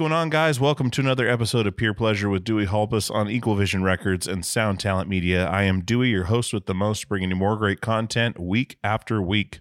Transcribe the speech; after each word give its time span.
Going 0.00 0.12
on, 0.12 0.30
guys? 0.30 0.58
Welcome 0.58 0.90
to 0.92 1.02
another 1.02 1.28
episode 1.28 1.66
of 1.66 1.76
Peer 1.76 1.92
Pleasure 1.92 2.30
with 2.30 2.42
Dewey 2.42 2.64
Halpus 2.64 3.10
on 3.10 3.28
Equal 3.28 3.54
Vision 3.54 3.82
Records 3.82 4.26
and 4.26 4.46
Sound 4.46 4.80
Talent 4.80 5.10
Media. 5.10 5.46
I 5.46 5.64
am 5.64 5.82
Dewey, 5.82 6.08
your 6.08 6.24
host 6.24 6.54
with 6.54 6.64
the 6.64 6.74
most, 6.74 7.06
bringing 7.06 7.28
you 7.28 7.36
more 7.36 7.54
great 7.58 7.82
content 7.82 8.38
week 8.38 8.78
after 8.82 9.20
week. 9.20 9.60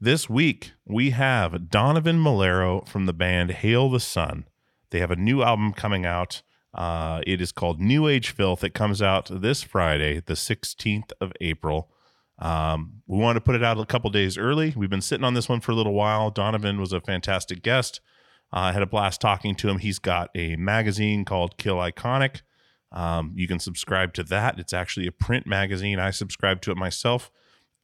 This 0.00 0.30
week, 0.30 0.74
we 0.84 1.10
have 1.10 1.70
Donovan 1.70 2.22
Melero 2.22 2.86
from 2.86 3.06
the 3.06 3.12
band 3.12 3.50
Hail 3.50 3.90
the 3.90 3.98
Sun. 3.98 4.46
They 4.90 5.00
have 5.00 5.10
a 5.10 5.16
new 5.16 5.42
album 5.42 5.72
coming 5.72 6.06
out. 6.06 6.42
Uh, 6.72 7.22
it 7.26 7.40
is 7.40 7.50
called 7.50 7.80
New 7.80 8.06
Age 8.06 8.30
Filth. 8.30 8.62
It 8.62 8.74
comes 8.74 9.02
out 9.02 9.28
this 9.28 9.64
Friday, 9.64 10.22
the 10.24 10.34
16th 10.34 11.10
of 11.20 11.32
April. 11.40 11.90
Um, 12.38 13.02
we 13.08 13.18
wanted 13.18 13.40
to 13.40 13.44
put 13.44 13.56
it 13.56 13.64
out 13.64 13.80
a 13.80 13.84
couple 13.84 14.10
days 14.10 14.38
early. 14.38 14.72
We've 14.76 14.88
been 14.88 15.00
sitting 15.00 15.24
on 15.24 15.34
this 15.34 15.48
one 15.48 15.58
for 15.58 15.72
a 15.72 15.74
little 15.74 15.94
while. 15.94 16.30
Donovan 16.30 16.78
was 16.78 16.92
a 16.92 17.00
fantastic 17.00 17.60
guest. 17.60 18.00
I 18.52 18.72
had 18.72 18.82
a 18.82 18.86
blast 18.86 19.20
talking 19.20 19.54
to 19.56 19.68
him. 19.68 19.78
He's 19.78 19.98
got 19.98 20.30
a 20.34 20.56
magazine 20.56 21.24
called 21.24 21.56
Kill 21.56 21.76
Iconic. 21.76 22.42
Um, 22.92 23.32
you 23.34 23.48
can 23.48 23.58
subscribe 23.58 24.14
to 24.14 24.22
that. 24.24 24.58
It's 24.60 24.72
actually 24.72 25.08
a 25.08 25.12
print 25.12 25.46
magazine. 25.46 25.98
I 25.98 26.10
subscribe 26.10 26.60
to 26.62 26.70
it 26.70 26.76
myself. 26.76 27.30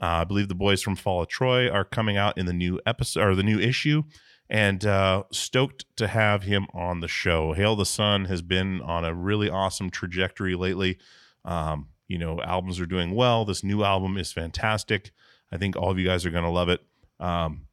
Uh, 0.00 0.22
I 0.22 0.24
believe 0.24 0.48
the 0.48 0.54
boys 0.54 0.80
from 0.80 0.96
Fall 0.96 1.22
of 1.22 1.28
Troy 1.28 1.68
are 1.68 1.84
coming 1.84 2.16
out 2.16 2.38
in 2.38 2.46
the 2.46 2.52
new 2.52 2.80
episode 2.86 3.26
or 3.26 3.34
the 3.34 3.42
new 3.42 3.58
issue, 3.58 4.04
and 4.48 4.84
uh, 4.86 5.24
stoked 5.32 5.84
to 5.96 6.06
have 6.06 6.44
him 6.44 6.66
on 6.72 7.00
the 7.00 7.08
show. 7.08 7.52
Hail 7.52 7.76
the 7.76 7.84
Sun 7.84 8.26
has 8.26 8.40
been 8.40 8.80
on 8.80 9.04
a 9.04 9.14
really 9.14 9.50
awesome 9.50 9.90
trajectory 9.90 10.54
lately. 10.54 10.98
Um, 11.44 11.88
you 12.08 12.18
know, 12.18 12.40
albums 12.40 12.80
are 12.80 12.86
doing 12.86 13.14
well. 13.14 13.44
This 13.44 13.62
new 13.62 13.84
album 13.84 14.16
is 14.16 14.32
fantastic. 14.32 15.10
I 15.52 15.58
think 15.58 15.76
all 15.76 15.90
of 15.90 15.98
you 15.98 16.06
guys 16.06 16.24
are 16.24 16.30
going 16.30 16.44
to 16.44 16.50
love 16.50 16.68
it. 16.68 16.80
Um, 17.18 17.66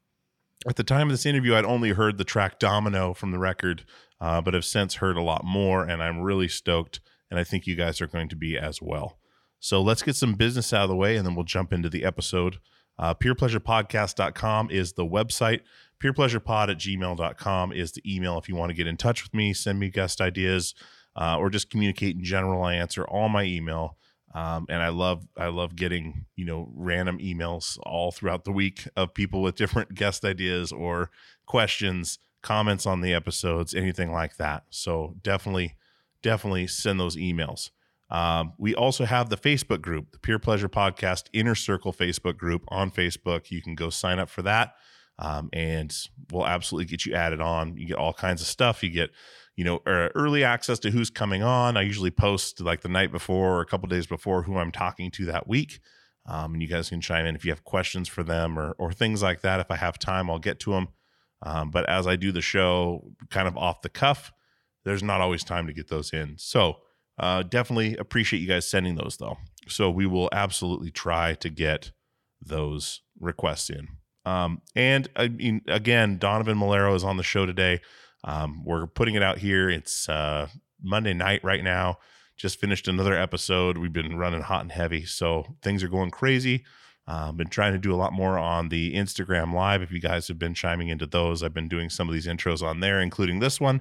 at 0.66 0.76
the 0.76 0.84
time 0.84 1.08
of 1.08 1.12
this 1.12 1.26
interview, 1.26 1.54
I'd 1.54 1.64
only 1.64 1.90
heard 1.90 2.18
the 2.18 2.24
track 2.24 2.58
Domino 2.58 3.14
from 3.14 3.30
the 3.30 3.38
record, 3.38 3.84
uh, 4.20 4.40
but 4.40 4.54
have 4.54 4.64
since 4.64 4.96
heard 4.96 5.16
a 5.16 5.22
lot 5.22 5.44
more, 5.44 5.84
and 5.84 6.02
I'm 6.02 6.20
really 6.20 6.48
stoked. 6.48 7.00
And 7.30 7.38
I 7.38 7.44
think 7.44 7.66
you 7.66 7.76
guys 7.76 8.00
are 8.00 8.06
going 8.06 8.28
to 8.30 8.36
be 8.36 8.56
as 8.58 8.80
well. 8.80 9.18
So 9.60 9.82
let's 9.82 10.02
get 10.02 10.16
some 10.16 10.34
business 10.34 10.72
out 10.72 10.84
of 10.84 10.88
the 10.88 10.96
way, 10.96 11.16
and 11.16 11.26
then 11.26 11.34
we'll 11.34 11.44
jump 11.44 11.72
into 11.72 11.88
the 11.88 12.04
episode. 12.04 12.58
Uh, 12.98 13.14
peerpleasurepodcast.com 13.14 14.70
is 14.70 14.94
the 14.94 15.06
website. 15.06 15.60
Peerpleasurepod 16.02 16.70
at 16.70 16.78
gmail.com 16.78 17.72
is 17.72 17.92
the 17.92 18.02
email 18.06 18.38
if 18.38 18.48
you 18.48 18.56
want 18.56 18.70
to 18.70 18.74
get 18.74 18.86
in 18.86 18.96
touch 18.96 19.22
with 19.22 19.34
me, 19.34 19.52
send 19.52 19.78
me 19.78 19.90
guest 19.90 20.20
ideas, 20.20 20.74
uh, 21.16 21.36
or 21.38 21.50
just 21.50 21.70
communicate 21.70 22.16
in 22.16 22.24
general. 22.24 22.62
I 22.62 22.74
answer 22.74 23.04
all 23.04 23.28
my 23.28 23.44
email. 23.44 23.96
Um, 24.34 24.66
and 24.68 24.82
I 24.82 24.88
love 24.90 25.26
I 25.36 25.48
love 25.48 25.74
getting 25.74 26.26
you 26.36 26.44
know 26.44 26.68
random 26.74 27.18
emails 27.18 27.78
all 27.82 28.10
throughout 28.10 28.44
the 28.44 28.52
week 28.52 28.86
of 28.96 29.14
people 29.14 29.42
with 29.42 29.56
different 29.56 29.94
guest 29.94 30.24
ideas 30.24 30.70
or 30.72 31.10
questions, 31.46 32.18
comments 32.42 32.86
on 32.86 33.00
the 33.00 33.14
episodes, 33.14 33.74
anything 33.74 34.12
like 34.12 34.36
that. 34.36 34.64
So 34.70 35.16
definitely, 35.22 35.76
definitely 36.22 36.66
send 36.66 37.00
those 37.00 37.16
emails. 37.16 37.70
Um, 38.10 38.54
we 38.58 38.74
also 38.74 39.04
have 39.04 39.28
the 39.28 39.36
Facebook 39.36 39.82
group, 39.82 40.12
the 40.12 40.18
Peer 40.18 40.38
Pleasure 40.38 40.68
Podcast 40.68 41.24
Inner 41.32 41.54
Circle 41.54 41.92
Facebook 41.92 42.38
group 42.38 42.64
on 42.68 42.90
Facebook. 42.90 43.50
You 43.50 43.60
can 43.60 43.74
go 43.74 43.90
sign 43.90 44.18
up 44.18 44.30
for 44.30 44.42
that, 44.42 44.74
um, 45.18 45.50
and 45.52 45.94
we'll 46.32 46.46
absolutely 46.46 46.86
get 46.86 47.04
you 47.04 47.14
added 47.14 47.40
on. 47.40 47.76
You 47.76 47.86
get 47.86 47.98
all 47.98 48.14
kinds 48.14 48.40
of 48.40 48.46
stuff. 48.46 48.82
You 48.82 48.90
get 48.90 49.10
you 49.58 49.64
know, 49.64 49.82
er, 49.88 50.12
early 50.14 50.44
access 50.44 50.78
to 50.78 50.90
who's 50.92 51.10
coming 51.10 51.42
on. 51.42 51.76
I 51.76 51.82
usually 51.82 52.12
post 52.12 52.60
like 52.60 52.82
the 52.82 52.88
night 52.88 53.10
before 53.10 53.56
or 53.56 53.60
a 53.60 53.66
couple 53.66 53.88
days 53.88 54.06
before 54.06 54.44
who 54.44 54.56
I'm 54.56 54.70
talking 54.70 55.10
to 55.10 55.24
that 55.24 55.48
week. 55.48 55.80
Um, 56.26 56.52
and 56.52 56.62
you 56.62 56.68
guys 56.68 56.90
can 56.90 57.00
chime 57.00 57.26
in 57.26 57.34
if 57.34 57.44
you 57.44 57.50
have 57.50 57.64
questions 57.64 58.06
for 58.06 58.22
them 58.22 58.56
or, 58.56 58.76
or 58.78 58.92
things 58.92 59.20
like 59.20 59.40
that. 59.40 59.58
If 59.58 59.68
I 59.72 59.74
have 59.74 59.98
time, 59.98 60.30
I'll 60.30 60.38
get 60.38 60.60
to 60.60 60.70
them. 60.70 60.88
Um, 61.42 61.72
but 61.72 61.88
as 61.88 62.06
I 62.06 62.14
do 62.14 62.30
the 62.30 62.40
show 62.40 63.10
kind 63.30 63.48
of 63.48 63.56
off 63.56 63.82
the 63.82 63.88
cuff, 63.88 64.30
there's 64.84 65.02
not 65.02 65.20
always 65.20 65.42
time 65.42 65.66
to 65.66 65.72
get 65.72 65.88
those 65.88 66.12
in. 66.12 66.36
So 66.38 66.76
uh, 67.18 67.42
definitely 67.42 67.96
appreciate 67.96 68.38
you 68.38 68.46
guys 68.46 68.70
sending 68.70 68.94
those 68.94 69.16
though. 69.16 69.38
So 69.66 69.90
we 69.90 70.06
will 70.06 70.28
absolutely 70.30 70.92
try 70.92 71.34
to 71.34 71.50
get 71.50 71.90
those 72.40 73.00
requests 73.18 73.70
in. 73.70 73.88
Um, 74.24 74.62
and 74.76 75.08
I 75.16 75.26
mean, 75.26 75.62
again, 75.66 76.18
Donovan 76.18 76.58
Melero 76.58 76.94
is 76.94 77.02
on 77.02 77.16
the 77.16 77.24
show 77.24 77.44
today. 77.44 77.80
Um, 78.28 78.62
we're 78.62 78.86
putting 78.86 79.14
it 79.14 79.22
out 79.22 79.38
here. 79.38 79.70
It's 79.70 80.06
uh, 80.06 80.48
Monday 80.82 81.14
night 81.14 81.42
right 81.42 81.64
now. 81.64 81.98
Just 82.36 82.60
finished 82.60 82.86
another 82.86 83.14
episode. 83.14 83.78
We've 83.78 83.92
been 83.92 84.18
running 84.18 84.42
hot 84.42 84.60
and 84.60 84.70
heavy, 84.70 85.06
so 85.06 85.56
things 85.62 85.82
are 85.82 85.88
going 85.88 86.10
crazy. 86.10 86.64
Uh, 87.06 87.32
been 87.32 87.48
trying 87.48 87.72
to 87.72 87.78
do 87.78 87.92
a 87.92 87.96
lot 87.96 88.12
more 88.12 88.38
on 88.38 88.68
the 88.68 88.94
Instagram 88.94 89.54
live. 89.54 89.80
If 89.80 89.90
you 89.90 89.98
guys 89.98 90.28
have 90.28 90.38
been 90.38 90.52
chiming 90.52 90.88
into 90.88 91.06
those, 91.06 91.42
I've 91.42 91.54
been 91.54 91.68
doing 91.68 91.88
some 91.88 92.06
of 92.06 92.12
these 92.12 92.26
intros 92.26 92.62
on 92.62 92.80
there, 92.80 93.00
including 93.00 93.40
this 93.40 93.58
one. 93.58 93.80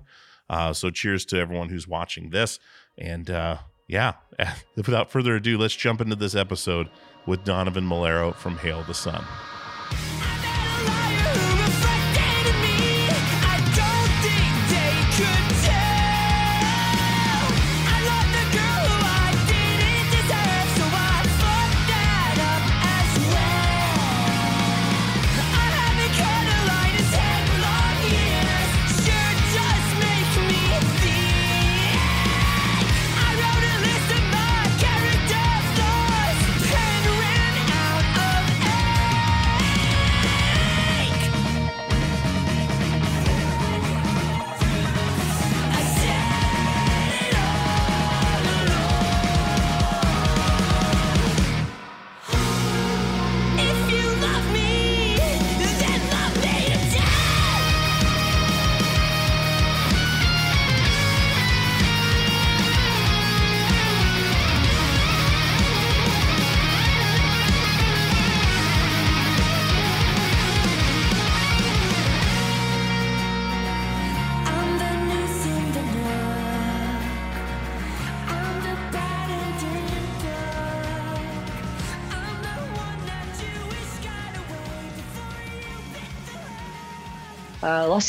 Uh, 0.49 0.71
so 0.71 0.89
cheers 0.89 1.25
to 1.25 1.37
everyone 1.37 1.67
who's 1.67 1.89
watching 1.89 2.29
this. 2.29 2.57
And 2.97 3.29
uh, 3.29 3.57
yeah, 3.85 4.13
without 4.77 5.11
further 5.11 5.35
ado, 5.35 5.57
let's 5.57 5.75
jump 5.75 5.99
into 5.99 6.15
this 6.15 6.35
episode 6.35 6.89
with 7.25 7.43
Donovan 7.43 7.83
Melero 7.83 8.33
from 8.33 8.57
Hail 8.59 8.83
the 8.83 8.93
Sun. 8.93 9.25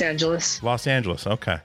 Los 0.00 0.08
Angeles. 0.08 0.62
Los 0.62 0.86
Angeles. 0.86 1.26
Okay. 1.26 1.58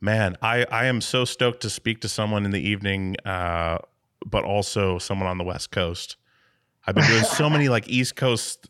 Man, 0.00 0.36
I, 0.42 0.66
I 0.70 0.84
am 0.84 1.00
so 1.00 1.24
stoked 1.24 1.62
to 1.62 1.70
speak 1.70 2.00
to 2.00 2.08
someone 2.08 2.44
in 2.44 2.50
the 2.50 2.60
evening, 2.60 3.16
uh, 3.24 3.78
but 4.26 4.44
also 4.44 4.98
someone 4.98 5.28
on 5.28 5.38
the 5.38 5.44
West 5.44 5.70
Coast. 5.70 6.16
I've 6.86 6.94
been 6.94 7.06
doing 7.06 7.24
so 7.24 7.48
many 7.48 7.70
like 7.70 7.88
East 7.88 8.14
Coast 8.16 8.68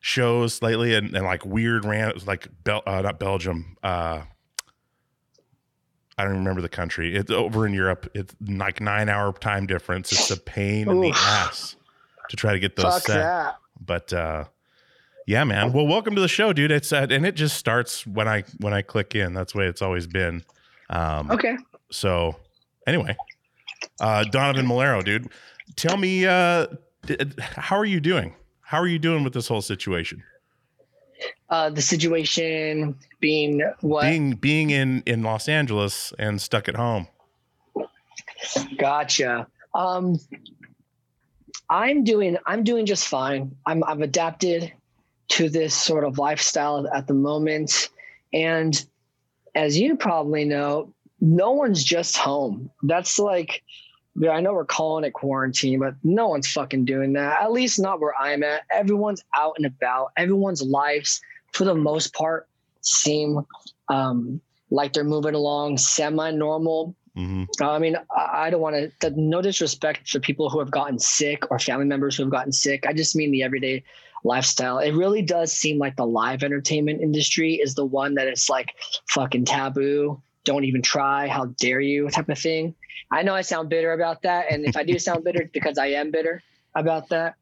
shows 0.00 0.62
lately 0.62 0.94
and, 0.94 1.12
and 1.16 1.24
like 1.24 1.44
weird 1.44 1.84
ran 1.84 2.12
like 2.26 2.48
Bel- 2.62 2.84
uh, 2.86 3.02
not 3.02 3.18
Belgium. 3.18 3.76
Uh, 3.82 4.22
I 6.16 6.24
don't 6.24 6.34
remember 6.36 6.62
the 6.62 6.68
country. 6.68 7.16
It's 7.16 7.30
over 7.30 7.66
in 7.66 7.74
Europe. 7.74 8.08
It's 8.14 8.34
like 8.40 8.80
nine 8.80 9.08
hour 9.08 9.32
time 9.32 9.66
difference. 9.66 10.12
It's 10.12 10.30
a 10.30 10.36
pain 10.36 10.88
in 10.88 11.00
the 11.00 11.10
ass 11.10 11.74
to 12.30 12.36
try 12.36 12.52
to 12.52 12.60
get 12.60 12.76
those 12.76 12.84
Fuck 12.94 13.02
set. 13.02 13.18
that. 13.18 13.56
But 13.84 14.12
uh, 14.12 14.44
yeah, 15.26 15.44
man. 15.44 15.72
Well, 15.72 15.86
welcome 15.86 16.14
to 16.14 16.20
the 16.20 16.28
show, 16.28 16.52
dude. 16.52 16.70
It's 16.70 16.92
uh, 16.92 17.06
and 17.10 17.26
it 17.26 17.34
just 17.34 17.56
starts 17.56 18.06
when 18.06 18.28
I 18.28 18.44
when 18.58 18.72
I 18.72 18.82
click 18.82 19.14
in. 19.14 19.34
That's 19.34 19.52
the 19.52 19.58
way 19.58 19.66
it's 19.66 19.82
always 19.82 20.06
been. 20.06 20.44
Um, 20.90 21.30
Okay. 21.30 21.56
So 21.90 22.36
anyway, 22.86 23.16
uh, 24.00 24.24
Donovan 24.24 24.66
Melero, 24.66 25.04
dude, 25.04 25.28
tell 25.76 25.96
me, 25.96 26.26
uh, 26.26 26.66
how 27.38 27.76
are 27.76 27.84
you 27.84 28.00
doing? 28.00 28.34
How 28.60 28.78
are 28.78 28.86
you 28.88 28.98
doing 28.98 29.22
with 29.22 29.32
this 29.32 29.46
whole 29.46 29.62
situation? 29.62 30.22
Uh, 31.48 31.70
the 31.70 31.80
situation 31.82 32.96
being 33.20 33.62
what? 33.80 34.02
Being 34.02 34.32
being 34.32 34.70
in 34.70 35.02
in 35.06 35.22
Los 35.22 35.48
Angeles 35.48 36.12
and 36.18 36.40
stuck 36.40 36.68
at 36.68 36.76
home. 36.76 37.08
Gotcha. 38.78 39.46
Um, 39.74 40.18
I'm 41.70 42.04
doing 42.04 42.36
I'm 42.46 42.64
doing 42.64 42.86
just 42.86 43.06
fine. 43.08 43.56
I'm 43.64 43.82
I've 43.84 44.00
adapted 44.00 44.72
to 45.28 45.48
this 45.48 45.74
sort 45.74 46.04
of 46.04 46.18
lifestyle 46.18 46.86
at 46.94 47.06
the 47.06 47.14
moment, 47.14 47.88
and 48.32 48.84
as 49.54 49.78
you 49.78 49.96
probably 49.96 50.44
know, 50.44 50.92
no 51.20 51.52
one's 51.52 51.82
just 51.82 52.16
home. 52.16 52.70
That's 52.82 53.18
like, 53.18 53.62
I 54.30 54.40
know 54.40 54.52
we're 54.52 54.64
calling 54.66 55.04
it 55.04 55.12
quarantine, 55.12 55.78
but 55.78 55.94
no 56.04 56.28
one's 56.28 56.50
fucking 56.52 56.84
doing 56.84 57.14
that. 57.14 57.40
At 57.40 57.52
least 57.52 57.78
not 57.78 58.00
where 58.00 58.14
I'm 58.20 58.42
at. 58.42 58.62
Everyone's 58.70 59.22
out 59.34 59.54
and 59.56 59.66
about. 59.66 60.12
Everyone's 60.16 60.62
lives, 60.62 61.20
for 61.52 61.64
the 61.64 61.74
most 61.74 62.14
part, 62.14 62.48
seem 62.82 63.40
um, 63.88 64.40
like 64.70 64.92
they're 64.92 65.04
moving 65.04 65.34
along 65.34 65.78
semi-normal. 65.78 66.94
hmm 67.14 67.44
Uh, 67.60 67.70
I 67.70 67.78
mean, 67.78 67.96
I, 68.14 68.46
I 68.46 68.50
don't 68.50 68.60
want 68.60 68.92
to. 69.00 69.10
No 69.16 69.40
disrespect 69.40 70.08
for 70.08 70.20
people 70.20 70.50
who 70.50 70.58
have 70.58 70.70
gotten 70.70 70.98
sick 70.98 71.50
or 71.50 71.58
family 71.58 71.86
members 71.86 72.16
who 72.16 72.24
have 72.24 72.32
gotten 72.32 72.52
sick. 72.52 72.84
I 72.86 72.92
just 72.92 73.16
mean 73.16 73.30
the 73.30 73.42
everyday 73.42 73.82
lifestyle. 74.26 74.78
It 74.78 74.92
really 74.92 75.22
does 75.22 75.52
seem 75.52 75.78
like 75.78 75.96
the 75.96 76.06
live 76.06 76.42
entertainment 76.42 77.00
industry 77.00 77.54
is 77.54 77.74
the 77.74 77.86
one 77.86 78.14
that 78.14 78.28
is 78.28 78.48
like 78.50 78.74
fucking 79.08 79.44
taboo. 79.44 80.20
Don't 80.44 80.64
even 80.64 80.82
try. 80.82 81.28
How 81.28 81.46
dare 81.58 81.80
you? 81.80 82.08
Type 82.10 82.28
of 82.28 82.38
thing. 82.38 82.74
I 83.10 83.22
know 83.22 83.34
I 83.34 83.42
sound 83.42 83.68
bitter 83.68 83.92
about 83.92 84.22
that, 84.22 84.46
and 84.50 84.64
if 84.64 84.76
I 84.76 84.82
do 84.82 84.98
sound 84.98 85.24
bitter, 85.24 85.42
it's 85.42 85.52
because 85.52 85.78
I 85.78 85.86
am 85.88 86.10
bitter 86.10 86.42
about 86.74 87.08
that. 87.10 87.36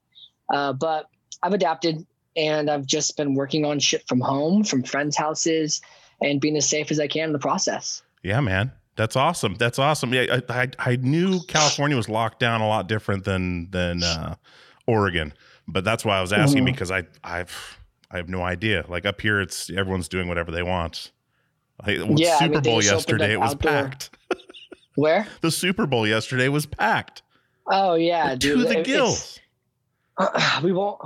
Uh, 0.53 0.75
but 0.75 1.09
I've 1.43 1.55
adapted, 1.55 2.07
and 2.37 2.71
I've 2.71 2.87
just 2.87 3.17
been 3.17 3.35
working 3.35 3.65
on 3.65 3.79
shit 3.79 4.07
from 4.07 4.21
home, 4.21 4.63
from 4.63 4.83
friends' 4.83 5.17
houses, 5.17 5.81
and 6.21 6.41
being 6.41 6.57
as 6.57 6.69
safe 6.69 6.91
as 6.91 7.01
I 7.01 7.07
can 7.09 7.25
in 7.25 7.33
the 7.33 7.39
process. 7.39 8.03
Yeah, 8.23 8.41
man. 8.41 8.73
That's 8.97 9.17
awesome. 9.17 9.55
That's 9.55 9.79
awesome. 9.79 10.15
Yeah, 10.15 10.41
I, 10.49 10.63
I 10.63 10.71
I 10.79 10.97
knew 10.97 11.41
California 11.49 11.97
was 11.97 12.09
locked 12.09 12.39
down 12.39 12.61
a 12.61 12.69
lot 12.69 12.87
different 12.87 13.25
than 13.25 13.71
than 13.71 14.03
uh, 14.03 14.37
Oregon, 14.87 15.33
but 15.69 15.85
that's 15.85 16.05
why 16.05 16.19
I 16.19 16.21
was 16.21 16.33
asking 16.33 16.63
Mhm. 16.65 16.67
because 16.67 16.91
I 16.91 17.05
I've 17.23 17.79
I 18.11 18.17
have 18.19 18.29
no 18.29 18.43
idea. 18.43 18.85
Like 18.89 19.07
up 19.07 19.21
here, 19.21 19.41
it's 19.41 19.71
everyone's 19.71 20.09
doing 20.09 20.29
whatever 20.29 20.51
they 20.53 20.63
want. 20.63 21.11
Like, 21.85 21.99
Yeah, 22.17 22.37
I 22.37 22.39
Super 22.41 22.55
mean, 22.55 22.63
Bowl 22.63 22.83
yesterday 22.85 23.33
it 23.33 23.41
was 23.41 23.53
outdoor- 23.53 23.73
packed. 23.73 24.11
Where? 24.95 25.27
The 25.41 25.51
Super 25.51 25.87
Bowl 25.87 26.07
yesterday 26.07 26.49
was 26.49 26.67
packed 26.67 27.23
Oh 27.67 27.95
yeah, 27.95 28.31
to 28.31 28.37
dude. 28.37 28.69
the 28.69 28.79
it- 28.81 28.85
gills. 28.87 29.41
we 30.63 30.71
won't 30.73 31.01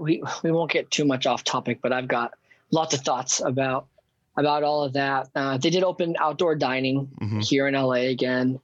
we 0.00 0.22
we 0.42 0.50
won't 0.50 0.70
get 0.70 0.90
too 0.90 1.04
much 1.04 1.26
off 1.26 1.44
topic 1.44 1.78
but 1.82 1.92
i've 1.92 2.08
got 2.08 2.32
lots 2.70 2.94
of 2.94 3.02
thoughts 3.02 3.40
about 3.44 3.86
about 4.38 4.62
all 4.62 4.82
of 4.82 4.94
that 4.94 5.28
uh, 5.34 5.58
they 5.58 5.68
did 5.68 5.84
open 5.84 6.16
outdoor 6.18 6.54
dining 6.54 7.06
Mhm. 7.20 7.46
here 7.46 7.68
in 7.68 7.74
la 7.74 7.90
again 7.92 8.58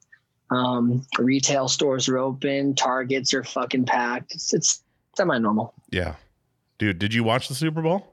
um, 0.50 1.06
retail 1.19 1.69
stores 1.69 2.09
are 2.09 2.16
open 2.16 2.75
targets 2.75 3.35
are 3.35 3.45
fucking 3.45 3.85
packed 3.85 4.35
it's, 4.35 4.55
it's 4.55 4.83
semi-normal 5.16 5.75
Yeah, 5.90 6.14
dude. 6.78 6.99
Did 6.99 7.12
you 7.14 7.25
watch 7.25 7.49
the 7.49 7.54
Super 7.54 7.83
Bowl? 7.83 8.09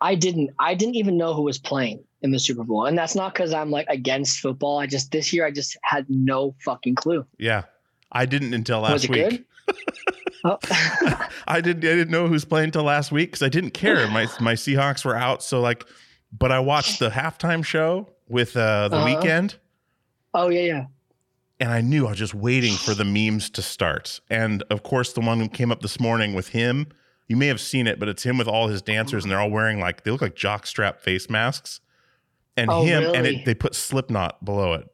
i 0.00 0.14
didn't 0.14 0.50
i 0.60 0.74
didn't 0.74 0.94
even 0.94 1.16
know 1.16 1.34
who 1.34 1.42
was 1.42 1.58
playing 1.58 1.98
in 2.22 2.30
the 2.30 2.38
super 2.38 2.62
bowl 2.62 2.86
and 2.86 2.96
that's 2.96 3.14
not 3.16 3.32
because 3.34 3.52
i'm 3.52 3.70
like 3.70 3.86
against 3.88 4.38
football 4.38 4.78
i 4.78 4.86
just 4.86 5.10
this 5.10 5.32
year 5.32 5.44
i 5.46 5.50
just 5.50 5.76
had 5.82 6.06
no 6.08 6.54
fucking 6.64 6.94
clue 6.94 7.26
Yeah, 7.38 7.62
I 8.12 8.24
didn't 8.26 8.54
until 8.54 8.80
last 8.80 8.92
was 8.92 9.04
it 9.04 9.10
week. 9.10 9.28
good 9.30 9.44
oh. 10.44 10.58
I 11.48 11.60
didn't. 11.60 11.84
I 11.84 11.94
didn't 11.96 12.10
know 12.10 12.26
who 12.26 12.32
was 12.32 12.44
playing 12.44 12.70
till 12.70 12.84
last 12.84 13.10
week 13.10 13.30
because 13.30 13.42
I 13.42 13.48
didn't 13.48 13.70
care. 13.72 14.06
My 14.08 14.26
my 14.40 14.54
Seahawks 14.54 15.04
were 15.04 15.16
out, 15.16 15.42
so 15.42 15.60
like. 15.60 15.84
But 16.30 16.52
I 16.52 16.60
watched 16.60 16.98
the 17.00 17.08
halftime 17.10 17.64
show 17.64 18.08
with 18.28 18.56
uh, 18.56 18.88
the 18.88 18.96
Uh-huh. 18.96 19.06
Weeknd, 19.22 19.56
oh 20.34 20.48
yeah 20.48 20.60
yeah 20.62 20.84
and 21.60 21.70
I 21.70 21.80
knew 21.80 22.06
I 22.06 22.10
was 22.10 22.18
just 22.18 22.34
waiting 22.34 22.74
for 22.74 22.94
the 22.94 23.04
memes 23.04 23.50
to 23.50 23.62
start. 23.62 24.20
And 24.30 24.62
of 24.70 24.82
course, 24.82 25.12
the 25.12 25.20
one 25.20 25.38
that 25.40 25.52
came 25.52 25.72
up 25.72 25.80
this 25.82 25.98
morning 26.00 26.34
with 26.34 26.48
him. 26.48 26.86
You 27.26 27.36
may 27.36 27.48
have 27.48 27.60
seen 27.60 27.86
it, 27.86 27.98
but 28.00 28.08
it's 28.08 28.22
him 28.22 28.38
with 28.38 28.48
all 28.48 28.68
his 28.68 28.80
dancers, 28.80 29.22
and 29.24 29.30
they're 29.30 29.40
all 29.40 29.50
wearing 29.50 29.80
like 29.80 30.02
they 30.04 30.10
look 30.10 30.22
like 30.22 30.34
jockstrap 30.34 31.00
face 31.00 31.28
masks. 31.28 31.80
And 32.56 32.70
Oh, 32.70 32.82
him, 32.82 33.14
and 33.14 33.26
it, 33.26 33.44
they 33.44 33.54
put 33.54 33.74
Slipknot 33.74 34.42
below 34.44 34.72
it. 34.72 34.88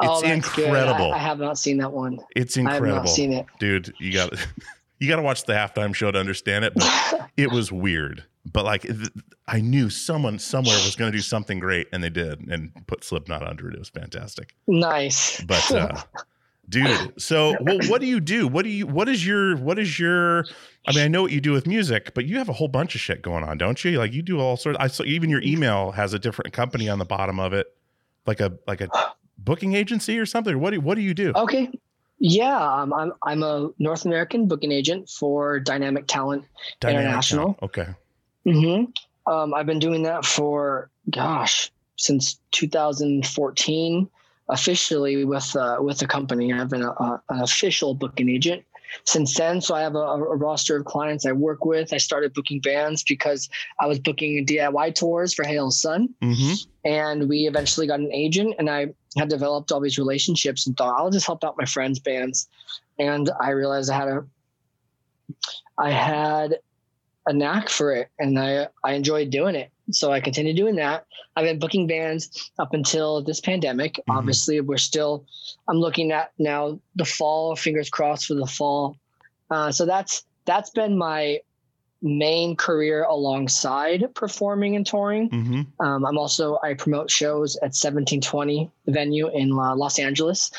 oh, 0.00 0.12
It's 0.20 0.22
that's 0.22 0.54
good. 0.54 0.66
I- 0.66 0.68
incredible. 0.68 1.12
I, 1.12 1.18
have 1.18 1.38
not 1.40 1.58
seen 1.58 1.78
that 1.78 1.92
one 1.92 2.20
It's 2.36 2.56
incredible. 2.56 2.90
i 2.90 2.94
have 2.94 3.04
not 3.04 3.08
seen 3.08 3.32
it 3.32 3.46
dude. 3.58 3.92
You 3.98 4.12
got 4.12 4.32
you 5.00 5.08
got 5.08 5.16
to 5.16 5.22
watch 5.22 5.44
the 5.44 5.54
halftime 5.54 5.92
show 5.94 6.10
to 6.12 6.18
understand 6.20 6.64
it. 6.64 6.72
But 6.76 7.30
it 7.36 7.50
was 7.50 7.72
weird. 7.72 8.24
But 8.52 8.64
like, 8.64 8.82
th- 8.82 9.10
I 9.46 9.60
knew 9.60 9.90
someone 9.90 10.38
somewhere 10.38 10.76
was 10.76 10.96
going 10.96 11.10
to 11.10 11.16
do 11.16 11.22
something 11.22 11.58
great, 11.58 11.88
and 11.92 12.02
they 12.02 12.10
did, 12.10 12.40
and 12.48 12.72
put 12.86 13.04
Slipknot 13.04 13.42
under 13.42 13.68
it. 13.68 13.74
It 13.74 13.78
was 13.78 13.88
fantastic. 13.88 14.54
Nice. 14.66 15.40
But 15.42 15.72
uh, 15.72 16.02
dude, 16.68 17.20
so 17.20 17.56
well, 17.60 17.78
what 17.88 18.00
do 18.00 18.06
you 18.06 18.20
do? 18.20 18.46
What 18.48 18.62
do 18.62 18.70
you? 18.70 18.86
What 18.86 19.08
is 19.08 19.26
your? 19.26 19.56
What 19.56 19.78
is 19.78 19.98
your? 19.98 20.44
I 20.86 20.92
mean, 20.92 21.04
I 21.04 21.08
know 21.08 21.22
what 21.22 21.32
you 21.32 21.40
do 21.40 21.52
with 21.52 21.66
music, 21.66 22.14
but 22.14 22.24
you 22.24 22.38
have 22.38 22.48
a 22.48 22.52
whole 22.52 22.68
bunch 22.68 22.94
of 22.94 23.00
shit 23.00 23.22
going 23.22 23.44
on, 23.44 23.58
don't 23.58 23.84
you? 23.84 23.98
Like 23.98 24.12
you 24.12 24.22
do 24.22 24.40
all 24.40 24.56
sorts. 24.56 24.78
I 24.80 24.86
saw 24.86 25.04
even 25.04 25.30
your 25.30 25.42
email 25.42 25.92
has 25.92 26.14
a 26.14 26.18
different 26.18 26.52
company 26.52 26.88
on 26.88 26.98
the 26.98 27.04
bottom 27.04 27.38
of 27.38 27.52
it, 27.52 27.74
like 28.26 28.40
a 28.40 28.52
like 28.66 28.80
a 28.80 28.88
booking 29.36 29.74
agency 29.74 30.18
or 30.18 30.26
something. 30.26 30.58
What 30.58 30.70
do 30.70 30.80
what 30.80 30.94
do 30.94 31.02
you 31.02 31.14
do? 31.14 31.32
okay. 31.34 31.70
Yeah, 32.20 32.58
um, 32.58 32.92
I'm 32.92 33.12
I'm 33.22 33.42
a 33.44 33.70
North 33.78 34.04
American 34.04 34.48
booking 34.48 34.72
agent 34.72 35.08
for 35.08 35.60
Dynamic 35.60 36.08
Talent. 36.08 36.44
Dynamic 36.80 37.04
international. 37.04 37.54
Talent. 37.54 37.62
Okay. 37.62 37.86
Hmm 38.52 38.84
Um, 39.30 39.54
I've 39.54 39.66
been 39.66 39.78
doing 39.78 40.02
that 40.04 40.24
for 40.24 40.90
gosh 41.10 41.70
since 41.96 42.40
2014, 42.52 44.08
officially 44.48 45.24
with 45.24 45.54
uh, 45.56 45.78
with 45.80 45.98
the 45.98 46.06
company. 46.06 46.52
I've 46.52 46.70
been 46.70 46.82
a, 46.82 46.90
a, 46.90 47.22
an 47.28 47.42
official 47.42 47.94
booking 47.94 48.28
agent 48.28 48.64
since 49.04 49.34
then. 49.36 49.60
So 49.60 49.74
I 49.74 49.82
have 49.82 49.94
a, 49.94 49.98
a 49.98 50.36
roster 50.36 50.76
of 50.76 50.86
clients 50.86 51.26
I 51.26 51.32
work 51.32 51.64
with. 51.64 51.92
I 51.92 51.98
started 51.98 52.32
booking 52.32 52.60
bands 52.60 53.02
because 53.02 53.48
I 53.80 53.86
was 53.86 53.98
booking 53.98 54.46
DIY 54.46 54.94
tours 54.94 55.34
for 55.34 55.44
Hail 55.44 55.70
Sun. 55.70 56.08
Mm-hmm. 56.22 56.54
and 56.84 57.28
we 57.28 57.46
eventually 57.46 57.86
got 57.86 58.00
an 58.00 58.12
agent 58.12 58.54
and 58.58 58.70
i 58.70 58.86
had 59.16 59.28
developed 59.28 59.72
all 59.72 59.80
these 59.80 59.98
relationships 59.98 60.66
and 60.66 60.76
thought 60.76 60.96
i'll 60.96 61.10
just 61.10 61.26
help 61.26 61.44
out 61.44 61.56
my 61.58 61.64
friends 61.64 61.98
bands 61.98 62.48
and 62.98 63.30
i 63.40 63.50
realized 63.50 63.90
i 63.90 63.96
had 63.96 64.08
a 64.08 64.24
i 65.76 65.90
had 65.90 66.58
a 67.28 67.32
knack 67.32 67.68
for 67.68 67.92
it 67.94 68.08
and 68.18 68.38
i 68.38 68.66
i 68.84 68.92
enjoyed 68.94 69.30
doing 69.30 69.54
it 69.54 69.70
so 69.90 70.10
i 70.10 70.20
continued 70.20 70.56
doing 70.56 70.76
that 70.76 71.06
i've 71.36 71.44
been 71.44 71.58
booking 71.58 71.86
bands 71.86 72.50
up 72.58 72.74
until 72.74 73.22
this 73.22 73.40
pandemic 73.40 73.92
Mhm. 73.94 74.16
obviously 74.18 74.60
we're 74.60 74.78
still 74.90 75.24
i'm 75.68 75.76
looking 75.78 76.10
at 76.10 76.32
now 76.38 76.78
the 76.96 77.04
fall 77.04 77.54
fingers 77.56 77.88
crossed 77.90 78.26
for 78.26 78.34
the 78.34 78.46
fall 78.46 78.96
uh, 79.50 79.70
so 79.70 79.86
that's 79.86 80.24
that's 80.46 80.70
been 80.70 80.96
my 80.98 81.38
main 82.00 82.54
career 82.56 83.02
alongside 83.04 84.04
performing 84.14 84.76
and 84.76 84.86
touring 84.86 85.28
Mm-hmm. 85.30 85.62
um, 85.84 86.04
I'm 86.06 86.16
also 86.18 86.58
I 86.62 86.74
promote 86.74 87.10
shows 87.10 87.56
at 87.56 87.74
1720 87.74 88.70
venue 88.86 89.28
in 89.34 89.50
uh, 89.52 89.74
Los 89.74 89.98
Angeles. 89.98 90.50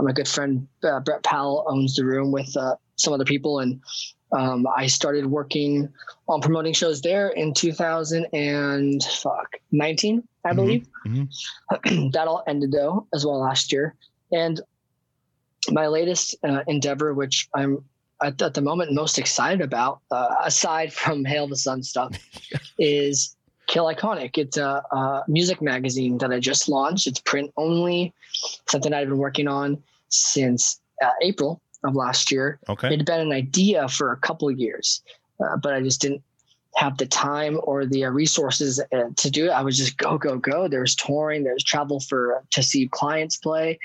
My 0.00 0.12
good 0.12 0.28
friend 0.28 0.66
uh, 0.84 1.00
Brett 1.00 1.22
Powell 1.22 1.64
owns 1.68 1.94
the 1.96 2.04
room 2.04 2.30
with 2.32 2.56
uh, 2.56 2.74
some 2.96 3.12
other 3.14 3.24
people, 3.24 3.58
and 3.60 3.80
um, 4.32 4.66
I 4.76 4.86
started 4.86 5.26
working 5.26 5.88
on 6.28 6.40
promoting 6.40 6.72
shows 6.74 7.00
there 7.00 7.28
in 7.30 7.54
2000 7.54 8.26
and 8.32 9.02
fuck 9.02 9.56
19, 9.72 10.22
I 10.44 10.50
Mhm, 10.52 10.56
believe. 10.56 10.86
mhm. 11.06 12.12
that 12.12 12.28
all 12.28 12.42
ended 12.46 12.72
though 12.72 13.06
as 13.14 13.24
well 13.24 13.40
last 13.40 13.72
year, 13.72 13.94
and 14.32 14.60
my 15.70 15.86
latest 15.86 16.36
uh, 16.44 16.62
endeavor, 16.66 17.14
which 17.14 17.48
I'm 17.54 17.84
at, 18.22 18.40
at 18.42 18.54
the 18.54 18.60
moment 18.62 18.92
most 18.92 19.18
excited 19.18 19.60
about, 19.60 20.00
uh, 20.10 20.34
aside 20.42 20.92
from 20.92 21.24
Hail 21.24 21.46
the 21.46 21.56
Sun 21.56 21.82
stuff, 21.82 22.12
is 22.78 23.36
Kill 23.66 23.84
Iconic. 23.86 24.38
It's 24.38 24.56
a, 24.56 24.82
a 24.92 25.24
music 25.28 25.60
magazine 25.60 26.18
that 26.18 26.32
I 26.32 26.40
just 26.40 26.68
launched. 26.68 27.06
It's 27.06 27.20
print 27.20 27.50
only, 27.56 28.14
something 28.68 28.92
I've 28.92 29.08
been 29.08 29.18
working 29.18 29.46
on 29.48 29.82
since 30.08 30.80
uh, 31.02 31.10
April 31.22 31.60
of 31.84 31.94
last 31.94 32.30
year. 32.30 32.58
Okay. 32.68 32.88
It 32.88 32.98
had 32.98 33.06
been 33.06 33.20
an 33.20 33.32
idea 33.32 33.88
for 33.88 34.12
a 34.12 34.16
couple 34.16 34.48
of 34.48 34.58
years, 34.58 35.02
uh, 35.40 35.56
but 35.56 35.74
I 35.74 35.80
just 35.80 36.00
didn't 36.00 36.22
have 36.76 36.96
the 36.98 37.06
time 37.06 37.58
or 37.64 37.86
the 37.86 38.04
uh, 38.04 38.10
resources 38.10 38.80
uh, 38.92 39.04
to 39.16 39.30
do 39.30 39.46
it. 39.46 39.50
I 39.50 39.62
was 39.62 39.76
just 39.76 39.96
go 39.96 40.18
go 40.18 40.36
go. 40.36 40.68
There's 40.68 40.94
touring, 40.94 41.44
there's 41.44 41.64
travel 41.64 42.00
for 42.00 42.42
to 42.50 42.62
see 42.62 42.88
clients 42.88 43.36
play. 43.36 43.78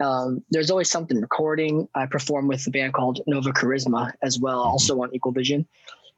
Um, 0.00 0.42
there's 0.50 0.70
always 0.70 0.90
something 0.90 1.20
recording. 1.20 1.88
I 1.94 2.06
perform 2.06 2.46
with 2.46 2.66
a 2.66 2.70
band 2.70 2.92
called 2.92 3.20
Nova 3.26 3.50
Charisma 3.50 4.12
as 4.22 4.38
well, 4.38 4.60
also 4.60 5.02
on 5.02 5.14
Equal 5.14 5.32
Vision. 5.32 5.66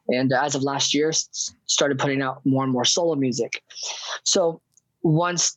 And 0.09 0.33
as 0.33 0.55
of 0.55 0.63
last 0.63 0.93
year, 0.93 1.13
started 1.13 1.99
putting 1.99 2.21
out 2.21 2.45
more 2.45 2.65
and 2.65 2.73
more 2.73 2.85
solo 2.85 3.15
music. 3.15 3.63
So 4.25 4.61
once 5.03 5.57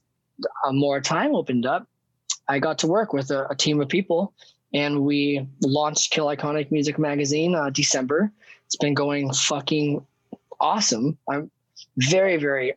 uh, 0.66 0.72
more 0.72 1.02
time 1.02 1.36
opened 1.36 1.66
up, 1.66 1.88
I 2.48 2.60
got 2.60 2.78
to 2.80 2.88
work 2.88 3.14
with 3.14 3.32
a, 3.32 3.48
a 3.50 3.56
team 3.56 3.82
of 3.82 3.90
people, 3.90 4.34
and 4.74 5.02
we 5.02 5.48
launched 5.62 6.12
Kill 6.12 6.26
Iconic 6.26 6.72
Music 6.72 6.98
Magazine 6.98 7.56
uh, 7.56 7.70
December. 7.70 8.32
It's 8.66 8.76
been 8.76 8.94
going 8.94 9.32
fucking 9.34 10.06
awesome. 10.60 11.18
I'm 11.30 11.52
very 11.98 12.38
very 12.38 12.74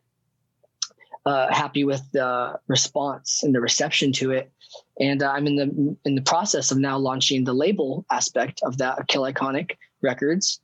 uh, 1.25 1.53
happy 1.53 1.83
with 1.83 2.01
the 2.13 2.57
response 2.67 3.43
and 3.43 3.53
the 3.53 3.59
reception 3.59 4.11
to 4.13 4.31
it, 4.31 4.51
and 4.99 5.21
uh, 5.23 5.31
I'm 5.31 5.47
in 5.47 5.55
the 5.55 5.97
in 6.05 6.15
the 6.15 6.21
process 6.21 6.71
of 6.71 6.77
now 6.77 6.97
launching 6.97 7.43
the 7.43 7.53
label 7.53 8.05
aspect 8.11 8.61
of 8.63 8.77
that 8.77 9.07
Kill 9.07 9.23
Iconic 9.23 9.77
Records, 10.01 10.61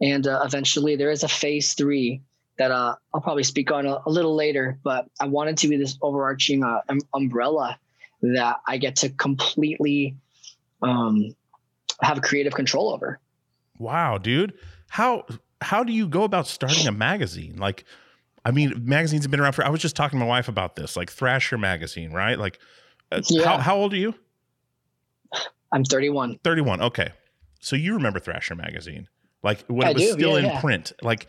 and 0.00 0.26
uh, 0.26 0.42
eventually 0.44 0.96
there 0.96 1.10
is 1.10 1.24
a 1.24 1.28
phase 1.28 1.74
three 1.74 2.20
that 2.58 2.70
uh, 2.70 2.94
I'll 3.12 3.20
probably 3.20 3.42
speak 3.42 3.72
on 3.72 3.86
a, 3.86 3.98
a 4.06 4.10
little 4.10 4.36
later. 4.36 4.78
But 4.84 5.06
I 5.20 5.26
wanted 5.26 5.56
to 5.58 5.68
be 5.68 5.76
this 5.76 5.98
overarching 6.02 6.62
uh, 6.62 6.82
um, 6.88 7.00
umbrella 7.12 7.78
that 8.22 8.60
I 8.68 8.78
get 8.78 8.96
to 8.96 9.08
completely 9.08 10.16
um, 10.84 11.34
have 12.02 12.20
creative 12.22 12.54
control 12.54 12.92
over. 12.92 13.20
Wow, 13.78 14.18
dude. 14.18 14.54
How 14.88 15.24
how 15.60 15.82
do 15.82 15.92
you 15.92 16.08
go 16.08 16.22
about 16.24 16.46
starting 16.46 16.86
a 16.86 16.92
magazine? 16.92 17.56
Like, 17.56 17.84
I 18.44 18.50
mean, 18.50 18.72
magazines 18.84 19.24
have 19.24 19.30
been 19.30 19.40
around 19.40 19.52
for. 19.54 19.64
I 19.64 19.70
was 19.70 19.80
just 19.80 19.96
talking 19.96 20.18
to 20.18 20.24
my 20.24 20.28
wife 20.28 20.48
about 20.48 20.76
this, 20.76 20.96
like 20.96 21.10
Thrasher 21.10 21.58
magazine, 21.58 22.12
right? 22.12 22.38
Like, 22.38 22.58
uh, 23.10 23.16
how 23.16 23.34
Yeah. 23.36 23.60
how 23.60 23.76
old 23.76 23.92
are 23.94 23.98
you? 23.98 24.14
I'm 25.72 25.84
31. 25.84 26.38
Thirty 26.44 26.60
one. 26.60 26.80
Okay, 26.80 27.10
so 27.60 27.74
you 27.74 27.94
remember 27.94 28.20
Thrasher 28.20 28.54
magazine, 28.54 29.08
like 29.42 29.64
when 29.66 29.86
I 29.88 29.90
it 29.90 29.94
was 29.94 30.02
do, 30.04 30.12
still 30.12 30.32
yeah, 30.32 30.38
in 30.38 30.44
yeah. 30.44 30.60
print. 30.60 30.92
Like 31.02 31.26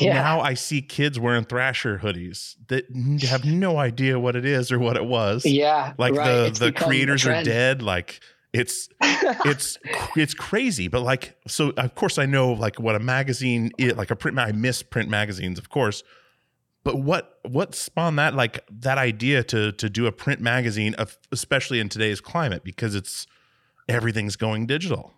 now, 0.00 0.40
I 0.40 0.54
see 0.54 0.82
kids 0.82 1.18
wearing 1.18 1.44
Thrasher 1.44 1.98
hoodies 1.98 2.56
that 2.68 2.84
have 3.28 3.44
no 3.44 3.78
idea 3.78 4.18
what 4.18 4.36
it 4.36 4.44
is 4.44 4.70
or 4.70 4.78
what 4.78 4.96
it 4.96 5.04
was. 5.04 5.44
Yeah. 5.44 5.94
like 5.98 6.14
right. 6.14 6.26
the 6.26 6.46
It's 6.46 6.58
the 6.58 6.72
creators 6.72 7.26
are 7.26 7.42
dead. 7.42 7.82
Like 7.82 8.20
it's 8.52 8.88
it's 9.00 9.78
it's 10.16 10.34
crazy 10.34 10.88
but 10.88 11.02
like 11.02 11.36
so 11.46 11.72
of 11.76 11.94
course 11.94 12.18
i 12.18 12.26
know 12.26 12.52
like 12.52 12.80
what 12.80 12.94
a 12.94 12.98
magazine 12.98 13.70
is 13.78 13.94
like 13.96 14.10
a 14.10 14.16
print 14.16 14.38
i 14.38 14.52
miss 14.52 14.82
print 14.82 15.10
magazines 15.10 15.58
of 15.58 15.68
course 15.68 16.02
but 16.84 17.00
what 17.00 17.38
what 17.42 17.74
spawned 17.74 18.18
that 18.18 18.34
like 18.34 18.64
that 18.70 18.96
idea 18.96 19.42
to 19.42 19.72
to 19.72 19.90
do 19.90 20.06
a 20.06 20.12
print 20.12 20.40
magazine 20.40 20.94
of 20.94 21.18
especially 21.32 21.80
in 21.80 21.88
today's 21.88 22.20
climate 22.20 22.64
because 22.64 22.94
it's 22.94 23.26
everything's 23.88 24.36
going 24.36 24.66
digital. 24.66 25.14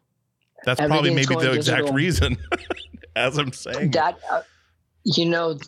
That's 0.64 0.80
probably 0.80 1.10
maybe 1.10 1.26
the 1.26 1.34
going 1.34 1.56
exact 1.56 1.90
reason 1.90 2.36
as 3.16 3.38
i'm 3.38 3.52
saying 3.52 3.90
that 3.92 4.18
uh, 4.30 4.42
you 5.04 5.24
know 5.24 5.58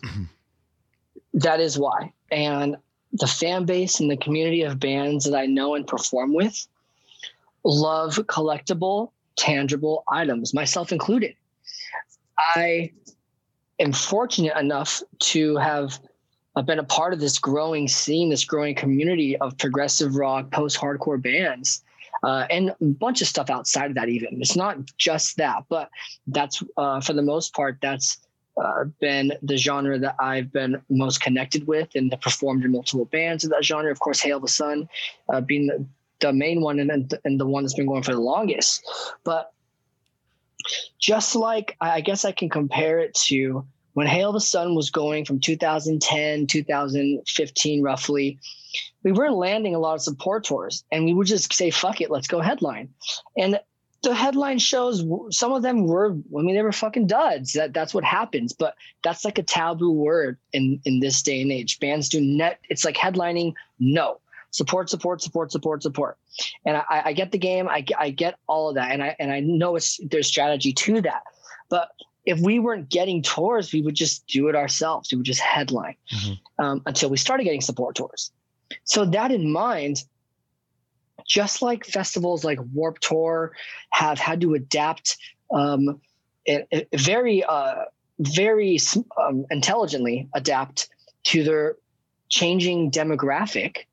that 1.33 1.59
is 1.59 1.79
why 1.79 2.13
and 2.31 2.77
the 3.13 3.27
fan 3.27 3.65
base 3.65 3.99
and 3.99 4.09
the 4.09 4.17
community 4.17 4.61
of 4.61 4.79
bands 4.79 5.25
that 5.25 5.35
i 5.35 5.45
know 5.45 5.75
and 5.75 5.87
perform 5.87 6.33
with 6.33 6.67
love 7.63 8.15
collectible 8.27 9.11
tangible 9.35 10.03
items 10.09 10.53
myself 10.53 10.91
included 10.91 11.35
i 12.55 12.91
am 13.79 13.91
fortunate 13.91 14.55
enough 14.57 15.01
to 15.19 15.55
have 15.57 15.99
uh, 16.55 16.61
been 16.61 16.79
a 16.79 16.83
part 16.83 17.13
of 17.13 17.19
this 17.19 17.39
growing 17.39 17.87
scene 17.87 18.29
this 18.29 18.45
growing 18.45 18.75
community 18.75 19.35
of 19.37 19.57
progressive 19.57 20.15
rock 20.15 20.51
post-hardcore 20.51 21.21
bands 21.21 21.83
uh, 22.23 22.45
and 22.49 22.69
a 22.69 22.85
bunch 22.85 23.21
of 23.21 23.27
stuff 23.27 23.49
outside 23.49 23.89
of 23.89 23.95
that 23.95 24.09
even 24.09 24.29
it's 24.39 24.55
not 24.55 24.77
just 24.97 25.37
that 25.37 25.63
but 25.69 25.89
that's 26.27 26.61
uh, 26.77 27.01
for 27.01 27.13
the 27.13 27.21
most 27.21 27.53
part 27.53 27.77
that's 27.81 28.19
uh, 28.61 28.83
been 29.01 29.33
the 29.41 29.57
genre 29.57 29.97
that 29.97 30.15
I've 30.19 30.51
been 30.51 30.81
most 30.89 31.21
connected 31.21 31.65
with 31.65 31.89
and 31.95 32.11
have 32.11 32.21
performed 32.21 32.63
in 32.63 32.71
multiple 32.71 33.05
bands 33.05 33.43
of 33.43 33.49
that 33.49 33.63
genre. 33.65 33.91
Of 33.91 33.99
course, 33.99 34.21
Hail 34.21 34.39
the 34.39 34.47
Sun 34.47 34.87
uh, 35.33 35.41
being 35.41 35.67
the, 35.67 35.85
the 36.23 36.33
main 36.33 36.61
one 36.61 36.79
and, 36.79 37.13
and, 37.23 37.39
the 37.39 37.45
one 37.45 37.63
that's 37.63 37.73
been 37.73 37.85
going 37.85 38.03
for 38.03 38.13
the 38.13 38.19
longest. 38.19 38.83
But 39.23 39.53
just 40.99 41.35
like 41.35 41.75
I 41.81 41.91
I 41.91 42.01
guess 42.01 42.25
I 42.25 42.31
can 42.31 42.49
compare 42.49 42.99
it 42.99 43.13
to 43.25 43.65
when 43.93 44.07
Hail 44.07 44.31
the 44.31 44.41
Sun 44.41 44.75
was 44.75 44.89
going 44.89 45.23
from 45.25 45.39
2010, 45.39 46.47
2015, 46.47 47.83
roughly, 47.83 48.39
we 49.03 49.11
weren't 49.11 49.35
landing 49.35 49.75
a 49.75 49.79
lot 49.79 49.93
of 49.93 50.01
support 50.01 50.43
tours 50.43 50.83
and 50.91 51.05
we 51.05 51.13
would 51.13 51.27
just 51.27 51.53
say, 51.53 51.69
fuck 51.69 52.01
it, 52.01 52.09
let's 52.09 52.27
go 52.27 52.41
headline. 52.41 52.89
And 53.37 53.59
the 54.01 54.15
headline 54.15 54.59
shows, 54.59 55.05
some 55.29 55.53
of 55.53 55.61
them 55.61 55.85
were, 55.85 56.11
I 56.11 56.41
mean, 56.41 56.55
they 56.55 56.61
were 56.61 56.71
fucking 56.71 57.07
duds. 57.07 57.53
That 57.53 57.73
That's 57.73 57.93
what 57.93 58.03
happens. 58.03 58.51
But 58.51 58.75
that's 59.03 59.23
like 59.23 59.37
a 59.37 59.43
taboo 59.43 59.91
word 59.91 60.37
in, 60.51 60.81
in 60.85 60.99
this 60.99 61.21
day 61.21 61.41
and 61.41 61.51
age. 61.51 61.79
Bands 61.79 62.09
do 62.09 62.19
net, 62.19 62.59
it's 62.69 62.83
like 62.83 62.95
headlining, 62.95 63.53
no. 63.79 64.19
Support, 64.53 64.89
support, 64.89 65.21
support, 65.21 65.51
support, 65.51 65.81
support. 65.83 66.17
And 66.65 66.77
I, 66.77 67.01
I 67.05 67.13
get 67.13 67.31
the 67.31 67.37
game. 67.39 67.67
I, 67.67 67.81
get- 67.81 67.99
I 67.99 68.11
get 68.11 68.35
all 68.47 68.69
of 68.69 68.75
that. 68.75 68.91
And 68.91 69.03
I, 69.03 69.15
and 69.19 69.31
I 69.31 69.39
know 69.41 69.75
it's, 69.75 69.99
there's 70.09 70.27
strategy 70.27 70.71
to 70.73 71.01
that. 71.01 71.23
But 71.69 71.89
if 72.25 72.39
we 72.39 72.59
weren't 72.59 72.87
getting 72.89 73.21
tours, 73.23 73.73
we 73.73 73.81
would 73.81 73.95
just 73.95 74.25
do 74.27 74.47
it 74.49 74.55
ourselves. 74.55 75.11
We 75.11 75.17
would 75.17 75.25
just 75.25 75.41
headline 75.41 75.95
Mhm. 76.13 76.39
um, 76.59 76.81
until 76.85 77.09
we 77.09 77.17
started 77.17 77.43
getting 77.45 77.61
support 77.61 77.95
tours. 77.95 78.31
So 78.85 79.05
that 79.05 79.31
in 79.31 79.51
mind, 79.51 80.03
just 81.27 81.61
like 81.61 81.85
festivals 81.85 82.43
like 82.43 82.59
Warped 82.73 83.01
Tour 83.01 83.53
have 83.91 84.19
had 84.19 84.41
to 84.41 84.53
adapt 84.53 85.17
um, 85.53 85.99
it, 86.45 86.67
it- 86.71 86.89
very, 86.95 87.43
uh, 87.43 87.85
very 88.19 88.77
um, 89.19 89.45
intelligently 89.49 90.29
adapt 90.35 90.89
to 91.25 91.43
their 91.43 91.75
changing 92.29 92.91
demographic, 92.91 93.85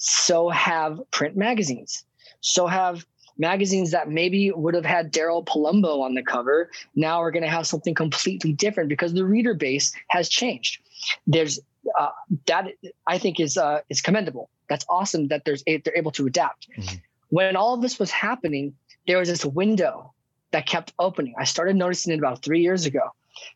so 0.00 0.48
have 0.48 0.98
print 1.10 1.36
magazines. 1.36 2.04
So 2.40 2.66
have 2.66 3.04
magazines 3.36 3.90
that 3.90 4.08
maybe 4.08 4.50
would 4.50 4.74
have 4.74 4.84
had 4.84 5.12
Daryl 5.12 5.44
Palumbo 5.44 6.00
on 6.00 6.14
the 6.14 6.22
cover 6.22 6.70
now 6.94 7.20
we're 7.20 7.30
going 7.30 7.42
to 7.42 7.48
have 7.50 7.66
something 7.66 7.94
completely 7.94 8.52
different 8.52 8.88
because 8.88 9.12
the 9.12 9.24
reader 9.24 9.54
base 9.54 9.92
has 10.08 10.28
changed. 10.28 10.80
There's 11.26 11.60
uh, 11.98 12.10
that 12.46 12.68
I 13.06 13.18
think 13.18 13.40
is 13.40 13.56
uh, 13.56 13.80
is 13.90 14.00
commendable. 14.00 14.48
That's 14.68 14.86
awesome 14.88 15.28
that 15.28 15.44
there's 15.44 15.62
a, 15.66 15.78
they're 15.78 15.96
able 15.96 16.12
to 16.12 16.26
adapt. 16.26 16.68
Mhm. 16.78 17.00
When 17.28 17.56
all 17.56 17.74
of 17.74 17.82
this 17.82 17.98
was 17.98 18.10
happening, 18.10 18.74
there 19.06 19.18
was 19.18 19.28
this 19.28 19.44
window 19.44 20.14
that 20.52 20.66
kept 20.66 20.92
opening. 20.98 21.34
I 21.38 21.44
started 21.44 21.76
noticing 21.76 22.12
it 22.12 22.18
about 22.18 22.42
three 22.42 22.60
years 22.60 22.86
ago. 22.86 23.02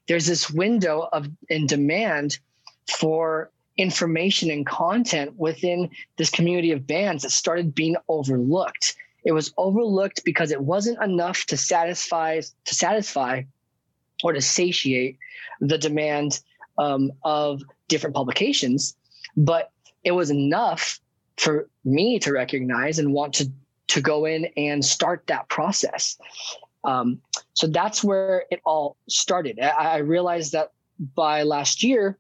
There's 0.08 0.26
this 0.26 0.50
window 0.50 1.08
of 1.12 1.28
in 1.48 1.66
demand 1.66 2.38
for 2.98 3.50
information 3.76 4.50
and 4.50 4.66
content 4.66 5.36
within 5.36 5.90
this 6.16 6.30
community 6.30 6.70
of 6.72 6.86
bands 6.86 7.22
that 7.22 7.30
started 7.30 7.74
being 7.74 7.96
overlooked. 8.08 8.94
It 9.24 9.32
was 9.32 9.52
overlooked 9.56 10.24
because 10.24 10.50
it 10.50 10.60
wasn't 10.60 11.02
enough 11.02 11.46
to 11.46 11.56
satisfy 11.56 12.40
to 12.40 12.74
satisfy 12.74 13.42
or 14.22 14.32
to 14.32 14.40
satiate 14.40 15.18
the 15.60 15.78
demand 15.78 16.40
um, 16.78 17.10
of 17.24 17.62
different 17.88 18.14
publications, 18.14 18.96
but 19.36 19.70
it 20.04 20.12
was 20.12 20.30
enough 20.30 21.00
for 21.36 21.68
me 21.84 22.18
to 22.20 22.32
recognize 22.32 22.98
and 22.98 23.12
want 23.12 23.34
to 23.34 23.50
to 23.88 24.00
go 24.00 24.24
in 24.24 24.46
and 24.56 24.84
start 24.84 25.24
that 25.26 25.48
process. 25.48 26.18
Um, 26.84 27.20
so 27.54 27.66
that's 27.66 28.04
where 28.04 28.44
it 28.50 28.60
all 28.64 28.96
started. 29.08 29.58
I, 29.60 29.68
I 29.68 29.96
realized 29.98 30.52
that 30.52 30.72
by 31.14 31.42
last 31.42 31.82
year, 31.82 32.18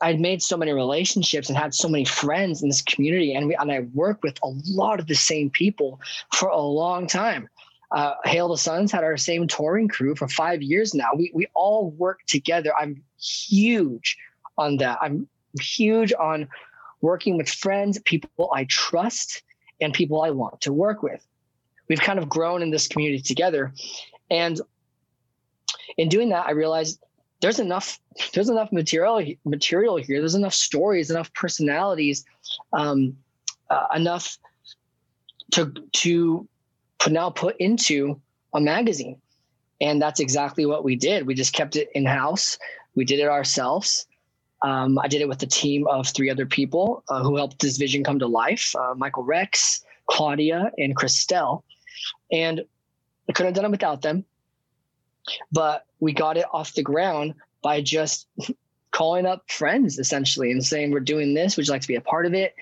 I'd 0.00 0.20
made 0.20 0.42
so 0.42 0.56
many 0.56 0.72
relationships 0.72 1.48
and 1.48 1.56
had 1.56 1.74
so 1.74 1.88
many 1.88 2.04
friends 2.04 2.62
in 2.62 2.68
this 2.68 2.82
community, 2.82 3.34
and 3.34 3.48
we, 3.48 3.54
and 3.56 3.70
I 3.70 3.80
worked 3.94 4.22
with 4.22 4.38
a 4.42 4.52
lot 4.66 5.00
of 5.00 5.06
the 5.06 5.14
same 5.14 5.50
people 5.50 6.00
for 6.32 6.48
a 6.48 6.60
long 6.60 7.06
time. 7.06 7.48
Uh, 7.92 8.14
Hail 8.24 8.48
the 8.48 8.58
Suns 8.58 8.90
had 8.90 9.04
our 9.04 9.16
same 9.16 9.46
touring 9.46 9.88
crew 9.88 10.14
for 10.16 10.28
five 10.28 10.62
years 10.62 10.94
now. 10.94 11.10
We 11.16 11.30
we 11.34 11.46
all 11.54 11.90
work 11.92 12.20
together. 12.26 12.72
I'm 12.78 13.02
huge 13.20 14.18
on 14.58 14.78
that. 14.78 14.98
I'm 15.00 15.28
huge 15.60 16.12
on 16.18 16.48
working 17.00 17.36
with 17.36 17.48
friends, 17.48 17.98
people 18.00 18.50
I 18.52 18.64
trust, 18.64 19.42
and 19.80 19.94
people 19.94 20.22
I 20.22 20.30
want 20.30 20.60
to 20.62 20.72
work 20.72 21.02
with. 21.02 21.24
We've 21.88 22.00
kind 22.00 22.18
of 22.18 22.28
grown 22.28 22.62
in 22.62 22.70
this 22.70 22.88
community 22.88 23.22
together, 23.22 23.72
and 24.30 24.60
in 25.96 26.08
doing 26.08 26.30
that, 26.30 26.46
I 26.46 26.50
realized 26.50 27.00
there's 27.40 27.58
enough 27.58 27.98
there's 28.34 28.48
enough 28.48 28.72
material 28.72 29.24
material 29.44 29.96
here. 29.96 30.20
There's 30.20 30.34
enough 30.34 30.54
stories, 30.54 31.10
enough 31.10 31.32
personalities, 31.34 32.24
um, 32.72 33.16
uh, 33.70 33.86
enough 33.94 34.38
to 35.52 35.72
to 35.92 36.48
put 36.98 37.12
now 37.12 37.30
put 37.30 37.56
into 37.58 38.20
a 38.54 38.60
magazine. 38.60 39.20
And 39.80 40.00
that's 40.00 40.20
exactly 40.20 40.64
what 40.64 40.84
we 40.84 40.96
did. 40.96 41.26
We 41.26 41.34
just 41.34 41.52
kept 41.52 41.76
it 41.76 41.90
in 41.94 42.06
house. 42.06 42.58
We 42.94 43.04
did 43.04 43.20
it 43.20 43.28
ourselves. 43.28 44.06
Um, 44.62 44.98
I 44.98 45.06
did 45.06 45.20
it 45.20 45.28
with 45.28 45.42
a 45.42 45.46
team 45.46 45.86
of 45.86 46.08
three 46.08 46.30
other 46.30 46.46
people 46.46 47.04
uh, 47.10 47.22
who 47.22 47.36
helped 47.36 47.60
this 47.60 47.76
vision 47.76 48.02
come 48.02 48.18
to 48.18 48.26
life 48.26 48.74
uh, 48.74 48.94
Michael 48.96 49.22
Rex, 49.22 49.84
Claudia, 50.06 50.72
and 50.78 50.96
Christelle. 50.96 51.62
And 52.32 52.64
I 53.28 53.32
couldn't 53.32 53.48
have 53.48 53.54
done 53.54 53.66
it 53.66 53.70
without 53.70 54.00
them. 54.00 54.24
But 55.52 55.85
we 56.00 56.12
got 56.12 56.36
it 56.36 56.46
off 56.52 56.74
the 56.74 56.82
ground 56.82 57.34
by 57.62 57.80
just 57.80 58.26
calling 58.90 59.26
up 59.26 59.50
friends 59.50 59.98
essentially 59.98 60.50
and 60.50 60.64
saying, 60.64 60.90
We're 60.90 61.00
doing 61.00 61.34
this. 61.34 61.56
Would 61.56 61.66
you 61.66 61.72
like 61.72 61.82
to 61.82 61.88
be 61.88 61.96
a 61.96 62.00
part 62.00 62.26
of 62.26 62.34
it? 62.34 62.54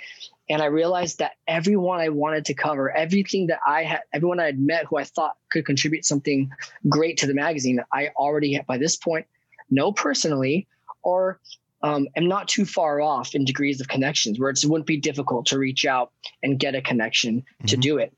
And 0.50 0.60
I 0.60 0.66
realized 0.66 1.20
that 1.20 1.32
everyone 1.48 2.00
I 2.00 2.10
wanted 2.10 2.44
to 2.46 2.54
cover, 2.54 2.90
everything 2.90 3.46
that 3.46 3.60
I 3.66 3.84
had, 3.84 4.00
everyone 4.12 4.40
I 4.40 4.46
had 4.46 4.58
met 4.58 4.84
who 4.86 4.98
I 4.98 5.04
thought 5.04 5.36
could 5.50 5.64
contribute 5.64 6.04
something 6.04 6.50
great 6.88 7.16
to 7.18 7.26
the 7.26 7.34
magazine, 7.34 7.80
I 7.92 8.08
already, 8.16 8.60
by 8.66 8.76
this 8.76 8.96
point, 8.96 9.26
know 9.70 9.92
personally 9.92 10.66
or 11.02 11.40
um, 11.82 12.08
am 12.16 12.28
not 12.28 12.48
too 12.48 12.64
far 12.64 13.00
off 13.00 13.34
in 13.34 13.44
degrees 13.44 13.80
of 13.80 13.88
connections 13.88 14.38
where 14.38 14.50
it 14.50 14.58
wouldn't 14.64 14.86
be 14.86 14.96
difficult 14.96 15.46
to 15.46 15.58
reach 15.58 15.86
out 15.86 16.12
and 16.42 16.58
get 16.58 16.74
a 16.74 16.82
connection 16.82 17.40
mm-hmm. 17.40 17.66
to 17.66 17.76
do 17.76 17.98
it. 17.98 18.12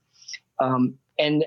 Um, 0.58 0.94
and 1.18 1.44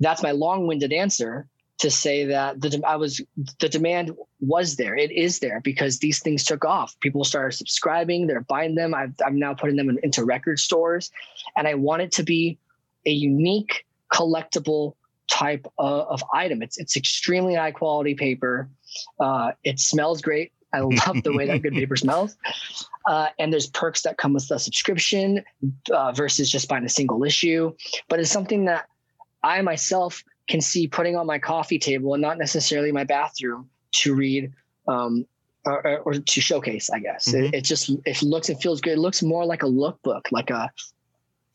that's 0.00 0.22
my 0.22 0.32
long 0.32 0.66
winded 0.66 0.92
answer 0.92 1.46
to 1.82 1.90
say 1.90 2.24
that 2.26 2.60
the 2.60 2.80
I 2.86 2.94
was 2.94 3.20
the 3.58 3.68
demand 3.68 4.12
was 4.38 4.76
there. 4.76 4.96
It 4.96 5.10
is 5.10 5.40
there 5.40 5.60
because 5.60 5.98
these 5.98 6.20
things 6.20 6.44
took 6.44 6.64
off. 6.64 6.98
People 7.00 7.24
started 7.24 7.56
subscribing. 7.56 8.28
They're 8.28 8.40
buying 8.40 8.76
them. 8.76 8.94
I've, 8.94 9.14
I'm 9.26 9.36
now 9.36 9.52
putting 9.52 9.74
them 9.74 9.90
in, 9.90 9.98
into 10.04 10.24
record 10.24 10.60
stores, 10.60 11.10
and 11.56 11.66
I 11.66 11.74
want 11.74 12.02
it 12.02 12.12
to 12.12 12.22
be 12.22 12.56
a 13.04 13.10
unique 13.10 13.84
collectible 14.12 14.94
type 15.28 15.66
of, 15.76 16.06
of 16.06 16.24
item. 16.32 16.62
It's 16.62 16.78
it's 16.78 16.96
extremely 16.96 17.56
high 17.56 17.72
quality 17.72 18.14
paper. 18.14 18.68
Uh, 19.18 19.50
it 19.64 19.80
smells 19.80 20.22
great. 20.22 20.52
I 20.72 20.80
love 21.06 21.24
the 21.24 21.32
way 21.32 21.48
that 21.48 21.62
good 21.62 21.74
paper 21.74 21.96
smells. 21.96 22.36
Uh, 23.08 23.26
and 23.40 23.52
there's 23.52 23.66
perks 23.66 24.02
that 24.02 24.18
come 24.18 24.34
with 24.34 24.46
the 24.46 24.58
subscription 24.58 25.42
uh, 25.90 26.12
versus 26.12 26.48
just 26.48 26.68
buying 26.68 26.84
a 26.84 26.88
single 26.88 27.24
issue. 27.24 27.74
But 28.08 28.20
it's 28.20 28.30
something 28.30 28.66
that 28.66 28.86
I 29.42 29.60
myself 29.62 30.22
can 30.48 30.60
see 30.60 30.88
putting 30.88 31.16
on 31.16 31.26
my 31.26 31.38
coffee 31.38 31.78
table 31.78 32.14
and 32.14 32.22
not 32.22 32.38
necessarily 32.38 32.92
my 32.92 33.04
bathroom 33.04 33.68
to 33.92 34.14
read 34.14 34.52
um, 34.88 35.26
or, 35.64 35.98
or, 36.00 36.14
to 36.14 36.40
showcase. 36.40 36.90
I 36.90 36.98
guess 36.98 37.28
mm-hmm. 37.28 37.44
it, 37.46 37.54
it, 37.54 37.64
just 37.64 37.90
it 38.04 38.22
looks 38.22 38.48
and 38.48 38.60
feels 38.60 38.80
good. 38.80 38.94
It 38.94 38.98
looks 38.98 39.22
more 39.22 39.44
like 39.44 39.62
a 39.62 39.66
lookbook, 39.66 40.32
like 40.32 40.50
a 40.50 40.70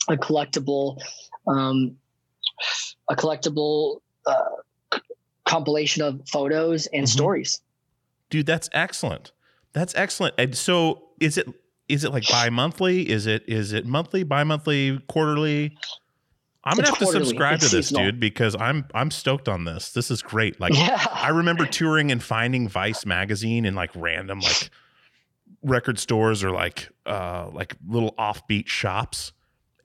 a 0.10 0.16
collectible, 0.16 1.02
um, 1.48 1.98
a 3.10 3.16
collectible 3.16 4.00
uh, 4.26 5.00
compilation 5.46 6.04
of 6.04 6.22
photos 6.30 6.88
and 6.88 7.04
mm-hmm. 7.04 7.18
stories. 7.18 7.62
Dude, 8.30 8.46
that's 8.46 8.70
excellent. 8.74 9.32
That's 9.74 9.94
excellent. 9.96 10.36
And 10.38 10.56
so, 10.56 11.10
is 11.20 11.38
it 11.38 11.48
is 11.90 12.04
it 12.04 12.12
like 12.12 12.28
bi-monthly? 12.30 13.10
Is 13.10 13.26
it 13.26 13.44
is 13.48 13.74
it 13.74 13.86
monthly, 13.86 14.24
bi-monthly, 14.24 15.00
quarterly? 15.08 15.78
I'm 16.68 16.76
gonna 16.76 16.90
have 16.90 17.00
to 17.00 17.06
subscribe 17.06 17.60
to 17.62 17.70
this, 17.70 17.90
dude, 17.90 18.20
because 18.20 18.54
I'm 18.60 18.86
I'm 18.94 19.10
stoked 19.10 19.48
on 19.48 19.64
this. 19.64 19.92
This 19.94 20.12
is 20.12 20.22
great. 20.22 20.60
Like 20.60 20.76
yeah. 20.76 21.06
I 21.14 21.30
remember 21.30 21.66
touring 21.66 22.12
and 22.12 22.22
finding 22.22 22.68
Vice 22.68 23.06
magazine 23.06 23.64
in 23.64 23.74
like 23.74 23.90
random 23.96 24.42
like 24.42 24.70
record 25.64 25.98
stores 25.98 26.44
or 26.44 26.52
like 26.52 26.90
uh 27.06 27.50
like 27.54 27.76
little 27.88 28.14
offbeat 28.20 28.68
shops. 28.68 29.32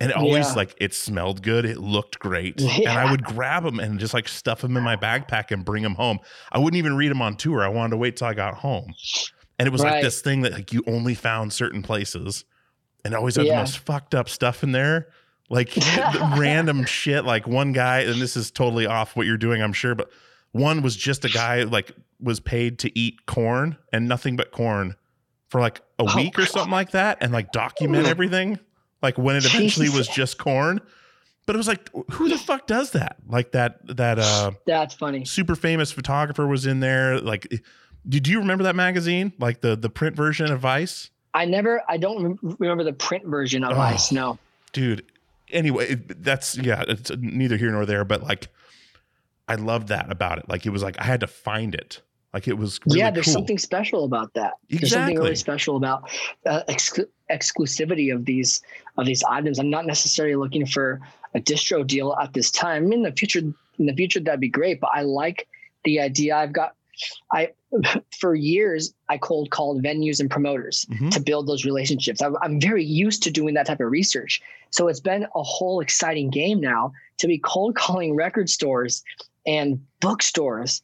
And 0.00 0.10
it 0.10 0.16
always 0.16 0.48
yeah. 0.48 0.54
like 0.54 0.74
it 0.80 0.92
smelled 0.92 1.44
good, 1.44 1.64
it 1.64 1.78
looked 1.78 2.18
great, 2.18 2.60
yeah. 2.60 2.72
and 2.90 2.98
I 2.98 3.08
would 3.08 3.22
grab 3.22 3.62
them 3.62 3.78
and 3.78 4.00
just 4.00 4.12
like 4.12 4.26
stuff 4.26 4.62
them 4.62 4.76
in 4.76 4.82
my 4.82 4.96
backpack 4.96 5.52
and 5.52 5.64
bring 5.64 5.84
them 5.84 5.94
home. 5.94 6.18
I 6.50 6.58
wouldn't 6.58 6.78
even 6.78 6.96
read 6.96 7.12
them 7.12 7.22
on 7.22 7.36
tour. 7.36 7.62
I 7.62 7.68
wanted 7.68 7.90
to 7.90 7.96
wait 7.98 8.16
till 8.16 8.26
I 8.26 8.34
got 8.34 8.54
home, 8.54 8.92
and 9.60 9.68
it 9.68 9.70
was 9.70 9.84
right. 9.84 9.92
like 9.92 10.02
this 10.02 10.20
thing 10.20 10.40
that 10.40 10.54
like 10.54 10.72
you 10.72 10.82
only 10.88 11.14
found 11.14 11.52
certain 11.52 11.84
places, 11.84 12.44
and 13.04 13.14
always 13.14 13.36
had 13.36 13.46
the 13.46 13.54
most 13.54 13.78
fucked 13.78 14.16
up 14.16 14.28
stuff 14.28 14.64
in 14.64 14.72
there 14.72 15.06
like 15.48 15.76
random 16.36 16.84
shit. 16.84 17.24
Like 17.24 17.46
one 17.46 17.72
guy, 17.72 18.00
and 18.00 18.20
this 18.20 18.36
is 18.36 18.50
totally 18.50 18.86
off 18.86 19.16
what 19.16 19.26
you're 19.26 19.36
doing, 19.36 19.62
I'm 19.62 19.72
sure, 19.72 19.94
but 19.94 20.10
one 20.52 20.82
was 20.82 20.96
just 20.96 21.24
a 21.24 21.28
guy 21.28 21.62
like 21.64 21.92
was 22.20 22.40
paid 22.40 22.78
to 22.80 22.98
eat 22.98 23.26
corn 23.26 23.76
and 23.92 24.06
nothing 24.06 24.36
but 24.36 24.52
corn 24.52 24.96
for 25.48 25.60
like 25.60 25.80
a 25.98 26.04
oh, 26.08 26.16
week 26.16 26.38
or 26.38 26.46
something 26.46 26.70
God. 26.70 26.76
like 26.76 26.90
that, 26.92 27.18
and 27.20 27.32
like 27.32 27.52
document 27.52 28.06
everything. 28.06 28.58
Like 29.02 29.18
when 29.18 29.36
it 29.36 29.44
eventually 29.44 29.86
Jesus. 29.86 30.08
was 30.08 30.08
just 30.08 30.38
corn. 30.38 30.80
But 31.44 31.56
it 31.56 31.58
was 31.58 31.66
like, 31.66 31.90
who 32.12 32.28
the 32.28 32.38
fuck 32.38 32.68
does 32.68 32.92
that? 32.92 33.16
Like 33.28 33.50
that 33.52 33.84
that 33.96 34.18
uh 34.18 34.52
That's 34.66 34.94
funny. 34.94 35.24
Super 35.24 35.56
famous 35.56 35.90
photographer 35.90 36.46
was 36.46 36.66
in 36.66 36.80
there. 36.80 37.18
Like 37.18 37.62
did 38.08 38.26
you 38.26 38.38
remember 38.40 38.64
that 38.64 38.76
magazine? 38.76 39.32
Like 39.38 39.60
the 39.60 39.76
the 39.76 39.90
print 39.90 40.16
version 40.16 40.50
of 40.50 40.60
Vice? 40.60 41.10
I 41.34 41.44
never 41.44 41.82
I 41.88 41.96
don't 41.96 42.38
remember 42.42 42.84
the 42.84 42.92
print 42.92 43.26
version 43.26 43.64
of 43.64 43.72
oh, 43.72 43.74
Vice, 43.74 44.12
no. 44.12 44.38
Dude, 44.72 45.04
anyway, 45.52 45.94
that's 45.94 46.56
yeah, 46.56 46.84
it's 46.88 47.10
neither 47.18 47.56
here 47.56 47.70
nor 47.70 47.86
there, 47.86 48.04
but 48.04 48.22
like 48.22 48.48
I 49.48 49.56
loved 49.56 49.88
that 49.88 50.10
about 50.10 50.38
it. 50.38 50.48
Like 50.48 50.66
it 50.66 50.70
was 50.70 50.82
like 50.82 50.98
I 50.98 51.04
had 51.04 51.20
to 51.20 51.26
find 51.26 51.74
it. 51.74 52.00
Like 52.32 52.48
it 52.48 52.56
was 52.56 52.80
really 52.86 53.00
yeah. 53.00 53.10
There's 53.10 53.26
cool. 53.26 53.34
something 53.34 53.58
special 53.58 54.04
about 54.04 54.32
that. 54.34 54.54
Exactly. 54.70 54.78
There's 54.78 54.92
something 54.92 55.18
really 55.18 55.34
special 55.36 55.76
about 55.76 56.10
uh, 56.46 56.62
ex- 56.68 56.98
exclusivity 57.30 58.14
of 58.14 58.24
these 58.24 58.62
of 58.96 59.06
these 59.06 59.22
items. 59.24 59.58
I'm 59.58 59.70
not 59.70 59.86
necessarily 59.86 60.36
looking 60.36 60.66
for 60.66 61.00
a 61.34 61.40
distro 61.40 61.86
deal 61.86 62.16
at 62.20 62.32
this 62.32 62.50
time. 62.50 62.92
In 62.92 63.02
the 63.02 63.12
future, 63.12 63.40
in 63.40 63.86
the 63.86 63.94
future 63.94 64.20
that'd 64.20 64.40
be 64.40 64.48
great. 64.48 64.80
But 64.80 64.90
I 64.94 65.02
like 65.02 65.46
the 65.84 66.00
idea. 66.00 66.36
I've 66.36 66.52
got 66.52 66.74
I 67.32 67.52
for 68.18 68.34
years 68.34 68.94
I 69.08 69.18
cold 69.18 69.50
called 69.50 69.82
venues 69.82 70.20
and 70.20 70.30
promoters 70.30 70.86
mm-hmm. 70.90 71.10
to 71.10 71.20
build 71.20 71.46
those 71.46 71.64
relationships. 71.64 72.22
I'm, 72.22 72.36
I'm 72.42 72.60
very 72.60 72.84
used 72.84 73.22
to 73.24 73.30
doing 73.30 73.54
that 73.54 73.66
type 73.66 73.80
of 73.80 73.90
research. 73.90 74.40
So 74.70 74.88
it's 74.88 75.00
been 75.00 75.24
a 75.34 75.42
whole 75.42 75.80
exciting 75.80 76.30
game 76.30 76.60
now 76.60 76.92
to 77.18 77.26
be 77.26 77.38
cold 77.38 77.74
calling 77.76 78.14
record 78.14 78.48
stores 78.48 79.02
and 79.44 79.84
bookstores, 80.00 80.82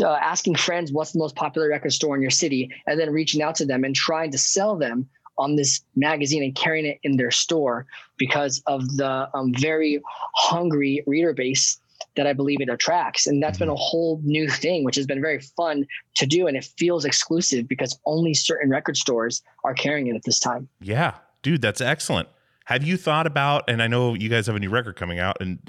uh, 0.00 0.12
asking 0.14 0.54
friends 0.54 0.92
what's 0.92 1.12
the 1.12 1.18
most 1.18 1.34
popular 1.34 1.68
record 1.68 1.92
store 1.92 2.14
in 2.14 2.22
your 2.22 2.30
city, 2.30 2.70
and 2.86 3.00
then 3.00 3.10
reaching 3.10 3.42
out 3.42 3.56
to 3.56 3.66
them 3.66 3.82
and 3.82 3.96
trying 3.96 4.30
to 4.30 4.38
sell 4.38 4.76
them 4.76 5.08
on 5.38 5.56
this 5.56 5.82
magazine 5.96 6.42
and 6.42 6.54
carrying 6.54 6.86
it 6.86 6.98
in 7.02 7.16
their 7.16 7.30
store 7.30 7.86
because 8.16 8.62
of 8.66 8.96
the 8.96 9.28
um, 9.34 9.52
very 9.58 10.00
hungry 10.34 11.02
reader 11.06 11.32
base 11.32 11.78
that 12.16 12.26
I 12.26 12.32
believe 12.32 12.60
it 12.60 12.68
attracts. 12.68 13.26
And 13.26 13.42
that's 13.42 13.58
been 13.58 13.68
a 13.68 13.72
mm-hmm. 13.72 13.80
whole 13.80 14.20
new 14.24 14.48
thing, 14.48 14.84
which 14.84 14.96
has 14.96 15.06
been 15.06 15.20
very 15.20 15.40
fun 15.40 15.86
to 16.16 16.26
do. 16.26 16.46
And 16.46 16.56
it 16.56 16.68
feels 16.78 17.04
exclusive 17.04 17.68
because 17.68 17.98
only 18.06 18.34
certain 18.34 18.70
record 18.70 18.96
stores 18.96 19.42
are 19.64 19.74
carrying 19.74 20.06
it 20.08 20.16
at 20.16 20.24
this 20.24 20.40
time. 20.40 20.68
Yeah, 20.80 21.14
dude, 21.42 21.62
that's 21.62 21.80
excellent. 21.80 22.28
Have 22.66 22.82
you 22.82 22.96
thought 22.96 23.26
about, 23.26 23.68
and 23.68 23.80
I 23.80 23.86
know 23.86 24.14
you 24.14 24.28
guys 24.28 24.46
have 24.48 24.56
a 24.56 24.58
new 24.58 24.70
record 24.70 24.96
coming 24.96 25.20
out, 25.20 25.36
and 25.40 25.60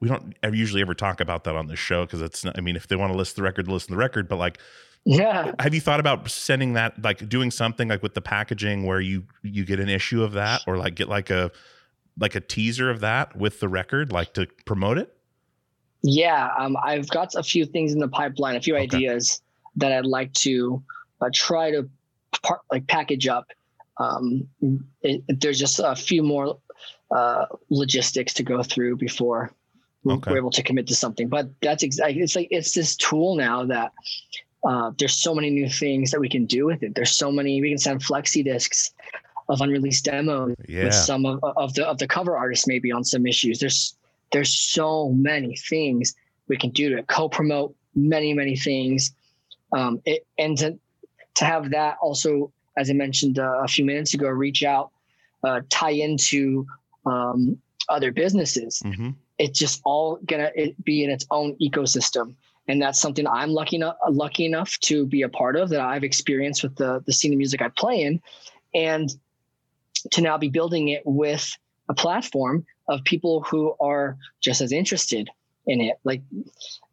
we 0.00 0.08
don't 0.08 0.34
usually 0.50 0.80
ever 0.80 0.94
talk 0.94 1.20
about 1.20 1.44
that 1.44 1.54
on 1.54 1.66
the 1.66 1.76
show 1.76 2.06
because 2.06 2.22
it's 2.22 2.44
not, 2.44 2.56
I 2.56 2.62
mean, 2.62 2.76
if 2.76 2.88
they 2.88 2.96
want 2.96 3.12
to 3.12 3.16
list 3.18 3.36
the 3.36 3.42
record, 3.42 3.68
listen 3.68 3.88
to 3.88 3.94
the 3.94 3.98
record, 3.98 4.26
but 4.26 4.36
like, 4.36 4.58
yeah. 5.04 5.52
Have 5.58 5.74
you 5.74 5.80
thought 5.80 6.00
about 6.00 6.30
sending 6.30 6.74
that, 6.74 7.02
like 7.02 7.28
doing 7.28 7.50
something 7.50 7.88
like 7.88 8.02
with 8.02 8.14
the 8.14 8.20
packaging 8.20 8.86
where 8.86 9.00
you, 9.00 9.24
you 9.42 9.64
get 9.64 9.80
an 9.80 9.88
issue 9.88 10.22
of 10.22 10.32
that 10.32 10.62
or 10.66 10.78
like 10.78 10.94
get 10.94 11.08
like 11.08 11.30
a, 11.30 11.50
like 12.18 12.34
a 12.34 12.40
teaser 12.40 12.90
of 12.90 13.00
that 13.00 13.36
with 13.36 13.60
the 13.60 13.68
record, 13.68 14.12
like 14.12 14.34
to 14.34 14.46
promote 14.66 14.98
it? 14.98 15.14
Yeah, 16.02 16.48
um, 16.58 16.76
I've 16.82 17.08
got 17.08 17.34
a 17.34 17.42
few 17.42 17.66
things 17.66 17.92
in 17.92 17.98
the 17.98 18.08
pipeline, 18.08 18.56
a 18.56 18.60
few 18.60 18.74
okay. 18.74 18.84
ideas 18.84 19.42
that 19.76 19.92
I'd 19.92 20.06
like 20.06 20.32
to 20.34 20.82
uh, 21.20 21.30
try 21.32 21.70
to 21.70 21.88
par- 22.42 22.62
like 22.70 22.86
package 22.86 23.28
up. 23.28 23.46
Um, 23.98 24.48
it, 25.02 25.22
there's 25.28 25.58
just 25.58 25.78
a 25.78 25.94
few 25.94 26.22
more 26.22 26.58
uh, 27.10 27.46
logistics 27.68 28.32
to 28.34 28.42
go 28.42 28.62
through 28.62 28.96
before 28.96 29.52
okay. 30.08 30.30
we're 30.30 30.38
able 30.38 30.50
to 30.52 30.62
commit 30.62 30.86
to 30.86 30.94
something. 30.94 31.28
But 31.28 31.50
that's 31.60 31.82
exactly 31.82 32.22
it's 32.22 32.36
like 32.36 32.48
it's 32.50 32.72
this 32.72 32.96
tool 32.96 33.36
now 33.36 33.64
that 33.66 33.92
uh, 34.64 34.92
there's 34.98 35.16
so 35.16 35.34
many 35.34 35.50
new 35.50 35.68
things 35.68 36.10
that 36.10 36.20
we 36.20 36.28
can 36.28 36.46
do 36.46 36.66
with 36.66 36.82
it. 36.82 36.94
There's 36.94 37.12
so 37.12 37.30
many 37.30 37.60
we 37.60 37.70
can 37.70 37.78
send 37.78 38.00
flexi 38.00 38.44
discs 38.44 38.92
of 39.48 39.60
unreleased 39.60 40.04
demos 40.04 40.54
yeah. 40.68 40.84
with 40.84 40.94
some 40.94 41.26
of, 41.26 41.40
of 41.42 41.74
the 41.74 41.86
of 41.86 41.98
the 41.98 42.06
cover 42.06 42.36
artists 42.36 42.66
maybe 42.66 42.92
on 42.92 43.04
some 43.04 43.26
issues. 43.26 43.58
There's 43.58 43.96
there's 44.32 44.52
so 44.52 45.10
many 45.10 45.56
things 45.56 46.14
we 46.48 46.56
can 46.56 46.70
do 46.70 46.94
to 46.96 47.02
co-promote 47.04 47.74
many 47.94 48.32
many 48.34 48.56
things. 48.56 49.12
Um, 49.72 50.00
it, 50.04 50.26
and 50.36 50.58
to, 50.58 50.78
to 51.36 51.44
have 51.44 51.70
that 51.70 51.96
also 52.02 52.52
as 52.76 52.90
i 52.90 52.92
mentioned 52.92 53.38
uh, 53.38 53.62
a 53.62 53.68
few 53.68 53.84
minutes 53.84 54.14
ago 54.14 54.28
reach 54.28 54.64
out 54.64 54.90
uh, 55.44 55.60
tie 55.68 55.90
into 55.90 56.66
um, 57.06 57.58
other 57.88 58.12
businesses. 58.12 58.82
Mm-hmm. 58.84 59.10
it's 59.38 59.58
just 59.58 59.80
all 59.84 60.18
gonna 60.26 60.50
it 60.54 60.82
be 60.84 61.02
in 61.04 61.10
its 61.10 61.26
own 61.30 61.56
ecosystem. 61.60 62.34
And 62.68 62.80
that's 62.80 63.00
something 63.00 63.26
I'm 63.26 63.50
lucky 63.50 63.76
enough 63.76 63.96
lucky 64.08 64.46
enough 64.46 64.78
to 64.80 65.06
be 65.06 65.22
a 65.22 65.28
part 65.28 65.56
of 65.56 65.70
that 65.70 65.80
I've 65.80 66.04
experienced 66.04 66.62
with 66.62 66.76
the 66.76 67.02
the 67.06 67.12
scene 67.12 67.32
of 67.32 67.38
music 67.38 67.62
I 67.62 67.68
play 67.68 68.02
in, 68.02 68.20
and 68.74 69.10
to 70.12 70.20
now 70.20 70.38
be 70.38 70.48
building 70.48 70.88
it 70.88 71.02
with 71.04 71.50
a 71.88 71.94
platform 71.94 72.64
of 72.90 73.02
people 73.04 73.40
who 73.48 73.74
are 73.80 74.16
just 74.40 74.60
as 74.60 74.72
interested 74.72 75.30
in 75.66 75.80
it. 75.80 75.96
Like 76.04 76.20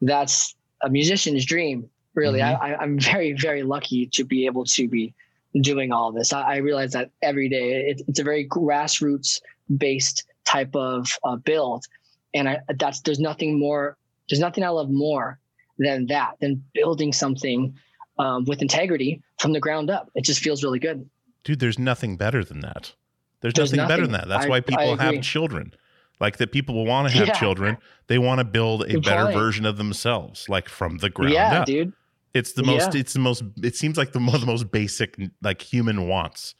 that's 0.02 0.56
a 0.82 0.90
musician's 0.90 1.46
dream, 1.46 1.90
really. 2.14 2.40
Mhm. 2.40 2.62
I, 2.62 2.76
I'm 2.76 3.00
very 3.00 3.34
very 3.34 3.64
lucky 3.64 4.08
to 4.14 4.24
be 4.24 4.46
able 4.46 4.64
to 4.66 4.88
be 4.88 5.14
doing 5.62 5.92
all 5.92 6.12
this. 6.12 6.32
I, 6.32 6.42
I 6.42 6.58
realize 6.58 6.92
that 6.94 7.10
every 7.22 7.50
day. 7.50 7.90
It, 7.90 8.02
it's 8.08 8.20
a 8.20 8.24
very 8.24 8.48
grassroots 8.48 9.42
based 9.78 10.24
type 10.46 10.74
of 10.76 11.10
uh, 11.24 11.36
build, 11.38 11.86
and 12.34 12.48
I, 12.48 12.60
that's 12.80 13.02
there's 13.02 13.20
nothing 13.20 13.60
more. 13.60 13.98
There's 14.30 14.40
nothing 14.40 14.64
I 14.64 14.70
love 14.70 14.90
more 14.90 15.40
than 15.80 16.06
that 16.08 16.34
than 16.42 16.64
building 16.74 17.12
something 17.14 17.76
um, 18.20 18.46
with 18.46 18.62
integrity 18.62 19.22
from 19.40 19.54
the 19.54 19.60
ground 19.60 19.90
up. 19.90 20.10
It 20.16 20.26
just 20.26 20.42
feels 20.42 20.64
really 20.64 20.80
good. 20.80 21.10
Dude, 21.44 21.60
there's 21.60 21.80
nothing 21.80 22.18
better 22.18 22.44
than 22.44 22.60
that. 22.60 22.94
There's, 23.42 23.54
There's 23.54 23.74
nothing, 23.74 23.88
better 23.88 24.02
than 24.04 24.14
that. 24.14 24.28
That's 24.28 24.48
I- 24.48 24.50
why 24.50 24.62
people 24.62 24.98
have 24.98 25.22
children. 25.22 25.74
Like 26.20 26.38
that 26.38 26.52
people 26.52 26.74
will 26.76 26.86
want 26.86 27.10
to 27.12 27.18
have 27.18 27.28
Yeah. 27.28 27.34
children. 27.34 27.78
They 28.08 28.18
want 28.18 28.40
to 28.40 28.44
build 28.46 28.84
a 28.84 28.94
Good 28.94 29.04
better 29.04 29.26
point. 29.26 29.38
version 29.38 29.66
of 29.66 29.78
themselves, 29.78 30.50
like 30.50 30.68
from 30.68 30.98
the 30.98 31.10
ground 31.10 31.34
yeah, 31.34 31.60
up. 31.60 31.66
dude. 31.68 31.94
It's 32.34 32.54
the 32.54 32.64
most. 32.64 32.94
Yeah. 32.94 33.02
It's 33.02 33.14
the 33.14 33.20
most. 33.20 33.44
It 33.64 33.76
seems 33.76 33.98
like 33.98 34.12
the, 34.14 34.20
the 34.20 34.46
most 34.46 34.72
basic, 34.72 35.18
like 35.42 35.62
human 35.62 36.08
wants 36.08 36.56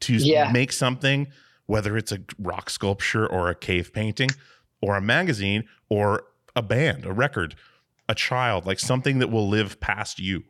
to 0.00 0.14
Yeah. 0.14 0.50
make 0.52 0.72
something, 0.72 1.28
whether 1.66 1.96
it's 1.96 2.12
a 2.12 2.18
rock 2.38 2.70
sculpture 2.70 3.26
or 3.26 3.48
a 3.50 3.54
cave 3.54 3.92
painting, 3.92 4.30
or 4.80 4.96
a 4.96 5.00
magazine, 5.00 5.64
or 5.88 6.24
a 6.56 6.62
band, 6.62 7.04
a 7.06 7.12
record, 7.12 7.54
a 8.08 8.14
child, 8.14 8.66
like 8.66 8.78
something 8.80 9.18
that 9.20 9.28
will 9.30 9.48
live 9.48 9.78
past 9.80 10.18
you, 10.18 10.42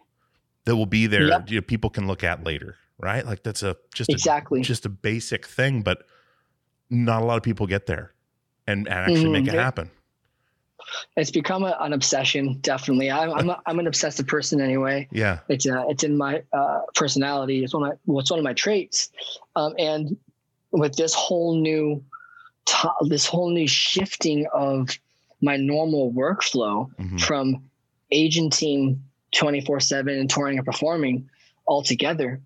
that 0.65 0.77
will 0.77 0.87
be 0.87 1.07
there. 1.07 1.27
Yep. 1.29 1.51
You 1.51 1.57
know, 1.57 1.63
people 1.63 1.91
can 1.91 2.07
look 2.07 2.25
at 2.25 2.45
later, 2.45 2.77
right? 2.99 3.25
Like 3.27 3.43
that's 3.43 3.63
a 3.63 3.77
just 3.95 4.09
Exactly. 4.11 4.61
a, 4.61 4.63
just 4.63 4.87
a 4.87 4.91
basic 4.91 5.47
thing, 5.47 5.83
but 5.83 6.05
not 6.91 7.21
a 7.23 7.25
lot 7.27 7.37
of 7.37 7.43
people 7.43 7.67
get 7.67 7.85
there 7.87 8.13
and, 8.68 8.87
and 8.87 8.98
actually 8.98 9.24
Mhm. 9.24 9.33
make 9.33 9.48
it 9.48 9.54
happen. 9.54 9.90
It's 11.16 11.31
become 11.31 11.64
a, 11.64 11.76
an 11.81 11.92
obsession. 11.92 12.59
Definitely, 12.61 13.11
I'm 13.11 13.31
I'm, 13.33 13.50
a, 13.50 13.61
I'm 13.66 13.78
an 13.78 13.87
obsessive 13.87 14.26
person 14.26 14.61
anyway. 14.61 15.07
Yeah. 15.12 15.40
It's 15.48 15.66
uh, 15.68 15.85
it's 15.88 16.02
in 16.04 16.16
my 16.16 16.42
uh, 16.52 16.81
personality. 16.94 17.62
It's 17.64 17.74
one 17.74 17.83
of 17.83 17.88
my 17.90 17.96
well, 18.07 18.20
it's 18.20 18.31
one 18.31 18.40
of 18.40 18.44
my 18.44 18.54
traits. 18.54 19.11
Um, 19.57 19.74
and 19.78 20.16
with 20.70 20.96
this 20.96 21.12
whole 21.14 21.61
new, 21.61 22.02
to- 22.66 22.94
this 23.09 23.26
whole 23.26 23.50
new 23.50 23.66
shifting 23.68 24.46
of 24.54 24.88
my 25.42 25.57
normal 25.57 26.12
workflow 26.12 26.88
Mhm. 26.96 27.20
from 27.20 27.62
agenting 28.12 29.02
24 29.33 29.81
7 29.81 30.18
and 30.18 30.31
touring 30.31 30.57
and 30.59 30.64
performing 30.66 31.28
altogether 31.66 32.40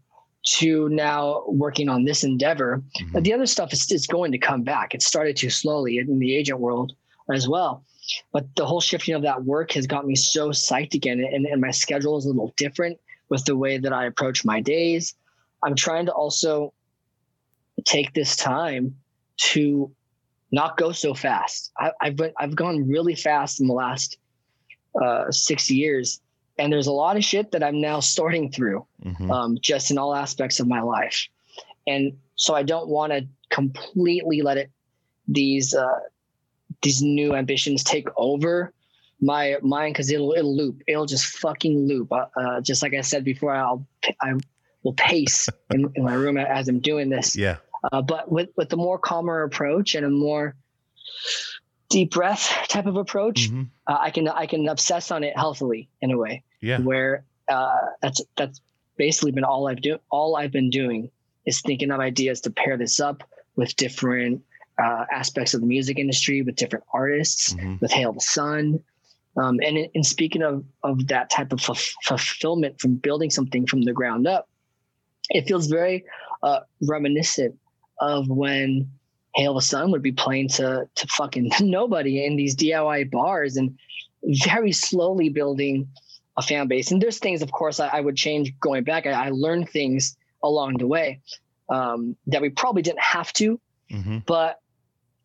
to 0.45 0.89
now 0.89 1.45
working 1.47 1.89
on 1.89 2.05
this 2.05 2.25
endeavor. 2.25 2.83
Mhm. 3.01 3.13
But 3.13 3.25
the 3.25 3.33
other 3.33 3.47
stuff 3.47 3.73
is, 3.73 3.91
is 3.91 4.07
going 4.07 4.33
to 4.33 4.39
come 4.39 4.63
back. 4.63 4.95
It 4.95 5.03
started 5.03 5.37
too 5.37 5.51
slowly 5.51 5.99
in 5.99 6.19
the 6.19 6.35
agent 6.35 6.61
world 6.61 6.93
as 7.33 7.49
well. 7.49 7.85
But 8.33 8.47
the 8.57 8.67
whole 8.67 8.81
shifting 8.81 9.15
of 9.15 9.23
that 9.23 9.45
work 9.45 9.73
has 9.73 9.87
got 9.87 10.07
me 10.07 10.17
so 10.17 10.51
psyched 10.51 10.95
again. 10.95 11.21
And, 11.21 11.47
and 11.47 11.61
my 11.61 11.71
schedule 11.71 12.19
is 12.19 12.25
a 12.25 12.29
little 12.29 12.53
different 12.57 12.99
with 13.29 13.45
the 13.45 13.57
way 13.57 13.79
that 13.79 13.93
I 13.93 14.07
approach 14.07 14.45
my 14.45 14.61
days. 14.61 15.15
I'm 15.63 15.77
trying 15.77 16.07
to 16.07 16.13
also 16.13 16.73
take 17.85 18.13
this 18.13 18.37
time 18.37 18.97
to 19.37 19.91
not 20.51 20.77
go 20.77 20.93
so 20.93 21.15
fast. 21.15 21.73
I, 21.79 21.93
I've 22.01 22.17
been, 22.17 22.33
I've 22.39 22.57
gone 22.57 22.89
really 22.89 23.15
fast 23.15 23.61
in 23.61 23.69
the 23.69 23.75
last 23.75 24.19
uh, 25.01 25.31
six 25.31 25.71
years, 25.71 26.21
and 26.63 26.73
there's 26.73 26.87
a 26.87 26.93
lot 26.93 27.17
of 27.17 27.25
shit 27.25 27.51
that 27.51 27.63
I'm 27.63 27.81
now 27.81 27.99
sorting 27.99 28.51
through, 28.53 28.87
Mhm. 29.05 29.31
um, 29.31 29.59
just 29.61 29.91
in 29.91 29.99
all 29.99 30.15
aspects 30.15 30.61
of 30.61 30.69
my 30.69 30.81
life, 30.81 31.29
and 31.89 32.13
so 32.37 32.55
I 32.55 32.63
don't 32.63 32.89
want 32.89 33.13
to 33.13 33.27
completely 33.51 34.43
let 34.43 34.57
it 34.59 34.71
these 35.27 35.75
uh, 35.75 36.01
these 36.83 37.03
new 37.03 37.35
ambitions 37.35 37.83
take 37.83 38.07
over 38.17 38.73
my 39.21 39.57
mind 39.63 39.95
because 39.95 40.11
it'll 40.11 40.33
it'll 40.35 40.57
loop. 40.57 40.83
It'll 40.87 41.07
just 41.07 41.27
fucking 41.27 41.87
loop. 41.89 42.13
Uh, 42.13 42.27
uh, 42.37 42.61
just 42.61 42.81
like 42.83 42.95
I 42.95 43.01
said 43.01 43.25
before, 43.25 43.53
I'll 43.55 43.85
I 44.21 44.35
will 44.85 44.95
pace 44.95 45.49
in, 45.71 45.91
in 45.97 46.05
my 46.05 46.15
room 46.15 46.39
as 46.39 46.69
I'm 46.69 46.79
doing 46.81 47.09
this. 47.11 47.37
Yeah. 47.37 47.57
Uh, 47.91 48.03
but 48.03 48.31
with 48.31 48.51
with 48.57 48.69
the 48.69 48.77
more 48.77 48.99
calmer 48.99 49.43
approach 49.43 49.97
and 49.97 50.07
a 50.07 50.11
more 50.11 50.55
deep 51.93 52.11
breath 52.11 52.49
type 52.69 52.87
of 52.87 52.97
approach, 52.97 53.51
Mhm. 53.51 53.69
uh, 53.87 53.99
I 54.01 54.11
can 54.11 54.27
I 54.29 54.47
can 54.47 54.69
obsess 54.69 55.11
on 55.11 55.23
it 55.25 55.37
healthily 55.37 55.89
in 56.01 56.11
a 56.11 56.19
way 56.19 56.43
Yeah. 56.61 56.81
where 56.81 57.25
uh, 57.49 57.77
that's 58.01 58.21
that's 58.37 58.61
basically 58.97 59.33
been 59.33 59.45
all 59.45 59.69
I've 59.69 59.81
do 59.83 59.99
all 60.11 60.37
I've 60.37 60.53
been 60.53 60.71
doing 60.71 61.11
is 61.47 61.61
thinking 61.61 61.91
of 61.91 62.01
ideas 62.01 62.41
to 62.43 62.51
pair 62.51 62.77
this 62.77 63.01
up 63.01 63.23
with 63.57 63.75
different 63.77 64.43
uh, 64.83 65.05
aspects 65.13 65.53
of 65.55 65.61
the 65.61 65.67
music 65.67 65.99
industry, 65.99 66.41
with 66.43 66.57
different 66.57 66.85
artists, 66.95 67.53
Mhm. 67.55 67.81
with 67.81 67.93
Hail 67.93 68.13
the 68.13 68.21
Sun. 68.21 68.83
Um, 69.37 69.59
and 69.67 69.77
in, 69.79 69.89
in 69.95 70.03
speaking 70.05 70.43
of 70.43 70.65
of 70.83 71.07
that 71.09 71.31
type 71.31 71.53
of 71.53 71.61
fulf- 71.61 71.95
fulfillment 72.05 72.81
from 72.81 72.95
building 72.97 73.31
something 73.31 73.67
from 73.67 73.83
the 73.83 73.93
ground 73.93 74.27
up, 74.27 74.49
it 75.31 75.47
feels 75.49 75.67
very 75.69 76.05
uh, 76.43 76.61
reminiscent 76.89 77.55
of 78.01 78.29
when 78.29 78.91
Hail 79.35 79.55
the 79.55 79.63
Sun 79.63 79.91
would 79.93 80.03
be 80.03 80.13
playing 80.13 80.49
to 80.49 80.89
to 80.95 81.07
fucking 81.09 81.51
nobody 81.61 82.25
in 82.25 82.37
these 82.37 82.55
DIY 82.57 83.11
bars 83.11 83.57
and 83.57 83.77
very 84.45 84.73
slowly 84.73 85.29
building 85.29 85.89
a 86.37 86.43
fan 86.43 86.69
base. 86.69 86.91
And 86.91 87.03
there's 87.03 87.19
things, 87.19 87.43
of 87.43 87.51
course, 87.53 87.81
I, 87.81 87.89
I 87.89 88.01
would 88.01 88.17
change 88.17 88.53
going 88.61 88.85
back. 88.85 89.07
I, 89.07 89.11
I 89.27 89.31
learned 89.31 89.69
things 89.69 90.17
along 90.43 90.79
the 90.79 90.87
way 90.87 91.21
um, 91.69 92.17
that 92.27 92.41
we 92.43 92.49
probably 92.49 92.83
didn't 92.83 93.01
have 93.03 93.33
to, 93.35 93.61
Mhm. 93.91 94.25
but 94.27 94.61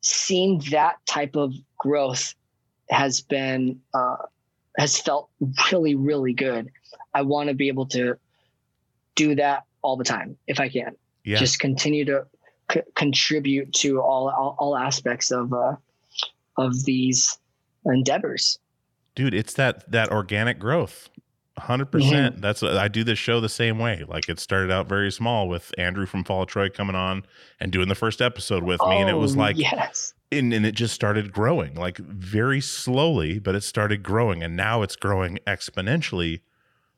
seeing 0.01 0.59
that 0.71 0.97
type 1.05 1.35
of 1.35 1.53
growth 1.77 2.35
has 2.89 3.21
been 3.21 3.79
uh, 3.93 4.17
has 4.77 4.97
felt 4.99 5.29
really, 5.71 5.95
really 5.95 6.33
good. 6.33 6.69
I 7.13 7.21
want 7.23 7.49
to 7.49 7.55
be 7.55 7.67
able 7.67 7.87
to 7.87 8.15
do 9.15 9.35
that 9.35 9.63
all 9.81 9.97
the 9.97 10.03
time 10.03 10.37
if 10.47 10.59
I 10.59 10.69
can 10.69 10.95
Yeah. 11.23 11.37
just 11.37 11.59
continue 11.59 12.05
to 12.05 12.27
c- 12.71 12.81
contribute 12.95 13.71
to 13.73 14.01
all, 14.01 14.29
all 14.29 14.55
all 14.59 14.77
aspects 14.77 15.31
of 15.31 15.53
uh, 15.53 15.75
of 16.57 16.83
these 16.85 17.37
endeavors. 17.85 18.57
dude 19.15 19.33
it's 19.33 19.53
that 19.53 19.89
that 19.91 20.09
organic 20.11 20.59
growth 20.59 21.09
100% 21.59 21.87
Mm-hmm. 21.89 22.39
that's 22.41 22.61
i 22.61 22.87
do 22.87 23.03
this 23.03 23.17
show 23.17 23.39
the 23.39 23.49
same 23.49 23.79
way 23.79 24.03
like 24.07 24.29
it 24.29 24.39
started 24.39 24.69
out 24.71 24.87
very 24.87 25.11
small 25.11 25.47
with 25.47 25.73
andrew 25.77 26.05
from 26.05 26.23
fall 26.23 26.43
of 26.43 26.47
troy 26.49 26.69
coming 26.69 26.95
on 26.95 27.25
and 27.59 27.71
doing 27.71 27.87
the 27.87 27.95
first 27.95 28.21
episode 28.21 28.63
with 28.63 28.79
me 28.81 28.97
and 28.97 29.09
it 29.09 29.13
was 29.17 29.35
Oh, 29.35 29.39
like 29.39 29.57
yes, 29.57 30.13
and, 30.31 30.53
and 30.53 30.65
it 30.67 30.73
just 30.75 30.93
started 30.93 31.31
growing 31.31 31.73
like 31.73 31.97
very 31.97 32.61
slowly 32.61 33.39
but 33.39 33.55
it 33.55 33.63
started 33.63 34.03
growing 34.03 34.43
and 34.43 34.55
now 34.55 34.83
it's 34.83 34.95
growing 34.95 35.39
exponentially 35.47 36.41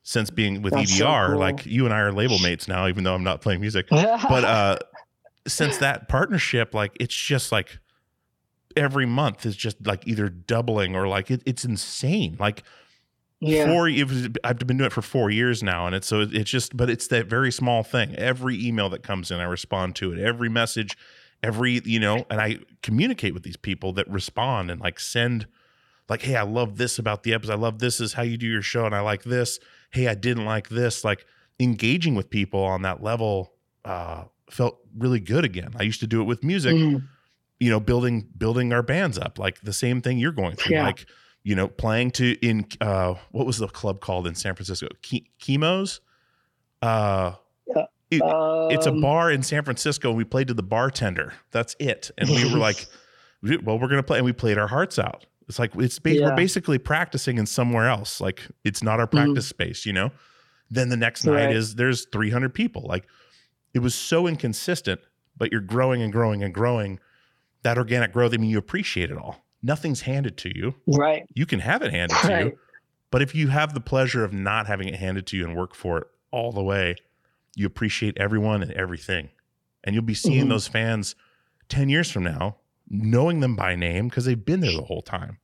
since 0.04 0.30
being 0.30 0.62
with 0.62 0.74
That's 0.74 0.98
so 0.98 1.06
EVR 1.06 1.28
cool. 1.30 1.38
like 1.40 1.66
you 1.66 1.86
and 1.86 1.94
i 1.94 2.00
are 2.00 2.12
label 2.12 2.40
mates 2.40 2.68
now 2.68 2.88
even 2.88 3.06
though 3.06 3.16
i'm 3.16 3.24
not 3.24 3.40
playing 3.42 3.62
music 3.62 3.88
but 3.90 4.44
uh 4.44 4.78
since 5.50 5.78
that 5.78 6.08
partnership 6.08 6.74
like 6.74 6.96
it's 7.00 7.16
just 7.16 7.52
like 7.52 7.80
every 8.76 9.06
month 9.06 9.46
is 9.46 9.56
just 9.56 9.86
like 9.86 10.08
either 10.08 10.30
doubling 10.30 10.96
or 10.96 11.08
like 11.08 11.32
it, 11.32 11.42
it's 11.46 11.66
insane. 11.66 12.38
Like 12.40 12.64
yeah, 13.42 13.66
four 13.66 13.84
was, 13.84 14.28
i've 14.44 14.60
been 14.60 14.78
doing 14.78 14.88
it 14.88 14.92
for 14.92 15.02
four 15.02 15.30
years 15.30 15.64
now 15.64 15.86
and 15.86 15.96
it's 15.96 16.08
so 16.08 16.28
it's 16.30 16.50
just 16.50 16.76
but 16.76 16.90
it's 16.90 17.08
that 17.08 17.28
very 17.28 17.52
small 17.52 17.84
thing. 17.84 18.16
Every 18.16 18.66
email 18.66 18.90
that 18.90 19.04
comes 19.04 19.32
in 19.32 19.40
i 19.40 19.44
respond 19.44 19.96
to 19.98 20.14
it. 20.14 20.20
Every 20.20 20.50
message 20.50 20.98
every 21.42 21.82
you 21.86 22.02
know 22.02 22.26
and 22.30 22.42
i 22.42 22.60
communicate 22.84 23.34
with 23.34 23.44
these 23.44 23.56
people 23.56 23.94
that 23.94 24.06
respond 24.10 24.70
and 24.70 24.82
like 24.82 25.00
send 25.00 25.48
like 26.10 26.22
hey 26.22 26.36
i 26.36 26.42
love 26.42 26.78
this 26.78 27.00
about 27.00 27.24
the 27.24 27.34
episode. 27.34 27.54
I 27.54 27.56
love 27.56 27.80
this 27.80 28.02
is 28.02 28.14
how 28.14 28.24
you 28.24 28.38
do 28.38 28.48
your 28.48 28.62
show 28.62 28.86
and 28.86 28.96
i 28.96 29.00
like 29.00 29.24
this. 29.24 29.60
Hey 29.92 30.08
i 30.08 30.16
didn't 30.16 30.46
like 30.46 30.70
this. 30.70 31.04
Like 31.04 31.26
engaging 31.60 32.16
with 32.16 32.30
people 32.30 32.62
on 32.62 32.82
that 32.82 33.02
level 33.02 33.54
uh 33.86 34.26
felt 34.52 34.80
really 34.98 35.20
good 35.20 35.46
again. 35.46 35.72
I 35.78 35.84
used 35.84 36.00
to 36.02 36.08
do 36.08 36.22
it 36.22 36.26
with 36.26 36.44
music 36.44 36.76
Mhm. 36.76 37.04
you 37.60 37.70
know 37.70 37.80
building 37.80 38.28
building 38.38 38.72
our 38.74 38.82
bands 38.84 39.18
up 39.18 39.38
like 39.38 39.60
the 39.62 39.74
same 39.74 40.02
thing 40.02 40.18
you're 40.18 40.32
going 40.32 40.56
through 40.56 40.76
Yeah. 40.76 40.84
like 40.86 41.06
you 41.44 41.56
know 41.56 41.68
playing 41.68 42.12
to 42.12 42.34
in 42.46 42.66
uh 42.82 43.16
what 43.32 43.46
was 43.46 43.58
the 43.58 43.68
club 43.68 44.00
called 44.02 44.28
in 44.28 44.36
san 44.36 44.56
francisco? 44.56 44.88
Ke- 45.04 45.28
Kimo's? 45.40 46.02
Uh 46.82 47.34
it- 48.12 48.24
it's 48.74 48.88
a 48.88 48.92
Um, 48.92 49.02
bar 49.02 49.30
in 49.32 49.44
san 49.44 49.64
francisco 49.64 50.10
and 50.10 50.18
we 50.18 50.24
played 50.24 50.48
to 50.48 50.54
the 50.54 50.64
bartender. 50.64 51.34
That's 51.52 51.76
it. 51.80 52.10
And 52.18 52.30
we 52.30 52.44
were 52.52 52.58
like 52.58 52.88
well 53.64 53.78
we're 53.78 53.88
gonna 53.88 54.04
play 54.04 54.18
and 54.18 54.26
we 54.26 54.34
played 54.34 54.58
our 54.58 54.68
hearts 54.68 54.98
out. 54.98 55.26
It's 55.48 55.60
like 55.60 55.76
it's 55.76 56.00
ba- 56.00 56.18
we're 56.22 56.36
basically 56.36 56.78
practicing 56.78 57.38
in 57.38 57.46
somewhere 57.46 57.88
else. 57.88 58.20
Like 58.22 58.42
it's 58.64 58.82
not 58.82 59.00
our 59.00 59.08
Mhm. 59.08 59.12
practice 59.12 59.48
space 59.48 59.86
you 59.86 59.94
know? 59.94 60.12
Then 60.72 60.90
the 60.90 60.98
next 60.98 61.26
night 61.26 61.52
is 61.52 61.76
there's 61.76 62.06
300 62.12 62.54
people. 62.54 62.84
Like 62.88 63.06
it 63.74 63.80
was 63.80 63.94
so 63.96 64.28
inconsistent 64.28 65.00
but 65.38 65.52
you're 65.52 65.62
growing 65.62 66.02
and 66.02 66.12
growing 66.12 66.44
and 66.44 66.54
growing 66.54 67.00
that 67.64 67.78
organic 67.78 68.12
growth 68.14 68.34
i 68.34 68.38
mean 68.38 68.50
you 68.50 68.58
appreciate 68.58 69.10
it 69.12 69.18
all 69.18 69.44
nothing's 69.62 70.02
handed 70.02 70.38
to 70.38 70.52
you 70.58 70.74
Right, 70.88 71.26
you 71.34 71.46
can 71.46 71.60
have 71.60 71.82
it 71.82 71.92
handed 71.92 72.18
to 72.20 72.44
you. 72.46 72.58
But 73.12 73.24
if 73.24 73.34
you 73.34 73.48
have 73.48 73.74
the 73.74 73.82
pleasure 73.82 74.24
of 74.24 74.32
not 74.34 74.68
having 74.68 74.88
it 74.88 74.96
handed 74.96 75.26
to 75.28 75.38
you 75.38 75.44
and 75.44 75.56
work 75.58 75.74
for 75.74 75.98
it 75.98 76.08
all 76.30 76.52
the 76.52 76.62
way, 76.62 76.96
you 77.56 77.66
appreciate 77.66 78.16
everyone 78.20 78.62
and 78.62 78.72
everything. 78.74 79.30
And 79.84 79.96
you'll 79.96 80.04
be 80.06 80.14
seeing 80.14 80.46
Mhm. 80.46 80.50
those 80.50 80.68
fans 80.68 81.16
10 81.70 81.90
years 81.90 82.12
from 82.12 82.24
now, 82.26 82.58
knowing 82.88 83.40
them 83.40 83.56
by 83.56 83.76
name 83.76 84.10
because 84.10 84.26
they've 84.26 84.46
been 84.46 84.60
there 84.60 84.72
the 84.74 84.84
whole 84.84 85.02
time. 85.02 85.40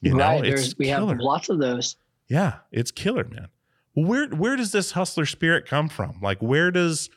You 0.00 0.12
know, 0.14 0.18
right. 0.18 0.44
it's 0.44 0.60
There's, 0.62 0.78
we 0.78 0.84
killer. 0.86 1.08
have 1.08 1.18
lots 1.20 1.48
of 1.48 1.58
those. 1.58 1.96
Yeah, 2.28 2.58
it's 2.70 2.92
killer, 2.92 3.24
man. 3.24 3.48
Where 3.94 4.28
where 4.28 4.54
does 4.54 4.70
this 4.70 4.92
hustler 4.92 5.26
spirit 5.26 5.66
come 5.66 5.88
from? 5.88 6.18
Like 6.22 6.40
where 6.40 6.70
does 6.70 7.10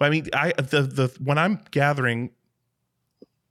I 0.00 0.10
mean 0.10 0.28
I 0.32 0.52
the 0.56 0.82
the 0.82 1.12
when 1.22 1.38
I'm 1.38 1.60
gathering 1.70 2.30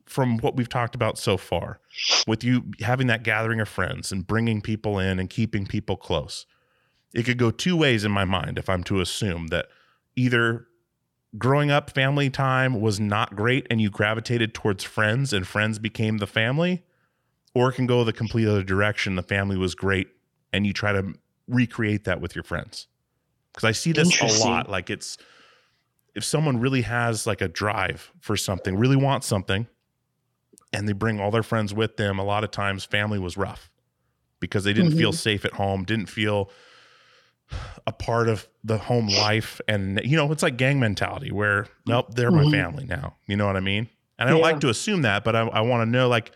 from 0.05 0.39
what 0.39 0.55
we've 0.55 0.69
talked 0.69 0.95
about 0.95 1.19
so 1.19 1.38
far 1.38 1.79
with 2.25 2.43
you 2.43 2.63
having 2.82 3.08
that 3.08 3.23
gathering 3.23 3.60
of 3.60 3.69
friends 3.69 4.12
and 4.12 4.25
bringing 4.25 4.60
people 4.60 4.97
in 4.97 5.19
and 5.19 5.29
keeping 5.29 5.67
people 5.67 5.95
close. 5.95 6.47
It 7.13 7.23
could 7.23 7.38
go 7.38 7.51
two 7.51 7.77
ways 7.77 8.03
in 8.03 8.12
my 8.12 8.25
mind 8.25 8.58
if 8.58 8.69
I'm 8.69 8.84
to 8.86 9.01
assume 9.01 9.47
that 9.47 9.67
either 10.15 10.67
growing 11.38 11.69
up 11.69 11.91
family 11.91 12.29
time 12.29 12.82
was 12.82 12.99
not 12.99 13.36
great 13.36 13.67
and 13.69 13.79
you 13.79 13.89
gravitated 13.89 14.53
towards 14.53 14.84
friends 14.84 15.32
and 15.32 15.47
friends 15.47 15.77
became 15.77 16.17
the 16.17 16.27
family 16.27 16.84
or 17.53 17.69
it 17.69 17.73
can 17.73 17.86
go 17.86 18.03
the 18.03 18.13
complete 18.13 18.47
other 18.47 18.63
direction 18.63 19.15
the 19.15 19.21
family 19.21 19.58
was 19.58 19.75
great 19.75 20.08
and 20.51 20.65
you 20.65 20.73
try 20.73 20.91
to 20.91 21.13
recreate 21.47 22.05
that 22.05 22.19
with 22.19 22.36
your 22.36 22.43
friends 22.43 22.88
because 23.53 23.63
i 23.63 23.71
see 23.71 23.91
this 23.91 24.19
a 24.21 24.43
lot 24.43 24.69
like 24.69 24.89
it's 24.89 25.19
if 26.15 26.23
someone 26.23 26.59
really 26.59 26.81
has 26.81 27.25
like 27.27 27.41
a 27.41 27.47
drive 27.47 28.11
for 28.19 28.35
something 28.35 28.75
really 28.77 28.95
wants 28.95 29.27
something 29.27 29.67
and 30.73 30.87
they 30.87 30.93
bring 30.93 31.19
all 31.19 31.31
their 31.31 31.43
friends 31.43 31.73
with 31.73 31.97
them 31.97 32.19
a 32.19 32.23
lot 32.23 32.43
of 32.43 32.51
times 32.51 32.83
family 32.85 33.19
was 33.19 33.37
rough 33.37 33.69
because 34.39 34.63
they 34.63 34.73
didn't 34.73 34.91
feel 34.91 35.11
safe 35.11 35.45
at 35.45 35.53
home 35.53 35.83
didn't 35.83 36.07
feel 36.07 36.49
a 37.87 37.91
part 37.91 38.29
of 38.29 38.47
the 38.63 38.77
home 38.77 39.07
life. 39.07 39.59
And 39.67 39.99
you 40.03 40.15
know 40.15 40.31
it's 40.31 40.43
like 40.43 40.55
gang 40.57 40.79
mentality 40.79 41.31
where 41.31 41.65
nope 41.87 42.13
they're 42.13 42.31
my 42.31 42.43
Mhm. 42.43 42.51
family 42.51 42.85
now. 42.85 43.15
You 43.25 43.35
know 43.37 43.47
what 43.47 43.55
i 43.55 43.59
mean? 43.59 43.89
And 44.19 44.27
i 44.29 44.31
don't 44.31 44.39
Yeah. 44.41 44.45
like 44.51 44.59
to 44.61 44.69
assume 44.69 45.01
that 45.03 45.23
but 45.23 45.35
i, 45.35 45.41
I 45.41 45.61
want 45.61 45.81
to 45.85 45.89
know 45.89 46.07
like 46.07 46.31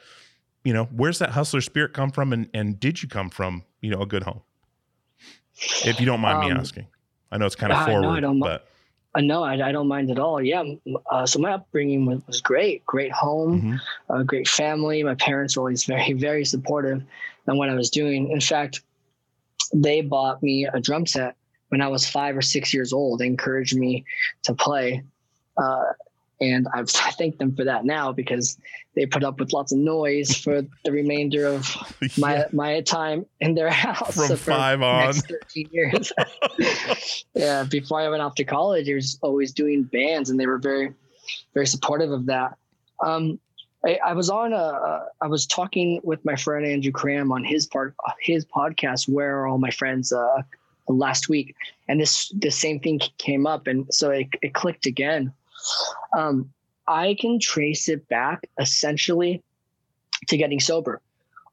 you 0.63 0.73
know 0.73 0.85
where's 0.85 1.19
that 1.19 1.31
hustler 1.31 1.61
spirit 1.61 1.93
come 1.93 2.09
from? 2.11 2.33
And, 2.33 2.49
and 2.53 2.79
did 2.79 3.03
you 3.03 3.09
come 3.09 3.29
from 3.29 3.63
you 3.81 3.91
know 3.91 4.01
a 4.01 4.05
good 4.07 4.23
home? 4.23 4.41
If 5.83 5.99
you 5.99 6.05
don't 6.05 6.21
mind 6.21 6.39
me 6.39 6.49
Um, 6.51 6.57
asking. 6.57 6.87
I 7.31 7.37
know 7.37 7.45
it's 7.45 7.55
kind 7.55 7.71
of 7.73 7.79
I- 7.79 7.85
no, 7.85 7.91
I 7.91 8.21
forward 8.21 8.39
but 8.39 8.67
Uh, 9.15 9.21
no, 9.21 9.43
I, 9.43 9.69
I 9.69 9.71
don't 9.71 9.87
mind 9.87 10.09
at 10.09 10.17
all. 10.17 10.41
Yeah. 10.41 10.63
Uh, 11.11 11.25
so 11.25 11.39
my 11.39 11.53
upbringing 11.53 12.05
was, 12.05 12.19
was 12.25 12.41
great. 12.41 12.83
Great 12.85 13.11
home, 13.11 13.61
Mhm. 13.61 13.79
a 14.09 14.23
great 14.23 14.47
family. 14.47 15.03
My 15.03 15.15
parents 15.15 15.55
were 15.55 15.61
always 15.61 15.83
very, 15.85 16.13
very 16.13 16.45
supportive 16.45 17.03
on 17.47 17.57
what 17.57 17.69
I 17.69 17.75
was 17.75 17.89
doing. 17.89 18.31
In 18.31 18.41
fact, 18.41 18.81
they 19.73 20.01
bought 20.01 20.41
me 20.41 20.65
a 20.65 20.79
drum 20.79 21.05
set 21.05 21.35
when 21.69 21.81
I 21.81 21.87
was 21.87 22.07
five 22.09 22.35
or 22.35 22.41
six 22.41 22.73
years 22.73 22.91
old. 22.93 23.19
They 23.19 23.27
encouraged 23.27 23.75
me 23.77 24.03
to 24.43 24.53
play. 24.53 25.03
And 26.51 26.67
I've, 26.73 26.89
I 27.03 27.11
thank 27.11 27.37
them 27.37 27.55
for 27.55 27.63
that 27.63 27.85
now 27.85 28.11
because 28.11 28.57
they 28.95 29.05
put 29.05 29.23
up 29.23 29.39
with 29.39 29.53
lots 29.53 29.71
of 29.71 29.79
noise 29.79 30.35
for 30.35 30.61
the 30.83 30.91
remainder 30.91 31.47
of 31.47 31.75
my 32.17 32.35
Yeah, 32.37 32.45
my 32.51 32.81
time 32.81 33.25
in 33.39 33.55
their 33.55 33.69
house 33.85 34.15
from 34.15 34.27
So 34.27 34.35
for 34.35 34.51
five 34.51 34.81
on 34.81 35.05
next 35.05 35.27
13 35.27 35.69
years. 35.71 36.11
yeah, 37.33 37.63
before 37.63 37.99
I 38.01 38.09
went 38.09 38.21
off 38.21 38.35
to 38.35 38.43
college, 38.43 38.89
I 38.89 38.95
was 38.95 39.17
always 39.21 39.51
doing 39.53 39.83
bands, 39.83 40.29
and 40.29 40.39
they 40.39 40.45
were 40.47 40.59
very, 40.59 40.93
very 41.53 41.67
supportive 41.67 42.11
of 42.11 42.25
that. 42.27 42.57
Um, 43.03 43.39
I, 43.85 43.99
I 44.05 44.13
was 44.13 44.29
on 44.29 44.53
a, 44.53 44.55
a, 44.55 45.07
I 45.21 45.27
was 45.27 45.45
talking 45.45 45.99
with 46.03 46.23
my 46.23 46.35
friend 46.35 46.65
Andrew 46.65 46.91
Cram 46.91 47.31
on 47.31 47.43
his 47.43 47.67
part, 47.67 47.95
his 48.21 48.45
podcast, 48.45 49.09
"Where 49.09 49.39
Are 49.39 49.47
All 49.47 49.57
My 49.57 49.71
Friends?" 49.71 50.11
Uh, 50.13 50.43
last 50.87 51.29
week, 51.29 51.55
and 51.87 51.99
this 51.99 52.29
the 52.39 52.51
same 52.51 52.79
thing 52.79 52.99
came 53.17 53.45
up, 53.47 53.67
and 53.67 53.91
so 53.93 54.11
it, 54.11 54.27
it 54.41 54.53
clicked 54.53 54.85
again. 54.85 55.33
Um, 56.15 56.51
I 56.87 57.15
can 57.19 57.39
trace 57.39 57.87
it 57.89 58.07
back 58.09 58.49
essentially 58.59 59.41
to 60.27 60.37
getting 60.37 60.59
sober. 60.59 61.01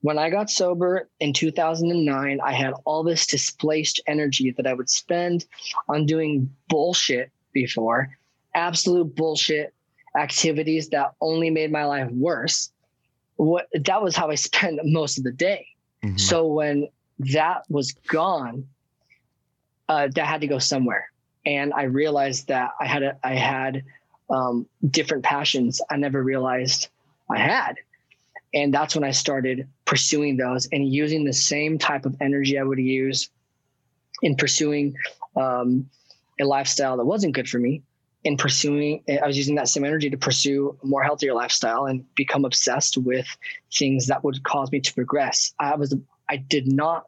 When 0.02 0.18
I 0.18 0.30
got 0.30 0.50
sober 0.50 1.08
in 1.20 1.32
2009, 1.32 2.40
I 2.40 2.52
had 2.52 2.72
all 2.84 3.02
this 3.02 3.26
displaced 3.26 4.00
energy 4.06 4.50
that 4.52 4.66
I 4.66 4.72
would 4.72 4.88
spend 4.88 5.44
on 5.88 6.06
doing 6.06 6.50
bullshit 6.68 7.30
before, 7.52 8.16
absolute 8.54 9.14
bullshit 9.14 9.74
activities 10.18 10.88
that 10.88 11.12
only 11.20 11.50
made 11.50 11.70
my 11.70 11.84
life 11.84 12.10
worse. 12.10 12.70
What 13.36 13.68
that 13.74 14.02
was 14.02 14.16
how 14.16 14.30
I 14.30 14.34
spent 14.48 14.80
most 14.84 15.18
of 15.18 15.24
the 15.24 15.32
day. 15.32 15.66
Mhm. 16.02 16.18
So 16.18 16.46
when 16.46 16.88
that 17.18 17.64
was 17.68 17.92
gone, 17.92 18.66
uh, 19.88 20.08
that 20.14 20.26
had 20.26 20.40
to 20.40 20.46
go 20.46 20.58
somewhere, 20.58 21.10
and 21.44 21.72
I 21.74 21.82
realized 21.82 22.48
that 22.48 22.70
I 22.80 22.86
had 22.86 23.02
a, 23.02 23.18
I 23.22 23.34
had 23.34 23.84
um, 24.30 24.66
different 24.88 25.24
passions 25.24 25.80
I 25.90 25.96
never 25.96 26.22
realized 26.22 26.88
I 27.30 27.38
had, 27.38 27.76
and 28.54 28.72
that's 28.72 28.94
when 28.94 29.04
I 29.04 29.10
started 29.10 29.68
pursuing 29.84 30.36
those 30.36 30.68
and 30.72 30.88
using 30.88 31.24
the 31.24 31.32
same 31.32 31.78
type 31.78 32.06
of 32.06 32.16
energy 32.20 32.58
I 32.58 32.62
would 32.62 32.78
use 32.78 33.28
in 34.22 34.36
pursuing 34.36 34.94
um, 35.36 35.88
a 36.40 36.44
lifestyle 36.44 36.96
that 36.96 37.04
wasn't 37.04 37.34
good 37.34 37.48
for 37.48 37.58
me. 37.58 37.82
In 38.22 38.36
pursuing, 38.36 39.02
I 39.08 39.26
was 39.26 39.38
using 39.38 39.54
that 39.54 39.68
same 39.68 39.84
energy 39.84 40.10
to 40.10 40.16
pursue 40.18 40.76
a 40.82 40.86
more 40.86 41.02
healthier 41.02 41.32
lifestyle 41.32 41.86
and 41.86 42.04
become 42.14 42.44
obsessed 42.44 42.98
with 42.98 43.26
things 43.72 44.08
that 44.08 44.22
would 44.22 44.42
cause 44.42 44.70
me 44.70 44.80
to 44.80 44.94
progress. 44.94 45.54
I 45.58 45.74
was, 45.76 45.94
I 46.28 46.36
did 46.36 46.70
not 46.70 47.06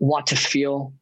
want 0.00 0.26
to 0.28 0.36
feel 0.36 0.92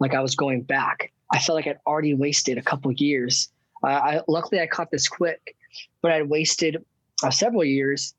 like 0.00 0.14
I 0.14 0.20
was 0.20 0.34
going 0.34 0.62
back. 0.62 1.12
I 1.32 1.38
felt 1.38 1.54
like 1.54 1.66
I'd 1.66 1.78
already 1.86 2.14
wasted 2.14 2.58
a 2.58 2.62
couple 2.62 2.90
years. 2.92 3.48
Uh, 3.82 3.86
I 3.86 4.20
luckily 4.28 4.60
I 4.60 4.66
caught 4.66 4.90
this 4.90 5.08
quick, 5.08 5.56
but 6.02 6.12
I'd 6.12 6.28
wasted 6.28 6.84
uh, 7.22 7.30
several 7.30 7.64
years 7.64 8.14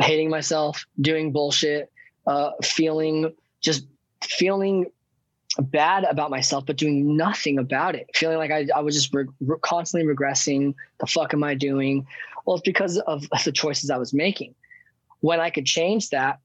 hating 0.00 0.30
myself, 0.30 0.84
doing 1.00 1.32
bullshit, 1.32 1.90
uh, 2.26 2.50
feeling 2.62 3.32
just 3.60 3.86
feeling 4.22 4.86
bad 5.58 6.04
about 6.04 6.30
myself, 6.30 6.66
but 6.66 6.76
doing 6.76 7.16
nothing 7.16 7.58
about 7.58 7.94
it. 7.94 8.08
Feeling 8.14 8.38
like 8.38 8.50
I, 8.50 8.66
I 8.74 8.80
was 8.80 8.94
just 8.94 9.14
re- 9.14 9.26
re- 9.40 9.56
constantly 9.62 10.12
regressing. 10.12 10.74
The 10.98 11.06
fuck 11.06 11.32
am 11.32 11.44
I 11.44 11.54
doing? 11.54 12.06
Well, 12.44 12.56
it's 12.56 12.64
because 12.64 12.98
of 12.98 13.26
the 13.44 13.52
choices 13.52 13.90
I 13.90 13.96
was 13.96 14.12
making. 14.12 14.54
When 15.20 15.40
I 15.40 15.50
could 15.50 15.64
change 15.64 16.10
that, 16.10 16.40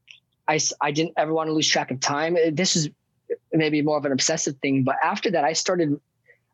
I, 0.47 0.59
I 0.81 0.91
didn't 0.91 1.13
ever 1.17 1.33
want 1.33 1.47
to 1.47 1.53
lose 1.53 1.67
track 1.67 1.91
of 1.91 1.99
time. 1.99 2.37
This 2.51 2.75
is 2.75 2.89
maybe 3.51 3.81
more 3.81 3.97
of 3.97 4.05
an 4.05 4.11
obsessive 4.11 4.55
thing, 4.61 4.83
but 4.83 4.95
after 5.03 5.31
that, 5.31 5.43
I 5.43 5.53
started 5.53 5.99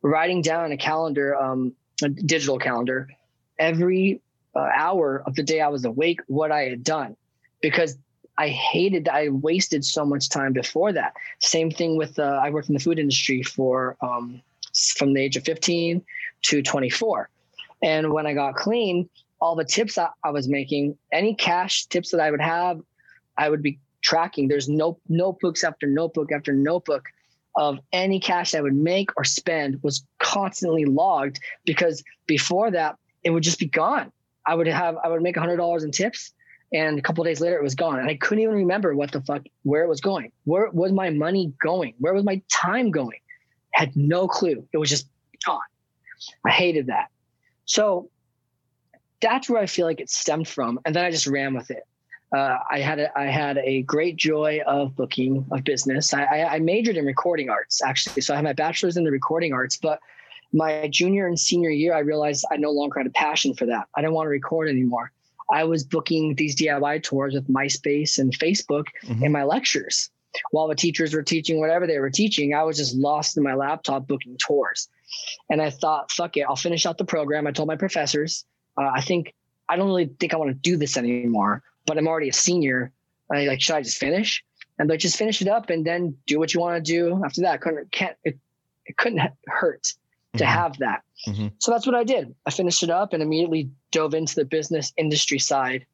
writing 0.05 0.43
down 0.43 0.71
a 0.71 0.77
calendar, 0.77 1.35
um, 1.35 1.73
a 2.03 2.09
digital 2.09 2.59
calendar, 2.59 3.09
every 3.57 4.21
uh, 4.55 4.69
hour 4.75 5.23
of 5.25 5.33
the 5.33 5.41
day 5.41 5.61
I 5.61 5.69
was 5.69 5.83
awake, 5.83 6.19
what 6.27 6.51
I 6.51 6.61
had 6.65 6.83
done, 6.83 7.17
because 7.59 7.97
I 8.37 8.49
hated 8.49 9.05
that 9.05 9.15
I 9.15 9.29
wasted 9.29 9.83
so 9.83 10.05
much 10.05 10.29
time 10.29 10.53
before 10.53 10.93
that. 10.93 11.13
Same 11.39 11.71
thing 11.71 11.97
with 11.97 12.19
uh, 12.19 12.39
I 12.43 12.51
worked 12.51 12.69
in 12.69 12.75
the 12.75 12.79
food 12.79 12.99
industry 12.99 13.41
for 13.41 13.97
um, 14.01 14.41
from 14.95 15.13
the 15.13 15.21
age 15.21 15.37
of 15.37 15.43
15 15.43 16.03
to 16.43 16.61
24, 16.61 17.29
and 17.81 18.13
when 18.13 18.27
I 18.27 18.33
got 18.33 18.55
clean, 18.55 19.09
all 19.41 19.55
the 19.55 19.65
tips 19.65 19.97
I, 19.97 20.09
I 20.23 20.29
was 20.29 20.47
making, 20.47 20.97
any 21.11 21.33
cash 21.33 21.87
tips 21.87 22.11
that 22.11 22.19
I 22.19 22.29
would 22.29 22.41
have, 22.41 22.79
I 23.37 23.49
would 23.49 23.63
be 23.63 23.79
tracking. 24.01 24.49
There's 24.49 24.69
no 24.69 24.99
notebooks 25.09 25.63
after 25.63 25.87
notebook 25.87 26.31
after 26.31 26.53
notebook 26.53 27.09
of 27.55 27.79
any 27.93 28.19
cash 28.19 28.53
I 28.53 28.61
would 28.61 28.75
make 28.75 29.09
or 29.17 29.23
spend 29.23 29.81
was 29.81 30.05
constantly 30.19 30.85
logged 30.85 31.39
because 31.65 32.03
before 32.27 32.71
that 32.71 32.97
it 33.23 33.29
would 33.29 33.43
just 33.43 33.59
be 33.59 33.67
gone. 33.67 34.11
I 34.45 34.55
would 34.55 34.67
have 34.67 34.97
I 35.03 35.09
would 35.09 35.21
make 35.21 35.37
hundred 35.37 35.57
dollars 35.57 35.83
in 35.83 35.91
tips 35.91 36.33
and 36.73 36.99
a 36.99 37.01
couple 37.01 37.23
days 37.23 37.39
later 37.39 37.57
it 37.57 37.63
was 37.63 37.75
gone 37.75 37.99
and 37.99 38.09
I 38.09 38.15
couldn't 38.15 38.43
even 38.43 38.55
remember 38.55 38.95
what 38.95 39.11
the 39.11 39.21
fuck 39.21 39.43
where 39.63 39.83
it 39.83 39.89
was 39.89 40.01
going. 40.01 40.31
Where 40.43 40.69
was 40.71 40.91
my 40.91 41.09
money 41.09 41.53
going? 41.61 41.93
Where 41.99 42.13
was 42.13 42.23
my 42.23 42.41
time 42.51 42.91
going? 42.91 43.19
Had 43.71 43.95
no 43.95 44.27
clue. 44.27 44.67
It 44.71 44.77
was 44.77 44.89
just 44.89 45.07
gone. 45.45 45.59
I 46.45 46.51
hated 46.51 46.87
that. 46.87 47.09
So 47.65 48.09
that's 49.21 49.49
where 49.49 49.61
I 49.61 49.65
feel 49.65 49.85
like 49.85 49.99
it 49.99 50.09
stemmed 50.09 50.47
from, 50.47 50.79
and 50.85 50.95
then 50.95 51.03
I 51.03 51.11
just 51.11 51.27
ran 51.27 51.53
with 51.53 51.71
it. 51.71 51.83
Uh, 52.33 52.57
I 52.69 52.79
had 52.79 52.99
a, 52.99 53.17
I 53.17 53.25
had 53.25 53.57
a 53.59 53.83
great 53.83 54.15
joy 54.17 54.61
of 54.65 54.95
booking 54.95 55.45
of 55.51 55.63
business. 55.63 56.13
I, 56.13 56.23
I, 56.23 56.55
I 56.55 56.59
majored 56.59 56.97
in 56.97 57.05
recording 57.05 57.49
arts 57.49 57.81
actually, 57.83 58.21
so 58.21 58.33
I 58.33 58.38
have 58.38 58.43
my 58.43 58.53
bachelor's 58.53 58.97
in 58.97 59.03
the 59.03 59.11
recording 59.11 59.53
arts. 59.53 59.77
But 59.77 59.99
my 60.51 60.88
junior 60.88 61.27
and 61.27 61.39
senior 61.39 61.69
year, 61.69 61.93
I 61.93 61.99
realized 61.99 62.45
I 62.51 62.57
no 62.57 62.71
longer 62.71 62.99
had 62.99 63.07
a 63.07 63.11
passion 63.11 63.53
for 63.53 63.65
that. 63.67 63.88
I 63.95 64.01
didn't 64.01 64.13
want 64.13 64.25
to 64.25 64.29
record 64.31 64.69
anymore. 64.69 65.11
I 65.51 65.63
was 65.63 65.83
booking 65.83 66.35
these 66.35 66.55
DIY 66.55 67.03
tours 67.03 67.33
with 67.35 67.47
MySpace 67.47 68.17
and 68.17 68.33
Facebook 68.38 68.85
Mhm. 69.03 69.23
in 69.23 69.31
my 69.31 69.43
lectures. 69.43 70.09
While 70.51 70.67
the 70.67 70.75
teachers 70.75 71.13
were 71.13 71.23
teaching 71.23 71.59
whatever 71.59 71.88
they 71.88 71.99
were 71.99 72.09
teaching, 72.09 72.53
I 72.53 72.63
was 72.63 72.77
just 72.77 72.95
lost 72.95 73.38
in 73.38 73.43
my 73.43 73.53
laptop 73.53 74.07
booking 74.07 74.38
tours. 74.38 74.89
And 75.49 75.61
I 75.61 75.69
thought, 75.69 76.11
fuck 76.11 76.35
it, 76.35 76.41
I'll 76.49 76.55
finish 76.55 76.85
out 76.85 76.97
the 76.97 77.05
program. 77.05 77.47
I 77.47 77.51
told 77.51 77.67
my 77.67 77.77
professors, 77.77 78.43
uh, 78.77 78.89
I 78.93 79.01
think 79.01 79.33
I 79.69 79.77
don't 79.77 79.88
really 79.88 80.09
think 80.19 80.33
I 80.33 80.38
want 80.38 80.49
to 80.51 80.55
do 80.55 80.77
this 80.77 80.97
anymore, 80.97 81.63
but 81.85 81.97
I'm 81.97 82.07
already 82.07 82.29
a 82.29 82.33
senior. 82.33 82.91
I 83.31 83.45
like, 83.45 83.61
should 83.61 83.75
I 83.75 83.81
just 83.81 83.97
finish? 83.97 84.43
and 84.77 84.89
like 84.89 84.99
just 84.99 85.17
finish 85.17 85.41
it 85.41 85.47
up 85.47 85.69
and 85.69 85.85
then 85.85 86.13
do 86.27 86.37
what 86.37 86.53
you 86.53 86.59
want 86.59 86.83
to 86.83 86.91
do 86.91 87.23
after 87.23 87.39
that. 87.41 87.61
Couldn't 87.61 87.89
can't 87.93 88.17
it, 88.25 88.37
it 88.85 88.97
couldn't 88.97 89.21
hurt 89.47 89.83
to 90.35 90.43
Mhm. 90.43 90.47
have 90.47 90.77
that. 90.79 91.01
Mhm. 91.27 91.53
So 91.59 91.71
that's 91.71 91.85
what 91.85 91.95
I 91.95 92.03
did. 92.03 92.35
I 92.45 92.51
finished 92.51 92.83
it 92.83 92.89
up 92.89 93.13
and 93.13 93.23
immediately 93.23 93.69
dove 93.91 94.13
into 94.13 94.35
the 94.35 94.43
business 94.43 94.91
industry 94.97 95.39
side 95.39 95.85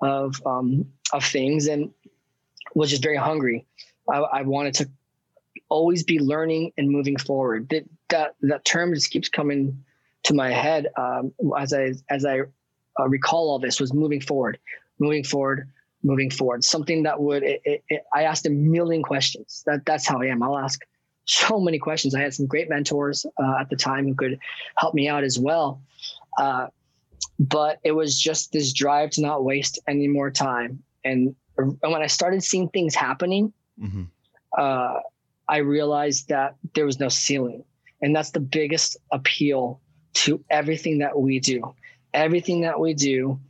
of 0.00 0.34
um, 0.44 0.84
of 1.12 1.24
things 1.24 1.68
and 1.68 1.92
was 2.74 2.90
just 2.90 3.04
very 3.04 3.16
hungry. 3.16 3.64
I, 4.12 4.18
I 4.18 4.42
wanted 4.42 4.74
to 4.74 4.90
always 5.68 6.02
be 6.02 6.18
learning 6.18 6.72
and 6.76 6.90
moving 6.90 7.16
forward. 7.16 7.68
That 7.68 7.84
that 8.08 8.34
that 8.40 8.64
term 8.64 8.92
just 8.94 9.10
keeps 9.10 9.28
coming 9.28 9.84
to 10.24 10.34
my 10.34 10.50
head 10.50 10.88
um, 10.96 11.32
as 11.56 11.72
I 11.72 11.92
as 12.10 12.24
I 12.24 12.40
uh, 12.98 13.08
recall 13.08 13.48
all 13.48 13.60
this 13.60 13.78
was 13.80 13.92
moving 13.94 14.20
forward, 14.20 14.58
moving 14.98 15.24
forward, 15.24 15.68
moving 16.02 16.30
forward. 16.30 16.64
Something 16.64 17.02
that 17.04 17.20
would 17.20 17.42
it, 17.42 17.60
it, 17.64 17.84
it, 17.88 18.02
I 18.14 18.24
asked 18.24 18.46
a 18.46 18.50
million 18.50 19.02
questions. 19.02 19.62
That 19.66 19.84
that's 19.86 20.06
how 20.06 20.20
I 20.22 20.26
am. 20.26 20.42
I'll 20.42 20.58
ask 20.58 20.80
so 21.26 21.58
many 21.60 21.78
questions. 21.78 22.14
I 22.14 22.20
had 22.20 22.34
some 22.34 22.46
great 22.46 22.68
mentors 22.68 23.24
uh, 23.42 23.56
at 23.60 23.70
the 23.70 23.76
time 23.76 24.06
who 24.06 24.14
could 24.14 24.38
help 24.76 24.94
me 24.94 25.08
out 25.08 25.24
as 25.24 25.38
well. 25.38 25.80
Uh, 26.38 26.66
but 27.38 27.78
it 27.84 27.92
was 27.92 28.18
just 28.20 28.52
this 28.52 28.72
drive 28.72 29.10
to 29.10 29.22
not 29.22 29.44
waste 29.44 29.80
any 29.88 30.06
more 30.08 30.30
time. 30.30 30.82
And, 31.04 31.34
and 31.58 31.78
when 31.80 32.02
I 32.02 32.06
started 32.06 32.42
seeing 32.44 32.68
things 32.68 32.94
happening, 32.94 33.52
Mhm. 33.80 34.06
uh, 34.56 35.00
I 35.48 35.56
realized 35.58 36.28
that 36.28 36.54
there 36.74 36.86
was 36.86 37.00
no 37.00 37.08
ceiling. 37.08 37.64
And 38.00 38.14
that's 38.14 38.30
the 38.30 38.40
biggest 38.40 38.96
appeal 39.10 39.80
to 40.14 40.42
everything 40.50 40.98
that 40.98 41.18
we 41.18 41.40
do. 41.40 41.74
Everything 42.12 42.60
that 42.60 42.78
we 42.78 42.94
do, 42.94 43.40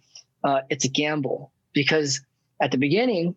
uh, 0.45 0.61
it's 0.71 0.85
a 0.85 0.89
gamble 0.89 1.51
because 1.73 2.21
at 2.61 2.71
the 2.71 2.79
beginning, 2.79 3.35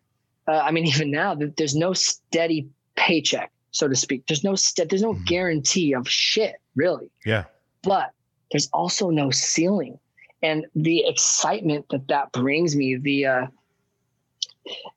uh, 0.47 0.59
I 0.59 0.71
mean, 0.71 0.85
even 0.93 1.09
now, 1.11 1.35
there's 1.35 1.75
no 1.75 1.93
steady 1.93 2.67
paycheck, 2.95 3.51
so 3.71 3.87
to 3.87 3.95
speak. 3.95 4.27
There's 4.27 4.43
no 4.43 4.55
st- 4.55 4.89
there's 4.89 5.01
no 5.01 5.13
Mhm. 5.13 5.25
guarantee 5.25 5.93
of 5.93 6.07
shit, 6.07 6.55
really. 6.75 7.09
Yeah. 7.25 7.45
But 7.83 8.11
there's 8.51 8.69
also 8.73 9.09
no 9.09 9.29
ceiling, 9.31 9.99
and 10.41 10.65
the 10.75 11.05
excitement 11.07 11.85
that 11.89 12.07
that 12.07 12.31
brings 12.31 12.75
me, 12.75 12.95
the 12.95 13.25
uh, 13.25 13.47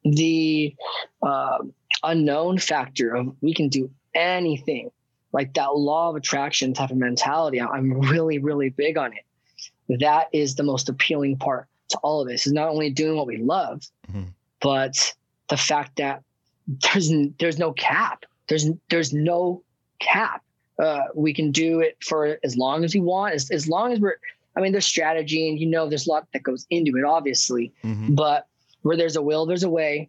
the 0.05 0.75
uh, 1.23 1.59
unknown 2.03 2.59
factor 2.59 3.15
of 3.15 3.35
we 3.41 3.55
can 3.55 3.69
do 3.69 3.91
anything, 4.15 4.91
like 5.33 5.55
that 5.55 5.77
law 5.77 6.11
of 6.11 6.17
attraction 6.17 6.75
type 6.75 6.91
of 6.91 6.97
mentality. 6.97 7.61
I'm 7.61 7.93
really, 7.93 8.39
really 8.39 8.71
big 8.71 8.97
on 8.99 9.13
it. 9.13 9.99
That 10.01 10.29
is 10.33 10.55
the 10.55 10.63
most 10.63 10.89
appealing 10.89 11.37
part 11.37 11.67
to 11.91 11.99
all 11.99 12.21
of 12.23 12.29
this. 12.29 12.47
Is 12.47 12.53
not 12.53 12.69
only 12.69 12.91
doing 12.91 13.17
what 13.17 13.27
we 13.27 13.37
love, 13.39 13.83
Mhm. 14.13 14.29
but 14.61 15.15
the 15.49 15.57
fact 15.57 15.97
that 15.97 16.23
there's 16.67 17.11
there's 17.39 17.59
no 17.59 17.73
cap. 17.73 18.25
There's 18.49 18.67
there's 18.89 19.13
no 19.13 19.63
cap. 20.01 20.43
Uh, 20.79 21.03
we 21.15 21.35
can 21.35 21.51
do 21.53 21.81
it 21.81 21.97
for 22.03 22.39
as 22.43 22.57
long 22.57 22.85
as 22.85 22.95
we 22.95 23.01
want, 23.01 23.35
as 23.35 23.51
as 23.51 23.69
long 23.69 23.93
as 23.93 24.01
we're. 24.01 24.17
I 24.57 24.61
mean, 24.61 24.73
there's 24.73 24.87
strategy, 24.87 25.49
and 25.49 25.59
you 25.61 25.67
know, 25.67 25.89
there's 25.89 26.07
a 26.07 26.11
lot 26.11 26.27
that 26.33 26.43
goes 26.43 26.67
into 26.71 26.97
it, 26.97 27.05
obviously 27.05 27.73
Mhm. 27.85 28.17
but 28.17 28.47
where 28.83 28.97
there's 28.97 29.15
a 29.17 29.23
will 29.23 29.45
there's 29.47 29.63
a 29.63 29.69
way 29.71 30.09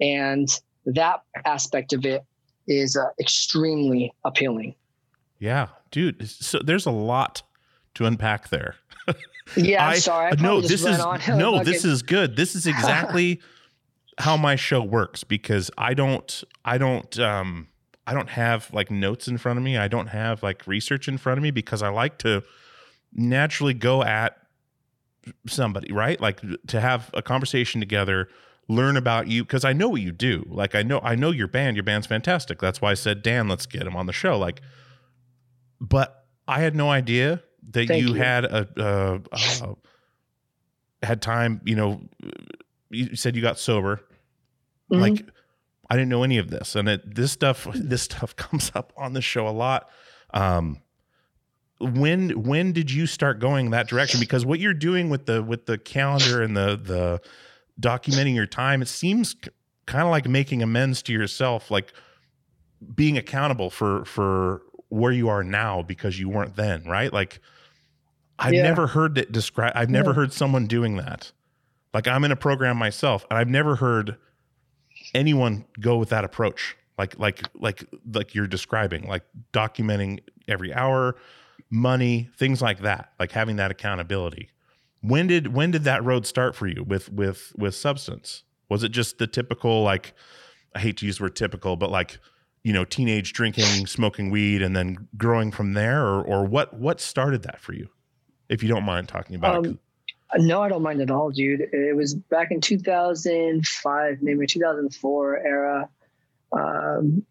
and 0.00 0.48
that 0.86 1.20
aspect 1.44 1.92
of 1.92 2.04
it 2.06 2.24
is 2.66 2.96
uh, 2.96 3.04
extremely 3.20 4.12
appealing 4.24 4.74
Yeah, 5.38 5.68
dude. 5.90 6.26
So 6.28 6.60
there's 6.64 6.86
a 6.86 6.90
lot 6.90 7.42
to 7.94 8.06
unpack 8.06 8.48
there. 8.48 8.76
Yeah 9.54 9.84
i'm 9.84 9.92
I- 9.92 9.98
sorry 9.98 10.32
I 10.32 10.40
no, 10.40 10.60
this 10.60 10.84
is 10.84 10.98
on 11.00 11.20
no, 11.28 11.62
this 11.62 11.84
is 11.84 12.02
good. 12.02 12.36
This 12.36 12.54
is 12.54 12.66
exactly 12.66 13.40
how 14.18 14.36
my 14.36 14.56
show 14.56 14.82
works 14.82 15.24
because 15.24 15.70
I 15.76 15.94
don't, 15.94 16.42
I 16.64 16.78
don't, 16.78 17.18
um, 17.18 17.68
I 18.06 18.14
don't 18.14 18.30
have 18.30 18.72
like 18.72 18.90
notes 18.90 19.28
in 19.28 19.36
front 19.38 19.58
of 19.58 19.64
me. 19.64 19.76
I 19.76 19.88
don't 19.88 20.08
have 20.08 20.42
like 20.42 20.66
research 20.66 21.08
in 21.08 21.18
front 21.18 21.38
of 21.38 21.42
me 21.42 21.50
because 21.50 21.82
I 21.82 21.88
like 21.88 22.18
to 22.18 22.42
naturally 23.12 23.74
go 23.74 24.02
at 24.02 24.36
somebody, 25.46 25.92
right? 25.92 26.20
Like 26.20 26.40
to 26.68 26.80
have 26.80 27.10
a 27.14 27.22
conversation 27.22 27.80
together, 27.80 28.28
learn 28.68 28.96
about 28.96 29.28
you 29.28 29.44
because 29.44 29.64
I 29.64 29.72
know 29.72 29.88
what 29.88 30.00
you 30.00 30.12
do. 30.12 30.46
Like 30.48 30.74
I 30.74 30.82
know, 30.82 31.00
I 31.02 31.14
know 31.14 31.30
your 31.30 31.48
band. 31.48 31.76
Your 31.76 31.84
band's 31.84 32.06
fantastic. 32.06 32.58
That's 32.58 32.80
why 32.80 32.92
I 32.92 32.94
said, 32.94 33.22
Dan, 33.22 33.48
let's 33.48 33.66
get 33.66 33.82
him 33.82 33.96
on 33.96 34.06
the 34.06 34.12
show. 34.12 34.38
Like, 34.38 34.60
but 35.80 36.24
I 36.48 36.60
had 36.60 36.74
no 36.74 36.90
idea 36.90 37.42
that 37.70 37.88
Thank 37.88 38.02
you, 38.02 38.08
you. 38.08 38.14
had 38.14 38.44
a, 38.44 38.68
uh, 38.80 39.74
had 41.02 41.20
time. 41.22 41.60
You 41.64 41.76
know, 41.76 42.00
you 42.90 43.16
said 43.16 43.36
you 43.36 43.42
got 43.42 43.58
sober. 43.58 44.00
Mhm. 44.92 45.00
Like, 45.00 45.26
I 45.90 45.94
didn't 45.96 46.08
know 46.08 46.22
any 46.22 46.38
of 46.38 46.50
this, 46.50 46.74
and 46.76 46.88
it, 46.88 47.14
this 47.14 47.32
stuff, 47.32 47.66
this 47.74 48.02
stuff 48.02 48.34
comes 48.36 48.72
up 48.74 48.92
on 48.96 49.12
the 49.12 49.22
show 49.22 49.48
a 49.48 49.50
lot. 49.50 49.88
Um, 50.32 50.80
when 51.78 52.30
when 52.42 52.72
did 52.72 52.90
you 52.90 53.06
start 53.06 53.38
going 53.38 53.70
that 53.70 53.88
direction? 53.88 54.18
Because 54.20 54.46
what 54.46 54.60
you're 54.60 54.74
doing 54.74 55.10
with 55.10 55.26
the 55.26 55.42
with 55.42 55.66
the 55.66 55.76
calendar 55.76 56.42
and 56.42 56.56
the 56.56 56.76
the 56.76 57.20
documenting 57.80 58.34
your 58.34 58.46
time, 58.46 58.80
it 58.80 58.88
seems 58.88 59.36
kind 59.84 60.04
of 60.04 60.10
like 60.10 60.26
making 60.26 60.62
amends 60.62 61.02
to 61.02 61.12
yourself, 61.12 61.70
like 61.70 61.92
being 62.94 63.18
accountable 63.18 63.68
for 63.70 64.04
for 64.06 64.62
where 64.88 65.12
you 65.12 65.28
are 65.28 65.44
now 65.44 65.82
because 65.82 66.18
you 66.18 66.28
weren't 66.28 66.56
then, 66.56 66.84
right? 66.84 67.12
Like 67.12 67.40
I've 68.38 68.54
Yeah. 68.54 68.62
never 68.64 68.86
heard 68.88 69.16
it 69.18 69.32
describe 69.32 69.72
I've 69.74 69.90
never 69.90 70.10
Yeah. 70.10 70.14
heard 70.16 70.32
someone 70.32 70.66
doing 70.66 70.96
that. 70.96 71.32
Like 71.94 72.06
I'm 72.08 72.24
in 72.24 72.32
a 72.32 72.36
program 72.36 72.76
myself 72.76 73.24
and 73.30 73.38
I've 73.38 73.48
never 73.48 73.76
heard 73.76 74.16
anyone 75.14 75.64
go 75.80 75.96
with 75.96 76.08
that 76.10 76.24
approach. 76.24 76.76
Like 76.98 77.18
like 77.18 77.42
like 77.54 77.84
like 78.12 78.34
you're 78.34 78.46
describing, 78.46 79.06
like 79.06 79.22
documenting 79.52 80.20
every 80.48 80.72
hour, 80.72 81.16
money, 81.70 82.30
things 82.38 82.62
like 82.62 82.80
that, 82.80 83.12
like 83.18 83.32
having 83.32 83.56
that 83.56 83.70
accountability. 83.70 84.50
When 85.02 85.26
did 85.26 85.52
when 85.54 85.70
did 85.70 85.84
that 85.84 86.02
road 86.04 86.26
start 86.26 86.54
for 86.54 86.66
you 86.66 86.82
with 86.82 87.12
with 87.12 87.52
with 87.56 87.74
substance? 87.74 88.44
Was 88.70 88.82
it 88.82 88.90
just 88.90 89.18
the 89.18 89.26
typical 89.26 89.82
like 89.82 90.14
I 90.74 90.80
hate 90.80 90.96
to 90.98 91.06
use 91.06 91.18
the 91.18 91.24
word 91.24 91.36
typical, 91.36 91.76
but 91.76 91.90
like 91.90 92.18
you 92.64 92.72
know, 92.72 92.84
teenage 92.84 93.32
drinking, 93.32 93.86
smoking 93.86 94.28
weed, 94.28 94.60
and 94.60 94.74
then 94.74 95.06
growing 95.16 95.52
from 95.52 95.74
there, 95.74 96.02
or 96.04 96.22
or 96.22 96.44
what 96.44 96.74
what 96.74 96.98
started 97.00 97.42
that 97.42 97.60
for 97.60 97.74
you, 97.74 97.88
if 98.48 98.62
you 98.62 98.68
don't 98.68 98.84
mind 98.84 99.08
talking 99.08 99.36
about 99.36 99.64
it? 99.64 99.68
Um, 99.70 99.78
no 100.38 100.60
i 100.60 100.68
don't 100.68 100.82
mind 100.82 101.00
at 101.00 101.10
all 101.10 101.30
dude 101.30 101.60
it 101.72 101.94
was 101.94 102.14
back 102.14 102.50
in 102.50 102.60
2005 102.60 104.18
maybe 104.22 104.46
2004 104.46 105.38
era 105.38 105.88
um 106.52 107.24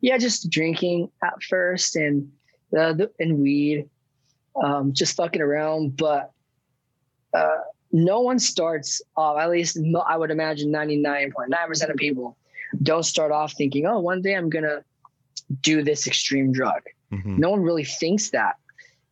yeah 0.00 0.18
just 0.18 0.50
drinking 0.50 1.08
at 1.22 1.40
first 1.48 1.94
and 1.96 2.30
uh, 2.76 2.92
the, 2.94 3.10
and 3.20 3.38
weed 3.38 3.88
um 4.62 4.92
just 4.92 5.16
fucking 5.16 5.40
around 5.40 5.96
but 5.96 6.32
uh 7.32 7.58
no 7.92 8.20
one 8.20 8.38
starts 8.38 9.00
off 9.16 9.38
at 9.38 9.48
least 9.48 9.78
i 10.06 10.16
would 10.16 10.30
imagine 10.32 10.70
99.9% 10.72 11.90
of 11.90 11.96
people 11.96 12.36
don't 12.82 13.04
start 13.04 13.30
off 13.30 13.52
thinking 13.52 13.86
oh 13.86 14.00
one 14.00 14.20
day 14.20 14.34
i'm 14.34 14.50
gonna 14.50 14.82
do 15.60 15.82
this 15.82 16.06
extreme 16.06 16.52
drug 16.52 16.82
Mhm. 17.12 17.38
no 17.38 17.50
one 17.50 17.60
really 17.60 17.84
thinks 17.84 18.30
that 18.30 18.56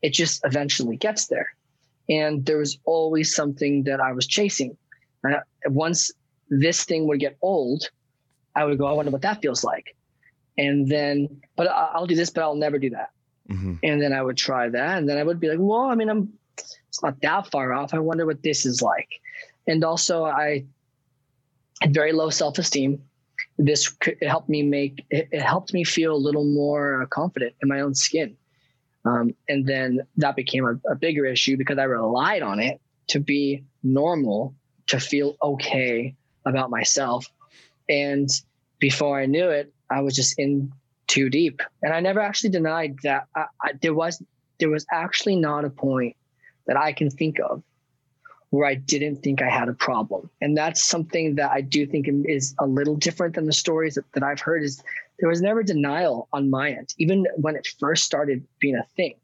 it 0.03 0.13
just 0.13 0.41
eventually 0.45 0.97
gets 0.97 1.27
there. 1.27 1.55
And 2.09 2.45
there 2.45 2.59
was 2.59 2.79
always 2.85 3.35
something 3.35 3.85
that 3.85 4.01
i 4.01 4.13
was 4.13 4.27
chasing. 4.27 4.77
And 5.23 5.37
once 5.67 6.11
this 6.49 6.85
thing 6.85 7.07
would 7.07 7.21
get 7.21 7.37
old 7.43 7.89
i 8.57 8.65
would 8.65 8.79
go 8.79 8.87
i 8.87 8.93
wonder 8.93 9.11
what 9.11 9.23
that 9.23 9.41
feels 9.43 9.63
like. 9.65 9.95
And 10.59 10.89
then 10.89 11.41
but 11.57 11.69
i'll 11.69 12.07
do 12.07 12.15
this 12.17 12.31
but 12.31 12.43
i'll 12.43 12.55
never 12.55 12.79
do 12.79 12.91
that. 12.91 13.11
Mhm. 13.49 13.79
and 13.83 14.01
then 14.01 14.13
i 14.13 14.23
would 14.23 14.37
try 14.37 14.69
that. 14.69 14.99
And 14.99 15.09
then 15.09 15.19
i 15.19 15.23
would 15.23 15.41
be 15.41 15.49
like 15.49 15.59
well 15.61 15.87
i 15.93 15.95
mean 15.95 16.09
i'm 16.09 16.33
it's 16.89 17.03
not 17.03 17.21
that 17.23 17.51
far 17.51 17.73
off. 17.73 17.95
I 17.95 17.99
wonder 18.01 18.27
what 18.27 18.43
this 18.43 18.67
is 18.67 18.83
like. 18.83 19.09
And 19.67 19.85
also 19.85 20.25
i 20.25 20.65
had 21.81 21.95
very 21.95 22.13
low 22.13 22.29
self-esteem. 22.31 23.01
This 23.57 23.89
could, 23.89 24.17
it 24.21 24.29
helped 24.29 24.49
me 24.49 24.63
make 24.63 25.05
it, 25.11 25.29
it 25.33 25.43
helped 25.43 25.73
me 25.73 25.85
feel 25.85 26.15
a 26.15 26.25
little 26.29 26.45
more 26.45 27.07
confident 27.11 27.55
in 27.63 27.69
my 27.69 27.81
own 27.81 27.95
skin 27.95 28.37
um, 29.05 29.35
and 29.49 29.67
then 29.67 30.01
that 30.17 30.37
became 30.37 30.65
a, 30.67 30.91
a 30.91 30.95
bigger 30.95 31.25
issue 31.25 31.57
because 31.57 31.79
i 31.79 31.85
relied 31.85 32.43
on 32.43 32.61
it 32.61 32.81
to 33.09 33.21
be 33.21 33.65
normal 33.83 34.55
to 34.87 35.01
feel 35.01 35.37
okay 35.43 36.15
about 36.47 36.71
myself. 36.71 37.27
And 37.89 38.29
before 38.79 39.21
i 39.21 39.27
knew 39.27 39.49
it 39.49 39.73
i 39.91 40.01
was 40.01 40.15
just 40.15 40.39
in 40.39 40.73
too 41.07 41.29
deep. 41.29 41.61
And 41.83 41.93
i 41.93 42.01
never 42.01 42.21
actually 42.21 42.51
denied 42.51 42.97
that. 43.03 43.27
I, 43.35 43.47
I, 43.63 43.73
there 43.81 43.95
was 43.95 44.23
there 44.59 44.71
was 44.71 44.87
actually 44.93 45.37
not 45.37 45.65
a 45.65 45.71
point 45.71 46.17
that 46.67 46.77
i 46.77 46.93
can 46.93 47.11
think 47.11 47.39
of 47.41 47.63
where 48.51 48.67
I 48.67 48.75
didn't 48.75 49.23
think 49.23 49.43
I 49.43 49.49
had 49.49 49.69
a 49.69 49.73
problem. 49.73 50.29
And 50.41 50.57
that's 50.57 50.85
something 50.85 51.37
that 51.37 51.51
I 51.53 51.61
do 51.61 51.87
think 51.87 52.09
is 52.27 52.55
a 52.59 52.67
little 52.67 52.97
different 52.97 53.37
than 53.37 53.47
the 53.47 53.53
stories 53.53 53.95
that, 53.95 54.05
that 54.13 54.23
I've 54.23 54.41
heard 54.41 54.63
is 54.63 54.83
there 55.21 55.29
was 55.29 55.41
never 55.41 55.63
denial 55.63 56.29
on 56.33 56.51
my 56.51 56.71
end. 56.73 56.95
Even 56.99 57.27
when 57.37 57.55
it 57.55 57.69
first 57.79 58.05
started 58.05 58.45
being 58.61 58.77
a 58.77 58.85
thing, 58.97 59.15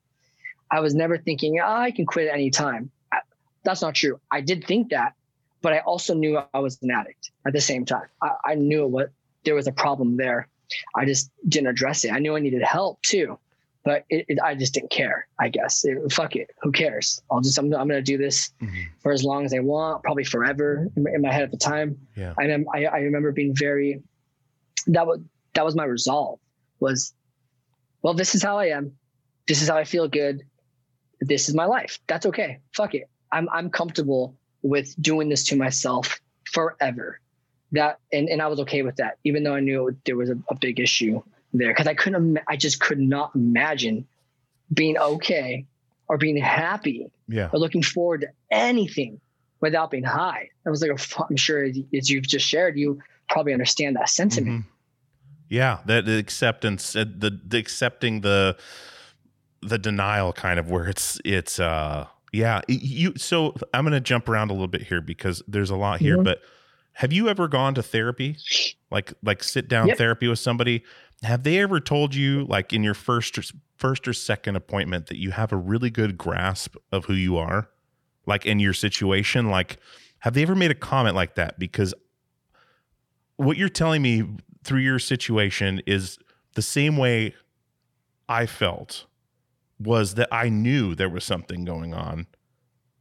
I 0.71 0.81
was 0.81 0.95
never 0.95 1.19
thinking, 1.19 1.59
oh, 1.61 1.67
I 1.67 1.91
can 1.91 2.07
quit 2.07 2.29
at 2.29 2.35
any 2.35 2.51
time. 2.51 2.91
That's 3.65 3.83
not 3.83 3.97
true. 3.97 4.21
I 4.31 4.41
did 4.41 4.65
think 4.65 4.91
that, 4.91 5.15
but 5.61 5.73
I 5.73 5.81
also 5.81 6.15
knew 6.15 6.41
I 6.55 6.59
was 6.61 6.79
an 6.83 6.93
addict 6.93 7.33
at 7.45 7.53
the 7.53 7.61
same 7.61 7.85
time. 7.85 8.07
I, 8.23 8.31
I 8.45 8.55
knew 8.55 8.87
what 8.87 9.11
there 9.45 9.57
was 9.57 9.67
a 9.67 9.73
problem 9.73 10.17
there. 10.17 10.49
I 10.95 11.05
just 11.05 11.31
didn't 11.49 11.69
address 11.69 12.05
it. 12.05 12.13
I 12.13 12.21
knew 12.21 12.37
I 12.37 12.41
needed 12.41 12.63
help 12.63 13.03
too, 13.03 13.39
but 13.87 14.05
it, 14.11 14.27
it, 14.29 14.39
I 14.45 14.55
just 14.57 14.75
didn't 14.75 14.91
care. 14.91 15.29
I 15.39 15.49
guess 15.49 15.85
it, 15.85 16.13
fuck 16.13 16.35
it. 16.35 16.51
Who 16.63 16.73
cares? 16.73 17.23
I'll 17.31 17.41
just 17.41 17.57
I'm, 17.57 17.67
I'm 17.73 17.89
gonna 17.89 18.03
do 18.03 18.19
this 18.19 18.51
Mm-hmm. 18.61 18.75
for 19.01 19.13
as 19.13 19.23
long 19.25 19.45
as 19.47 19.55
I 19.55 19.61
want, 19.61 20.03
probably 20.03 20.25
forever 20.25 20.89
in 20.97 21.05
my, 21.05 21.11
in 21.15 21.23
my 21.23 21.33
head 21.33 21.45
at 21.45 21.51
the 21.53 21.57
time. 21.57 21.97
Yeah. 22.17 22.35
I, 22.39 22.47
mem- 22.49 22.67
I 22.75 22.85
I 22.87 22.99
remember 22.99 23.31
being 23.33 23.55
very 23.55 24.03
that 24.89 25.07
was 25.07 25.21
that 25.55 25.65
was 25.65 25.75
my 25.75 25.85
resolve 25.85 26.39
was 26.81 27.15
well 28.03 28.13
this 28.13 28.35
is 28.35 28.43
how 28.43 28.59
I 28.59 28.67
am. 28.67 28.93
This 29.49 29.63
is 29.63 29.69
how 29.69 29.77
I 29.79 29.85
feel 29.85 30.09
good. 30.09 30.43
This 31.21 31.49
is 31.49 31.55
my 31.55 31.65
life. 31.65 31.99
That's 32.09 32.27
okay. 32.27 32.59
Fuck 32.75 32.95
it. 32.95 33.09
I'm 33.33 33.49
I'm 33.53 33.71
comfortable 33.71 34.35
with 34.63 35.01
doing 35.01 35.29
this 35.29 35.45
to 35.45 35.57
myself 35.57 36.21
forever. 36.53 37.21
That 37.73 37.99
and, 38.13 38.29
and 38.29 38.43
I 38.43 38.47
was 38.49 38.61
okay 38.61 38.83
with 38.83 38.97
that, 38.97 39.19
even 39.25 39.43
though 39.45 39.55
I 39.55 39.61
knew 39.61 39.97
there 40.05 40.17
was 40.17 40.31
a, 40.31 40.39
a 40.51 40.55
big 40.57 40.79
issue 40.81 41.23
there 41.59 41.69
because 41.73 41.87
I 41.87 41.95
couldn't. 41.95 42.37
Im- 42.37 42.45
I 42.49 42.57
just 42.57 42.81
could 42.81 42.99
not 42.99 43.33
imagine 43.35 44.07
being 44.73 44.97
okay 44.99 45.67
or 46.09 46.19
being 46.19 46.37
happy 46.37 47.07
Yeah. 47.29 47.51
or 47.53 47.59
looking 47.59 47.83
forward 47.83 48.23
to 48.23 48.29
anything 48.51 49.21
without 49.61 49.91
being 49.91 50.05
high. 50.05 50.49
I 50.67 50.71
was 50.71 50.83
like, 50.83 50.91
oh, 50.91 51.27
I'm 51.29 51.37
sure 51.37 51.65
as 51.65 52.11
you've 52.11 52.27
just 52.27 52.47
shared, 52.47 52.77
you 52.79 53.01
probably 53.29 53.53
understand 53.53 53.97
that 53.97 54.09
sentiment. 54.09 54.63
Mhm. 54.63 54.69
Yeah, 55.49 55.79
that 55.87 56.05
the 56.07 56.19
acceptance, 56.19 56.97
uh, 56.97 57.05
the, 57.05 57.31
the 57.47 57.59
accepting 57.59 58.21
the 58.23 58.57
the 59.63 59.79
denial, 59.79 60.33
kind 60.33 60.59
of 60.59 60.71
where 60.71 60.87
it's 60.89 61.21
it's 61.25 61.59
uh 61.59 62.07
yeah 62.33 62.61
you. 62.69 63.15
So 63.17 63.55
I'm 63.73 63.85
gonna 63.85 64.01
jump 64.01 64.29
around 64.29 64.51
a 64.51 64.53
little 64.53 64.69
bit 64.69 64.83
here 64.83 65.01
because 65.01 65.43
there's 65.49 65.71
a 65.71 65.77
lot 65.77 66.01
here. 66.01 66.19
Mhm. 66.19 66.25
But 66.25 66.43
have 66.95 67.13
you 67.13 67.29
ever 67.29 67.47
gone 67.49 67.75
to 67.75 67.83
therapy, 67.83 68.37
like 68.91 69.13
like 69.23 69.43
sit 69.45 69.69
down 69.69 69.89
Yep. 69.89 69.99
therapy 69.99 70.29
with 70.29 70.39
somebody? 70.39 70.83
Have 71.23 71.43
they 71.45 71.59
ever 71.61 71.81
told 71.81 72.15
you, 72.15 72.45
like 72.45 72.73
in 72.73 72.83
your 72.83 72.95
first 72.95 73.39
or, 73.39 73.43
first 73.77 74.07
or 74.07 74.13
second 74.13 74.57
appointment, 74.57 75.07
that 75.07 75.17
you 75.19 75.31
have 75.31 75.53
a 75.53 75.57
really 75.57 75.91
good 75.91 76.19
grasp 76.19 76.77
of 76.93 77.07
who 77.07 77.15
you 77.15 77.37
are, 77.37 77.71
like 78.27 78.45
in 78.47 78.61
your 78.61 78.75
situation? 78.75 79.51
Like, 79.51 79.79
have 80.21 80.35
they 80.35 80.43
ever 80.43 80.55
made 80.55 80.71
a 80.71 80.75
comment 80.75 81.17
like 81.17 81.35
that? 81.37 81.59
Because 81.59 81.95
what 83.37 83.57
you're 83.57 83.69
telling 83.69 84.03
me 84.03 84.25
through 84.65 84.81
your 84.81 84.99
situation 84.99 85.81
is 85.87 86.19
the 86.55 86.63
same 86.63 86.97
way 86.97 87.35
I 88.29 88.47
felt 88.47 89.07
was 89.79 90.15
that 90.15 90.29
I 90.33 90.49
knew 90.49 90.95
there 90.95 91.09
was 91.11 91.23
something 91.25 91.65
going 91.65 91.93
on, 91.95 92.27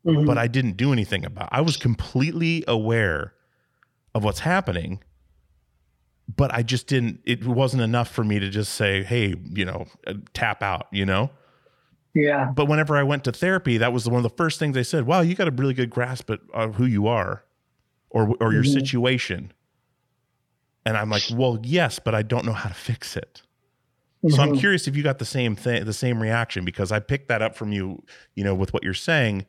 Mhm. 0.05 0.25
but 0.25 0.37
I 0.37 0.47
didn't 0.47 0.77
do 0.77 0.91
anything 0.93 1.25
about. 1.25 1.49
I 1.51 1.61
was 1.61 1.77
completely 1.77 2.63
aware 2.67 3.33
of 4.13 4.23
what's 4.23 4.39
happening, 4.41 5.01
but 6.27 6.53
I 6.53 6.63
just 6.63 6.87
didn't 6.87 7.21
it 7.25 7.45
wasn't 7.45 7.83
enough 7.83 8.09
for 8.09 8.23
me 8.23 8.39
to 8.39 8.49
just 8.49 8.73
say, 8.75 9.03
"Hey, 9.03 9.35
you 9.51 9.65
know, 9.65 9.87
uh, 10.07 10.15
tap 10.33 10.63
out," 10.63 10.87
you 10.91 11.05
know? 11.05 11.31
yeah. 12.13 12.55
But 12.55 12.65
whenever 12.67 12.95
I 12.95 13.03
went 13.03 13.23
to 13.25 13.31
therapy, 13.31 13.77
that 13.77 13.91
was 13.93 14.07
one 14.07 14.17
of 14.17 14.23
the 14.23 14.35
first 14.35 14.59
things 14.59 14.75
they 14.75 14.83
said, 14.83 15.05
"Wow, 15.05 15.21
you 15.21 15.35
got 15.35 15.47
a 15.47 15.51
really 15.51 15.73
good 15.73 15.89
grasp 15.89 16.29
of, 16.29 16.75
who 16.75 16.85
you 16.85 17.07
are 17.07 17.43
or 18.11 18.35
or 18.41 18.53
your 18.53 18.63
Mhm. 18.63 18.65
situation." 18.65 19.53
And 20.85 20.97
I'm 20.97 21.09
like, 21.09 21.25
"Well, 21.29 21.59
yes, 21.63 21.99
but 21.99 22.13
I 22.13 22.21
don't 22.21 22.45
know 22.45 22.53
how 22.53 22.69
to 22.69 22.75
fix 22.75 23.17
it." 23.17 23.41
So 24.27 24.43
I'm 24.43 24.51
Mhm. 24.51 24.53
curious 24.53 24.87
if 24.87 24.95
you 24.97 25.03
got 25.03 25.19
the 25.19 25.25
same 25.25 25.55
thing, 25.55 25.85
the 25.85 25.93
same 25.93 26.21
reaction, 26.21 26.65
because 26.65 26.91
I 26.91 26.99
picked 26.99 27.29
that 27.29 27.41
up 27.43 27.55
from 27.55 27.73
you, 27.73 28.03
you 28.35 28.43
know, 28.43 28.55
with 28.55 28.73
what 28.73 28.83
you're 28.83 28.93
saying, 28.95 29.45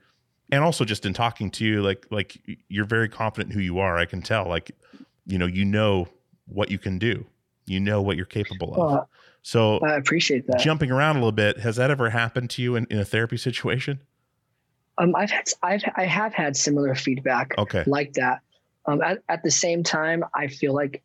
and 0.53 0.64
also 0.64 0.85
just 0.85 1.07
in 1.07 1.14
talking 1.14 1.51
to 1.53 1.64
you, 1.66 1.83
like 1.83 2.07
like 2.11 2.39
you're 2.68 2.87
very 2.87 3.09
confident 3.09 3.55
who 3.55 3.61
you 3.61 3.79
are. 3.81 3.99
I 3.99 4.07
can 4.07 4.22
tell, 4.22 4.49
like, 4.49 4.72
you 5.27 5.39
know, 5.39 5.47
you 5.47 5.64
know 5.64 6.09
what 6.47 6.71
you 6.71 6.79
can 6.79 6.99
do, 6.99 7.27
you 7.67 7.81
know 7.81 8.01
what 8.03 8.17
you're 8.17 8.27
capable 8.27 8.73
of. 8.73 8.79
Well, 8.79 9.09
so 9.43 9.79
I 9.81 9.95
appreciate 9.95 10.47
that. 10.49 10.59
jumping 10.59 10.91
around 10.91 11.17
a 11.17 11.19
little 11.21 11.33
bit, 11.33 11.59
has 11.61 11.77
that 11.77 11.91
ever 11.91 12.11
happened 12.11 12.51
to 12.51 12.63
you 12.63 12.77
in, 12.77 12.87
in 12.91 12.99
a 12.99 13.05
therapy 13.05 13.37
situation? 13.37 14.01
Um, 14.99 15.15
I've 15.15 15.31
had, 15.31 15.49
I've, 15.63 15.83
I 15.97 16.05
have 16.05 16.33
had 16.33 16.57
similar 16.57 16.95
feedback 16.95 17.55
Okay. 17.59 17.85
like 17.87 18.15
that. 18.15 18.41
Um, 18.87 19.03
at, 19.03 19.19
at 19.29 19.43
the 19.43 19.51
same 19.51 19.83
time, 19.83 20.25
I 20.35 20.47
feel 20.47 20.75
like 20.75 21.03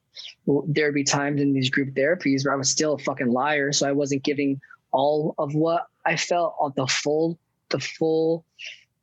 there'd 0.68 0.94
be 0.94 1.04
times 1.04 1.42
in 1.42 1.54
these 1.54 1.70
group 1.70 1.94
therapies 1.96 2.46
where 2.46 2.54
I 2.54 2.58
was 2.58 2.70
still 2.70 2.94
a 2.94 2.98
fucking 3.00 3.32
liar. 3.32 3.72
So 3.72 3.88
I 3.88 3.92
wasn't 3.92 4.24
giving 4.24 4.62
all 4.92 5.36
of 5.38 5.54
what 5.56 5.88
I 6.06 6.16
felt 6.16 6.56
on 6.60 6.74
the 6.76 6.88
full, 6.88 7.38
the 7.70 7.80
full 7.80 8.46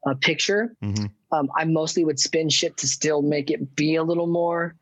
uh, 0.06 0.14
picture. 0.14 0.74
hmm 0.80 1.06
Um, 1.30 1.50
I 1.56 1.64
mostly 1.64 2.04
would 2.04 2.18
spin 2.18 2.48
shit 2.48 2.76
to 2.78 2.86
still 2.86 3.20
make 3.20 3.50
it 3.50 3.74
be 3.76 3.96
a 3.96 4.02
little 4.02 4.26
more 4.26 4.74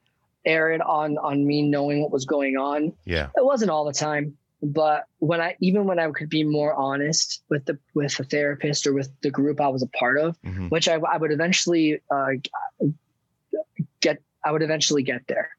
arid 0.46 0.80
on, 0.80 1.18
on 1.18 1.46
me 1.46 1.62
knowing 1.62 2.00
what 2.00 2.12
was 2.12 2.24
going 2.24 2.56
on. 2.56 2.92
Yeah. 3.04 3.28
It 3.36 3.44
wasn't 3.44 3.70
all 3.70 3.84
the 3.84 3.92
time, 3.92 4.36
but 4.62 5.04
when 5.18 5.40
I 5.40 5.56
even 5.60 5.84
when 5.84 5.98
I 5.98 6.10
could 6.10 6.30
be 6.30 6.44
more 6.44 6.72
honest 6.74 7.42
with 7.50 7.66
the 7.66 7.78
with 7.94 8.16
the 8.16 8.24
therapist 8.24 8.86
or 8.86 8.94
with 8.94 9.10
the 9.20 9.30
group 9.30 9.60
I 9.60 9.68
was 9.68 9.82
a 9.82 9.88
part 9.88 10.18
of, 10.18 10.36
hmm 10.44 10.68
which 10.68 10.88
I, 10.88 10.94
I 10.94 11.16
would 11.16 11.32
eventually 11.32 12.00
uh, 12.10 12.32
get, 14.00 14.22
I 14.44 14.52
would 14.52 14.62
eventually 14.62 15.02
get 15.02 15.26
there. 15.26 15.50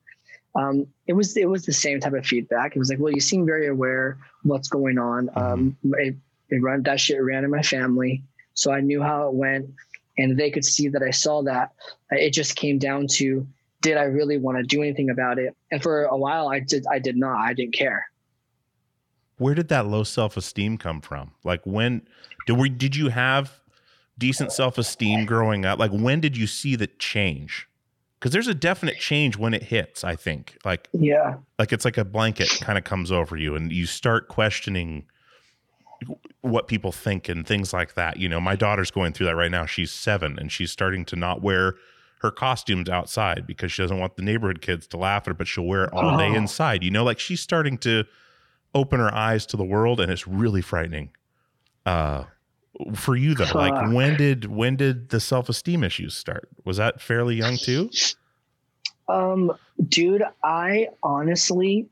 Um, 0.56 0.88
it 1.06 1.14
was 1.14 1.38
it 1.38 1.48
was 1.48 1.66
the 1.66 1.74
same 1.74 2.00
type 2.00 2.14
of 2.14 2.26
feedback. 2.26 2.76
It 2.76 2.80
was 2.80 2.90
like, 2.90 3.00
well, 3.00 3.14
you 3.14 3.22
seem 3.22 3.46
very 3.46 3.68
aware 3.68 4.18
what's 4.44 4.70
going 4.70 4.98
on. 4.98 5.30
Um, 5.36 5.78
it, 5.84 6.16
it 6.50 6.64
run 6.64 6.82
that 6.84 7.00
shit 7.00 7.22
ran 7.22 7.44
in 7.44 7.52
my 7.52 7.62
family, 7.62 8.24
so 8.54 8.72
I 8.72 8.82
knew 8.82 9.02
how 9.02 9.28
it 9.28 9.36
went, 9.36 9.70
and 10.18 10.38
they 10.38 10.50
could 10.50 10.66
see 10.66 10.88
that 10.88 11.04
I 11.04 11.12
saw 11.12 11.44
that. 11.44 11.74
It 12.10 12.32
just 12.32 12.56
came 12.56 12.80
down 12.80 13.06
to 13.18 13.46
did 13.82 13.98
I 13.98 14.04
really 14.04 14.38
want 14.38 14.58
to 14.58 14.64
do 14.64 14.82
anything 14.82 15.10
about 15.10 15.40
it? 15.40 15.56
And 15.72 15.82
for 15.82 16.06
a 16.06 16.18
while, 16.18 16.50
I 16.50 16.60
did. 16.60 16.86
I 16.92 17.00
did 17.00 17.16
not. 17.18 17.38
I 17.38 17.54
didn't 17.54 17.74
care. 17.74 18.06
Where 19.38 19.54
did 19.54 19.68
that 19.70 19.86
low 19.86 20.04
self 20.04 20.36
esteem 20.38 20.78
come 20.78 21.00
from? 21.02 21.32
Like 21.44 21.62
when 21.66 22.08
did 22.48 22.58
we 22.58 22.70
did 22.70 22.96
you 22.96 23.10
have 23.10 23.60
decent 24.18 24.52
self 24.52 24.78
esteem 24.78 25.26
growing 25.26 25.64
up? 25.66 25.78
Like 25.80 25.92
when 25.92 26.20
did 26.20 26.36
you 26.36 26.48
see 26.48 26.76
the 26.76 26.88
change? 26.88 27.68
Because 28.20 28.32
there's 28.32 28.48
a 28.48 28.56
definite 28.56 28.98
change 28.98 29.38
when 29.38 29.54
it 29.54 29.62
hits. 29.62 30.04
I 30.04 30.16
think 30.16 30.58
like 30.66 30.90
Yeah. 30.92 31.36
like 31.60 31.72
it's 31.72 31.86
like 31.86 32.00
a 32.00 32.06
blanket 32.06 32.50
kind 32.62 32.80
of 32.80 32.84
comes 32.84 33.12
over 33.12 33.38
you, 33.38 33.56
and 33.56 33.72
you 33.72 33.86
start 33.86 34.28
questioning 34.28 35.06
what 36.42 36.68
people 36.68 36.92
think 36.92 37.30
and 37.30 37.46
things 37.46 37.74
like 37.74 37.94
that. 37.94 38.18
You 38.18 38.30
know, 38.30 38.40
my 38.40 38.56
daughter's 38.56 38.90
going 38.92 39.14
through 39.14 39.28
that 39.28 39.36
right 39.36 39.52
now. 39.52 39.68
She's 39.68 39.92
seven, 39.92 40.40
and 40.40 40.52
she's 40.52 40.72
starting 40.72 41.06
to 41.06 41.16
not 41.16 41.42
wear 41.44 41.76
her 42.22 42.32
costumes 42.32 42.90
outside 42.90 43.46
because 43.46 43.72
she 43.72 43.82
doesn't 43.82 44.00
want 44.00 44.16
the 44.16 44.24
neighborhood 44.24 44.62
kids 44.62 44.88
to 44.88 44.98
laugh 44.98 45.24
at 45.24 45.28
her, 45.28 45.34
but 45.34 45.48
she'll 45.48 45.66
wear 45.66 45.84
it 45.86 45.94
all 45.94 46.18
day 46.18 46.30
Oh. 46.30 46.36
inside. 46.36 46.84
You 46.84 46.92
know, 46.92 47.04
like 47.04 47.20
she's 47.20 47.42
starting 47.42 47.78
to 47.80 48.06
open 48.74 49.00
her 49.00 49.14
eyes 49.14 49.46
to 49.48 49.58
the 49.58 49.64
world, 49.64 50.00
and 50.00 50.12
it's 50.12 50.28
really 50.28 50.62
frightening. 50.62 51.10
Uh, 51.86 52.24
for 52.94 53.16
you 53.16 53.34
though, 53.34 53.46
like 53.56 53.92
when 53.94 54.16
did 54.18 54.46
when 54.46 54.76
did 54.76 55.10
the 55.10 55.20
self 55.20 55.50
esteem 55.50 55.84
issues 55.84 56.14
start? 56.16 56.48
Was 56.66 56.78
that 56.78 57.02
fairly 57.02 57.36
young 57.36 57.58
too? 57.58 57.90
Um, 59.08 59.52
dude, 59.88 60.24
I 60.44 60.90
honestly, 61.02 61.88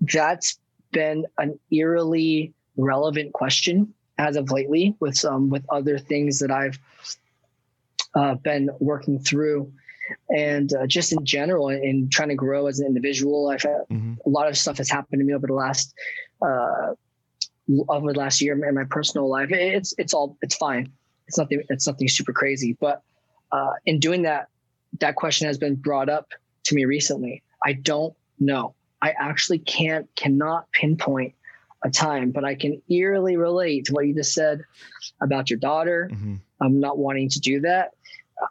that's 0.00 0.58
been 0.92 1.24
an 1.38 1.58
eerily 1.70 2.52
relevant 2.76 3.32
question 3.32 3.92
as 4.18 4.36
of 4.36 4.50
lately 4.50 4.94
with 5.00 5.14
some 5.16 5.50
with 5.50 5.64
other 5.70 5.98
things 5.98 6.38
that 6.40 6.50
I've 6.50 6.78
uh, 8.16 8.34
been 8.34 8.70
working 8.80 9.18
through, 9.20 9.70
and 10.30 10.72
uh, 10.74 10.86
just 10.86 11.12
in 11.12 11.24
general, 11.24 11.68
in 11.68 12.08
trying 12.10 12.30
to 12.30 12.34
grow 12.34 12.66
as 12.66 12.80
an 12.80 12.86
individual. 12.86 13.50
I've 13.50 13.62
had 13.62 13.82
Mhm. 13.90 14.18
a 14.24 14.28
lot 14.28 14.48
of 14.48 14.56
stuff 14.56 14.78
has 14.78 14.88
happened 14.90 15.20
to 15.20 15.24
me 15.24 15.34
over 15.34 15.46
the 15.46 15.52
last 15.54 15.94
uh, 16.42 16.94
over 17.88 18.12
the 18.12 18.18
last 18.18 18.40
year 18.40 18.52
in 18.68 18.74
my 18.74 18.84
personal 18.84 19.28
life. 19.28 19.50
It's 19.50 19.94
it's 19.98 20.14
all 20.14 20.36
it's 20.42 20.56
fine. 20.56 20.90
It's 21.28 21.38
nothing. 21.38 21.62
It's 21.68 21.86
nothing 21.86 22.08
super 22.08 22.32
crazy. 22.32 22.76
But 22.80 23.02
uh, 23.52 23.72
in 23.84 23.98
doing 24.00 24.22
that, 24.22 24.48
that 25.00 25.16
question 25.16 25.46
has 25.46 25.58
been 25.58 25.74
brought 25.74 26.08
up 26.08 26.28
to 26.64 26.74
me 26.74 26.84
recently. 26.84 27.42
I 27.64 27.72
don't 27.74 28.14
know. 28.38 28.74
I 29.02 29.10
actually 29.18 29.58
can't 29.58 30.08
cannot 30.16 30.70
pinpoint 30.72 31.34
a 31.82 31.90
time, 31.90 32.30
but 32.30 32.44
I 32.44 32.54
can 32.54 32.80
eerily 32.88 33.36
relate 33.36 33.84
to 33.86 33.92
what 33.92 34.06
you 34.06 34.14
just 34.14 34.32
said 34.32 34.62
about 35.20 35.50
your 35.50 35.58
daughter. 35.58 36.08
Mhm. 36.12 36.40
I'm 36.60 36.80
not 36.80 36.96
wanting 36.98 37.28
to 37.30 37.40
do 37.40 37.60
that. 37.60 37.92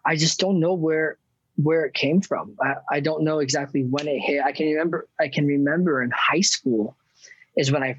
I 0.05 0.15
just 0.15 0.39
don't 0.39 0.59
know 0.59 0.73
where 0.73 1.17
where 1.57 1.85
it 1.85 1.93
came 1.93 2.19
from. 2.21 2.57
I, 2.61 2.75
I 2.91 2.99
don't 2.99 3.23
know 3.23 3.39
exactly 3.39 3.83
when 3.83 4.07
it 4.07 4.19
hit. 4.19 4.43
I 4.43 4.51
can 4.51 4.67
remember 4.67 5.07
I 5.19 5.27
can 5.27 5.45
remember 5.47 6.01
in 6.03 6.11
high 6.11 6.41
school 6.41 6.95
is 7.57 7.71
when 7.71 7.83
I 7.83 7.97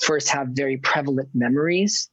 first 0.00 0.28
have 0.30 0.48
very 0.48 0.76
prevalent 0.78 1.28
memories 1.34 2.08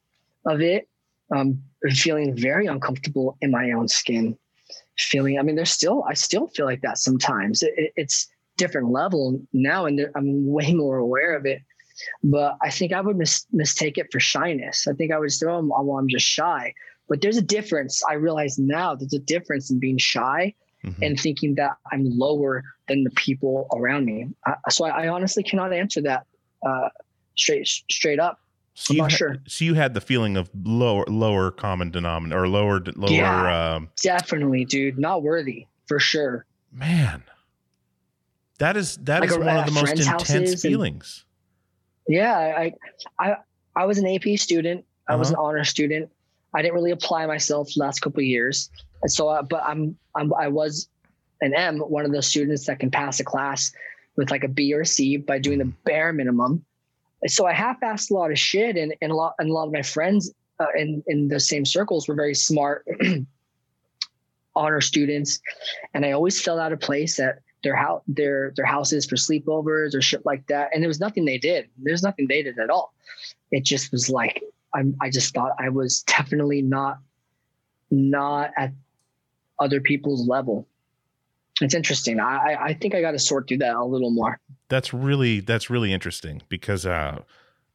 of 0.45 0.61
it. 0.61 0.88
Um, 1.32 1.61
feeling 1.91 2.36
very 2.36 2.68
uncomfortable 2.68 3.38
in 3.41 3.49
my 3.51 3.72
own 3.72 3.88
skin. 3.88 4.38
Feeling, 4.97 5.39
I 5.39 5.41
mean, 5.41 5.55
there's 5.55 5.72
still 5.72 6.03
I 6.07 6.14
still 6.14 6.47
feel 6.47 6.66
like 6.66 6.82
that 6.82 6.97
sometimes. 6.97 7.64
It, 7.64 7.74
it- 7.78 7.93
it's 7.95 8.28
different 8.57 8.91
level 8.91 9.41
now, 9.51 9.86
and 9.86 9.99
I'm 10.16 10.45
way 10.57 10.74
more 10.74 10.97
aware 10.97 11.36
of 11.36 11.45
it. 11.45 11.61
But 12.24 12.57
I 12.61 12.70
think 12.70 12.91
I 12.93 13.01
would 13.01 13.18
mis- 13.18 13.45
mistake 13.51 13.97
it 13.97 14.07
for 14.11 14.20
shyness. 14.20 14.88
I 14.88 14.93
think 14.93 15.11
I 15.11 15.18
would 15.20 15.32
say, 15.32 15.47
"Oh, 15.47 15.61
well, 15.61 15.97
I'm 15.97 16.09
just 16.09 16.26
shy." 16.26 16.74
But 17.10 17.22
there's 17.22 17.38
a 17.38 17.41
difference. 17.41 18.01
I 18.10 18.14
realize 18.14 18.58
now 18.58 18.95
there's 18.95 19.14
a 19.14 19.20
difference 19.20 19.70
in 19.70 19.80
being 19.80 19.97
shy 19.97 20.54
Mhm. 20.84 20.95
and 21.01 21.20
thinking 21.20 21.56
that 21.56 21.78
I'm 21.91 22.06
lower 22.18 22.64
than 22.88 23.04
the 23.04 23.10
people 23.12 23.68
around 23.74 24.06
me. 24.06 24.28
I, 24.45 24.56
so 24.70 24.86
I, 24.86 25.04
I 25.04 25.08
honestly 25.08 25.43
cannot 25.43 25.72
answer 25.74 26.01
that 26.01 26.26
uh, 26.66 26.89
straight 27.36 27.68
straight 27.68 28.20
up. 28.20 28.39
so 28.74 28.91
I'm 28.91 28.95
you 28.97 29.01
not 29.04 29.12
sure. 29.12 29.38
So 29.47 29.66
you 29.66 29.74
had 29.76 29.93
the 29.93 30.01
feeling 30.01 30.36
of 30.38 30.49
lower 30.64 31.06
lower 31.08 31.51
common 31.51 31.91
denominator 31.91 32.43
or 32.43 32.47
lower 32.47 32.82
lower 32.95 33.12
Yeah. 33.12 33.76
um, 33.76 33.89
Definitely, 34.01 34.66
dude, 34.66 34.97
not 34.99 35.24
worthy 35.24 35.68
for 35.88 35.99
sure. 35.99 36.45
man. 36.72 37.24
That 38.60 38.78
is 38.78 38.97
that 39.04 39.22
Like 39.22 39.30
is 39.30 39.36
a- 39.36 39.39
one 39.39 39.58
of 39.58 39.66
the 39.66 39.72
most 39.72 39.89
intense 39.91 40.06
houses 40.08 40.51
and- 40.51 40.60
feelings. 40.62 41.26
Yeah, 42.08 42.36
I 42.38 42.74
I 43.20 43.36
I 43.76 43.86
was 43.86 43.97
an 43.97 44.08
AP 44.08 44.38
student. 44.38 44.86
I 45.08 45.16
was 45.16 45.30
an 45.30 45.36
Uh-huh. 45.36 45.45
honor 45.45 45.64
student. 45.64 46.10
I 46.56 46.62
didn't 46.62 46.76
really 46.76 46.91
apply 46.91 47.26
myself 47.26 47.76
last 47.76 48.01
couple 48.01 48.20
of 48.20 48.26
years, 48.26 48.70
and 49.01 49.12
so 49.12 49.30
uh, 49.30 49.41
but 49.41 49.64
I'm, 49.64 49.97
I'm 50.16 50.34
I 50.34 50.47
was 50.47 50.88
an 51.41 51.54
M, 51.54 51.80
one 51.80 52.06
of 52.06 52.12
those 52.12 52.28
students 52.28 52.66
that 52.68 52.80
can 52.80 52.91
pass 52.91 53.20
a 53.20 53.24
class 53.24 53.72
with 54.16 54.32
like 54.32 54.43
a 54.43 54.47
B 54.47 54.74
or 54.74 54.86
C 54.86 55.18
by 55.18 55.39
doing 55.39 55.60
the 55.60 55.66
bare 55.66 56.14
minimum. 56.14 56.64
So 57.28 57.45
I 57.45 57.54
half-assed 57.54 58.12
a 58.12 58.14
lot 58.14 58.32
of 58.32 58.39
shit, 58.39 58.78
and 58.78 58.93
and 59.01 59.12
a 59.12 59.16
lot 59.16 59.36
and 59.39 59.49
a 59.49 59.54
lot 59.54 59.68
of 59.68 59.74
my 59.74 59.82
friends 59.82 60.32
uh, 60.60 60.68
in 60.78 61.04
in 61.08 61.28
the 61.28 61.39
same 61.39 61.66
circles 61.66 62.08
were 62.08 62.16
very 62.16 62.36
smart 62.36 62.86
honor 64.56 64.82
students, 64.82 65.39
and 65.93 66.06
I 66.06 66.12
always 66.12 66.39
felt 66.39 66.60
out 66.60 66.72
of 66.72 66.80
place 66.80 67.20
at 67.20 67.39
their 67.64 67.76
house 67.76 68.01
their 68.08 68.54
their 68.56 68.66
houses 68.66 69.06
for 69.06 69.16
sleepovers 69.16 69.95
or 69.95 70.01
shit 70.01 70.26
like 70.26 70.45
that. 70.47 70.70
And 70.74 70.84
there 70.84 70.89
was 70.89 70.99
nothing 70.99 71.26
they 71.26 71.38
did. 71.38 71.70
There's 71.78 72.04
nothing 72.04 72.28
they 72.28 72.43
did 72.43 72.60
at 72.60 72.70
all. 72.70 72.93
It 73.51 73.64
just 73.64 73.91
was 73.91 74.10
like 74.10 74.43
I'm 74.74 74.95
I 75.01 75.09
just 75.09 75.34
thought 75.34 75.51
I 75.59 75.69
was 75.69 76.01
definitely 76.03 76.61
not 76.61 76.99
not 77.91 78.51
at 78.57 78.74
other 79.59 79.80
people's 79.82 80.28
level. 80.28 80.67
It's 81.61 81.74
interesting. 81.74 82.19
I 82.19 82.57
I, 82.59 82.74
think 82.74 82.95
I 82.95 83.01
got 83.01 83.11
to 83.11 83.19
sort 83.19 83.47
through 83.47 83.59
that 83.59 83.76
a 83.76 83.86
little 83.86 84.09
more. 84.09 84.39
That's 84.69 84.93
really 84.93 85.39
that's 85.39 85.69
really 85.69 85.93
interesting 85.93 86.41
because 86.49 86.86
uh 86.86 87.21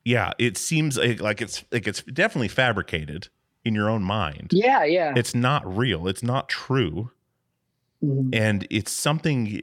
yeah, 0.05 0.33
it 0.39 0.57
seems 0.57 0.97
like, 0.97 1.21
like 1.21 1.41
it's 1.41 1.65
like 1.71 1.87
it's 1.87 2.03
definitely 2.03 2.49
fabricated 2.49 3.29
in 3.65 3.75
your 3.75 3.89
own 3.89 4.03
mind. 4.03 4.51
Yeah, 4.53 4.85
yeah. 4.85 5.13
It's 5.17 5.35
not 5.35 5.77
real. 5.77 6.09
It's 6.09 6.23
not 6.23 6.49
true. 6.49 7.11
Mhm. 8.03 8.31
And 8.33 8.67
it's 8.71 8.91
something 8.91 9.61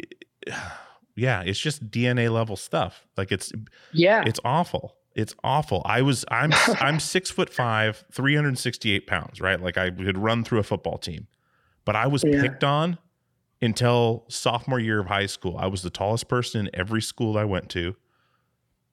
yeah, 1.16 1.42
it's 1.42 1.60
just 1.60 1.90
DNA 1.90 2.32
level 2.32 2.56
stuff. 2.56 3.06
Like 3.18 3.32
it's 3.32 3.52
yeah. 3.92 4.24
it's 4.26 4.40
awful. 4.46 4.96
It's 5.16 5.34
awful. 5.44 5.82
I 5.86 6.02
was 6.02 6.26
I'm 6.30 6.52
I'm 6.80 7.00
six 7.00 7.32
foot 7.32 7.50
five, 7.50 8.04
368 8.12 9.08
pounds, 9.08 9.40
right? 9.42 9.60
Like 9.62 9.78
I 9.78 9.90
could 9.90 10.18
run 10.18 10.44
through 10.44 10.60
a 10.60 10.64
football 10.64 10.98
team. 10.98 11.28
But 11.86 11.96
I 11.96 12.08
was 12.08 12.24
Yeah. 12.26 12.42
picked 12.42 12.64
on 12.64 12.98
until 13.62 14.26
sophomore 14.28 14.80
year 14.80 15.00
of 15.00 15.08
high 15.08 15.26
school. 15.28 15.58
I 15.58 15.68
was 15.68 15.82
the 15.82 15.90
tallest 15.90 16.28
person 16.28 16.68
in 16.68 16.70
every 16.76 17.02
school 17.02 17.38
I 17.38 17.46
went 17.46 17.70
to. 17.70 17.96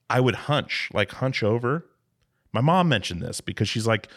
I 0.08 0.20
would 0.20 0.34
hunch, 0.34 0.88
like 0.92 1.10
hunch 1.12 1.42
over. 1.42 1.86
My 2.52 2.60
mom 2.60 2.88
mentioned 2.88 3.22
this 3.22 3.40
because 3.40 3.68
she's 3.68 3.86
like, 3.86 4.08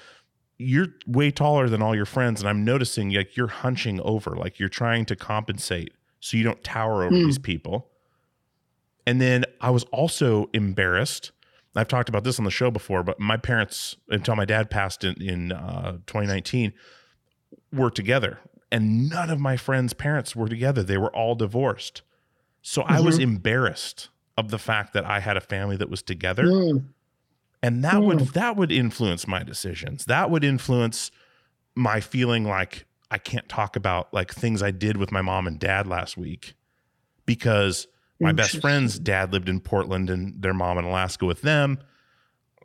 You're 0.58 0.88
way 1.08 1.32
taller 1.32 1.68
than 1.70 1.82
all 1.82 1.96
your 1.96 2.06
friends. 2.06 2.42
And 2.42 2.50
I'm 2.50 2.64
noticing 2.64 3.12
like 3.12 3.36
you're 3.36 3.48
hunching 3.48 4.00
over, 4.02 4.32
like 4.36 4.60
you're 4.60 4.70
trying 4.70 5.06
to 5.06 5.16
compensate 5.16 5.94
so 6.20 6.38
you 6.38 6.44
don't 6.44 6.64
tower 6.64 7.04
over 7.04 7.16
Hmm. 7.16 7.26
these 7.26 7.40
people. 7.40 7.90
And 9.08 9.20
then 9.22 9.46
I 9.62 9.70
was 9.72 9.84
also 9.86 10.50
embarrassed. 10.54 11.32
I've 11.76 11.88
talked 11.88 12.10
about 12.10 12.24
this 12.24 12.40
on 12.40 12.46
the 12.46 12.52
show 12.52 12.72
before, 12.72 13.04
but 13.04 13.20
my 13.20 13.38
parents, 13.38 13.96
until 14.10 14.36
my 14.36 14.46
dad 14.46 14.70
passed 14.70 15.04
in, 15.04 15.22
in 15.22 15.52
uh, 15.52 15.94
2019, 16.08 16.74
were 17.74 17.90
together. 17.92 18.40
And 18.72 19.10
none 19.10 19.30
of 19.30 19.40
my 19.40 19.58
friends' 19.58 19.94
parents 19.94 20.36
were 20.36 20.48
together. 20.50 20.84
They 20.84 20.98
were 20.98 21.14
all 21.16 21.36
divorced. 21.36 22.02
So 22.62 22.82
I 22.84 23.00
was 23.00 23.18
Mhm. 23.20 23.24
embarrassed 23.24 24.10
of 24.38 24.50
the 24.50 24.58
fact 24.58 24.94
that 24.94 25.06
I 25.06 25.20
had 25.20 25.38
a 25.38 25.42
family 25.42 25.78
that 25.78 25.90
was 25.90 26.02
together. 26.02 26.44
Mm, 26.46 26.86
And 27.64 27.84
that 27.84 28.04
would 28.04 28.20
Mm. 28.20 28.34
that 28.34 28.56
would 28.58 28.72
influence 28.72 29.28
my 29.28 29.42
decisions. 29.44 30.06
That 30.06 30.30
would 30.30 30.44
influence 30.44 31.10
my 31.76 32.00
feeling 32.00 32.44
like 32.44 32.86
I 33.10 33.18
can't 33.18 33.48
talk 33.50 33.76
about 33.76 34.14
like 34.14 34.32
things 34.32 34.62
I 34.62 34.70
did 34.72 34.98
with 34.98 35.12
my 35.12 35.22
mom 35.22 35.48
and 35.48 35.58
dad 35.60 35.88
last 35.88 36.16
week 36.16 36.54
because 37.26 37.88
my 38.20 38.32
best 38.32 38.62
friend's 38.62 38.98
dad 38.98 39.34
lived 39.34 39.50
in 39.50 39.60
Portland 39.60 40.10
and 40.10 40.42
their 40.42 40.54
mom 40.54 40.78
in 40.78 40.86
Alaska 40.86 41.26
with 41.26 41.42
them. 41.42 41.80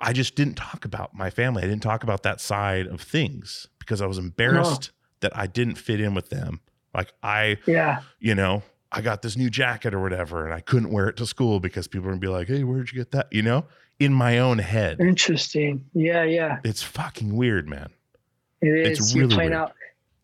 I 0.01 0.13
just 0.13 0.35
didn't 0.35 0.55
talk 0.55 0.85
about 0.85 1.15
my 1.15 1.31
family. 1.31 1.63
I 1.63 1.67
didn't 1.67 1.83
talk 1.83 2.03
about 2.03 2.23
that 2.23 2.41
side 2.41 2.87
of 2.87 3.01
things 3.01 3.69
because 3.79 4.01
I 4.01 4.07
was 4.07 4.19
embarrassed 4.19 4.93
oh. 4.93 4.97
that 5.21 5.37
I 5.37 5.47
didn't 5.47 5.75
fit 5.75 6.01
in 6.01 6.15
with 6.15 6.31
them. 6.31 6.61
Like 6.95 7.13
I, 7.23 7.59
yeah. 7.67 8.01
you 8.19 8.35
know, 8.35 8.63
I 8.93 9.03
got 9.03 9.23
this 9.23 9.37
new 9.37 9.51
jacket 9.51 9.95
or 9.95 10.01
whatever 10.01 10.45
and 10.45 10.55
I 10.55 10.61
couldn't 10.61 10.91
wear 10.91 11.09
it 11.09 11.17
to 11.19 11.27
school 11.27 11.61
because 11.61 11.87
people 11.87 12.07
were 12.07 12.13
gonna 12.13 12.21
be 12.21 12.29
like, 12.29 12.49
"Hey, 12.49 12.65
where'd 12.65 12.91
you 12.91 12.99
get 12.99 13.13
that?" 13.13 13.29
You 13.31 13.43
know, 13.43 13.67
in 14.01 14.13
my 14.13 14.39
own 14.39 14.59
head. 14.59 15.01
Interesting. 15.01 15.85
Yeah, 15.93 16.25
yeah. 16.25 16.59
It's 16.65 16.83
fucking 16.83 17.37
weird, 17.37 17.69
man. 17.69 17.91
It 18.61 18.69
It's 18.69 19.01
is. 19.01 19.15
You're 19.15 19.25
really 19.25 19.37
playing 19.37 19.51
weird. 19.51 19.63
out. 19.63 19.75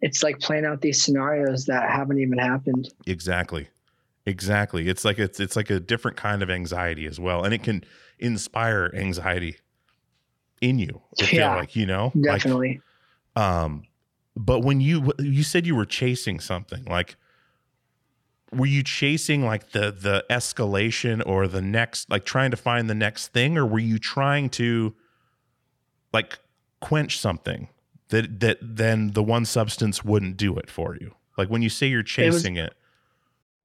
It's 0.00 0.22
like 0.22 0.40
playing 0.40 0.64
out 0.64 0.80
these 0.80 1.02
scenarios 1.02 1.66
that 1.66 1.88
haven't 1.90 2.18
even 2.18 2.38
happened. 2.38 2.92
Exactly. 3.06 3.68
Exactly. 4.26 4.88
It's 4.88 5.04
like 5.04 5.18
it's 5.18 5.38
it's 5.38 5.54
like 5.56 5.70
a 5.70 5.78
different 5.80 6.16
kind 6.16 6.42
of 6.42 6.50
anxiety 6.50 7.06
as 7.06 7.20
well. 7.20 7.44
And 7.44 7.54
it 7.54 7.62
can 7.62 7.84
inspire 8.18 8.90
anxiety 8.94 9.56
in 10.60 10.78
you. 10.78 11.02
Yeah, 11.30 11.54
like, 11.56 11.76
you 11.76 11.86
know? 11.86 12.10
Like, 12.14 12.40
Definitely. 12.42 12.80
um 13.36 13.84
but 14.36 14.60
when 14.60 14.80
you 14.80 15.12
you 15.18 15.42
said 15.42 15.64
you 15.66 15.76
were 15.76 15.86
chasing 15.86 16.40
something, 16.40 16.84
like 16.84 17.16
were 18.52 18.66
you 18.66 18.82
chasing 18.82 19.44
like 19.44 19.70
the 19.70 19.92
the 19.92 20.24
escalation 20.30 21.22
or 21.26 21.46
the 21.46 21.62
next 21.62 22.10
like 22.10 22.24
trying 22.24 22.50
to 22.50 22.56
find 22.56 22.90
the 22.90 22.94
next 22.94 23.28
thing 23.28 23.56
or 23.56 23.64
were 23.66 23.78
you 23.78 23.98
trying 23.98 24.48
to 24.50 24.94
like 26.12 26.38
quench 26.80 27.18
something 27.18 27.68
that 28.08 28.40
that 28.40 28.58
then 28.60 29.12
the 29.12 29.22
one 29.22 29.44
substance 29.44 30.04
wouldn't 30.04 30.36
do 30.36 30.56
it 30.56 30.70
for 30.70 30.96
you 30.96 31.12
like 31.36 31.48
when 31.48 31.60
you 31.62 31.68
say 31.68 31.86
you're 31.88 32.02
was- 32.02 32.10
chasing 32.10 32.56
it 32.56 32.74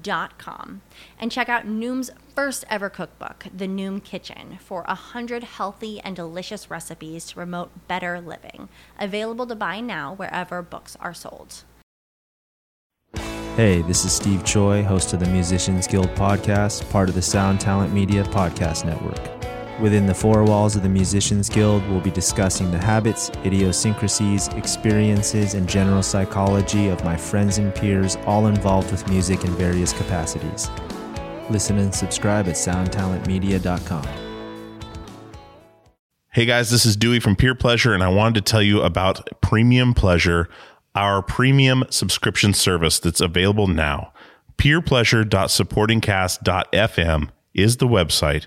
Dot 0.00 0.38
com 0.38 0.80
and 1.18 1.30
check 1.30 1.50
out 1.50 1.66
Noom's 1.66 2.10
first 2.34 2.64
ever 2.70 2.88
cookbook, 2.88 3.46
The 3.54 3.66
Noom 3.66 4.02
Kitchen, 4.02 4.58
for 4.58 4.84
a 4.88 4.94
hundred 4.94 5.44
healthy 5.44 6.00
and 6.00 6.16
delicious 6.16 6.70
recipes 6.70 7.26
to 7.26 7.34
promote 7.34 7.88
better 7.88 8.20
living. 8.20 8.70
Available 8.98 9.46
to 9.46 9.54
buy 9.54 9.80
now 9.80 10.14
wherever 10.14 10.62
books 10.62 10.96
are 10.98 11.12
sold. 11.12 11.64
Hey, 13.56 13.82
this 13.82 14.06
is 14.06 14.12
Steve 14.12 14.44
Choi, 14.46 14.82
host 14.82 15.12
of 15.12 15.20
the 15.20 15.26
Musicians 15.26 15.86
Guild 15.86 16.08
podcast, 16.14 16.90
part 16.90 17.10
of 17.10 17.14
the 17.14 17.20
Sound 17.20 17.60
Talent 17.60 17.92
Media 17.92 18.24
Podcast 18.24 18.86
Network. 18.86 19.41
Within 19.80 20.04
the 20.06 20.14
four 20.14 20.44
walls 20.44 20.76
of 20.76 20.82
the 20.82 20.88
Musicians 20.88 21.48
Guild, 21.48 21.84
we'll 21.88 22.00
be 22.00 22.10
discussing 22.10 22.70
the 22.70 22.78
habits, 22.78 23.30
idiosyncrasies, 23.44 24.48
experiences, 24.48 25.54
and 25.54 25.68
general 25.68 26.02
psychology 26.02 26.88
of 26.88 27.02
my 27.04 27.16
friends 27.16 27.58
and 27.58 27.74
peers, 27.74 28.16
all 28.26 28.46
involved 28.46 28.90
with 28.90 29.08
music 29.08 29.44
in 29.44 29.50
various 29.52 29.94
capacities. 29.94 30.68
Listen 31.48 31.78
and 31.78 31.94
subscribe 31.94 32.48
at 32.48 32.54
soundtalentmedia.com. 32.54 34.06
Hey 36.32 36.44
guys, 36.44 36.70
this 36.70 36.84
is 36.86 36.96
Dewey 36.96 37.20
from 37.20 37.36
Peer 37.36 37.54
Pleasure, 37.54 37.94
and 37.94 38.02
I 38.02 38.08
wanted 38.08 38.44
to 38.44 38.50
tell 38.50 38.62
you 38.62 38.82
about 38.82 39.40
Premium 39.40 39.94
Pleasure, 39.94 40.48
our 40.94 41.22
premium 41.22 41.84
subscription 41.90 42.52
service 42.54 42.98
that's 42.98 43.22
available 43.22 43.66
now. 43.66 44.12
Peerpleasure.supportingcast.fm 44.58 47.30
is 47.54 47.78
the 47.78 47.88
website. 47.88 48.46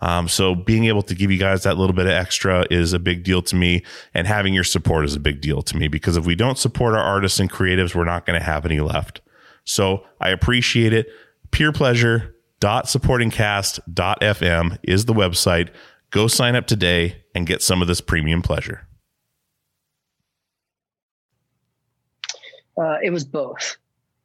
Um, 0.00 0.28
so 0.28 0.54
being 0.54 0.84
able 0.84 1.02
to 1.02 1.14
give 1.14 1.30
you 1.30 1.38
guys 1.38 1.62
that 1.62 1.78
little 1.78 1.96
bit 1.96 2.06
of 2.06 2.12
extra 2.12 2.66
is 2.70 2.92
a 2.92 2.98
big 2.98 3.24
deal 3.24 3.40
to 3.42 3.56
me 3.56 3.82
and 4.12 4.26
having 4.26 4.52
your 4.52 4.64
support 4.64 5.06
is 5.06 5.14
a 5.14 5.20
big 5.20 5.40
deal 5.40 5.62
to 5.62 5.76
me 5.76 5.88
because 5.88 6.18
if 6.18 6.26
we 6.26 6.34
don't 6.34 6.58
support 6.58 6.94
our 6.94 7.02
artists 7.02 7.40
and 7.40 7.50
creatives, 7.50 7.94
we're 7.94 8.04
not 8.04 8.26
going 8.26 8.38
to 8.38 8.44
have 8.44 8.66
any 8.66 8.80
left. 8.80 9.22
So 9.64 10.04
I 10.20 10.30
appreciate 10.30 10.92
it. 10.92 11.08
Peer 11.50 11.72
pleasure 11.72 12.36
Dot 12.58 12.86
supportingcast.fm 12.86 14.78
is 14.82 15.04
the 15.04 15.12
website. 15.12 15.68
Go 16.10 16.26
sign 16.26 16.56
up 16.56 16.66
today 16.66 17.22
and 17.34 17.46
get 17.46 17.62
some 17.62 17.82
of 17.82 17.88
this 17.88 18.00
premium 18.00 18.40
pleasure. 18.40 18.86
Uh, 22.80 22.96
it 23.02 23.10
was 23.10 23.24
both. 23.24 23.76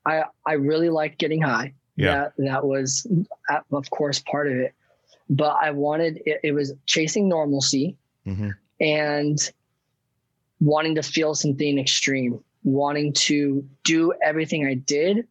I 0.06 0.24
I 0.46 0.54
really 0.54 0.90
liked 0.90 1.20
getting 1.20 1.42
high. 1.42 1.74
Yeah. 1.98 2.16
That 2.16 2.34
that 2.38 2.66
was, 2.66 3.06
uh, 3.50 3.60
of 3.72 3.90
course, 3.90 4.20
part 4.20 4.48
of 4.48 4.54
it. 4.54 4.74
But 5.32 5.58
I 5.62 5.72
wanted 5.72 6.22
it, 6.28 6.42
it 6.44 6.52
was 6.52 6.74
chasing 6.86 7.28
normalcy 7.28 7.98
Mm-hmm. 8.28 8.50
and 8.80 9.52
wanting 10.60 10.94
to 10.94 11.02
feel 11.02 11.34
something 11.34 11.80
extreme, 11.80 12.40
wanting 12.64 13.14
to 13.14 13.68
do 13.84 14.14
everything 14.24 14.68
I 14.68 14.76
did 14.76 15.28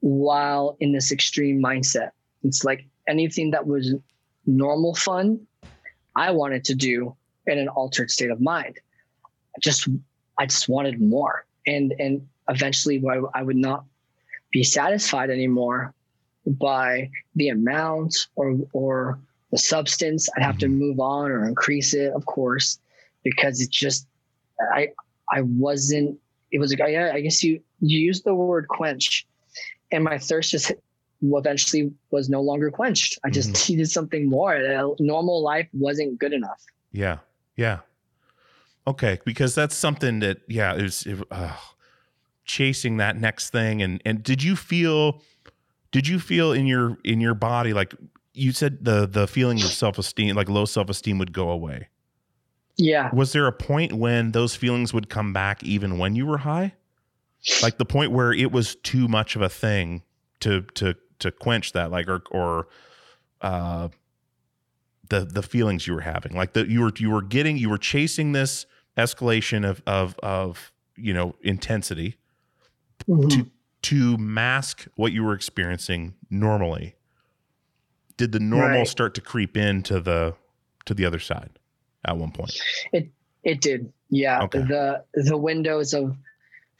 while 0.00 0.76
in 0.80 0.92
this 0.92 1.12
extreme 1.12 1.62
mindset. 1.62 2.10
It's 2.42 2.62
like 2.62 2.84
anything 3.08 3.52
that 3.52 3.66
was 3.66 3.94
normal 4.44 4.94
fun, 4.94 5.46
I 6.14 6.30
wanted 6.32 6.62
to 6.64 6.74
do 6.74 7.16
in 7.46 7.58
an 7.58 7.68
altered 7.68 8.10
state 8.10 8.30
of 8.30 8.40
mind. 8.40 8.78
I 9.24 9.60
just 9.60 9.88
I 10.38 10.44
just 10.44 10.68
wanted 10.68 11.00
more. 11.00 11.46
And 11.66 11.94
and 11.98 12.28
eventually 12.50 13.02
I, 13.08 13.22
I 13.38 13.42
would 13.42 13.56
not 13.56 13.84
be 14.52 14.62
satisfied 14.62 15.30
anymore 15.30 15.94
by 16.46 17.10
the 17.34 17.48
amount 17.48 18.28
or 18.36 18.58
or 18.72 19.18
the 19.50 19.58
substance. 19.58 20.28
I'd 20.36 20.42
have 20.42 20.58
to 20.58 20.68
move 20.68 21.00
on 21.00 21.30
or 21.30 21.46
increase 21.46 21.94
it, 21.94 22.12
of 22.12 22.26
course, 22.26 22.78
because 23.24 23.60
it's 23.60 23.76
just 23.76 24.06
I 24.74 24.88
I 25.30 25.42
wasn't. 25.42 26.18
It 26.52 26.58
was 26.58 26.74
I, 26.80 27.12
I 27.12 27.20
guess 27.20 27.42
you 27.42 27.60
you 27.80 27.98
used 27.98 28.24
the 28.24 28.34
word 28.34 28.68
quench, 28.68 29.26
and 29.92 30.04
my 30.04 30.18
thirst 30.18 30.50
just 30.50 30.72
eventually 31.22 31.92
was 32.10 32.28
no 32.28 32.40
longer 32.40 32.70
quenched. 32.70 33.18
I 33.24 33.30
just 33.30 33.68
needed 33.68 33.90
something 33.90 34.28
more. 34.28 34.56
Uh, 34.56 34.94
Normal 34.98 35.42
life 35.42 35.68
wasn't 35.72 36.18
good 36.18 36.32
enough. 36.32 36.62
Yeah. 36.92 37.18
Yeah. 37.56 37.80
Okay. 38.86 39.18
Because 39.24 39.54
that's 39.54 39.76
something 39.76 40.20
that, 40.20 40.38
yeah, 40.48 40.74
it 40.74 40.82
was 40.82 41.06
it, 41.06 41.18
uh, 41.30 41.56
chasing 42.44 42.96
that 42.96 43.16
next 43.16 43.50
thing. 43.50 43.82
And, 43.82 44.00
and 44.04 44.22
did 44.22 44.42
you 44.42 44.56
feel, 44.56 45.22
did 45.92 46.06
you 46.08 46.18
feel 46.18 46.52
in 46.52 46.66
your, 46.66 46.98
in 47.04 47.20
your 47.20 47.34
body, 47.34 47.72
like 47.72 47.94
you 48.32 48.52
said, 48.52 48.84
the, 48.84 49.06
the 49.06 49.26
feeling 49.26 49.58
of 49.58 49.70
self 49.72 49.98
esteem, 49.98 50.36
like 50.36 50.48
low 50.48 50.64
self 50.64 50.88
esteem 50.88 51.18
would 51.18 51.32
go 51.32 51.50
away? 51.50 51.88
Yeah. 52.76 53.10
Was 53.14 53.32
there 53.32 53.46
a 53.46 53.52
point 53.52 53.92
when 53.92 54.32
those 54.32 54.54
feelings 54.56 54.94
would 54.94 55.08
come 55.10 55.32
back 55.32 55.62
even 55.62 55.98
when 55.98 56.14
you 56.14 56.26
were 56.26 56.38
high? 56.38 56.74
Like 57.62 57.78
the 57.78 57.84
point 57.84 58.12
where 58.12 58.32
it 58.32 58.52
was 58.52 58.74
too 58.76 59.08
much 59.08 59.34
of 59.36 59.42
a 59.42 59.48
thing 59.48 60.02
to 60.40 60.62
to 60.74 60.94
to 61.18 61.30
quench 61.30 61.72
that, 61.72 61.90
like 61.90 62.08
or 62.08 62.22
or 62.30 62.68
uh 63.42 63.88
the 65.08 65.24
the 65.24 65.42
feelings 65.42 65.86
you 65.86 65.94
were 65.94 66.00
having. 66.02 66.34
Like 66.34 66.52
that 66.54 66.68
you 66.68 66.80
were 66.82 66.92
you 66.98 67.10
were 67.10 67.22
getting 67.22 67.56
you 67.58 67.68
were 67.68 67.78
chasing 67.78 68.32
this 68.32 68.64
escalation 68.96 69.68
of 69.68 69.82
of 69.86 70.18
of 70.22 70.72
you 70.96 71.12
know 71.12 71.34
intensity 71.42 72.16
Mhm. 73.08 73.30
to 73.30 73.50
to 73.82 74.16
mask 74.18 74.86
what 74.96 75.12
you 75.12 75.22
were 75.24 75.34
experiencing 75.34 76.14
normally. 76.28 76.94
Did 78.16 78.32
the 78.32 78.40
normal 78.40 78.80
Right. 78.80 78.88
start 78.88 79.14
to 79.14 79.20
creep 79.20 79.56
into 79.56 80.00
the 80.00 80.34
to 80.86 80.94
the 80.94 81.04
other 81.04 81.18
side 81.18 81.50
at 82.04 82.16
one 82.18 82.30
point? 82.32 82.52
It 82.92 83.10
it 83.42 83.60
did. 83.60 83.92
Yeah. 84.10 84.42
Okay. 84.42 84.58
The 84.60 85.04
the 85.14 85.36
windows 85.36 85.94
of 85.94 86.16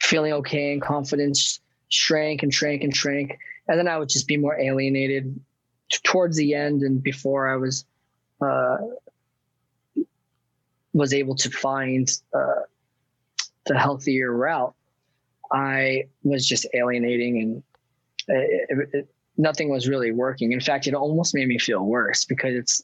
feeling 0.01 0.33
okay 0.33 0.73
and 0.73 0.81
confidence 0.81 1.59
shrank 1.89 2.43
and 2.43 2.53
shrank 2.53 2.83
and 2.83 2.95
shrank. 2.95 3.37
And 3.67 3.79
then 3.79 3.87
I 3.87 3.97
would 3.97 4.09
just 4.09 4.27
be 4.27 4.37
more 4.37 4.59
alienated 4.59 5.39
towards 6.03 6.37
the 6.37 6.53
end 6.53 6.83
and 6.83 7.01
before 7.01 7.47
I 7.51 7.55
was 7.55 7.85
uh 8.41 8.77
was 10.93 11.13
able 11.13 11.35
to 11.35 11.49
find 11.49 12.09
uh 12.33 12.61
the 13.65 13.77
healthier 13.77 14.31
route. 14.31 14.73
I 15.53 16.05
was 16.23 16.47
just 16.47 16.65
alienating 16.73 17.41
and 17.41 17.63
it, 18.27 18.67
it, 18.69 18.89
it, 18.93 19.09
nothing 19.37 19.69
was 19.69 19.87
really 19.87 20.11
working. 20.11 20.51
In 20.51 20.61
fact, 20.61 20.87
it 20.87 20.93
almost 20.93 21.33
made 21.33 21.47
me 21.47 21.59
feel 21.59 21.83
worse 21.83 22.25
because 22.25 22.55
it's 22.55 22.83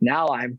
now 0.00 0.28
I'm 0.28 0.58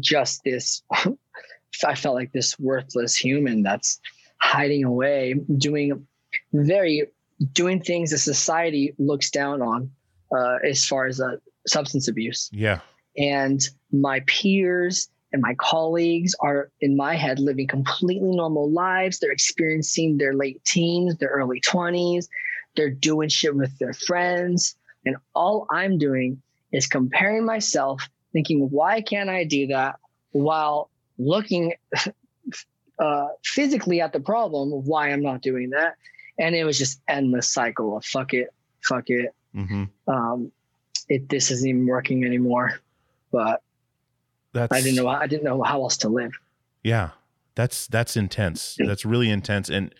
just 0.00 0.42
this 0.44 0.82
I 1.86 1.94
felt 1.94 2.14
like 2.14 2.32
this 2.32 2.58
worthless 2.58 3.16
human 3.16 3.62
that's 3.62 4.00
hiding 4.40 4.84
away, 4.84 5.34
doing 5.58 6.06
very 6.52 7.06
doing 7.52 7.80
things 7.82 8.10
that 8.10 8.18
society 8.18 8.94
looks 8.98 9.30
down 9.30 9.60
on 9.60 9.90
uh, 10.34 10.56
as 10.64 10.84
far 10.86 11.06
as 11.06 11.20
uh, 11.20 11.36
substance 11.66 12.08
abuse. 12.08 12.48
Yeah. 12.52 12.80
And 13.18 13.60
my 13.92 14.20
peers 14.20 15.08
and 15.36 15.42
my 15.42 15.54
colleagues 15.56 16.34
are 16.40 16.70
in 16.80 16.96
my 16.96 17.14
head 17.14 17.38
living 17.38 17.66
completely 17.66 18.34
normal 18.34 18.70
lives. 18.70 19.18
They're 19.18 19.32
experiencing 19.32 20.16
their 20.16 20.32
late 20.32 20.64
teens, 20.64 21.14
their 21.16 21.28
early 21.28 21.60
20s. 21.60 22.26
They're 22.74 22.88
doing 22.88 23.28
shit 23.28 23.54
with 23.54 23.78
their 23.78 23.92
friends. 23.92 24.74
And 25.04 25.16
all 25.34 25.66
I'm 25.70 25.98
doing 25.98 26.40
is 26.72 26.86
comparing 26.86 27.44
myself, 27.44 28.08
thinking, 28.32 28.70
why 28.70 29.02
can't 29.02 29.28
I 29.28 29.44
do 29.44 29.66
that? 29.66 29.96
While 30.32 30.88
looking 31.18 31.74
uh, 32.98 33.26
physically 33.44 34.00
at 34.00 34.14
the 34.14 34.20
problem 34.20 34.72
of 34.72 34.86
why 34.86 35.10
I'm 35.10 35.22
not 35.22 35.42
doing 35.42 35.68
that. 35.70 35.96
And 36.38 36.54
it 36.54 36.64
was 36.64 36.78
just 36.78 36.98
endless 37.08 37.52
cycle 37.52 37.98
of 37.98 38.06
fuck 38.06 38.32
it, 38.32 38.54
fuck 38.88 39.10
it. 39.10 39.34
Mm-hmm. 39.54 39.84
Um, 40.08 40.50
it 41.10 41.28
this 41.28 41.50
isn't 41.50 41.68
even 41.68 41.86
working 41.86 42.24
anymore. 42.24 42.80
But 43.30 43.60
That's 44.56 44.72
I 44.72 44.80
didn't 44.80 44.96
know 44.96 45.08
I 45.08 45.26
didn't 45.26 45.44
know 45.44 45.62
how 45.62 45.82
else 45.82 45.96
to 45.98 46.08
live. 46.08 46.32
Yeah. 46.82 47.10
That's 47.54 47.86
that's 47.86 48.16
intense. 48.16 48.76
That's 48.78 49.04
really 49.04 49.30
intense. 49.30 49.68
And 49.70 49.94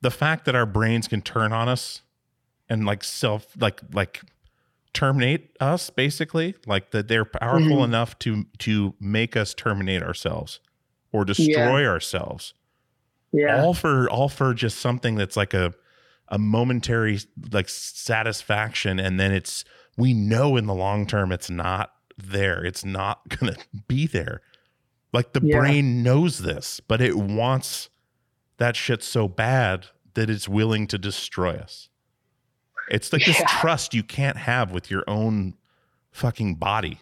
the 0.00 0.10
fact 0.10 0.44
that 0.46 0.54
our 0.54 0.66
brains 0.66 1.06
can 1.08 1.20
turn 1.22 1.52
on 1.52 1.68
us 1.68 2.02
and 2.68 2.84
like 2.86 3.04
self 3.04 3.46
like 3.60 3.80
like 3.92 4.22
terminate 4.92 5.56
us 5.60 5.90
basically, 5.90 6.54
like 6.66 6.90
that 6.90 7.08
they're 7.08 7.24
powerful 7.24 7.78
Mhm. 7.78 7.84
enough 7.84 8.18
to 8.20 8.44
to 8.58 8.94
make 9.00 9.36
us 9.36 9.54
terminate 9.54 10.02
ourselves 10.02 10.60
or 11.12 11.24
destroy 11.24 11.86
ourselves. 11.86 12.54
Yeah. 13.32 13.62
All 13.62 13.74
for 13.74 14.08
all 14.10 14.28
for 14.28 14.54
just 14.54 14.78
something 14.78 15.14
that's 15.16 15.36
like 15.36 15.54
a 15.54 15.72
a 16.28 16.38
momentary 16.38 17.20
like 17.52 17.68
satisfaction 17.68 18.98
and 18.98 19.18
then 19.20 19.32
it's 19.32 19.64
we 19.96 20.12
know 20.12 20.56
in 20.56 20.66
the 20.66 20.74
long 20.74 21.06
term 21.06 21.32
it's 21.32 21.48
not 21.50 21.92
there. 22.18 22.64
It's 22.64 22.84
not 22.84 23.28
going 23.38 23.54
to 23.54 23.60
be 23.86 24.06
there. 24.06 24.42
Like 25.12 25.32
the 25.32 25.40
Yeah. 25.42 25.58
brain 25.58 26.02
knows 26.02 26.38
this, 26.40 26.80
but 26.80 27.00
it 27.00 27.16
wants 27.16 27.88
that 28.58 28.76
shit 28.76 29.02
so 29.02 29.28
bad 29.28 29.86
that 30.14 30.28
it's 30.28 30.48
willing 30.48 30.86
to 30.88 30.98
destroy 30.98 31.54
us. 31.54 31.88
It's 32.88 33.12
like 33.12 33.24
this 33.24 33.42
trust 33.46 33.94
you 33.94 34.02
can't 34.02 34.36
have 34.38 34.72
with 34.72 34.90
your 34.90 35.04
own 35.06 35.54
fucking 36.10 36.56
body. 36.56 37.00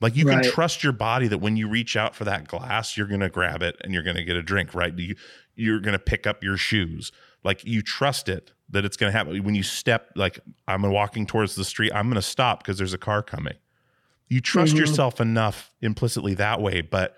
Like 0.00 0.16
you 0.16 0.24
Right. 0.24 0.42
can 0.42 0.52
trust 0.52 0.82
your 0.82 0.92
body 0.92 1.28
that 1.28 1.38
when 1.38 1.56
you 1.56 1.68
reach 1.68 1.96
out 1.96 2.14
for 2.14 2.24
that 2.24 2.46
glass, 2.48 2.96
you're 2.96 3.06
going 3.06 3.20
to 3.20 3.28
grab 3.28 3.62
it 3.62 3.76
and 3.82 3.92
you're 3.92 4.02
going 4.02 4.16
to 4.16 4.24
get 4.24 4.36
a 4.36 4.42
drink, 4.42 4.74
right? 4.74 4.96
You 4.96 5.16
you're 5.56 5.80
going 5.80 5.92
to 5.92 5.98
pick 5.98 6.26
up 6.26 6.42
your 6.42 6.56
shoes. 6.56 7.12
Like 7.44 7.64
you 7.64 7.82
trust 7.82 8.28
it 8.28 8.52
that 8.70 8.84
it's 8.84 8.96
going 8.96 9.12
to 9.12 9.16
happen. 9.18 9.42
When 9.42 9.54
you 9.54 9.62
step 9.62 10.10
like 10.16 10.38
I'm 10.68 10.82
walking 10.82 11.26
towards 11.26 11.54
the 11.54 11.64
street, 11.64 11.92
I'm 11.94 12.06
going 12.06 12.14
to 12.14 12.22
stop 12.22 12.62
because 12.62 12.78
there's 12.78 12.94
a 12.94 12.98
car 12.98 13.22
coming. 13.22 13.54
You 14.30 14.40
trust 14.40 14.74
Mhm. 14.74 14.78
yourself 14.78 15.20
enough 15.20 15.74
implicitly 15.82 16.34
that 16.34 16.60
way, 16.62 16.80
but 16.80 17.16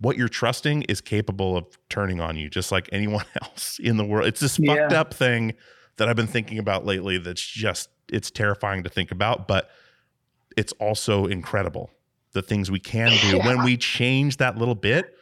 what 0.00 0.16
you're 0.16 0.28
trusting 0.28 0.82
is 0.82 1.00
capable 1.00 1.56
of 1.56 1.66
turning 1.90 2.20
on 2.20 2.36
you 2.36 2.48
just 2.48 2.72
like 2.72 2.88
anyone 2.92 3.24
else 3.42 3.78
in 3.78 3.96
the 3.96 4.04
world. 4.04 4.26
It's 4.26 4.40
this 4.40 4.56
fucked 4.56 4.92
up 4.92 5.14
thing 5.14 5.54
that 5.98 6.08
I've 6.08 6.16
been 6.16 6.26
thinking 6.26 6.58
about 6.58 6.84
lately 6.86 7.18
that's 7.18 7.44
just 7.46 7.88
it's 8.10 8.30
terrifying 8.30 8.82
to 8.84 8.88
think 8.88 9.10
about, 9.12 9.46
but 9.46 9.70
it's 10.56 10.72
also 10.74 11.26
incredible 11.26 11.90
the 12.32 12.42
things 12.42 12.70
we 12.70 12.80
can 12.80 13.18
do 13.18 13.38
when 13.44 13.62
we 13.62 13.76
change 13.76 14.36
that 14.38 14.56
little 14.56 14.74
bit, 14.74 15.14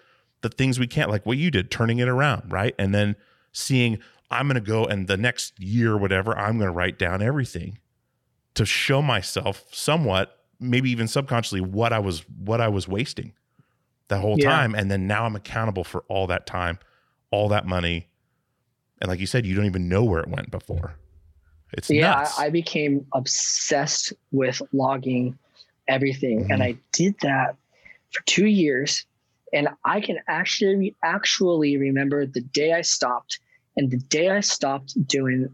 the 0.43 0.49
things 0.49 0.79
we 0.79 0.87
can't, 0.87 1.11
like 1.11 1.25
what 1.27 1.39
you 1.39 1.51
did, 1.51 1.71
turning 1.71 1.99
it 1.99 2.09
around, 2.09 2.53
right? 2.53 2.75
And 2.79 2.95
then 2.95 3.17
seeing, 3.53 3.99
I'm 4.31 4.47
going 4.47 4.55
to 4.57 4.61
go 4.61 4.85
and 4.85 5.09
the 5.09 5.17
next 5.17 5.59
year, 5.59 5.93
or 5.93 5.99
whatever, 5.99 6.37
I'm 6.37 6.59
going 6.59 6.69
to 6.71 6.77
write 6.77 6.99
down 6.99 7.23
everything 7.23 7.79
to 8.55 8.67
show 8.67 9.01
myself 9.03 9.65
somewhat, 9.73 10.37
maybe 10.61 10.91
even 10.91 11.09
subconsciously, 11.09 11.61
what 11.61 11.93
I 11.93 11.99
was 11.99 12.21
what 12.39 12.61
I 12.61 12.69
was 12.69 12.89
wasting 12.89 13.33
that 14.09 14.21
whole 14.21 14.37
Yeah. 14.37 14.51
time, 14.51 14.75
and 14.75 14.91
then 14.91 15.07
now 15.07 15.25
I'm 15.25 15.37
accountable 15.37 15.85
for 15.85 16.05
all 16.09 16.27
that 16.29 16.47
time, 16.47 16.79
all 17.31 17.49
that 17.49 17.67
money, 17.67 18.09
and 19.01 19.09
like 19.09 19.21
you 19.21 19.27
said, 19.27 19.45
you 19.45 19.55
don't 19.55 19.67
even 19.67 19.89
know 19.89 20.05
where 20.05 20.21
it 20.21 20.29
went 20.29 20.51
before. 20.51 20.95
It's 21.73 21.91
yeah, 21.91 22.15
nuts. 22.15 22.39
I, 22.39 22.47
I 22.47 22.51
became 22.51 23.07
obsessed 23.13 24.13
with 24.31 24.63
logging 24.73 25.39
everything, 25.89 26.51
and 26.51 26.63
Mhm. 26.63 26.67
I 26.67 26.77
did 26.93 27.17
that 27.23 27.57
for 28.13 28.23
two 28.27 28.47
years. 28.47 29.05
And 29.53 29.69
I 29.85 30.01
can 30.01 30.19
actually 30.29 30.95
actually 31.05 31.77
remember 31.77 32.27
the 32.27 32.41
day 32.41 32.73
I 32.73 32.83
stopped, 32.83 33.39
and 33.77 33.91
the 33.91 33.97
day 33.99 34.29
I 34.31 34.41
stopped 34.41 34.95
doing 35.07 35.49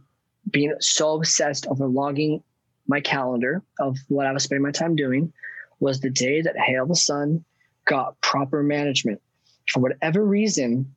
being 0.50 0.74
so 0.80 1.16
obsessed 1.16 1.66
over 1.66 1.86
logging 1.86 2.42
my 2.86 3.00
calendar 3.00 3.62
of 3.78 3.96
what 4.08 4.26
I 4.26 4.32
was 4.32 4.44
spending 4.44 4.62
my 4.62 4.70
time 4.70 4.96
doing 4.96 5.32
was 5.80 6.00
the 6.00 6.10
day 6.10 6.42
that 6.42 6.56
Hail 6.56 6.86
the 6.86 6.96
Sun 6.96 7.44
got 7.84 8.20
proper 8.20 8.62
management. 8.62 9.20
For 9.68 9.80
whatever 9.80 10.24
reason, 10.24 10.94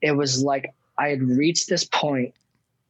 it 0.00 0.12
was 0.12 0.42
like 0.42 0.74
I 0.98 1.08
had 1.08 1.22
reached 1.22 1.68
this 1.68 1.84
point 1.84 2.34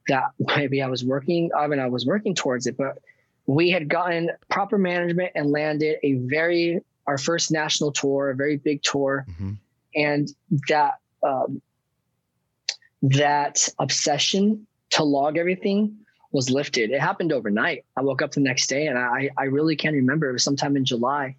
that 0.09 0.25
maybe 0.57 0.83
I 0.83 0.89
was 0.89 1.05
working, 1.05 1.51
I 1.57 1.67
mean, 1.67 1.81
I 1.81 1.87
was 1.87 2.07
working 2.07 2.35
towards 2.35 2.67
it, 2.67 2.77
but 2.77 2.99
we 3.47 3.71
had 3.71 3.89
gotten 3.89 4.31
proper 4.51 4.79
management 4.79 5.33
and 5.35 5.51
landed 5.51 5.99
a 6.03 6.15
very, 6.15 6.81
our 7.07 7.19
first 7.19 7.51
national 7.51 7.93
tour, 7.93 8.31
a 8.31 8.37
very 8.37 8.57
big 8.57 8.83
tour. 8.83 9.27
Mhm. 9.29 9.57
And 9.95 10.29
that, 10.69 10.99
um, 11.23 11.61
that 13.03 13.69
obsession 13.79 14.67
to 14.91 15.03
log 15.03 15.37
everything 15.37 15.97
was 16.33 16.51
lifted. 16.51 16.91
It 16.91 17.01
happened 17.01 17.33
overnight. 17.33 17.85
I 17.97 18.01
woke 18.03 18.23
up 18.23 18.33
the 18.33 18.41
next 18.41 18.67
day 18.69 18.87
and 18.87 18.99
I, 18.99 19.31
I 19.39 19.45
really 19.45 19.77
can't 19.77 19.95
remember. 19.95 20.31
It 20.31 20.33
was 20.33 20.43
sometime 20.45 20.77
in 20.77 20.85
July 20.85 21.37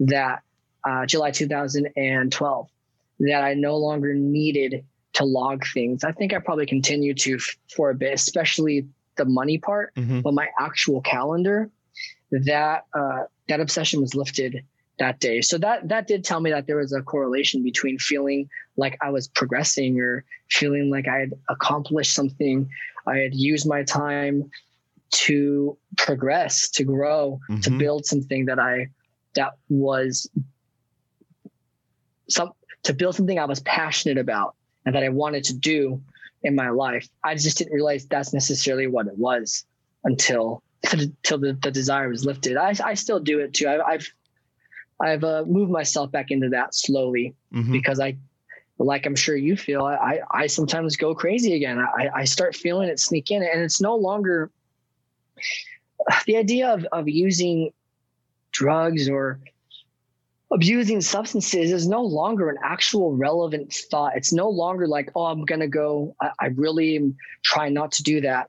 that, 0.00 0.42
uh, 0.84 1.04
July 1.06 1.30
2012, 1.32 2.68
that 3.20 3.42
I 3.44 3.54
no 3.54 3.76
longer 3.76 4.14
needed 4.14 4.84
to 5.14 5.24
log 5.24 5.64
things. 5.74 6.04
I 6.04 6.12
think 6.12 6.32
I 6.32 6.38
probably 6.38 6.66
continued 6.66 7.18
to 7.18 7.36
f- 7.36 7.56
for 7.74 7.90
a 7.90 7.94
bit, 7.94 8.12
especially 8.14 8.86
the 9.16 9.24
money 9.24 9.58
part, 9.58 9.94
Mhm. 9.94 10.22
but 10.22 10.34
my 10.34 10.48
actual 10.60 11.00
calendar, 11.00 11.70
that 12.30 12.84
uh, 12.92 13.24
that 13.48 13.60
obsession 13.60 14.00
was 14.00 14.14
lifted 14.14 14.64
that 14.98 15.20
day. 15.20 15.40
So 15.40 15.58
that 15.58 15.88
that 15.88 16.06
did 16.06 16.24
tell 16.24 16.40
me 16.40 16.50
that 16.50 16.66
there 16.66 16.76
was 16.76 16.92
a 16.92 17.02
correlation 17.02 17.62
between 17.62 17.98
feeling 17.98 18.48
like 18.76 18.96
I 19.02 19.10
was 19.10 19.28
progressing 19.28 20.00
or 20.00 20.24
feeling 20.50 20.90
like 20.90 21.08
I 21.08 21.18
had 21.18 21.32
accomplished 21.48 22.14
something. 22.14 22.68
I 23.06 23.18
had 23.18 23.34
used 23.34 23.68
my 23.68 23.82
time 23.82 24.50
to 25.12 25.76
progress, 25.96 26.68
to 26.70 26.84
grow, 26.84 27.38
to 27.62 27.70
Mhm. 27.70 27.78
build 27.78 28.06
something 28.06 28.46
that 28.46 28.58
I 28.58 28.88
that 29.34 29.52
was 29.68 30.28
some 32.28 32.52
to 32.84 32.94
build 32.94 33.14
something 33.14 33.38
I 33.38 33.44
was 33.44 33.60
passionate 33.60 34.18
about 34.18 34.54
and 34.84 34.94
that 34.94 35.02
I 35.02 35.08
wanted 35.08 35.44
to 35.44 35.54
do 35.54 36.00
in 36.42 36.54
my 36.54 36.70
life. 36.70 37.08
I 37.24 37.34
just 37.34 37.58
didn't 37.58 37.72
realize 37.72 38.06
that's 38.06 38.32
necessarily 38.32 38.86
what 38.86 39.06
it 39.06 39.18
was 39.18 39.64
until 40.04 40.62
until 40.92 41.38
the, 41.38 41.52
the 41.62 41.70
desire 41.70 42.08
was 42.08 42.24
lifted. 42.24 42.56
I, 42.56 42.74
I 42.82 42.94
still 42.94 43.20
do 43.20 43.40
it 43.40 43.54
too. 43.54 43.68
I, 43.68 43.84
I've 43.86 44.08
I've 45.00 45.24
uh, 45.24 45.44
moved 45.46 45.70
myself 45.70 46.10
back 46.10 46.30
into 46.30 46.48
that 46.50 46.74
slowly 46.74 47.34
Mhm. 47.52 47.72
because 47.72 48.00
I, 48.00 48.16
like 48.78 49.06
I'm 49.06 49.16
sure 49.16 49.36
you 49.36 49.56
feel, 49.56 49.82
I 49.84 50.20
I 50.30 50.46
sometimes 50.46 50.96
go 50.96 51.14
crazy 51.14 51.54
again. 51.54 51.78
I 51.78 52.08
I 52.14 52.24
start 52.24 52.54
feeling 52.54 52.88
it 52.88 53.00
sneak 53.00 53.30
in, 53.30 53.42
and 53.42 53.60
it's 53.62 53.80
no 53.80 53.96
longer 53.96 54.50
the 56.26 56.36
idea 56.36 56.68
of 56.72 56.84
of 56.92 57.08
using 57.08 57.72
drugs 58.52 59.08
or 59.08 59.40
abusing 60.52 61.00
substances 61.00 61.72
is 61.72 61.88
no 61.88 62.02
longer 62.02 62.48
an 62.48 62.56
actual 62.62 63.16
relevant 63.16 63.72
thought. 63.90 64.16
It's 64.16 64.32
no 64.32 64.48
longer 64.48 64.86
like, 64.86 65.10
oh, 65.16 65.26
I'm 65.26 65.44
gonna 65.44 65.68
go. 65.68 66.14
I, 66.20 66.30
I 66.40 66.46
really 66.48 66.96
am 66.96 67.16
trying 67.44 67.74
not 67.74 67.92
to 67.92 68.02
do 68.02 68.20
that. 68.22 68.48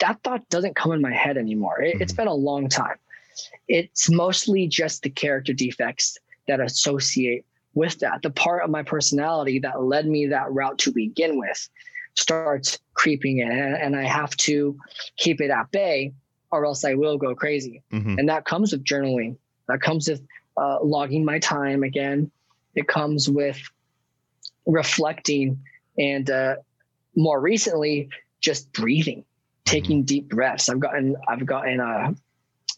That 0.00 0.22
thought 0.24 0.48
doesn't 0.48 0.76
come 0.76 0.92
in 0.92 1.00
my 1.00 1.12
head 1.12 1.36
anymore. 1.36 1.80
It, 1.82 2.00
It's 2.00 2.12
Mhm. 2.12 2.16
been 2.16 2.28
a 2.28 2.34
long 2.34 2.68
time. 2.68 2.96
It's 3.68 4.10
mostly 4.10 4.66
just 4.66 5.02
the 5.02 5.10
character 5.10 5.52
defects 5.52 6.18
that 6.46 6.60
associate 6.60 7.44
with 7.74 7.98
that. 8.00 8.22
The 8.22 8.30
part 8.30 8.64
of 8.64 8.70
my 8.70 8.82
personality 8.82 9.58
that 9.60 9.82
led 9.82 10.06
me 10.06 10.26
that 10.26 10.50
route 10.52 10.78
to 10.78 10.92
begin 10.92 11.38
with 11.38 11.68
starts 12.14 12.78
creeping 12.94 13.38
in, 13.38 13.50
and, 13.50 13.74
and 13.76 13.96
I 13.96 14.04
have 14.04 14.36
to 14.38 14.76
keep 15.16 15.40
it 15.40 15.50
at 15.50 15.70
bay, 15.70 16.12
or 16.50 16.64
else 16.64 16.84
I 16.84 16.94
will 16.94 17.18
go 17.18 17.34
crazy. 17.34 17.82
Mhm. 17.92 18.18
and 18.18 18.28
that 18.28 18.44
comes 18.44 18.72
with 18.72 18.84
journaling. 18.84 19.36
That 19.68 19.80
comes 19.80 20.08
with 20.08 20.22
uh, 20.56 20.78
logging 20.82 21.24
my 21.24 21.38
time 21.38 21.82
again. 21.84 22.30
It 22.74 22.88
comes 22.88 23.28
with 23.28 23.60
reflecting 24.66 25.58
and 25.98 26.28
uh, 26.30 26.56
more 27.16 27.40
recently 27.40 28.08
just 28.40 28.72
breathing 28.72 29.24
taking 29.64 30.02
deep 30.02 30.28
breaths. 30.28 30.68
I've 30.68 30.80
gotten 30.80 31.16
i've 31.28 31.44
gotten 31.44 31.80
uh, 31.80 32.12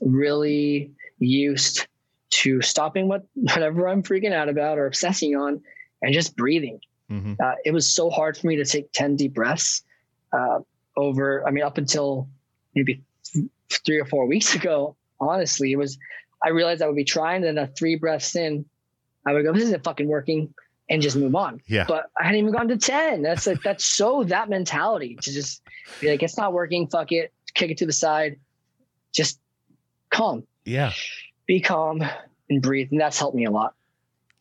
really 0.01 0.91
used 1.19 1.87
to 2.31 2.61
stopping 2.63 3.09
what 3.09 3.25
whatever 3.35 3.89
i'm 3.89 4.03
freaking 4.03 4.33
out 4.33 4.49
about 4.49 4.79
or 4.79 4.87
obsessing 4.87 5.37
on 5.37 5.61
and 6.03 6.15
just 6.15 6.37
breathing. 6.37 6.81
Mhm. 7.11 7.37
uh, 7.41 7.57
it 7.65 7.73
was 7.73 7.89
so 7.93 8.09
hard 8.09 8.37
for 8.39 8.47
me 8.47 8.57
to 8.57 8.65
take 8.65 8.93
10 8.93 9.17
deep 9.17 9.35
breaths 9.35 9.83
uh, 10.33 10.61
over 10.97 11.47
i 11.47 11.51
mean 11.51 11.65
up 11.65 11.77
until 11.77 12.29
maybe 12.75 13.03
th- 13.25 13.47
three 13.85 13.99
or 13.99 14.05
four 14.05 14.27
weeks 14.27 14.55
ago 14.61 14.97
honestly. 15.21 15.73
It 15.73 15.77
was 15.77 15.99
i 16.45 16.49
realized 16.51 16.83
i 16.83 16.87
would 16.87 16.97
be 16.97 17.05
trying 17.05 17.45
and 17.45 17.59
then 17.59 17.69
three 17.77 17.97
breaths 17.97 18.35
in 18.37 18.65
i 19.27 19.33
would 19.33 19.45
go 19.45 19.53
this 19.53 19.65
isn't 19.65 19.85
fucking 19.85 20.07
working 20.09 20.55
and 20.89 21.01
just 21.03 21.17
move 21.17 21.35
on. 21.35 21.61
Yeah. 21.67 21.85
but 21.87 22.07
i 22.19 22.25
hadn't 22.25 22.41
even 22.41 22.53
gone 22.53 22.69
to 22.69 22.77
10 22.77 23.23
that's 23.23 23.47
like 23.47 23.63
that's 23.63 23.85
so 23.85 24.25
that 24.25 24.49
mentality 24.49 25.17
to 25.21 25.33
just 25.33 25.63
be 26.01 26.09
like 26.11 26.23
it's 26.23 26.37
not 26.39 26.53
working. 26.53 26.87
Fuck 26.89 27.11
it. 27.13 27.33
Kick 27.55 27.73
it 27.73 27.79
to 27.79 27.87
the 27.87 27.93
side. 27.93 28.37
Just 29.13 29.41
calm 30.11 30.47
Yeah. 30.65 30.93
be 31.47 31.61
calm 31.61 32.03
and 32.49 32.63
breathe 32.63 32.89
and 32.91 33.01
that's 33.01 33.19
helped 33.19 33.37
me 33.37 33.45
a 33.45 33.51
lot 33.51 33.75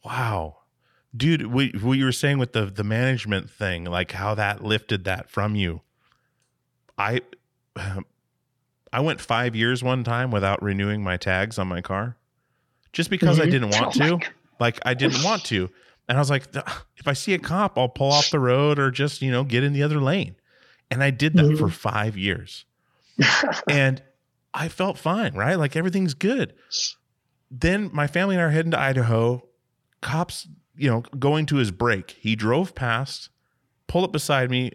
Wow. 0.03 0.57
Dude, 1.15 1.47
what, 1.47 1.81
what 1.81 1.97
you 1.97 2.05
were 2.05 2.11
saying 2.11 2.37
with 2.37 2.53
the 2.53 2.65
the 2.65 2.83
management 2.83 3.49
thing, 3.49 3.83
like 3.83 4.11
how 4.13 4.33
that 4.35 4.63
lifted 4.63 5.03
that 5.05 5.29
from 5.29 5.55
you. 5.55 5.81
I 6.97 7.21
I 8.93 8.99
went 9.01 9.21
5 9.21 9.55
years 9.55 9.83
one 9.83 10.03
time 10.03 10.31
without 10.31 10.61
renewing 10.63 11.03
my 11.03 11.17
tags 11.17 11.59
on 11.59 11.67
my 11.67 11.81
car 11.81 12.17
just 12.93 13.09
because 13.09 13.39
I 13.39 13.45
Mhm. 13.47 13.51
didn't 13.51 13.69
want 13.69 13.87
Oh 14.01 14.05
to. 14.05 14.17
God. 14.17 14.27
Like 14.59 14.79
I 14.85 14.93
didn't 14.93 15.21
want 15.21 15.45
to. 15.45 15.69
And 16.07 16.17
I 16.17 16.21
was 16.21 16.29
like 16.29 16.47
if 16.97 17.07
I 17.07 17.13
see 17.13 17.33
a 17.33 17.39
cop, 17.39 17.77
I'll 17.77 17.89
pull 17.89 18.11
off 18.11 18.29
the 18.31 18.39
road 18.39 18.79
or 18.79 18.89
just, 18.91 19.21
you 19.21 19.31
know, 19.31 19.43
get 19.43 19.63
in 19.63 19.73
the 19.73 19.83
other 19.83 19.99
lane. 19.99 20.35
And 20.91 21.03
I 21.03 21.11
did 21.11 21.33
that 21.35 21.45
Mhm. 21.45 21.57
for 21.59 21.69
5 21.69 22.17
years. 22.17 22.65
and 23.69 24.01
I 24.53 24.67
felt 24.67 24.97
fine, 24.97 25.33
right? 25.33 25.55
Like 25.55 25.75
everything's 25.75 26.13
good. 26.13 26.53
Then 27.51 27.89
my 27.93 28.07
family 28.07 28.35
and 28.35 28.41
I 28.41 28.45
are 28.45 28.49
heading 28.49 28.71
to 28.71 28.79
Idaho. 28.79 29.43
Cops, 30.01 30.47
you 30.75 30.89
know, 30.89 31.01
going 31.17 31.45
to 31.47 31.57
his 31.57 31.71
break. 31.71 32.11
He 32.19 32.35
drove 32.35 32.73
past, 32.73 33.29
pulled 33.87 34.05
up 34.05 34.11
beside 34.11 34.49
me, 34.49 34.71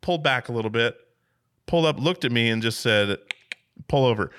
pulled 0.00 0.22
back 0.22 0.48
a 0.48 0.52
little 0.52 0.70
bit, 0.70 0.96
pulled 1.66 1.84
up, 1.84 1.98
looked 1.98 2.24
at 2.24 2.32
me, 2.32 2.48
and 2.48 2.62
just 2.62 2.80
said, 2.80 3.18
"Pull 3.88 4.04
over." 4.04 4.30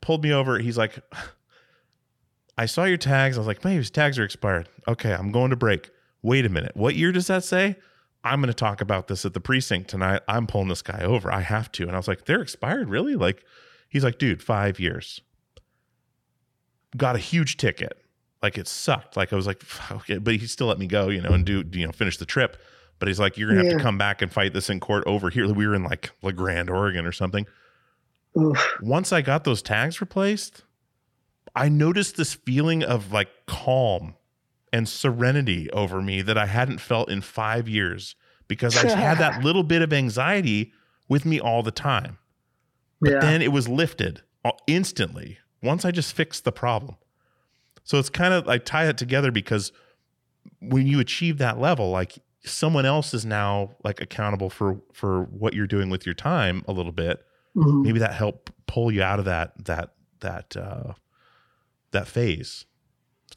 Pulled 0.00 0.22
me 0.22 0.32
over. 0.32 0.58
He's 0.58 0.78
like, 0.78 0.98
"I 2.58 2.66
saw 2.66 2.84
your 2.84 2.98
tags." 2.98 3.36
I 3.36 3.40
was 3.40 3.46
like, 3.46 3.64
"Man, 3.64 3.76
his 3.76 3.90
tags 3.90 4.18
are 4.18 4.24
expired." 4.24 4.68
Okay, 4.86 5.12
I'm 5.12 5.32
going 5.32 5.50
to 5.50 5.56
break. 5.56 5.90
Wait 6.22 6.46
a 6.46 6.48
minute. 6.48 6.72
What 6.74 6.94
year 6.94 7.12
does 7.12 7.26
that 7.26 7.44
say? 7.44 7.76
I'm 8.24 8.40
going 8.40 8.48
to 8.48 8.54
talk 8.54 8.80
about 8.80 9.08
this 9.08 9.26
at 9.26 9.34
the 9.34 9.40
precinct 9.40 9.90
tonight. 9.90 10.22
I'm 10.26 10.46
pulling 10.46 10.68
this 10.68 10.80
guy 10.80 11.00
over. 11.00 11.30
I 11.30 11.40
have 11.40 11.70
to. 11.72 11.82
And 11.82 11.92
I 11.92 11.98
was 11.98 12.08
like, 12.08 12.24
they're 12.24 12.40
expired, 12.40 12.88
really? 12.88 13.16
Like, 13.16 13.44
he's 13.94 14.04
like, 14.04 14.18
dude, 14.18 14.42
five 14.42 14.78
years. 14.80 15.22
Got 16.96 17.14
a 17.14 17.20
huge 17.20 17.56
ticket. 17.56 17.96
Like 18.42 18.58
it 18.58 18.68
sucked. 18.68 19.16
Like 19.16 19.32
I 19.32 19.36
was 19.36 19.46
like, 19.46 19.62
okay, 19.90 20.18
but 20.18 20.34
he 20.34 20.46
still 20.46 20.66
let 20.66 20.78
me 20.78 20.86
go, 20.86 21.08
you 21.08 21.22
know, 21.22 21.30
and 21.30 21.46
do, 21.46 21.64
you 21.72 21.86
know, 21.86 21.92
finish 21.92 22.18
the 22.18 22.26
trip. 22.26 22.60
But 22.98 23.08
he's 23.08 23.20
like, 23.20 23.38
you're 23.38 23.48
gonna 23.54 23.68
have 23.68 23.78
to 23.78 23.82
come 23.82 23.96
back 23.96 24.20
and 24.20 24.30
fight 24.30 24.52
this 24.52 24.68
in 24.68 24.80
court 24.80 25.04
over 25.06 25.30
here. 25.30 25.50
We 25.52 25.66
were 25.66 25.74
in 25.74 25.84
like 25.84 26.10
La 26.22 26.32
Grande, 26.32 26.70
Oregon 26.70 27.06
or 27.06 27.12
something. 27.12 27.46
Oof. 28.36 28.76
Once 28.82 29.12
I 29.12 29.22
got 29.22 29.44
those 29.44 29.62
tags 29.62 30.00
replaced, 30.00 30.64
I 31.54 31.68
noticed 31.68 32.16
this 32.16 32.34
feeling 32.34 32.82
of 32.82 33.12
like 33.12 33.28
calm 33.46 34.14
and 34.72 34.88
serenity 34.88 35.70
over 35.70 36.02
me 36.02 36.20
that 36.22 36.36
I 36.36 36.46
hadn't 36.46 36.78
felt 36.78 37.08
in 37.08 37.20
five 37.20 37.68
years 37.68 38.16
because 38.48 38.76
I 38.76 38.88
had 38.88 39.18
that 39.18 39.44
little 39.44 39.62
bit 39.62 39.82
of 39.82 39.92
anxiety 39.92 40.72
with 41.08 41.24
me 41.24 41.38
all 41.38 41.62
the 41.62 41.70
time. 41.70 42.18
But 43.04 43.12
yeah 43.12 43.20
then 43.20 43.42
it 43.42 43.52
was 43.52 43.68
lifted 43.68 44.22
uh, 44.44 44.52
instantly 44.66 45.38
once 45.62 45.84
I 45.84 45.90
just 45.90 46.14
fixed 46.14 46.44
the 46.44 46.52
problem. 46.52 46.96
So 47.84 47.98
it's 47.98 48.10
kind 48.10 48.32
of 48.34 48.46
like 48.46 48.64
tie 48.64 48.88
it 48.88 48.96
together 48.98 49.30
because 49.30 49.72
when 50.60 50.86
you 50.86 51.00
achieve 51.00 51.38
that 51.38 51.58
level, 51.58 51.90
like 51.90 52.18
someone 52.44 52.84
else 52.86 53.14
is 53.14 53.24
now 53.24 53.70
like 53.84 54.00
accountable 54.00 54.50
for 54.50 54.80
for 54.92 55.24
what 55.24 55.54
you're 55.54 55.66
doing 55.66 55.90
with 55.90 56.06
your 56.06 56.14
time 56.14 56.64
a 56.68 56.72
little 56.72 56.92
bit. 56.92 57.24
Mhm. 57.56 57.82
Maybe 57.84 57.98
that 58.00 58.12
helped 58.14 58.52
pull 58.66 58.90
you 58.92 59.02
out 59.02 59.18
of 59.18 59.24
that 59.26 59.52
that 59.64 59.94
that 60.20 60.56
uh 60.56 60.94
that 61.92 62.06
phase. 62.06 62.64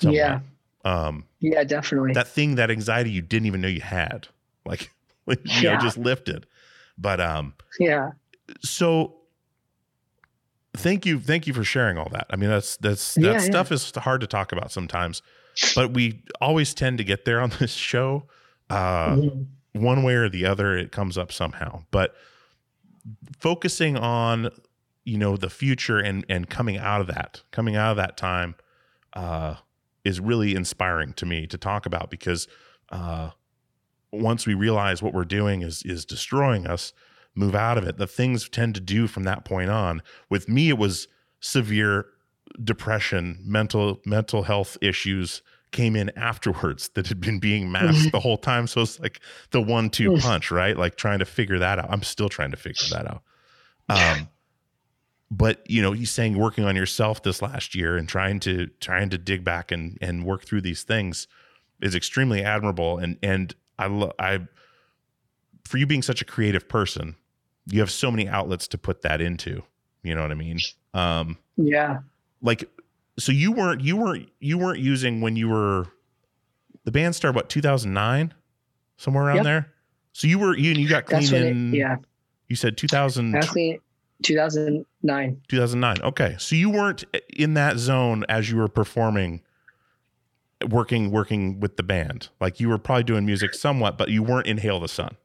Yeah. 0.01 0.39
Um 0.85 1.25
yeah 1.39 1.63
definitely 1.63 2.13
that 2.13 2.27
thing, 2.27 2.55
that 2.55 2.71
anxiety 2.71 3.09
you 3.11 3.21
didn't 3.21 3.47
even 3.47 3.61
know 3.61 3.67
you 3.67 3.81
had. 3.81 4.27
Like 4.65 4.91
you 5.27 5.35
know, 5.63 5.77
just 5.77 5.97
lifted. 5.97 6.45
But 6.97 7.19
um 7.19 7.53
yeah 7.79 8.11
so 8.61 9.13
thank 10.77 11.05
you 11.05 11.19
thank 11.19 11.47
you 11.47 11.53
for 11.53 11.63
sharing 11.63 11.97
all 11.97 12.09
that 12.11 12.25
i 12.29 12.35
mean 12.35 12.49
that's 12.49 12.77
that's 12.77 13.15
that 13.15 13.21
Yeah, 13.21 13.31
yeah. 13.33 13.39
stuff 13.39 13.71
is 13.71 13.91
hard 13.95 14.21
to 14.21 14.27
talk 14.27 14.51
about 14.51 14.71
sometimes 14.71 15.21
but 15.75 15.93
we 15.93 16.23
always 16.39 16.73
tend 16.73 16.97
to 16.99 17.03
get 17.03 17.25
there 17.25 17.41
on 17.41 17.49
this 17.59 17.73
show 17.73 18.23
uh 18.69 19.15
Mhm. 19.15 19.47
one 19.73 20.03
way 20.03 20.13
or 20.15 20.29
the 20.29 20.45
other 20.45 20.77
it 20.77 20.91
comes 20.91 21.17
up 21.17 21.31
somehow 21.31 21.83
but 21.91 22.15
focusing 23.39 23.97
on 23.97 24.49
you 25.05 25.17
know 25.17 25.37
the 25.37 25.49
future 25.49 25.99
and 25.99 26.25
and 26.29 26.49
coming 26.49 26.77
out 26.77 27.01
of 27.01 27.07
that 27.07 27.41
coming 27.51 27.75
out 27.75 27.91
of 27.91 27.97
that 27.97 28.17
time 28.17 28.55
uh 29.13 29.55
is 30.03 30.19
really 30.19 30.55
inspiring 30.55 31.13
to 31.13 31.25
me 31.25 31.47
to 31.47 31.57
talk 31.57 31.85
about 31.85 32.09
because 32.09 32.47
uh 32.91 33.29
once 34.11 34.45
we 34.47 34.53
realize 34.53 35.01
what 35.01 35.13
we're 35.13 35.25
doing 35.25 35.61
is 35.61 35.83
is 35.83 36.05
destroying 36.05 36.67
us 36.67 36.93
move 37.37 37.55
out 37.55 37.77
of 37.77 37.87
it. 37.87 37.97
The 37.97 38.07
things 38.07 38.49
tend 38.49 38.75
to 38.75 38.81
do 38.81 39.07
from 39.07 39.23
that 39.23 39.45
point 39.45 39.69
on. 39.69 40.01
With 40.29 40.49
me 40.49 40.69
it 40.69 40.77
was 40.77 41.07
severe 41.39 42.07
depression 42.63 43.37
mental 43.45 44.01
mental 44.05 44.43
health 44.43 44.77
issues 44.81 45.41
came 45.71 45.95
in 45.95 46.09
afterwards 46.17 46.89
that 46.95 47.07
had 47.07 47.19
been 47.19 47.39
being 47.39 47.71
masked 47.71 48.11
the 48.11 48.19
whole 48.19 48.37
time. 48.37 48.67
So 48.67 48.81
it's 48.81 48.99
like 48.99 49.19
the 49.51 49.61
one 49.61 49.89
two 49.89 50.17
punch 50.17 50.49
right? 50.51 50.75
Like 50.77 50.95
trying 50.95 51.19
to 51.19 51.25
figure 51.25 51.59
that 51.59 51.79
out. 51.79 51.87
I'm 51.89 52.03
still 52.03 52.29
trying 52.29 52.51
to 52.51 52.57
figure 52.57 52.87
that 52.91 53.07
out. 53.07 53.21
Um 53.89 54.29
but 55.29 55.69
you 55.69 55.81
know 55.81 55.91
he's 55.91 56.09
saying 56.11 56.37
working 56.37 56.63
on 56.63 56.75
yourself 56.75 57.21
this 57.21 57.41
last 57.41 57.75
year 57.75 57.97
and 57.97 58.07
trying 58.07 58.39
to 58.41 58.67
trying 58.79 59.09
to 59.09 59.17
dig 59.17 59.43
back 59.43 59.71
and 59.71 59.97
and 60.01 60.25
work 60.25 60.45
through 60.45 60.61
these 60.61 60.83
things 60.83 61.27
is 61.81 61.93
extremely 61.95 62.43
admirable. 62.43 62.97
And 62.97 63.17
and 63.21 63.53
i 63.77 63.85
lo- 63.87 64.13
i 64.17 64.39
for 65.65 65.77
you 65.77 65.85
being 65.85 66.01
such 66.01 66.21
a 66.21 66.25
creative 66.25 66.67
person 66.67 67.15
you 67.69 67.79
have 67.79 67.91
so 67.91 68.09
many 68.11 68.27
outlets 68.27 68.67
to 68.69 68.77
put 68.77 69.01
that 69.01 69.21
into 69.21 69.61
you 70.03 70.15
know 70.15 70.21
what 70.21 70.31
i 70.31 70.35
mean? 70.35 70.57
Um 70.93 71.37
yeah. 71.57 71.99
like 72.41 72.69
so 73.19 73.31
you 73.31 73.51
weren't 73.51 73.81
you 73.81 73.97
weren't 73.97 74.29
you 74.39 74.57
weren't 74.57 74.79
using 74.79 75.21
when 75.21 75.35
you 75.35 75.49
were 75.49 75.87
the 76.85 76.91
band 76.91 77.15
started 77.15 77.35
what 77.35 77.49
2009 77.49 78.33
somewhere 78.97 79.25
around 79.25 79.37
Yep. 79.37 79.43
there? 79.43 79.73
So 80.13 80.27
you 80.27 80.39
were 80.39 80.57
you 80.57 80.71
you 80.71 80.87
got 80.87 81.05
clean 81.05 81.33
in 81.33 81.73
it, 81.73 81.77
yeah. 81.77 81.97
you 82.47 82.55
said 82.55 82.77
2000 82.77 83.35
actually 83.35 83.81
2009 84.23 85.41
2009 85.47 86.01
okay. 86.03 86.35
So 86.39 86.55
you 86.55 86.69
weren't 86.69 87.03
in 87.35 87.53
that 87.55 87.77
zone 87.77 88.23
as 88.29 88.49
you 88.49 88.57
were 88.57 88.67
performing 88.67 89.41
working 90.69 91.11
working 91.11 91.59
with 91.59 91.77
the 91.77 91.83
band. 91.83 92.29
Like 92.39 92.59
you 92.59 92.69
were 92.69 92.77
probably 92.79 93.03
doing 93.03 93.25
music 93.25 93.53
somewhat 93.53 93.97
but 93.97 94.09
you 94.09 94.23
weren't 94.23 94.47
in 94.47 94.57
hail 94.57 94.79
the 94.79 94.87
sun 94.87 95.17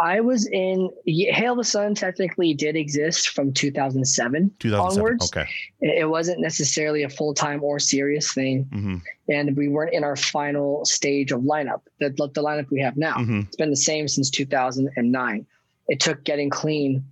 I 0.00 0.20
was 0.20 0.46
in 0.46 0.90
Hail 1.06 1.56
the 1.56 1.64
Sun 1.64 1.94
technically 1.94 2.54
did 2.54 2.76
exist 2.76 3.30
from 3.30 3.52
2007, 3.52 4.52
2007. 4.58 4.80
onwards. 4.80 5.30
Okay. 5.32 5.48
It 5.80 6.08
wasn't 6.08 6.40
necessarily 6.40 7.02
a 7.02 7.08
full 7.08 7.34
time 7.34 7.62
or 7.62 7.78
serious 7.78 8.32
thing, 8.32 8.64
hmm 8.72 8.96
and 9.28 9.56
we 9.56 9.68
weren't 9.68 9.94
in 9.94 10.02
our 10.02 10.16
final 10.16 10.84
stage 10.84 11.30
of 11.30 11.42
lineup. 11.42 11.82
The, 12.00 12.10
the 12.10 12.42
lineup 12.42 12.68
we 12.70 12.80
have 12.80 12.96
now. 12.96 13.14
hmm 13.14 13.40
It's 13.40 13.56
been 13.56 13.70
the 13.70 13.76
same 13.76 14.08
since 14.08 14.28
2009. 14.30 15.46
It 15.88 16.00
took 16.00 16.24
getting 16.24 16.50
clean, 16.50 17.04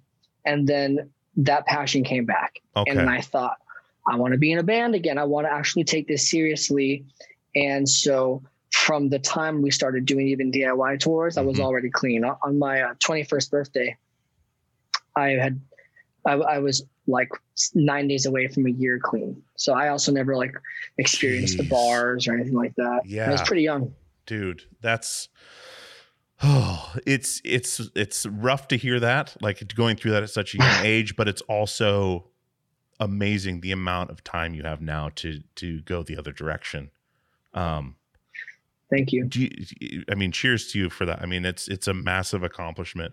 and 0.45 0.67
then 0.67 1.11
that 1.37 1.67
passion 1.67 2.03
came 2.03 2.25
back. 2.25 2.61
Okay. 2.77 2.91
And 2.91 3.09
I 3.09 3.21
thought, 3.21 3.59
I 4.09 4.17
want 4.17 4.33
to 4.33 4.39
be 4.39 4.51
in 4.53 4.59
a 4.59 4.63
band 4.63 4.95
again. 4.95 5.19
I 5.19 5.25
want 5.25 5.47
to 5.47 5.53
actually 5.53 5.85
take 5.85 6.09
this 6.09 6.29
seriously. 6.29 7.05
And 7.55 7.89
so 7.89 8.43
from 8.73 9.09
the 9.09 9.19
time 9.19 9.63
we 9.63 9.71
started 9.71 10.05
doing 10.07 10.29
even 10.29 10.51
DIY 10.53 10.99
tours, 11.01 11.37
I 11.37 11.43
was 11.43 11.59
Mhm. 11.59 11.65
already 11.65 11.91
clean. 11.91 12.25
On- 12.25 12.59
my 12.59 12.83
uh, 12.83 12.95
21st 13.01 13.51
birthday, 13.51 13.97
I 15.17 15.31
had, 15.31 15.61
I, 16.27 16.33
I 16.35 16.59
was 16.59 16.85
like 17.07 17.31
nine 17.75 18.09
days 18.09 18.27
away 18.27 18.49
from 18.49 18.67
a 18.67 18.71
year 18.71 18.99
clean. 19.03 19.43
So 19.57 19.73
I 19.73 19.89
also 19.89 20.13
never 20.13 20.37
like 20.37 20.55
experienced 20.99 21.57
the 21.57 21.65
bars 21.65 22.29
or 22.29 22.35
anything 22.35 22.55
like 22.55 22.75
that. 22.77 23.03
Yeah. 23.07 23.29
I 23.29 23.33
was 23.33 23.43
pretty 23.43 23.63
young. 23.63 23.95
dude 24.27 24.63
that's 24.83 25.29
oh 26.43 26.95
it's 27.07 27.41
it's 27.45 27.81
it's 27.97 28.27
rough 28.27 28.69
to 28.69 28.77
hear 28.77 29.01
that 29.01 29.35
like 29.41 29.75
going 29.75 29.97
through 29.97 30.11
that 30.13 30.23
at 30.23 30.29
such 30.31 30.55
a 30.55 30.59
young 30.59 30.77
age 30.85 31.17
but 31.17 31.27
it's 31.27 31.41
also 31.43 32.27
amazing 33.01 33.61
the 33.63 33.73
amount 33.73 34.11
of 34.11 34.23
time 34.23 34.53
you 34.55 34.63
have 34.63 34.81
now 34.83 35.09
to 35.17 35.41
to 35.57 35.81
go 35.81 36.03
the 36.03 36.17
other 36.17 36.31
direction 36.31 36.91
um 37.55 37.97
Thank 38.91 39.13
you. 39.13 39.29
you, 39.35 40.05
i 40.11 40.15
mean 40.15 40.33
cheers 40.33 40.73
to 40.73 40.79
you 40.79 40.91
for 40.91 41.05
that 41.05 41.21
i 41.21 41.27
mean 41.27 41.45
it's 41.45 41.69
it's 41.69 41.89
a 41.89 41.95
massive 41.95 42.43
accomplishment 42.43 43.13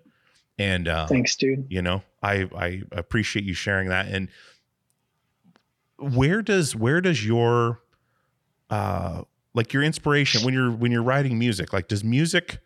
and 0.58 0.88
uh 0.88 1.06
Thanks, 1.08 1.36
dude. 1.36 1.66
you 1.70 1.82
know 1.82 2.02
i 2.24 2.48
i 2.56 2.82
appreciate 2.92 3.44
you 3.46 3.54
sharing 3.54 3.90
that 3.90 4.08
and 4.08 4.30
where 5.98 6.42
does 6.42 6.76
where 6.76 7.02
does 7.02 7.26
your 7.26 7.82
uh 8.70 9.24
like 9.54 9.74
your 9.74 9.84
inspiration 9.84 10.44
when 10.44 10.54
you're 10.54 10.72
when 10.72 10.92
you're 10.92 11.04
writing 11.04 11.38
music 11.38 11.74
like 11.74 11.88
does 11.88 12.04
music 12.04 12.60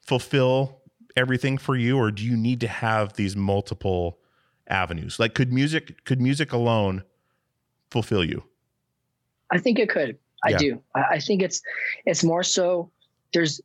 fulfill 0.00 0.80
everything 1.16 1.58
for 1.58 1.76
you 1.76 1.98
or 1.98 2.10
do 2.10 2.24
you 2.24 2.36
need 2.36 2.60
to 2.60 2.68
have 2.68 3.14
these 3.14 3.36
multiple 3.36 4.18
avenues 4.68 5.18
like 5.18 5.34
could 5.34 5.52
music 5.52 6.04
could 6.04 6.20
music 6.20 6.52
alone 6.52 7.02
fulfill 7.90 8.24
you 8.24 8.44
I 9.50 9.58
think 9.58 9.78
it 9.78 9.88
could. 9.88 10.18
I 10.44 10.50
Yeah. 10.50 10.58
do. 10.58 10.82
I, 10.94 11.02
I 11.12 11.18
think 11.20 11.42
it's 11.42 11.60
it's 12.06 12.24
more 12.24 12.42
so 12.42 12.90
there's 13.32 13.60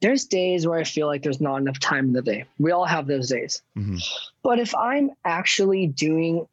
there's 0.00 0.26
days 0.26 0.66
where 0.66 0.78
I 0.78 0.84
feel 0.84 1.06
like 1.06 1.22
there's 1.22 1.40
not 1.40 1.56
enough 1.56 1.80
time 1.80 2.06
in 2.06 2.12
the 2.12 2.22
day. 2.22 2.44
We 2.58 2.70
all 2.70 2.84
have 2.84 3.06
those 3.06 3.28
days. 3.28 3.62
Mhm. 3.76 4.02
But 4.42 4.58
if 4.58 4.74
I'm 4.74 5.10
actually 5.24 5.86
doing 5.86 6.46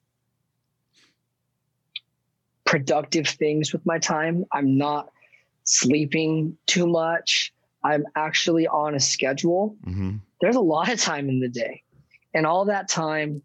productive 2.65 3.27
things 3.27 3.73
with 3.73 3.85
my 3.85 3.99
time, 3.99 4.45
I'm 4.51 4.77
not 4.77 5.11
sleeping 5.65 6.57
too 6.65 6.87
much. 6.87 7.53
I'm 7.83 8.05
actually 8.15 8.67
on 8.67 8.95
a 8.95 8.99
schedule 8.99 9.75
mm-hmm. 9.85 10.17
there's 10.41 10.55
a 10.55 10.61
lot 10.61 10.91
of 10.91 10.99
time 10.99 11.29
in 11.29 11.39
the 11.39 11.49
day 11.49 11.83
and 12.33 12.45
all 12.45 12.65
that 12.65 12.87
time 12.87 13.41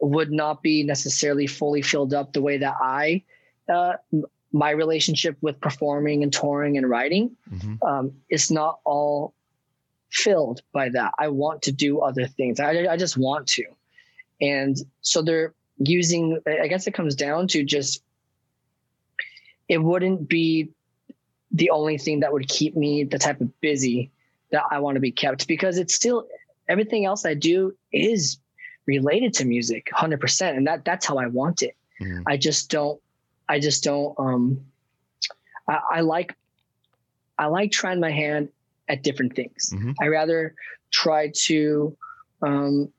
would 0.00 0.30
not 0.30 0.62
be 0.62 0.82
necessarily 0.82 1.46
fully 1.46 1.82
filled 1.82 2.12
up 2.12 2.32
the 2.32 2.42
way 2.42 2.58
that 2.58 2.74
i 2.82 3.22
uh, 3.72 3.94
my 4.52 4.70
relationship 4.70 5.36
with 5.40 5.60
performing 5.60 6.22
and 6.22 6.32
touring 6.32 6.76
and 6.78 6.88
writing 6.88 7.36
Mm-hmm. 7.52 7.82
um, 7.86 8.12
is 8.28 8.50
not 8.50 8.80
all 8.84 9.34
filled 10.10 10.60
by 10.72 10.90
that 10.90 11.12
i 11.18 11.28
want 11.28 11.62
to 11.62 11.72
do 11.72 12.00
other 12.00 12.26
things 12.26 12.60
I, 12.60 12.86
I 12.86 12.96
just 12.98 13.16
want 13.16 13.46
to 13.48 13.64
and 14.42 14.76
so 15.00 15.22
they're 15.22 15.54
using 15.78 16.38
i 16.46 16.66
guess 16.68 16.86
it 16.86 16.92
comes 16.92 17.14
down 17.14 17.48
to 17.48 17.64
just 17.64 18.02
it 19.68 19.78
wouldn't 19.78 20.28
be 20.28 20.68
the 21.50 21.70
only 21.70 21.98
thing 21.98 22.20
that 22.20 22.32
would 22.32 22.48
keep 22.48 22.76
me 22.76 23.04
the 23.04 23.18
type 23.18 23.40
of 23.40 23.60
busy 23.60 24.10
that 24.50 24.64
I 24.70 24.80
want 24.80 24.96
to 24.96 25.00
be 25.00 25.12
kept 25.12 25.46
because 25.48 25.78
it's 25.78 25.94
still 25.94 26.26
everything 26.68 27.04
else 27.04 27.24
I 27.24 27.34
do 27.34 27.74
is 27.92 28.38
related 28.86 29.34
to 29.34 29.44
music 29.44 29.88
100% 29.94 30.56
and 30.56 30.66
that 30.66 30.84
that's 30.84 31.06
how 31.06 31.16
I 31.18 31.26
want 31.26 31.62
it. 31.62 31.74
Mhm. 32.00 32.22
I 32.26 32.36
just 32.36 32.70
don't 32.70 33.00
I 33.52 33.60
just 33.60 33.84
don't 33.84 34.18
um 34.18 34.42
I, 35.68 35.78
I 35.96 36.00
like 36.00 36.34
I 37.38 37.46
like 37.46 37.70
trying 37.70 38.00
my 38.00 38.10
hand 38.10 38.48
at 38.88 39.02
different 39.02 39.36
things. 39.36 39.70
Mhm. 39.74 39.94
I 40.00 40.06
rather 40.08 40.54
try 40.90 41.30
to 41.46 41.96
um 42.40 42.92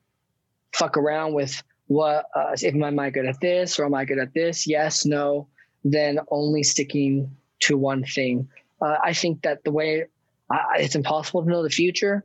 fuck 0.74 0.98
around 0.98 1.34
with 1.34 1.62
what 1.88 2.26
uh, 2.36 2.52
if 2.54 2.74
am 2.76 3.00
I 3.00 3.10
good 3.10 3.26
at 3.26 3.40
this 3.42 3.80
or 3.80 3.86
am 3.86 3.96
I 3.96 4.06
good 4.06 4.20
at 4.20 4.34
this? 4.34 4.68
Yes, 4.68 5.06
no, 5.06 5.48
than 5.84 6.20
only 6.30 6.64
sticking 6.64 7.36
to 7.66 7.78
one 7.78 8.04
thing. 8.04 8.48
Uh, 8.82 8.98
I 9.04 9.14
think 9.14 9.42
that 9.44 9.64
the 9.64 9.72
way 9.72 10.06
I, 10.50 10.78
it's 10.80 10.96
impossible 10.96 11.44
to 11.44 11.50
know 11.50 11.64
the 11.64 11.70
future. 11.70 12.24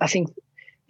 I 0.00 0.06
think 0.06 0.28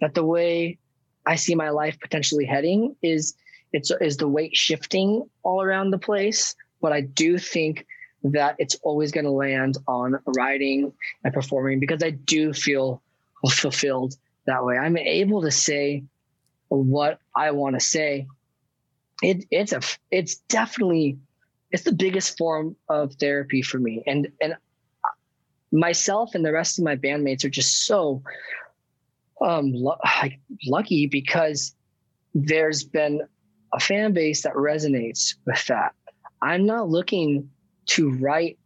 that 0.01 0.13
the 0.13 0.25
way 0.25 0.77
I 1.25 1.35
see 1.35 1.55
my 1.55 1.69
life 1.69 1.97
potentially 1.99 2.45
heading 2.45 2.95
is 3.01 3.35
it's 3.73 3.91
is 4.01 4.17
the 4.17 4.27
weight 4.27 4.55
shifting 4.55 5.29
all 5.43 5.61
around 5.61 5.91
the 5.91 5.99
place. 6.09 6.55
But 6.81 6.93
I 6.93 7.01
do 7.01 7.37
think 7.37 7.85
that 8.23 8.55
it's 8.59 8.75
always 8.83 9.11
going 9.11 9.25
to 9.25 9.31
land 9.31 9.77
on 9.87 10.19
writing 10.25 10.91
and 11.23 11.33
performing 11.33 11.79
because 11.79 12.03
I 12.03 12.11
do 12.11 12.53
feel 12.53 13.01
fulfilled 13.49 14.15
that 14.45 14.65
way. 14.65 14.77
I'm 14.77 14.97
able 14.97 15.41
to 15.43 15.51
say 15.51 16.03
what 16.69 17.19
I 17.35 17.51
want 17.51 17.75
to 17.75 17.79
say. 17.79 18.27
It 19.21 19.45
it's 19.49 19.73
a 19.73 19.81
it's 20.11 20.35
definitely 20.47 21.17
it's 21.71 21.83
the 21.83 21.91
biggest 21.91 22.37
form 22.37 22.75
of 22.89 23.13
therapy 23.15 23.61
for 23.61 23.79
me 23.79 24.03
and 24.05 24.27
and 24.41 24.55
myself 25.71 26.35
and 26.35 26.45
the 26.45 26.51
rest 26.51 26.79
of 26.79 26.85
my 26.85 26.95
bandmates 26.95 27.43
are 27.43 27.49
just 27.49 27.85
so 27.85 28.21
um 29.41 29.73
lu- 29.73 29.95
lucky 30.67 31.07
because 31.07 31.75
there's 32.35 32.83
been 32.83 33.21
a 33.73 33.79
fan 33.79 34.13
base 34.13 34.43
that 34.43 34.53
resonates 34.53 35.35
with 35.45 35.65
that 35.67 35.93
i'm 36.41 36.65
not 36.65 36.89
looking 36.89 37.49
to 37.87 38.09
write 38.11 38.57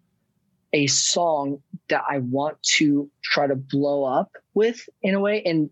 a 0.74 0.88
song 0.88 1.61
that 1.89 2.03
i 2.09 2.19
want 2.19 2.61
to 2.63 3.09
try 3.24 3.47
to 3.47 3.55
blow 3.55 4.03
up 4.03 4.32
with 4.53 4.88
in 5.01 5.15
a 5.15 5.19
way. 5.19 5.41
And 5.43 5.69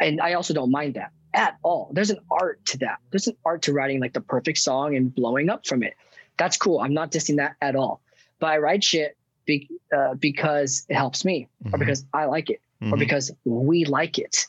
and 0.00 0.20
i 0.20 0.34
also 0.34 0.54
don't 0.54 0.70
mind 0.70 0.94
that 0.94 1.10
at 1.34 1.56
all. 1.62 1.90
There's 1.92 2.08
an 2.08 2.20
art 2.30 2.64
to 2.66 2.78
that. 2.78 2.96
There's 3.10 3.26
an 3.26 3.36
art 3.44 3.62
to 3.62 3.74
writing 3.74 4.00
like 4.00 4.14
the 4.14 4.22
perfect 4.22 4.56
song 4.56 4.96
and 4.96 5.14
blowing 5.14 5.50
up 5.50 5.66
from 5.66 5.82
it. 5.82 5.92
That's 6.38 6.56
cool. 6.56 6.80
I'm 6.80 6.94
not 6.94 7.10
dissing 7.12 7.36
that 7.36 7.56
at 7.60 7.76
all. 7.76 8.00
But 8.38 8.46
i 8.46 8.58
write 8.58 8.82
shit 8.82 9.18
be, 9.44 9.68
uh, 9.94 10.14
because 10.14 10.86
it 10.88 10.94
helps 10.94 11.24
me 11.26 11.48
or 11.66 11.72
Mhm. 11.72 11.80
because 11.80 12.06
i 12.14 12.24
like 12.24 12.48
it 12.48 12.60
or 12.80 12.96
Mhm. 12.96 12.98
because 13.00 13.32
we 13.44 13.84
like 13.84 14.18
it. 14.18 14.46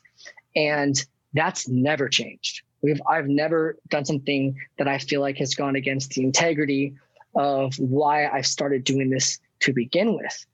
And 0.56 0.96
that's 1.34 1.68
never 1.68 2.08
changed 2.08 2.62
we've 2.88 3.02
i've 3.10 3.28
never 3.28 3.78
done 3.90 4.06
something 4.06 4.56
that 4.78 4.88
i 4.88 4.98
feel 4.98 5.20
like 5.20 5.38
has 5.38 5.54
gone 5.56 5.76
against 5.76 6.12
the 6.12 6.24
integrity 6.24 6.94
of 7.36 7.78
why 7.78 8.28
i 8.28 8.42
started 8.42 8.84
doing 8.84 9.10
this 9.10 9.40
to 9.60 9.74
begin 9.74 10.14
with. 10.14 10.46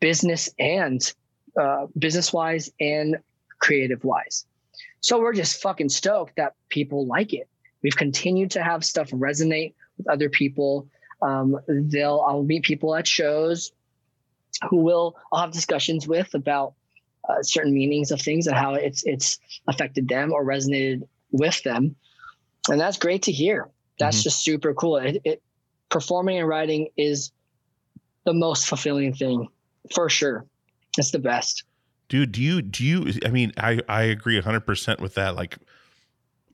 Business 0.00 0.48
and 0.58 1.00
uh, 1.60 1.86
business 1.98 2.32
wise 2.32 2.70
and 2.80 3.16
creative 3.58 4.04
wise 4.04 4.46
so 5.00 5.20
we're 5.20 5.32
just 5.32 5.60
fucking 5.60 5.88
stoked 5.88 6.36
that 6.36 6.54
people 6.68 7.06
like 7.06 7.34
it. 7.34 7.48
We've 7.82 7.96
continued 7.96 8.52
to 8.52 8.62
have 8.62 8.84
stuff 8.84 9.10
resonate 9.10 9.74
with 9.98 10.08
other 10.08 10.30
people. 10.30 10.86
Um, 11.20 11.58
they'll 11.68 12.24
i'll 12.26 12.42
meet 12.42 12.64
people 12.64 12.94
at 12.94 13.06
shows 13.06 13.72
who 14.68 14.78
will 14.78 15.16
I'll 15.32 15.40
have 15.42 15.52
discussions 15.52 16.06
with 16.06 16.34
about 16.34 16.74
uh, 17.28 17.42
certain 17.42 17.72
meanings 17.72 18.10
of 18.10 18.20
things 18.20 18.46
and 18.46 18.56
how 18.56 18.74
it's 18.74 19.02
it's 19.04 19.38
affected 19.68 20.08
them 20.08 20.32
or 20.32 20.44
resonated 20.44 21.02
with 21.30 21.62
them, 21.62 21.94
and 22.70 22.80
that's 22.80 22.96
great 22.98 23.22
to 23.22 23.32
hear. 23.32 23.68
That's 23.98 24.20
Mhm. 24.20 24.24
just 24.24 24.42
super 24.44 24.74
cool. 24.74 24.96
It, 24.96 25.20
it 25.24 25.42
performing 25.88 26.38
and 26.38 26.48
writing 26.48 26.88
is 26.96 27.32
the 28.24 28.32
most 28.34 28.66
fulfilling 28.66 29.14
thing 29.14 29.48
for 29.94 30.08
sure. 30.08 30.46
It's 30.98 31.10
the 31.10 31.18
best. 31.18 31.64
dude 32.08 32.32
do 32.32 32.42
you 32.42 32.60
do 32.62 32.84
you 32.84 33.12
i 33.24 33.30
mean 33.30 33.52
i 33.56 33.80
i 33.88 34.02
agree 34.02 34.38
100% 34.38 35.00
with 35.00 35.14
that 35.14 35.34
like 35.34 35.56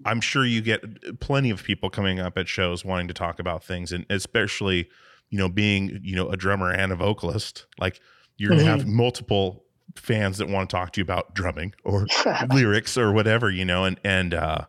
i'm 0.04 0.20
sure 0.20 0.44
you 0.44 0.60
get 0.60 1.18
plenty 1.20 1.50
of 1.50 1.64
people 1.64 1.90
coming 1.90 2.20
up 2.20 2.38
at 2.38 2.46
shows 2.48 2.84
wanting 2.84 3.08
to 3.08 3.14
talk 3.14 3.40
about 3.40 3.64
things 3.64 3.90
and 3.90 4.06
especially 4.10 4.88
you 5.30 5.38
know 5.38 5.48
being 5.48 5.98
you 6.04 6.14
know 6.14 6.28
a 6.28 6.36
drummer 6.36 6.70
and 6.70 6.92
a 6.92 6.96
vocalist 6.96 7.66
like 7.80 8.00
you're 8.36 8.50
gonna 8.50 8.62
have 8.62 8.86
multiple 8.86 9.64
fans 9.96 10.38
that 10.38 10.48
want 10.48 10.68
to 10.68 10.76
talk 10.76 10.92
to 10.92 11.00
you 11.00 11.02
about 11.02 11.34
drumming 11.34 11.74
or 11.84 12.06
lyrics 12.52 12.96
or 12.96 13.12
whatever 13.12 13.50
you 13.50 13.64
know 13.64 13.84
and 13.84 13.98
and 14.04 14.34
uh 14.34 14.64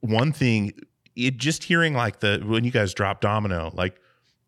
one 0.00 0.32
thing 0.32 0.72
it 1.16 1.36
just 1.36 1.64
hearing 1.64 1.94
like 1.94 2.20
the 2.20 2.42
when 2.44 2.64
you 2.64 2.70
guys 2.70 2.92
drop 2.94 3.20
domino 3.20 3.70
like 3.74 4.00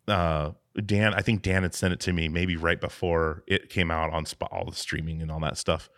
uh 0.07 0.51
Dan, 0.85 1.13
I 1.13 1.21
think 1.21 1.41
Dan 1.41 1.63
had 1.63 1.73
sent 1.73 1.93
it 1.93 1.99
to 2.01 2.13
me 2.13 2.27
maybe 2.27 2.55
right 2.55 2.79
before 2.79 3.43
it 3.47 3.69
came 3.69 3.89
out 3.89 4.13
on 4.13 4.25
spot, 4.25 4.49
all 4.51 4.65
the 4.65 4.75
streaming 4.75 5.21
and 5.21 5.31
all 5.31 5.39
that 5.39 5.57
stuff. 5.57 5.89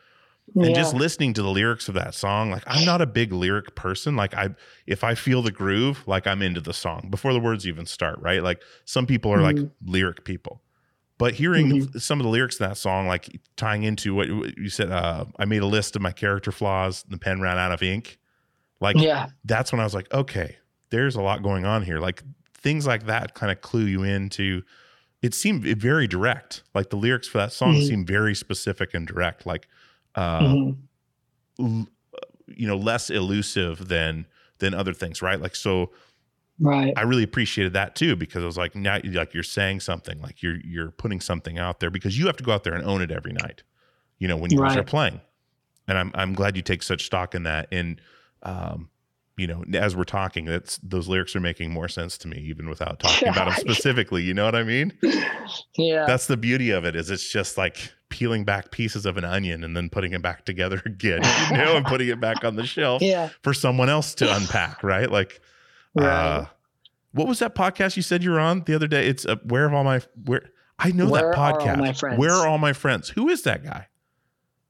And 0.56 0.74
just 0.74 0.96
listening 0.96 1.34
to 1.34 1.44
the 1.44 1.50
lyrics 1.50 1.90
of 1.90 1.94
that 1.94 2.16
song, 2.16 2.50
like 2.50 2.64
I'm 2.66 2.84
not 2.84 3.02
a 3.02 3.06
big 3.06 3.32
lyric 3.32 3.76
person. 3.76 4.16
Like 4.16 4.34
I, 4.34 4.50
if 4.88 5.04
I 5.04 5.14
feel 5.14 5.44
the 5.44 5.52
groove, 5.52 6.04
like 6.08 6.26
I'm 6.26 6.42
into 6.42 6.60
the 6.60 6.74
song 6.74 7.10
before 7.12 7.34
the 7.34 7.40
words 7.40 7.68
even 7.68 7.86
start. 7.86 8.20
Right? 8.20 8.42
Like 8.42 8.64
some 8.86 9.06
people 9.06 9.32
are 9.32 9.42
like 9.42 9.58
lyric 9.86 10.24
people, 10.24 10.64
but 11.20 11.36
hearing 11.36 11.92
some 12.00 12.20
of 12.20 12.24
the 12.24 12.30
lyrics 12.30 12.60
in 12.60 12.68
that 12.68 12.78
song, 12.78 13.06
like 13.06 13.40
tying 13.58 13.84
into 13.84 14.16
what 14.16 14.28
you 14.58 14.70
said, 14.70 14.90
uh, 14.90 15.26
I 15.38 15.46
made 15.46 15.62
a 15.62 15.68
list 15.68 15.96
of 15.96 16.02
my 16.02 16.12
character 16.12 16.52
flaws. 16.52 17.04
The 17.08 17.18
pen 17.20 17.42
ran 17.42 17.60
out 17.60 17.72
of 17.72 17.84
ink. 17.84 18.18
Like 18.82 18.96
yeah, 19.00 19.28
that's 19.46 19.72
when 19.72 19.80
I 19.80 19.84
was 19.84 19.94
like, 19.94 20.12
okay, 20.14 20.58
there's 20.90 21.16
a 21.16 21.22
lot 21.22 21.44
going 21.44 21.66
on 21.66 21.84
here. 21.84 22.00
Like 22.00 22.24
things 22.56 22.88
like 22.88 23.06
that 23.06 23.36
kind 23.36 23.52
of 23.52 23.62
clue 23.62 23.86
you 23.86 24.04
into. 24.04 24.64
It 25.22 25.34
seemed 25.34 25.64
very 25.66 26.08
direct. 26.08 26.64
Like 26.74 26.90
the 26.90 26.96
lyrics 26.96 27.28
for 27.28 27.38
that 27.40 27.52
song 27.52 27.76
Mhm. 27.76 27.88
seem 27.88 28.06
very 28.06 28.34
specific 28.34 28.94
and 28.94 29.06
direct. 29.06 29.46
Like, 29.46 29.68
uh, 30.16 30.40
Mhm. 30.42 30.78
l- 31.60 31.88
you 32.48 32.66
know, 32.68 32.78
less 32.78 33.10
elusive 33.10 33.90
than 33.90 34.26
than 34.60 34.74
other 34.74 34.94
things, 34.94 35.22
right? 35.22 35.40
Like, 35.40 35.56
so 35.56 35.92
right. 36.60 36.94
I 36.98 37.02
really 37.02 37.24
appreciated 37.24 37.74
that 37.74 37.96
too 37.96 38.16
because 38.16 38.44
I 38.44 38.46
was 38.46 38.58
like, 38.58 38.76
now, 38.76 39.00
like 39.04 39.34
you're 39.34 39.44
saying 39.44 39.80
something, 39.82 40.22
like 40.22 40.42
you're 40.44 40.58
you're 40.64 40.92
putting 40.92 41.20
something 41.22 41.58
out 41.58 41.80
there 41.80 41.90
because 41.90 42.18
you 42.18 42.28
have 42.28 42.38
to 42.38 42.44
go 42.44 42.52
out 42.52 42.64
there 42.64 42.74
and 42.74 42.84
own 42.84 43.02
it 43.02 43.12
every 43.12 43.34
night. 43.34 43.64
You 44.18 44.28
know, 44.28 44.38
when 44.38 44.52
you 44.52 44.60
Right. 44.60 44.78
are 44.78 44.84
playing, 44.84 45.22
and 45.88 45.98
I'm 45.98 46.12
I'm 46.14 46.34
glad 46.34 46.56
you 46.56 46.62
take 46.62 46.84
such 46.84 47.06
stock 47.06 47.34
in 47.36 47.44
that. 47.44 47.68
And 47.72 48.02
um, 48.44 48.90
you 49.38 49.48
know, 49.48 49.64
as 49.74 49.96
we're 49.96 50.04
talking, 50.04 50.46
that's 50.46 50.78
those 50.78 51.08
lyrics 51.08 51.36
are 51.36 51.40
making 51.40 51.72
more 51.72 51.88
sense 51.88 52.18
to 52.20 52.28
me 52.28 52.38
even 52.40 52.70
without 52.70 53.00
talking 53.00 53.30
about 53.30 53.46
them 53.46 53.56
specifically. 53.56 54.24
You 54.24 54.34
know 54.34 54.46
what 54.46 54.56
I 54.56 54.64
mean? 54.64 54.98
yeah, 55.78 56.06
That's 56.06 56.28
the 56.28 56.38
beauty 56.38 56.72
of 56.72 56.86
it 56.86 56.96
is 56.96 57.10
it's 57.10 57.30
just 57.30 57.58
like 57.58 57.92
peeling 58.10 58.44
back 58.44 58.72
pieces 58.72 59.06
of 59.06 59.18
an 59.18 59.24
onion 59.24 59.64
and 59.64 59.76
then 59.78 59.90
putting 59.90 60.14
it 60.14 60.22
back 60.22 60.46
together 60.46 60.82
again, 60.86 61.22
you 61.38 61.58
know, 61.58 61.76
and 61.78 61.88
putting 61.88 62.08
it 62.10 62.20
back 62.20 62.44
on 62.44 62.56
the 62.56 62.64
shelf 62.66 63.02
yeah, 63.02 63.30
for 63.44 63.54
someone 63.54 63.90
else 63.90 64.14
to 64.16 64.34
unpack, 64.36 64.84
right? 64.84 65.10
Like, 65.12 65.42
right. 65.96 66.06
uh, 66.08 66.46
what 67.12 67.28
was 67.28 67.40
that 67.40 67.56
podcast 67.56 67.96
you 67.96 68.02
said 68.04 68.24
you 68.24 68.32
were 68.32 68.40
on 68.40 68.64
the 68.66 68.76
other 68.76 68.88
day? 68.88 69.08
It's 69.08 69.26
uh, 69.26 69.38
where 69.44 69.64
have 69.68 69.74
all 69.74 69.84
my 69.84 70.02
where 70.26 70.52
I 70.78 70.92
know 70.92 71.10
Where 71.10 71.22
that 71.22 71.36
podcast. 71.36 72.18
Where 72.18 72.32
are 72.32 72.48
all 72.48 72.58
my 72.58 72.74
friends? 72.74 73.10
Who 73.10 73.30
is 73.30 73.42
that 73.44 73.64
guy? 73.64 73.88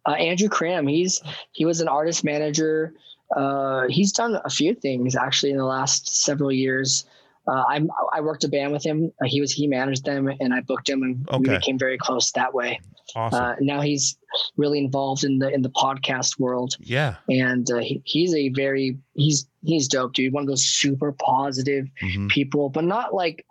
uh, 0.08 0.12
Andrew 0.14 0.48
Cram. 0.48 0.88
He's 0.88 1.22
he 1.52 1.66
was 1.66 1.82
an 1.82 1.88
artist 1.88 2.24
manager. 2.24 2.94
Uh, 3.36 3.88
he's 3.90 4.12
done 4.12 4.40
a 4.44 4.50
few 4.50 4.74
things 4.74 5.16
actually 5.16 5.52
in 5.52 5.58
the 5.58 5.66
last 5.66 6.08
several 6.24 6.52
years. 6.52 7.06
Uh, 7.48 7.64
I'm 7.68 7.90
I 8.14 8.22
worked 8.22 8.44
a 8.44 8.48
band 8.48 8.72
with 8.72 8.84
him. 8.84 9.12
Uh, 9.22 9.26
he 9.28 9.42
was 9.42 9.52
he 9.52 9.68
managed 9.68 10.06
them, 10.06 10.28
and 10.40 10.54
I 10.54 10.62
booked 10.62 10.88
him, 10.90 11.04
and 11.04 11.28
we 11.28 11.36
Okay. 11.50 11.58
became 11.58 11.78
very 11.78 11.98
close 11.98 12.32
that 12.32 12.54
way. 12.54 12.80
Awesome. 13.16 13.44
Uh, 13.44 13.56
now 13.60 13.82
he's 13.82 14.18
really 14.58 14.80
involved 14.80 15.24
in 15.24 15.40
the 15.40 15.50
in 15.50 15.62
the 15.62 15.70
podcast 15.70 16.40
world, 16.40 16.76
yeah. 16.80 17.16
and 17.30 17.70
uh, 17.72 17.78
he, 17.78 18.02
he's 18.06 18.34
a 18.36 18.50
very 18.50 18.98
he's 19.16 19.48
he's 19.64 19.88
dope, 19.88 20.14
dude. 20.14 20.34
One 20.34 20.44
of 20.44 20.48
those 20.48 20.66
super 20.66 21.12
positive 21.14 21.88
Mhm. 22.02 22.30
people, 22.30 22.70
but 22.70 22.84
not 22.84 23.14
like 23.14 23.46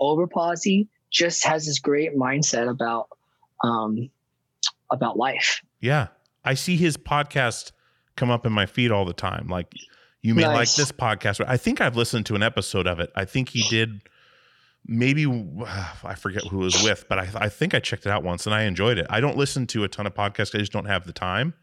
over 0.00 0.26
posy. 0.26 0.88
Just 1.10 1.44
has 1.44 1.64
this 1.66 1.78
great 1.78 2.16
mindset 2.16 2.68
about 2.68 3.08
um 3.62 4.10
about 4.90 5.16
life. 5.16 5.62
Yeah. 5.80 6.08
I 6.44 6.54
see 6.54 6.76
his 6.76 6.96
podcast 6.96 7.72
come 8.16 8.30
up 8.30 8.44
in 8.44 8.52
my 8.52 8.66
feed 8.66 8.90
all 8.90 9.04
the 9.04 9.12
time. 9.12 9.46
Like 9.48 9.72
you 10.22 10.34
may 10.34 10.46
like 10.46 10.74
this 10.74 10.90
podcast. 10.92 11.44
I 11.46 11.56
think 11.56 11.80
I've 11.80 11.96
listened 11.96 12.26
to 12.26 12.34
an 12.34 12.42
episode 12.42 12.86
of 12.86 12.98
it. 13.00 13.10
I 13.14 13.24
think 13.24 13.50
he 13.50 13.62
did 13.68 14.00
maybe 14.86 15.24
I 16.04 16.14
forget 16.14 16.44
who 16.44 16.60
it 16.62 16.64
was 16.64 16.82
with, 16.84 17.06
but 17.08 17.18
I, 17.18 17.28
I 17.36 17.48
think 17.48 17.74
I 17.74 17.80
checked 17.80 18.06
it 18.06 18.10
out 18.10 18.22
once 18.22 18.46
and 18.46 18.54
I 18.54 18.62
enjoyed 18.62 18.98
it. 18.98 19.06
I 19.10 19.20
don't 19.20 19.36
listen 19.36 19.66
to 19.68 19.84
a 19.84 19.88
ton 19.88 20.06
of 20.06 20.14
podcasts. 20.14 20.54
I 20.54 20.58
just 20.58 20.72
don't 20.72 20.86
have 20.86 21.06
the 21.06 21.12
time. 21.12 21.54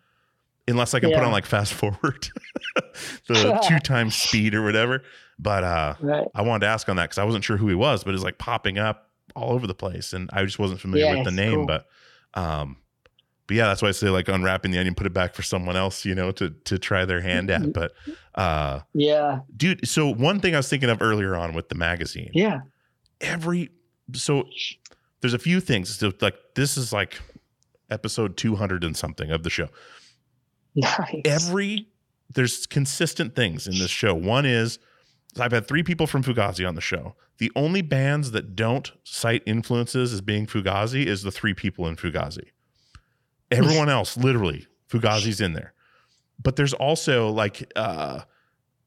Unless 0.68 0.94
I 0.94 1.00
can 1.00 1.10
put 1.12 1.24
on 1.24 1.32
like 1.32 1.46
fast 1.46 1.74
forward, 1.74 2.30
the 3.28 3.60
two 3.68 3.80
times 3.80 4.16
speed 4.16 4.54
or 4.56 4.64
whatever. 4.64 5.04
But 5.40 5.64
uh 5.64 5.96
Right. 6.00 6.28
I 6.36 6.44
wanted 6.44 6.62
to 6.62 6.68
ask 6.68 6.88
on 6.88 6.96
that 6.98 7.06
because 7.06 7.18
I 7.18 7.24
wasn't 7.24 7.44
sure 7.44 7.58
who 7.58 7.68
he 7.68 7.76
was, 7.76 8.04
but 8.04 8.14
it's 8.14 8.24
like 8.24 8.38
popping 8.38 8.78
up 8.78 9.10
all 9.36 9.54
over 9.54 9.66
the 9.66 9.74
place, 9.74 10.14
and 10.14 10.30
I 10.34 10.44
just 10.46 10.60
wasn't 10.60 10.80
familiar 10.80 11.06
Yeah, 11.08 11.16
with 11.16 11.24
the 11.26 11.32
name. 11.32 11.56
cool. 11.60 11.66
But, 11.66 11.88
um, 12.36 12.78
but 13.48 13.56
yeah, 13.58 13.66
that's 13.66 13.82
why 13.82 13.88
I 13.90 13.92
say 13.92 14.10
like 14.10 14.28
unwrapping 14.30 14.72
the 14.72 14.78
onion, 14.78 14.94
put 14.94 15.08
it 15.08 15.14
back 15.14 15.34
for 15.34 15.42
someone 15.42 15.76
else, 15.76 16.06
you 16.06 16.14
know, 16.16 16.32
to 16.34 16.52
to 16.52 16.78
try 16.78 17.06
their 17.06 17.22
hand 17.22 17.50
Mm-hmm. 17.50 17.64
at. 17.70 17.74
But, 17.74 17.92
uh, 18.36 18.82
Yeah. 18.94 19.40
dude, 19.58 19.88
so 19.88 20.14
one 20.14 20.40
thing 20.40 20.54
I 20.54 20.58
was 20.60 20.70
thinking 20.70 20.90
of 20.90 21.02
earlier 21.02 21.36
on 21.36 21.54
with 21.54 21.70
the 21.70 21.76
magazine, 21.76 22.30
Yeah. 22.34 22.60
Every 23.22 23.70
so 24.14 24.46
there's 25.22 25.34
a 25.34 25.40
few 25.40 25.60
things. 25.62 25.96
So 25.98 26.12
like 26.22 26.36
this 26.56 26.78
is 26.78 26.92
like 26.92 27.20
episode 27.90 28.38
two 28.38 28.56
hundred 28.56 28.84
and 28.84 28.96
something 28.96 29.32
of 29.32 29.44
the 29.44 29.50
show 29.50 29.68
Nice. 30.76 31.22
every 31.26 31.88
there's 32.34 32.66
consistent 32.66 33.36
things 33.36 33.68
in 33.68 33.78
this 33.78 33.90
show. 33.92 34.14
One 34.14 34.46
is 34.46 34.80
I've 35.40 35.52
had 35.52 35.68
three 35.68 35.84
people 35.84 36.08
from 36.08 36.24
Fugazi 36.24 36.68
on 36.68 36.76
the 36.76 36.82
show. 36.82 37.16
The 37.38 37.52
only 37.56 37.82
bands 37.82 38.32
that 38.32 38.56
don't 38.56 38.92
cite 39.04 39.44
influences 39.46 40.14
as 40.14 40.22
being 40.22 40.46
Fugazi 40.46 41.06
is 41.06 41.24
the 41.24 41.32
three 41.32 41.54
people 41.54 41.88
in 41.88 41.96
Fugazi. 41.96 42.50
Everyone 43.50 43.90
else, 43.98 44.16
literally, 44.18 44.68
Fugazi's 44.90 45.42
in 45.42 45.54
there. 45.54 45.74
But 46.42 46.56
there's 46.56 46.74
also 46.74 47.30
like 47.30 47.72
uh, 47.76 48.22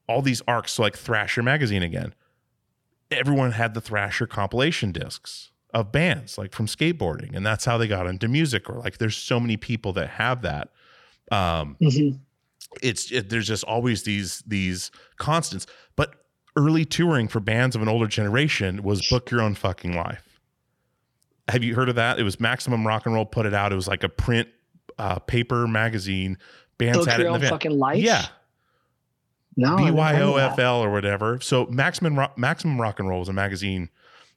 all 0.07 0.21
these 0.21 0.41
arcs, 0.47 0.73
so 0.73 0.83
like 0.83 0.97
Thrasher 0.97 1.43
magazine 1.43 1.83
again. 1.83 2.13
Everyone 3.11 3.51
had 3.51 3.73
the 3.73 3.81
Thrasher 3.81 4.27
compilation 4.27 4.91
discs 4.91 5.51
of 5.73 5.91
bands, 5.91 6.37
like 6.37 6.53
from 6.53 6.65
skateboarding, 6.67 7.35
and 7.35 7.45
that's 7.45 7.65
how 7.65 7.77
they 7.77 7.87
got 7.87 8.07
into 8.07 8.27
music. 8.27 8.69
Or 8.69 8.79
like, 8.79 8.97
there's 8.97 9.15
so 9.17 9.39
many 9.39 9.57
people 9.57 9.93
that 9.93 10.09
have 10.11 10.41
that. 10.43 10.69
Um, 11.31 11.75
Mhm. 11.81 12.19
it's 12.81 13.11
it, 13.11 13.29
there's 13.29 13.47
just 13.47 13.63
always 13.65 14.03
these 14.03 14.43
these 14.47 14.91
constants. 15.17 15.67
But 15.95 16.15
early 16.55 16.85
touring 16.85 17.27
for 17.27 17.39
bands 17.39 17.75
of 17.75 17.81
an 17.81 17.87
older 17.89 18.07
generation 18.07 18.81
was 18.83 19.07
book 19.09 19.29
your 19.31 19.41
own 19.41 19.55
fucking 19.55 19.93
life. 19.93 20.39
Have 21.47 21.63
you 21.63 21.75
heard 21.75 21.89
of 21.89 21.95
that? 21.95 22.17
It 22.19 22.23
was 22.23 22.39
Maximum 22.39 22.87
Rock 22.87 23.05
and 23.05 23.13
Roll 23.13 23.25
put 23.25 23.45
it 23.45 23.53
out. 23.53 23.71
It 23.71 23.75
was 23.75 23.87
like 23.87 24.03
a 24.03 24.09
print 24.09 24.47
uh, 24.97 25.19
paper 25.19 25.67
magazine. 25.67 26.37
Bands 26.77 26.97
Book 26.99 27.07
had 27.07 27.19
it 27.19 27.23
your 27.23 27.27
in 27.27 27.33
the 27.33 27.35
own 27.35 27.41
van. 27.41 27.49
fucking 27.51 27.77
life. 27.77 27.97
Yeah, 28.01 28.25
No. 29.57 29.75
I 29.77 29.91
never 29.91 30.03
heard 30.03 30.21
of 30.21 30.35
that. 30.35 30.57
BYOFL 30.57 30.81
or 30.81 30.91
whatever. 30.91 31.39
So 31.41 31.65
Maximum 31.67 32.17
Rock, 32.17 32.37
Maximum 32.37 32.79
Rock 32.79 32.99
and 32.99 33.07
Roll 33.07 33.19
was 33.19 33.29
a 33.29 33.33
magazine. 33.33 33.89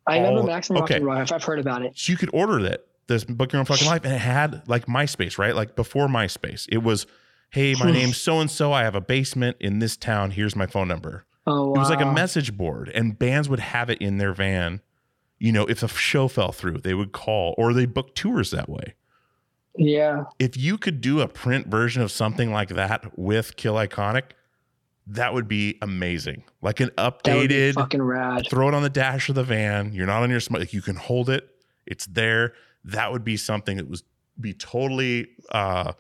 I 0.07 0.19
remember 0.19 0.43
Maximum 0.45 0.81
Rock 0.81 0.91
okay. 0.91 0.97
and 0.97 1.07
Roll. 1.07 1.21
If 1.21 1.33
I've 1.33 1.45
heard 1.45 1.59
about 1.59 1.83
it. 1.85 1.93
So 1.97 2.13
you 2.13 2.17
could 2.17 2.31
order 2.33 2.63
that 2.63 2.87
this 3.09 3.25
book 3.25 3.53
your 3.53 3.61
own 3.61 3.67
fucking 3.67 3.87
life, 3.87 4.05
and 4.05 4.15
it 4.15 4.21
had 4.21 4.63
like 4.69 4.87
MySpace, 4.87 5.39
right? 5.39 5.55
Like 5.55 5.75
before 5.75 6.07
MySpace, 6.07 6.67
it 6.71 6.83
was, 6.83 7.07
hey, 7.51 7.75
my 7.75 7.91
name's 7.93 8.19
so 8.19 8.41
and 8.41 8.51
so. 8.51 8.73
I 8.73 8.85
have 8.85 8.95
a 8.95 9.01
basement 9.01 9.57
in 9.61 9.81
this 9.81 9.97
town. 9.97 10.31
Here's 10.31 10.55
my 10.55 10.67
phone 10.67 10.89
number. 10.89 11.25
Oh, 11.47 11.69
wow. 11.69 11.75
It 11.75 11.79
was 11.79 11.91
like 11.91 12.01
a 12.01 12.13
message 12.13 12.57
board, 12.57 12.91
and 12.95 13.19
bands 13.19 13.49
would 13.49 13.61
have 13.61 13.91
it 13.91 13.99
in 13.99 14.19
their 14.19 14.33
van. 14.33 14.83
You 15.39 15.53
know, 15.53 15.67
if 15.67 15.83
a 15.83 15.89
show 15.89 16.29
fell 16.29 16.53
through, 16.53 16.79
they 16.79 16.95
would 16.95 17.13
call 17.13 17.55
or 17.57 17.73
they 17.73 17.87
book 17.87 18.15
tours 18.15 18.51
that 18.51 18.69
way. 18.69 18.95
Yeah. 19.77 20.25
If 20.41 20.57
you 20.57 20.77
could 20.77 21.01
do 21.01 21.21
a 21.21 21.29
print 21.29 21.69
version 21.69 22.03
of 22.03 22.11
something 22.11 22.53
like 22.53 22.71
that 22.71 23.17
with 23.17 23.57
Kill 23.57 23.75
Iconic, 23.75 24.33
that 25.09 25.33
would 25.35 25.49
be 25.49 25.79
amazing. 25.83 26.45
Like 26.63 26.81
an 26.81 26.91
That 26.97 27.15
would 27.27 27.49
be 27.49 27.55
updated, 27.55 27.75
fucking 27.75 28.03
rad. 28.03 28.47
throw 28.51 28.69
it 28.69 28.75
on 28.75 28.83
the 28.83 28.91
dash 28.91 29.29
of 29.29 29.35
the 29.35 29.43
van. 29.45 29.93
You're 29.95 30.07
not 30.07 30.23
on 30.23 30.31
your 30.31 30.41
smart. 30.41 30.61
Like 30.61 30.73
you 30.73 30.83
can 30.83 30.97
hold 30.97 31.31
it. 31.31 31.49
It's 31.87 32.07
there. 32.07 32.53
That 32.85 33.11
would 33.13 33.25
be 33.25 33.37
something 33.37 33.77
that 33.79 33.89
was 33.89 34.03
be 34.41 34.53
totally 34.55 35.29
uh 35.51 35.93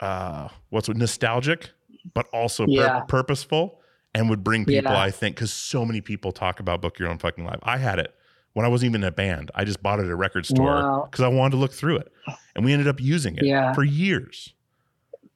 uh 0.00 0.48
what's 0.70 0.88
it, 0.88 0.96
nostalgic, 0.96 1.70
but 2.14 2.26
also 2.32 2.66
pur- 2.66 3.04
purposeful 3.08 3.80
and 4.14 4.28
would 4.30 4.42
bring 4.42 4.64
people, 4.64 4.90
Yeah. 4.92 5.00
I 5.00 5.10
think, 5.10 5.36
because 5.36 5.52
so 5.52 5.84
many 5.84 6.00
people 6.00 6.32
talk 6.32 6.58
about 6.60 6.80
book 6.80 6.98
your 6.98 7.08
own 7.08 7.18
fucking 7.18 7.44
life. 7.44 7.58
I 7.62 7.78
had 7.78 7.98
it 7.98 8.14
when 8.54 8.64
I 8.66 8.68
wasn't 8.68 8.90
even 8.90 9.02
in 9.02 9.08
a 9.08 9.12
band. 9.12 9.50
I 9.54 9.64
just 9.64 9.82
bought 9.82 10.00
it 10.00 10.04
at 10.06 10.10
a 10.10 10.16
record 10.16 10.46
store 10.46 10.66
Wow. 10.66 11.08
because 11.10 11.22
I 11.24 11.28
wanted 11.28 11.52
to 11.52 11.56
look 11.58 11.72
through 11.72 11.98
it. 11.98 12.12
And 12.56 12.64
we 12.64 12.72
ended 12.72 12.88
up 12.88 13.00
using 13.00 13.36
it 13.36 13.44
Yeah. 13.44 13.72
for 13.72 13.84
years. 13.84 14.54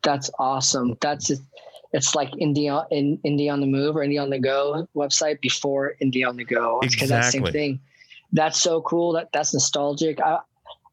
That's 0.03 0.31
awesome. 0.39 0.97
That's 1.01 1.31
it's 1.95 2.15
like 2.15 2.31
Indie 2.33 2.69
in 2.91 3.16
Indie 3.25 3.51
on 3.51 3.61
the 3.61 3.66
Move 3.66 3.97
or 3.97 4.01
Indie 4.01 4.21
on 4.21 4.29
the 4.29 4.39
Go 4.39 4.87
website 4.95 5.41
before 5.41 5.95
Indie 6.03 6.27
on 6.29 6.37
the 6.37 6.45
Go. 6.45 6.81
It's 6.83 6.95
'cause 6.95 7.09
that 7.09 7.33
same 7.33 7.45
thing. 7.47 7.81
That's 8.33 8.61
so 8.61 8.83
cool. 8.83 9.12
That 9.12 9.31
that's 9.33 9.55
nostalgic. 9.55 10.21
I 10.21 10.41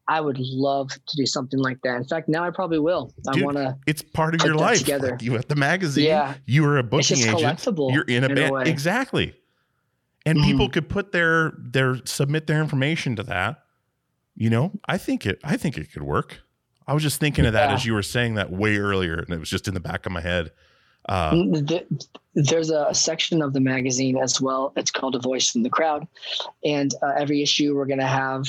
I 0.08 0.20
would 0.20 0.38
love 0.38 0.88
to 0.90 1.16
do 1.16 1.26
something 1.26 1.60
like 1.60 1.78
that. 1.84 1.96
In 1.96 2.04
fact, 2.04 2.28
now 2.28 2.44
I 2.44 2.50
probably 2.50 2.78
will. 2.80 3.12
I 3.28 3.40
want 3.42 3.56
to. 3.56 3.76
It's 3.86 4.02
part 4.02 4.34
of 4.34 4.42
your 4.44 4.54
life. 4.56 4.78
together. 4.78 5.10
Like 5.12 5.22
you 5.22 5.36
at 5.36 5.48
the 5.48 5.54
magazine. 5.56 6.06
Yeah. 6.06 6.34
You 6.46 6.62
were 6.64 6.76
a 6.78 6.80
It's 6.80 6.88
booking 6.90 7.16
just 7.16 7.28
agent. 7.28 7.40
collectible. 7.60 7.92
You're 7.94 8.02
in 8.04 8.24
a 8.24 8.28
in 8.28 8.34
band. 8.34 8.52
way. 8.54 8.64
exactly. 8.66 9.34
And 10.26 10.38
Mhm. 10.38 10.44
people 10.44 10.68
could 10.68 10.88
put 10.88 11.12
their 11.12 11.52
their 11.58 12.00
submit 12.04 12.46
their 12.46 12.60
information 12.60 13.16
to 13.16 13.22
that. 13.24 13.62
You 14.36 14.50
know, 14.50 14.72
I 14.88 14.98
think 14.98 15.26
it 15.26 15.38
I 15.44 15.56
think 15.56 15.76
it 15.78 15.92
could 15.92 16.02
work. 16.02 16.40
I 16.86 16.94
was 16.94 17.02
just 17.02 17.20
thinking 17.20 17.46
of 17.46 17.52
that 17.54 17.68
Yeah. 17.70 17.74
as 17.74 17.86
you 17.86 17.94
were 17.94 18.02
saying 18.02 18.34
that 18.34 18.50
way 18.52 18.76
earlier, 18.76 19.14
and 19.14 19.30
it 19.30 19.38
was 19.38 19.48
just 19.50 19.66
in 19.68 19.74
the 19.74 19.80
back 19.80 20.04
of 20.06 20.12
my 20.12 20.20
head. 20.20 20.50
Uh, 21.08 21.44
There's 22.34 22.70
a 22.70 22.94
section 22.94 23.42
of 23.42 23.52
the 23.52 23.60
magazine 23.60 24.16
as 24.16 24.40
well. 24.40 24.72
It's 24.76 24.90
called 24.90 25.14
A 25.14 25.18
Voice 25.18 25.50
from 25.50 25.62
the 25.62 25.70
Crowd. 25.70 26.06
And 26.64 26.94
uh, 27.02 27.12
every 27.18 27.42
issue, 27.42 27.74
we're 27.76 27.86
going 27.86 27.98
to 27.98 28.06
have 28.06 28.46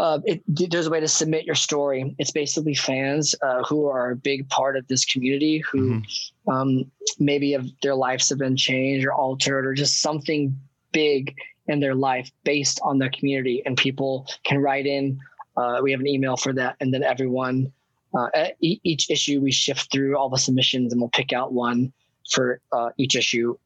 uh, 0.00 0.18
it, 0.24 0.42
there's 0.46 0.86
a 0.86 0.90
way 0.90 0.98
to 0.98 1.08
submit 1.08 1.44
your 1.44 1.54
story. 1.54 2.14
It's 2.18 2.30
basically 2.30 2.74
fans 2.74 3.34
uh, 3.42 3.62
who 3.64 3.86
are 3.86 4.12
a 4.12 4.16
big 4.16 4.48
part 4.48 4.76
of 4.76 4.86
this 4.88 5.04
community 5.04 5.58
who 5.58 6.00
um, 6.48 6.90
maybe 7.18 7.52
have, 7.52 7.66
their 7.82 7.94
lives 7.94 8.30
have 8.30 8.38
been 8.38 8.56
changed 8.56 9.04
or 9.04 9.12
altered 9.12 9.66
or 9.66 9.74
just 9.74 10.00
something 10.00 10.58
big 10.92 11.36
in 11.66 11.80
their 11.80 11.94
life 11.94 12.30
based 12.44 12.80
on 12.82 12.98
their 12.98 13.10
community. 13.10 13.62
And 13.66 13.76
people 13.76 14.26
can 14.44 14.62
write 14.62 14.86
in. 14.86 15.20
Uh, 15.54 15.80
we 15.82 15.90
have 15.90 16.00
an 16.00 16.08
email 16.08 16.36
for 16.38 16.54
that. 16.54 16.76
And 16.80 16.94
then 16.94 17.02
everyone, 17.02 17.70
uh, 18.14 18.28
at 18.34 18.56
e- 18.60 18.80
each 18.82 19.10
issue, 19.10 19.40
we 19.40 19.52
shift 19.52 19.90
through 19.92 20.16
all 20.16 20.28
the 20.28 20.38
submissions 20.38 20.92
and 20.92 21.00
we'll 21.00 21.10
pick 21.10 21.32
out 21.32 21.52
one 21.52 21.92
for 22.32 22.60
uh, 22.72 22.90
each 22.96 23.16
issue 23.16 23.56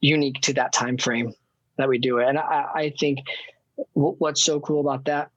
unique 0.00 0.40
to 0.42 0.52
that 0.54 0.72
time 0.72 0.96
frame 0.98 1.32
that 1.78 1.88
we 1.88 1.98
do 1.98 2.18
it. 2.18 2.28
And 2.28 2.38
I, 2.38 2.66
I 2.74 2.94
think 2.98 3.20
w- 3.94 4.14
what's 4.18 4.44
so 4.44 4.60
cool 4.60 4.80
about 4.80 5.04
that 5.06 5.30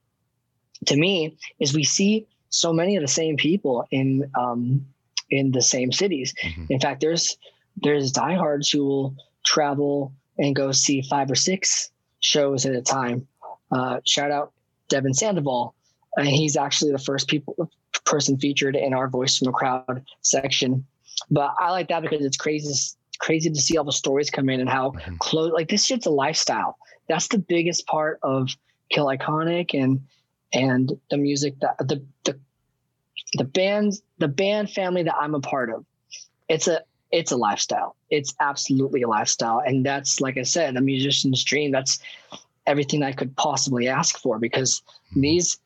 to 0.87 0.95
me 0.95 1.37
is 1.59 1.73
we 1.73 1.83
see 1.83 2.27
so 2.49 2.73
many 2.73 2.95
of 2.95 3.01
the 3.01 3.07
same 3.07 3.37
people 3.37 3.85
in 3.91 4.29
um, 4.37 4.85
in 5.29 5.51
the 5.51 5.61
same 5.61 5.91
cities. 5.91 6.33
Mhm. 6.43 6.67
In 6.69 6.79
fact, 6.79 7.01
there's 7.01 7.37
there's 7.77 8.11
diehards 8.11 8.69
who 8.69 8.85
will 8.85 9.15
travel 9.45 10.13
and 10.37 10.55
go 10.55 10.71
see 10.71 11.01
five 11.01 11.29
or 11.29 11.35
six 11.35 11.91
shows 12.21 12.65
at 12.65 12.73
a 12.75 12.81
time. 12.81 13.27
Uh, 13.71 13.99
shout 14.05 14.31
out 14.31 14.51
Devin 14.87 15.13
Sandoval, 15.13 15.75
and 16.17 16.27
he's 16.27 16.57
actually 16.57 16.91
the 16.91 16.97
first 16.99 17.27
people 17.27 17.69
person 18.09 18.37
featured 18.37 18.75
in 18.75 18.93
our 18.93 19.07
Voice 19.07 19.37
from 19.37 19.45
the 19.45 19.51
Crowd 19.51 20.03
section. 20.21 20.85
But 21.29 21.53
I 21.59 21.71
like 21.71 21.87
that 21.89 22.01
because 22.01 22.25
it's 22.25 22.37
crazy 22.37 22.73
crazy 23.19 23.49
to 23.49 23.59
see 23.59 23.77
all 23.77 23.83
the 23.83 23.91
stories 23.91 24.29
come 24.29 24.49
in 24.49 24.61
and 24.61 24.69
how 24.69 24.91
Mhm. 24.91 25.19
close 25.19 25.51
like 25.51 25.67
this 25.69 25.85
shit's 25.85 26.05
a 26.05 26.09
lifestyle. 26.09 26.77
That's 27.09 27.27
the 27.27 27.37
biggest 27.37 27.85
part 27.85 28.17
of 28.23 28.49
Kill 28.91 29.07
Iconic 29.07 29.73
and 29.73 29.99
and 30.53 30.91
the 31.11 31.17
music 31.17 31.59
that 31.59 31.77
the 31.79 32.01
the 32.23 32.39
the 33.33 33.43
band 33.43 34.01
the 34.17 34.27
band 34.27 34.71
family 34.71 35.03
that 35.03 35.15
I'm 35.15 35.35
a 35.35 35.41
part 35.41 35.69
of. 35.69 35.85
It's 36.47 36.67
a 36.67 36.81
it's 37.11 37.31
a 37.31 37.37
lifestyle. 37.37 37.95
It's 38.09 38.33
absolutely 38.39 39.01
a 39.01 39.07
lifestyle. 39.07 39.61
And 39.65 39.85
that's 39.85 40.21
like 40.21 40.37
I 40.37 40.43
said, 40.43 40.77
a 40.77 40.81
musician's 40.81 41.43
dream. 41.43 41.71
That's 41.71 41.99
everything 42.67 43.03
I 43.03 43.11
could 43.11 43.35
possibly 43.35 43.87
ask 43.87 44.17
for 44.19 44.39
because 44.39 44.81
these 45.15 45.59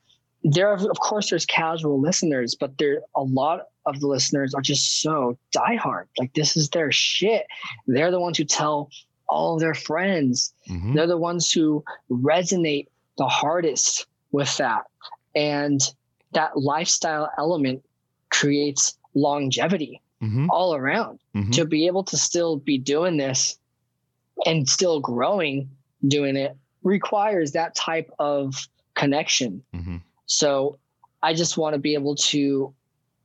there 0.43 0.67
are 0.69 0.75
of 0.75 0.99
course 0.99 1.29
there's 1.29 1.45
casual 1.45 1.99
listeners, 1.99 2.55
but 2.55 2.77
there 2.77 3.01
a 3.15 3.21
lot 3.23 3.67
of 3.85 3.99
the 3.99 4.07
listeners 4.07 4.53
are 4.53 4.61
just 4.61 5.01
so 5.01 5.37
diehard. 5.55 6.05
Like 6.19 6.33
this 6.33 6.55
is 6.57 6.69
their 6.69 6.91
shit. 6.91 7.45
They're 7.87 8.11
the 8.11 8.19
ones 8.19 8.37
who 8.37 8.43
tell 8.45 8.89
all 9.29 9.55
of 9.55 9.59
their 9.61 9.73
friends. 9.73 10.53
Mhm. 10.69 10.93
They're 10.95 11.07
the 11.07 11.17
ones 11.17 11.51
who 11.51 11.83
resonate 12.09 12.87
the 13.17 13.27
hardest 13.27 14.05
with 14.31 14.55
that. 14.57 14.83
And 15.35 15.81
that 16.33 16.57
lifestyle 16.57 17.29
element 17.37 17.83
creates 18.29 18.97
longevity 19.15 20.01
Mhm. 20.21 20.47
all 20.49 20.75
around. 20.75 21.19
Mhm. 21.35 21.51
To 21.53 21.65
be 21.65 21.87
able 21.87 22.03
to 22.05 22.17
still 22.17 22.57
be 22.57 22.77
doing 22.77 23.17
this 23.17 23.57
and 24.45 24.67
still 24.67 24.99
growing 24.99 25.69
doing 26.07 26.35
it 26.35 26.55
requires 26.83 27.51
that 27.53 27.75
type 27.75 28.11
of 28.19 28.67
connection. 28.95 29.63
So 30.25 30.77
I 31.21 31.33
just 31.33 31.57
want 31.57 31.73
to 31.73 31.79
be 31.79 31.93
able 31.93 32.15
to 32.15 32.73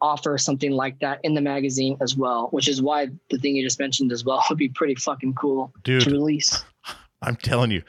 offer 0.00 0.38
something 0.38 0.70
like 0.70 0.98
that 1.00 1.20
in 1.24 1.34
the 1.34 1.40
magazine 1.40 1.96
as 2.00 2.16
well, 2.16 2.48
which 2.52 2.68
is 2.68 2.80
why 2.80 3.08
the 3.30 3.38
thing 3.38 3.56
you 3.56 3.64
just 3.64 3.80
mentioned 3.80 4.12
as 4.12 4.24
well 4.24 4.42
would 4.48 4.58
be 4.58 4.68
pretty 4.68 4.94
fucking 4.94 5.34
cool 5.34 5.72
Dude. 5.82 6.02
to 6.02 6.10
release. 6.10 6.64
I'm 7.22 7.36
telling 7.36 7.70
you, 7.72 7.82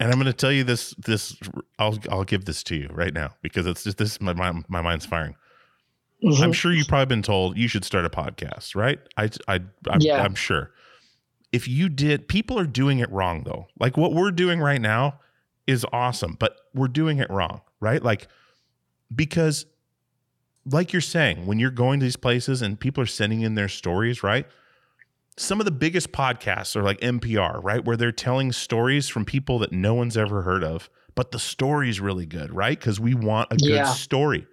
and 0.00 0.10
I'm 0.10 0.18
going 0.18 0.26
to 0.26 0.32
tell 0.32 0.50
you 0.50 0.64
this. 0.64 0.94
This 0.98 1.36
I'll 1.78 1.96
I'll 2.10 2.24
give 2.24 2.44
this 2.44 2.64
to 2.64 2.76
you 2.76 2.88
right 2.92 3.14
now 3.14 3.30
because 3.42 3.66
it's 3.66 3.84
just 3.84 3.98
this. 3.98 4.20
My 4.20 4.32
my, 4.32 4.52
my 4.68 4.80
mind's 4.82 5.06
firing. 5.06 5.36
Mhm. 6.24 6.42
I'm 6.42 6.52
sure 6.52 6.72
you've 6.72 6.88
probably 6.88 7.06
been 7.06 7.22
told 7.22 7.56
you 7.56 7.68
should 7.68 7.84
start 7.84 8.04
a 8.04 8.10
podcast, 8.10 8.74
right? 8.74 8.98
I 9.16 9.30
I 9.46 9.60
I'm, 9.88 10.00
Yeah. 10.00 10.22
I'm 10.22 10.34
sure. 10.34 10.72
If 11.52 11.68
you 11.68 11.88
did, 11.88 12.26
people 12.26 12.58
are 12.58 12.66
doing 12.66 12.98
it 12.98 13.10
wrong 13.12 13.44
though. 13.44 13.68
Like 13.78 13.96
what 13.96 14.12
we're 14.12 14.32
doing 14.32 14.58
right 14.58 14.80
now 14.80 15.20
is 15.68 15.86
awesome, 15.92 16.36
but 16.40 16.56
we're 16.74 16.88
doing 16.88 17.18
it 17.18 17.30
wrong, 17.30 17.60
right? 17.78 18.02
Like 18.02 18.26
because 19.14 19.66
like 20.66 20.92
you're 20.92 21.02
saying, 21.02 21.46
when 21.46 21.58
you're 21.58 21.70
going 21.70 22.00
to 22.00 22.04
these 22.04 22.16
places 22.16 22.62
and 22.62 22.80
people 22.80 23.02
are 23.02 23.06
sending 23.06 23.42
in 23.42 23.54
their 23.54 23.68
stories, 23.68 24.22
right? 24.22 24.46
Some 25.36 25.60
of 25.60 25.66
the 25.66 25.70
biggest 25.72 26.10
podcasts 26.12 26.74
are 26.76 26.82
like 26.82 26.98
NPR, 27.00 27.62
right? 27.62 27.84
Where 27.84 27.96
they're 27.96 28.12
telling 28.12 28.52
stories 28.52 29.08
from 29.08 29.24
people 29.24 29.58
that 29.58 29.72
no 29.72 29.92
one's 29.94 30.16
ever 30.16 30.42
heard 30.42 30.64
of, 30.64 30.88
but 31.14 31.32
the 31.32 31.38
story's 31.38 32.00
really 32.00 32.24
good, 32.24 32.52
right? 32.52 32.78
Because 32.78 32.98
we 32.98 33.14
want 33.14 33.52
a 33.52 33.56
good 33.56 33.68
Yeah. 33.68 33.84
story. 33.84 34.46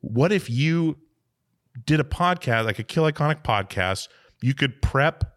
What 0.00 0.32
if 0.32 0.48
you 0.48 0.96
did 1.84 2.00
a 2.00 2.04
podcast, 2.04 2.64
like 2.64 2.78
a 2.78 2.82
Kill 2.84 3.04
Iconic 3.04 3.42
podcast? 3.42 4.08
You 4.40 4.54
could 4.54 4.80
prep 4.80 5.29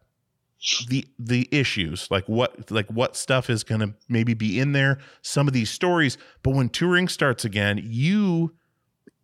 the 0.90 1.06
the 1.19 1.49
issues 1.52 2.07
like 2.10 2.27
what 2.30 2.72
like 2.72 2.88
what 2.88 3.18
stuff 3.18 3.49
is 3.49 3.64
going 3.65 3.81
to 3.81 3.94
maybe 4.07 4.34
be 4.34 4.60
in 4.60 4.72
there 4.72 4.98
some 5.22 5.48
of 5.48 5.53
these 5.53 5.69
stories. 5.69 6.18
But 6.41 6.52
when 6.52 6.69
touring 6.69 7.07
starts 7.10 7.44
again 7.44 7.81
you 7.84 8.56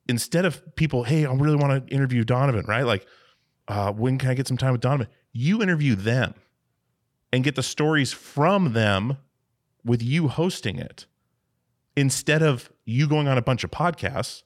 instead 0.07 0.43
of 0.43 0.61
people 0.75 1.03
hey 1.03 1.25
i 1.25 1.33
really 1.33 1.55
want 1.55 1.87
to 1.87 1.93
interview 1.93 2.23
donovan 2.23 2.65
right? 2.67 2.83
Like 2.83 3.05
uh, 3.67 3.91
when 3.93 4.17
can 4.17 4.29
i 4.29 4.33
get 4.33 4.47
some 4.47 4.57
time 4.57 4.71
with 4.73 4.81
donovan? 4.81 5.07
You 5.31 5.61
interview 5.61 5.95
them 5.95 6.33
and 7.31 7.43
get 7.43 7.55
the 7.55 7.63
stories 7.63 8.11
from 8.11 8.73
them 8.73 9.17
with 9.85 10.01
you 10.01 10.27
hosting 10.27 10.77
it. 10.77 11.05
Instead 11.95 12.41
of 12.41 12.69
you 12.85 13.07
going 13.07 13.27
on 13.27 13.37
a 13.37 13.41
bunch 13.41 13.63
of 13.63 13.71
podcasts 13.71 14.43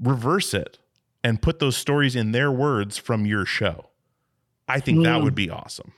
reverse 0.00 0.52
it 0.52 0.78
and 1.24 1.40
put 1.40 1.58
those 1.60 1.76
stories 1.76 2.16
in 2.16 2.32
their 2.32 2.50
words 2.50 2.98
from 2.98 3.24
your 3.24 3.44
show. 3.46 3.90
I 4.68 4.80
think 4.80 5.04
that 5.04 5.20
Mm. 5.20 5.24
would 5.24 5.34
be 5.34 5.48
awesome 5.48 5.92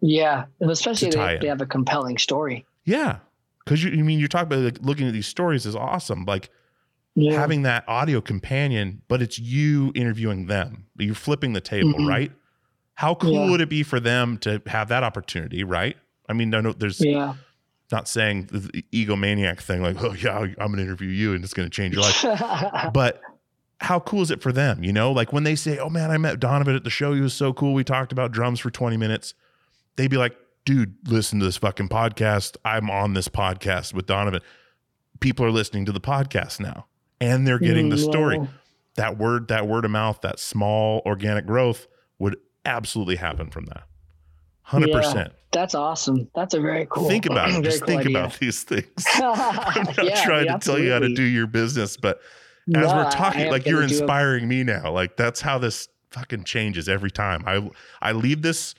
Yeah, 0.00 0.44
and 0.60 0.70
especially 0.70 1.10
they, 1.10 1.38
they 1.40 1.46
have 1.48 1.60
a 1.60 1.66
compelling 1.66 2.18
story. 2.18 2.66
Yeah. 2.84 3.18
Cause 3.66 3.82
you, 3.82 3.90
you 3.90 4.04
mean 4.04 4.18
you're 4.18 4.28
talking 4.28 4.46
about 4.46 4.60
like 4.64 4.78
looking 4.80 5.06
at 5.06 5.12
these 5.12 5.26
stories 5.26 5.66
is 5.66 5.76
awesome. 5.76 6.24
Like 6.24 6.50
Yeah. 7.14 7.38
having 7.38 7.62
that 7.62 7.84
audio 7.86 8.20
companion, 8.20 9.02
but 9.08 9.20
it's 9.22 9.38
you 9.38 9.92
interviewing 9.94 10.46
them. 10.46 10.86
You're 10.98 11.14
flipping 11.14 11.52
the 11.52 11.60
table, 11.60 11.92
Mhm. 11.94 12.08
right? 12.08 12.32
How 12.94 13.14
cool 13.14 13.32
Yeah. 13.32 13.50
would 13.50 13.60
it 13.60 13.68
be 13.68 13.82
for 13.82 14.00
them 14.00 14.38
to 14.38 14.60
have 14.66 14.88
that 14.88 15.02
opportunity, 15.04 15.62
right? 15.62 15.96
I 16.28 16.32
mean, 16.32 16.50
no, 16.50 16.60
no, 16.60 16.72
there's 16.72 17.00
yeah. 17.04 17.34
not 17.92 18.08
saying 18.08 18.46
the, 18.50 18.58
the 18.60 18.84
egomaniac 18.92 19.60
thing, 19.60 19.82
like, 19.82 20.02
oh 20.02 20.14
yeah, 20.14 20.38
I'm 20.38 20.54
gonna 20.70 20.82
interview 20.82 21.08
you 21.10 21.34
and 21.34 21.44
it's 21.44 21.54
gonna 21.54 21.68
change 21.70 21.94
your 21.94 22.02
life. 22.02 22.24
but 22.94 23.20
how 23.80 24.00
cool 24.00 24.22
is 24.22 24.30
it 24.30 24.42
for 24.42 24.52
them? 24.52 24.82
You 24.82 24.92
know, 24.92 25.12
like 25.12 25.32
when 25.32 25.44
they 25.44 25.54
say, 25.56 25.78
"Oh 25.78 25.88
man, 25.88 26.10
I 26.10 26.18
met 26.18 26.38
Donovan 26.40 26.74
at 26.76 26.84
the 26.84 26.90
show. 26.90 27.14
He 27.14 27.20
was 27.20 27.32
so 27.34 27.52
cool. 27.54 27.72
We 27.72 27.82
talked 27.84 28.12
about 28.12 28.30
drums 28.32 28.58
for 28.60 28.70
20 28.70 28.96
minutes." 28.96 29.34
They'd 30.00 30.08
be 30.08 30.16
like, 30.16 30.34
"Dude, 30.64 30.94
listen 31.10 31.40
to 31.40 31.44
this 31.44 31.58
fucking 31.58 31.90
podcast. 31.90 32.56
I'm 32.64 32.88
on 32.88 33.12
this 33.12 33.28
podcast 33.28 33.92
with 33.92 34.06
Donovan. 34.06 34.40
People 35.20 35.44
are 35.44 35.50
listening 35.50 35.84
to 35.84 35.92
the 35.92 36.00
podcast 36.00 36.58
now, 36.58 36.86
and 37.20 37.46
they're 37.46 37.58
getting 37.58 37.90
the 37.90 37.98
story. 37.98 38.38
Mm, 38.38 38.44
yeah. 38.44 38.50
That 38.94 39.18
word, 39.18 39.48
that 39.48 39.68
word 39.68 39.84
of 39.84 39.90
mouth, 39.90 40.22
that 40.22 40.38
small 40.40 41.02
organic 41.04 41.44
growth 41.44 41.86
would 42.18 42.38
absolutely 42.64 43.16
happen 43.16 43.50
from 43.50 43.66
that. 43.66 43.82
Hundred 44.62 44.90
percent. 44.90 45.34
That's 45.52 45.74
awesome. 45.74 46.30
That's 46.34 46.54
a 46.54 46.60
very 46.60 46.86
cool. 46.88 47.06
Think 47.06 47.26
about 47.26 47.50
it. 47.54 47.62
Just 47.62 47.80
cool 47.80 47.88
think 47.88 48.00
idea. 48.06 48.18
about 48.20 48.38
these 48.38 48.62
things. 48.62 48.86
I'm 49.16 49.84
not 49.84 50.02
Yeah, 50.02 50.24
trying 50.24 50.46
yeah, 50.46 50.56
to 50.56 50.58
tell 50.60 50.78
you 50.78 50.92
how 50.92 51.00
to 51.00 51.14
do 51.14 51.24
your 51.24 51.46
business, 51.46 51.98
but 51.98 52.20
as 52.74 52.86
No, 52.86 52.96
we're 52.96 53.10
talking, 53.10 53.50
like 53.50 53.66
you're 53.66 53.82
inspiring 53.82 54.48
me 54.48 54.64
now. 54.64 54.92
Like 54.92 55.18
that's 55.18 55.42
how 55.42 55.58
this 55.58 55.90
fucking 56.10 56.44
changes 56.44 56.88
every 56.88 57.10
time. 57.10 57.44
I 57.46 57.68
I 58.00 58.12
leave 58.12 58.40
this 58.40 58.74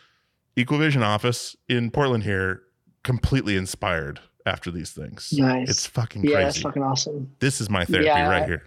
Equal 0.56 0.78
Vision 0.78 1.04
office 1.04 1.56
in 1.70 1.92
Portland 1.92 2.24
here 2.24 2.62
completely 3.04 3.56
inspired 3.56 4.20
after 4.46 4.70
these 4.72 4.92
things. 4.92 5.32
Nice. 5.34 5.70
It's 5.70 5.86
fucking 5.88 6.22
crazy. 6.24 6.32
Yeah, 6.34 6.38
crazy. 6.38 6.46
that's 6.46 6.62
fucking 6.62 6.84
awesome. 6.84 7.32
this 7.40 7.62
is 7.62 7.70
my 7.70 7.86
therapy 7.86 8.06
Yeah, 8.08 8.28
right 8.30 8.46
here. 8.46 8.64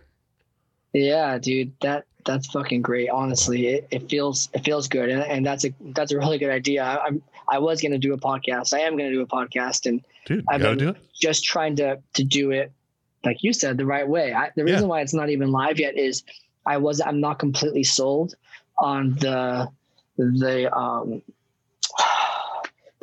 Yeah, 0.92 1.38
dude, 1.38 1.72
that 1.80 2.04
that's 2.24 2.46
fucking 2.46 2.80
great. 2.82 3.10
Honestly, 3.10 3.66
it, 3.66 3.88
it 3.90 4.08
feels 4.08 4.48
it 4.54 4.64
feels 4.64 4.86
good, 4.88 5.08
and, 5.10 5.22
and 5.22 5.44
that's 5.44 5.64
a 5.64 5.74
that's 5.94 6.12
a 6.12 6.16
really 6.18 6.38
good 6.38 6.50
idea. 6.50 6.84
I, 6.84 7.04
I'm 7.06 7.22
I 7.48 7.58
was 7.58 7.80
gonna 7.82 7.98
do 7.98 8.14
a 8.14 8.18
podcast. 8.18 8.72
I 8.72 8.80
am 8.80 8.96
gonna 8.96 9.10
do 9.10 9.20
a 9.20 9.26
podcast, 9.26 9.86
and 9.86 10.02
Dude, 10.24 10.44
I've 10.48 10.60
been 10.60 10.78
do 10.78 10.88
it. 10.90 10.96
just 11.12 11.44
trying 11.44 11.76
to 11.76 12.00
to 12.14 12.24
do 12.24 12.52
it, 12.52 12.72
like 13.24 13.42
you 13.42 13.52
said, 13.52 13.76
the 13.76 13.84
right 13.86 14.08
way. 14.08 14.32
I, 14.32 14.50
the 14.54 14.62
Yeah. 14.64 14.72
reason 14.74 14.88
why 14.88 15.00
it's 15.00 15.12
not 15.14 15.28
even 15.30 15.50
live 15.50 15.78
yet 15.80 15.96
is 15.98 16.22
I 16.64 16.76
was 16.76 17.00
I'm 17.00 17.20
not 17.20 17.38
completely 17.40 17.84
sold 17.84 18.36
on 18.78 19.14
the 19.16 19.68
the 20.16 20.72
um 20.74 21.22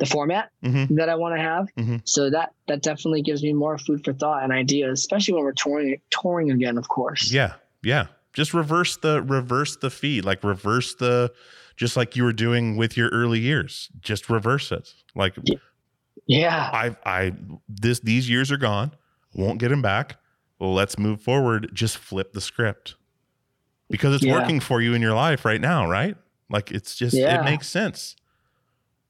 the 0.02 0.10
format 0.10 0.50
Mhm. 0.64 0.96
that 0.96 1.08
I 1.08 1.14
want 1.14 1.36
to 1.36 1.40
have. 1.42 1.68
Mhm. 1.78 2.00
So 2.04 2.28
that 2.30 2.52
that 2.68 2.82
definitely 2.82 3.22
gives 3.22 3.42
me 3.42 3.52
more 3.52 3.78
food 3.78 4.04
for 4.04 4.12
thought 4.12 4.42
and 4.42 4.52
ideas, 4.52 5.00
especially 5.00 5.34
when 5.34 5.44
we're 5.44 5.52
touring 5.52 6.00
touring 6.10 6.50
again, 6.50 6.76
of 6.78 6.88
course. 6.88 7.32
Yeah, 7.32 7.54
yeah. 7.82 8.06
Just 8.32 8.52
reverse 8.54 8.96
the 8.96 9.22
reverse 9.22 9.76
the 9.76 9.90
feed, 9.90 10.24
like 10.24 10.42
reverse 10.42 10.94
the 10.94 11.32
just 11.76 11.96
like 11.96 12.16
you 12.16 12.24
were 12.24 12.32
doing 12.32 12.76
with 12.76 12.96
your 12.96 13.08
early 13.10 13.40
years. 13.40 13.88
Just 14.00 14.28
reverse 14.28 14.72
it. 14.72 14.92
Like 15.14 15.34
Yeah. 16.26 16.70
I 16.72 16.96
I 17.04 17.32
this 17.68 18.00
these 18.00 18.28
years 18.28 18.50
are 18.50 18.56
gone. 18.58 18.92
Won't 19.34 19.58
get 19.58 19.68
them 19.68 19.82
back. 19.82 20.16
Let's 20.60 20.98
move 20.98 21.20
forward. 21.20 21.70
Just 21.72 21.96
flip 21.98 22.32
the 22.32 22.40
script. 22.40 22.94
Because 23.90 24.14
it's 24.14 24.24
Yeah. 24.24 24.34
working 24.38 24.60
for 24.60 24.80
you 24.80 24.94
in 24.94 25.02
your 25.02 25.14
life 25.14 25.44
right 25.44 25.60
now, 25.60 25.88
right? 25.88 26.16
Like 26.48 26.70
it's 26.70 26.94
just 26.96 27.16
Yeah. 27.16 27.40
it 27.40 27.44
makes 27.44 27.66
sense. 27.68 28.16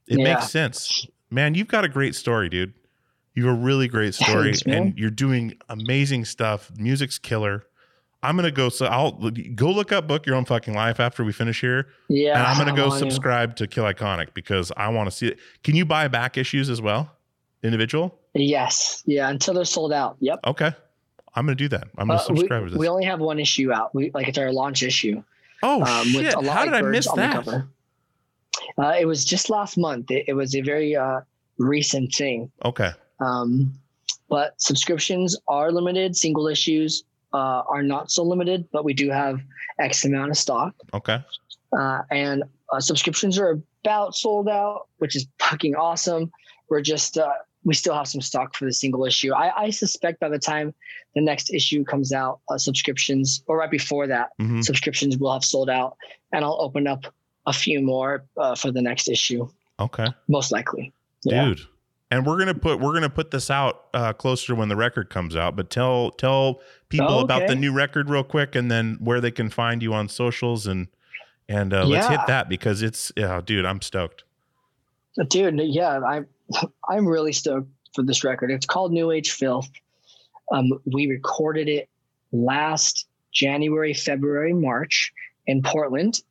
It 0.07 0.19
Yeah. 0.19 0.33
makes 0.35 0.49
sense. 0.49 1.07
Man, 1.29 1.55
you've 1.55 1.67
got 1.67 1.83
a 1.83 1.89
great 1.89 2.15
story, 2.15 2.49
dude. 2.49 2.73
You 3.33 3.47
have 3.47 3.55
a 3.57 3.59
really 3.59 3.87
great 3.87 4.13
story 4.13 4.53
Thanks, 4.53 4.61
and 4.63 4.97
you're 4.97 5.09
doing 5.09 5.53
amazing 5.69 6.25
stuff. 6.25 6.71
Music's 6.77 7.17
killer. 7.17 7.65
I'm 8.21 8.35
gonna 8.37 8.51
go 8.51 8.69
so 8.69 8.85
I'll 8.85 9.11
go 9.55 9.71
look 9.71 9.91
up 9.91 10.07
book 10.07 10.25
your 10.25 10.35
own 10.35 10.45
fucking 10.45 10.73
life 10.73 10.99
after 10.99 11.23
we 11.23 11.33
finish 11.33 11.59
here. 11.59 11.87
Yeah. 12.07 12.37
and 12.37 12.47
I'm 12.47 12.57
gonna 12.57 12.75
go 12.75 12.85
on 12.85 12.93
you. 12.93 12.99
subscribe 12.99 13.55
to 13.57 13.67
Kill 13.67 13.83
Iconic 13.83 14.33
because 14.33 14.71
I 14.77 14.87
want 14.89 15.09
to 15.09 15.15
see 15.15 15.27
it. 15.27 15.39
Can 15.63 15.75
you 15.75 15.83
buy 15.85 16.07
back 16.07 16.37
issues 16.37 16.69
as 16.69 16.81
well? 16.81 17.11
Individual? 17.63 18.17
Yes. 18.33 19.03
Yeah. 19.05 19.29
Until 19.29 19.55
they're 19.55 19.65
sold 19.65 19.91
out. 19.91 20.17
Yep. 20.19 20.39
Okay. 20.45 20.71
I'm 21.35 21.45
gonna 21.45 21.55
do 21.55 21.67
that. 21.69 21.87
I'm 21.97 22.07
gonna 22.07 22.19
Uh, 22.19 22.25
we, 22.29 22.37
subscribe 22.37 22.63
to 22.65 22.69
this. 22.69 22.77
we 22.79 22.87
only 22.87 23.05
have 23.05 23.19
one 23.19 23.39
issue 23.39 23.73
out. 23.73 23.93
We 23.95 24.11
like 24.13 24.27
it's 24.27 24.37
our 24.37 24.51
launch 24.51 24.83
issue. 24.83 25.23
oh 25.63 25.81
um, 25.83 26.07
shit! 26.07 26.33
How 26.45 26.65
did 26.65 26.73
I 26.75 26.81
miss 26.83 27.11
that? 27.13 27.65
Uh, 28.77 28.95
it 28.99 29.05
was 29.05 29.25
just 29.25 29.49
last 29.49 29.77
month. 29.77 30.11
It, 30.11 30.25
it 30.27 30.33
was 30.33 30.55
a 30.55 30.61
very 30.61 30.95
uh, 30.95 31.21
recent 31.57 32.13
thing. 32.13 32.51
Okay. 32.65 32.91
Um, 33.19 33.73
but 34.29 34.59
subscriptions 34.59 35.37
are 35.47 35.71
limited. 35.71 36.15
Single 36.15 36.47
issues 36.47 37.03
uh, 37.33 37.63
are 37.67 37.83
not 37.83 38.11
so 38.11 38.23
limited, 38.23 38.67
but 38.71 38.83
we 38.83 38.93
do 38.93 39.09
have 39.09 39.39
X 39.79 40.05
amount 40.05 40.31
of 40.31 40.37
stock. 40.37 40.73
Okay. 40.93 41.23
Uh, 41.77 42.01
and 42.11 42.43
uh, 42.71 42.79
subscriptions 42.79 43.37
are 43.39 43.61
about 43.83 44.15
sold 44.15 44.47
out, 44.47 44.87
which 44.97 45.15
is 45.15 45.27
fucking 45.39 45.75
awesome. 45.75 46.31
We're 46.69 46.81
just 46.81 47.17
uh, 47.17 47.33
we 47.63 47.73
still 47.73 47.93
have 47.93 48.07
some 48.07 48.21
stock 48.21 48.55
for 48.55 48.65
the 48.65 48.73
single 48.73 49.05
issue. 49.05 49.33
I, 49.33 49.65
I 49.65 49.69
suspect 49.69 50.19
by 50.19 50.29
the 50.29 50.39
time 50.39 50.73
the 51.15 51.21
next 51.21 51.53
issue 51.53 51.83
comes 51.83 52.11
out, 52.11 52.39
uh, 52.49 52.57
subscriptions 52.57 53.43
or 53.47 53.57
right 53.57 53.71
before 53.71 54.07
that, 54.07 54.29
hmm 54.39 54.61
subscriptions 54.61 55.17
will 55.17 55.33
have 55.33 55.45
sold 55.45 55.69
out, 55.69 55.97
and 56.31 56.43
I'll 56.43 56.59
open 56.59 56.87
up 56.87 57.05
a 57.45 57.53
few 57.53 57.81
more 57.81 58.23
uh, 58.37 58.55
for 58.55 58.71
the 58.71 58.81
next 58.81 59.07
issue, 59.09 59.47
Okay. 59.79 60.07
most 60.27 60.51
likely. 60.51 60.93
Yeah. 61.23 61.45
Dude. 61.45 61.61
And 62.11 62.25
we're 62.27 62.37
gonna 62.37 62.53
put 62.53 62.79
we're 62.79 62.93
gonna 62.93 63.09
put 63.09 63.31
this 63.31 63.49
out 63.49 63.85
uh, 63.95 64.13
closer 64.13 64.53
when 64.53 64.69
the 64.69 64.75
record 64.75 65.09
comes 65.09 65.35
out. 65.35 65.55
But 65.55 65.71
tell 65.71 66.11
tell 66.11 66.61
people 66.89 67.07
Oh, 67.09 67.19
about 67.21 67.47
the 67.47 67.55
new 67.55 67.73
record 67.73 68.07
real 68.07 68.23
quick, 68.23 68.53
and 68.55 68.69
then 68.69 68.97
where 69.01 69.19
they 69.19 69.31
can 69.31 69.49
find 69.49 69.81
you 69.81 69.93
on 69.95 70.07
socials 70.09 70.67
and 70.67 70.87
and 71.49 71.73
uh, 71.73 71.85
let's 71.85 72.07
hit 72.07 72.19
that 72.27 72.49
because 72.49 72.83
it's 72.83 73.11
yeah, 73.17 73.41
dude, 73.43 73.65
I'm 73.65 73.81
stoked. 73.81 74.23
dude 75.27 75.59
yeah 75.63 75.99
i'm 75.99 76.27
i'm 76.89 77.07
really 77.07 77.33
stoked 77.33 77.67
for 77.95 78.03
this 78.03 78.23
record 78.23 78.51
it's 78.51 78.65
called 78.65 78.91
new 78.91 79.11
age 79.11 79.31
filth 79.31 79.69
um, 80.51 80.69
we 80.85 81.07
recorded 81.07 81.67
it 81.67 81.89
last 82.31 83.07
january 83.31 83.93
february 83.93 84.53
march 84.53 85.11
in 85.47 85.61
portland 85.61 86.21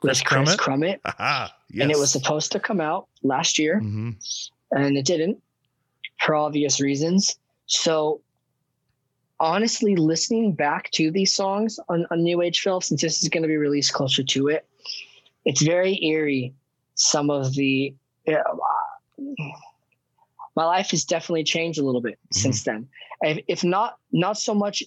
Chris 0.00 0.22
chris 0.22 0.56
Crummett? 0.56 0.58
crummett. 0.58 1.00
Haha, 1.04 1.48
yes. 1.70 1.82
and 1.82 1.90
it 1.90 1.98
was 1.98 2.12
supposed 2.12 2.52
to 2.52 2.60
come 2.60 2.80
out 2.80 3.08
last 3.22 3.58
year 3.58 3.80
hmm 3.80 4.10
and 4.72 4.96
it 4.96 5.04
didn't 5.04 5.40
for 6.24 6.34
obvious 6.34 6.80
reasons. 6.80 7.38
So 7.66 8.20
honestly 9.38 9.96
listening 9.96 10.52
back 10.52 10.90
to 10.92 11.10
these 11.10 11.32
songs 11.32 11.78
on, 11.88 12.06
on 12.10 12.22
new 12.22 12.40
age 12.40 12.60
filth 12.60 12.84
since 12.84 13.02
this 13.02 13.22
is 13.22 13.28
going 13.28 13.42
to 13.42 13.48
be 13.48 13.56
released 13.56 13.92
closer 13.92 14.22
to 14.22 14.48
it 14.48 14.66
it's 15.44 15.60
very 15.60 16.02
eerie 16.02 16.54
some 16.94 17.28
of 17.28 17.54
the 17.54 17.94
my 20.56 20.64
life 20.64 20.90
has 20.90 21.04
definitely 21.04 21.44
changed 21.44 21.78
a 21.78 21.84
little 21.84 22.00
bit 22.00 22.18
since 22.32 22.64
then. 22.64 22.88
If, 23.20 23.44
if 23.46 23.64
not 23.64 23.98
not 24.10 24.38
so 24.38 24.54
much 24.54 24.82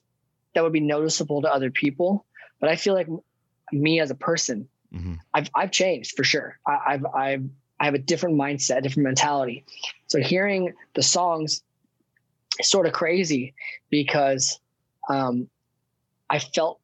that 0.56 0.64
would 0.64 0.73
be 0.73 0.80
noticeable 0.80 1.44
to 1.44 1.53
other 1.53 1.69
people 1.69 2.26
but 2.60 2.69
i 2.69 2.76
feel 2.76 2.95
like 2.95 3.07
me 3.72 3.99
as 3.99 4.10
a 4.10 4.15
person 4.15 4.68
hmm 4.91 5.16
I've 5.34 5.49
I've 5.56 5.72
changed 5.72 6.16
for 6.16 6.24
sure. 6.24 6.60
I, 6.68 6.78
I've 6.88 7.06
I've 7.06 7.44
I 7.80 7.86
have 7.86 7.94
a 7.94 7.99
different 7.99 8.36
mindset, 8.36 8.84
different 8.84 9.06
mentality. 9.06 9.64
So 10.07 10.20
hearing 10.20 10.74
the 10.95 11.03
songs 11.03 11.64
is 12.60 12.70
sort 12.70 12.86
of 12.88 12.94
crazy 12.94 13.53
because 13.90 14.60
um, 15.10 15.49
I 16.30 16.40
felt 16.40 16.80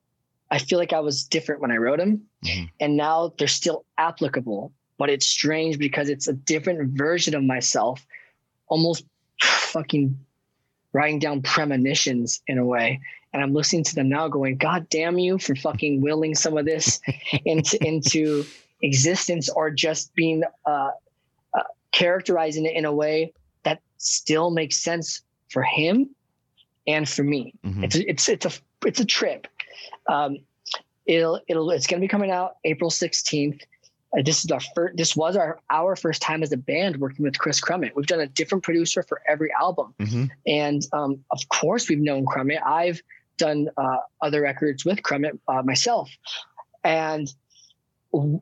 I 0.51 0.59
feel 0.59 0.79
like 0.79 0.93
I 0.93 0.99
was 1.01 1.23
different 1.23 1.61
when 1.61 1.71
I 1.71 1.77
wrote 1.77 1.97
them, 1.97 2.21
Mhm. 2.43 2.69
and 2.79 2.95
now 2.97 3.33
they're 3.37 3.47
still 3.47 3.85
applicable. 3.97 4.71
But 4.97 5.09
it's 5.09 5.27
strange 5.27 5.77
because 5.77 6.07
it's 6.07 6.27
a 6.29 6.33
different 6.33 6.97
version 6.97 7.35
of 7.35 7.43
myself, 7.43 8.05
almost 8.67 9.03
fucking 9.41 10.24
writing 10.95 11.19
down 11.19 11.41
premonitions 11.41 12.41
in 12.47 12.57
a 12.57 12.65
way. 12.65 13.01
And 13.33 13.43
I'm 13.43 13.53
listening 13.53 13.83
to 13.83 13.95
them 13.95 14.07
now, 14.07 14.29
going, 14.29 14.55
"God 14.55 14.87
damn 14.89 15.19
you 15.19 15.37
for 15.37 15.55
fucking 15.55 16.01
willing 16.01 16.33
some 16.35 16.57
of 16.57 16.65
this 16.65 17.01
into 17.45 17.77
into 17.85 18.45
existence, 18.81 19.49
or 19.49 19.69
just 19.71 20.15
being 20.15 20.43
uh, 20.65 20.91
uh, 21.53 21.63
characterizing 21.91 22.65
it 22.65 22.75
in 22.75 22.85
a 22.85 22.93
way 22.93 23.33
that 23.65 23.81
still 23.97 24.51
makes 24.51 24.77
sense 24.77 25.21
for 25.49 25.63
him 25.63 26.09
and 26.87 27.07
for 27.09 27.23
me." 27.23 27.53
hmm 27.63 27.83
It's 27.83 27.95
a, 27.97 28.09
it's 28.09 28.29
it's 28.29 28.45
a 28.45 28.51
it's 28.85 29.01
a 29.01 29.05
trip. 29.05 29.47
Um, 30.07 30.37
it'll 31.05 31.41
it'll 31.49 31.71
it's 31.71 31.87
going 31.87 31.99
to 31.99 32.05
be 32.05 32.07
coming 32.07 32.31
out 32.31 32.53
April 32.63 32.89
16th. 32.89 33.61
Uh, 34.17 34.21
this 34.23 34.43
is 34.45 34.51
our 34.51 34.59
first. 34.75 34.97
This 34.97 35.15
was 35.15 35.35
our 35.35 35.59
our 35.69 35.95
first 35.95 36.21
time 36.21 36.43
as 36.43 36.51
a 36.51 36.57
band 36.57 36.97
working 36.97 37.23
with 37.23 37.37
Chris 37.37 37.59
Crummett. 37.59 37.91
We've 37.95 38.05
done 38.05 38.19
a 38.19 38.27
different 38.27 38.63
producer 38.63 39.03
for 39.03 39.21
every 39.27 39.49
album, 39.59 39.93
hmm 39.99 40.25
and 40.47 40.81
um, 40.93 41.23
of 41.31 41.39
course 41.49 41.89
we've 41.89 41.99
known 41.99 42.25
Crummett. 42.25 42.61
I've 42.65 43.01
done 43.37 43.69
uh, 43.77 43.97
other 44.21 44.41
records 44.41 44.85
with 44.85 45.01
Crummett 45.01 45.37
uh, 45.47 45.61
myself, 45.63 46.09
and 46.83 47.27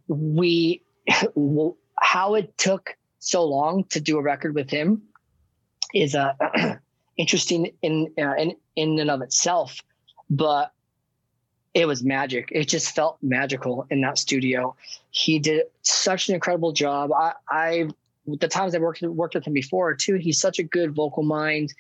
we 0.08 0.84
how 2.00 2.36
it 2.36 2.58
took 2.58 2.96
so 3.20 3.46
long 3.46 3.86
to 3.86 4.00
do 4.00 4.18
a 4.18 4.22
record 4.22 4.54
with 4.54 4.70
him 4.70 5.04
is 5.94 6.16
uh, 6.16 6.34
interesting 7.18 7.74
in 7.82 8.14
uh, 8.20 8.36
in 8.36 8.56
in 8.76 9.00
and 9.00 9.10
of 9.10 9.22
itself, 9.22 9.80
but 10.30 10.72
it 11.74 11.88
was 11.88 12.04
magic. 12.04 12.50
It 12.52 12.68
just 12.68 12.94
felt 12.94 13.18
magical 13.22 13.88
in 13.90 14.02
that 14.02 14.18
studio. 14.18 14.76
He 15.12 15.40
did 15.40 15.64
such 15.82 16.30
an 16.30 16.36
incredible 16.36 16.72
job. 16.72 17.12
I, 17.12 17.34
I 17.50 17.90
the 18.26 18.48
times 18.48 18.74
I 18.76 18.80
worked 18.80 19.02
worked 19.02 19.36
with 19.36 19.46
him 19.46 19.54
before 19.54 19.94
too. 19.96 20.16
He's 20.16 20.40
such 20.40 20.60
a 20.60 20.64
good 20.64 20.94
vocal 20.96 21.24
mind. 21.24 21.74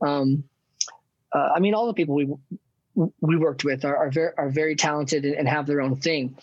Um, 0.00 0.44
uh, 1.32 1.50
I 1.54 1.60
mean, 1.60 1.74
all 1.74 1.86
the 1.86 1.94
people 1.94 2.14
we 2.14 2.28
we 3.20 3.36
worked 3.36 3.64
with 3.64 3.84
are 3.84 3.96
are 3.96 4.10
very 4.10 4.32
are 4.36 4.50
very 4.50 4.76
talented 4.76 5.24
and, 5.24 5.48
have 5.48 5.66
their 5.66 5.80
own 5.80 5.96
thing. 5.96 6.36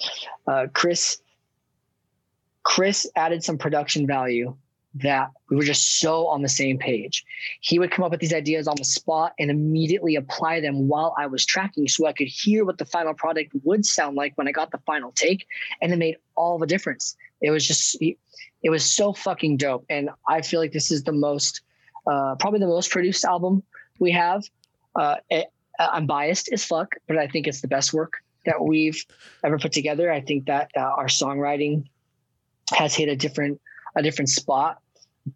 Uh, 0.47 0.67
Chris 0.73 1.17
Chris 2.63 3.07
added 3.15 3.43
some 3.43 3.57
production 3.57 4.07
value 4.07 4.55
that 4.95 5.29
we 5.49 5.57
were 5.57 5.63
just 5.63 5.99
so 5.99 6.27
on 6.27 6.41
the 6.41 6.49
same 6.49 6.77
page. 6.77 7.25
He 7.59 7.79
would 7.79 7.91
come 7.91 8.05
up 8.05 8.11
with 8.11 8.21
these 8.21 8.33
ideas 8.33 8.67
on 8.67 8.75
the 8.77 8.85
spot 8.85 9.33
and 9.37 9.51
immediately 9.51 10.15
apply 10.15 10.61
them 10.61 10.87
while 10.87 11.13
I 11.17 11.27
was 11.27 11.45
tracking 11.45 11.87
so 11.87 12.05
I 12.05 12.13
could 12.13 12.27
hear 12.27 12.63
what 12.63 12.77
the 12.77 12.85
final 12.85 13.13
product 13.13 13.51
would 13.63 13.85
sound 13.85 14.15
like 14.15 14.37
when 14.37 14.47
I 14.47 14.51
got 14.51 14.71
the 14.71 14.77
final 14.79 15.11
take. 15.11 15.47
And 15.81 15.91
it 15.91 15.97
made 15.97 16.15
all 16.35 16.57
the 16.57 16.65
difference. 16.65 17.17
It 17.41 17.51
was 17.51 17.67
just, 17.67 17.97
it 18.01 18.69
was 18.69 18.85
so 18.85 19.11
fucking 19.11 19.57
dope. 19.57 19.85
And 19.89 20.09
I 20.29 20.41
feel 20.41 20.61
like 20.61 20.71
this 20.71 20.91
is 20.91 21.03
the 21.03 21.11
most, 21.11 21.61
uh, 22.07 22.35
probably 22.35 22.59
the 22.59 22.67
most 22.67 22.89
produced 22.89 23.25
album 23.25 23.63
we 23.99 24.11
have. 24.11 24.45
Uh, 24.95 25.15
it, 25.29 25.47
I'm 25.77 26.07
biased 26.07 26.49
as 26.53 26.63
fuck, 26.63 26.95
but 27.05 27.17
I 27.17 27.27
think 27.27 27.47
it's 27.47 27.59
the 27.59 27.67
best 27.67 27.93
work 27.93 28.13
that 28.45 28.63
we've 28.63 29.03
ever 29.43 29.59
put 29.59 29.73
together. 29.73 30.09
I 30.09 30.21
think 30.21 30.45
that 30.45 30.71
uh, 30.77 30.79
our 30.79 31.07
songwriting 31.07 31.83
has 32.71 32.95
hit 32.95 33.09
a 33.09 33.15
different, 33.15 33.59
a 33.97 34.01
different 34.01 34.29
spot 34.29 34.81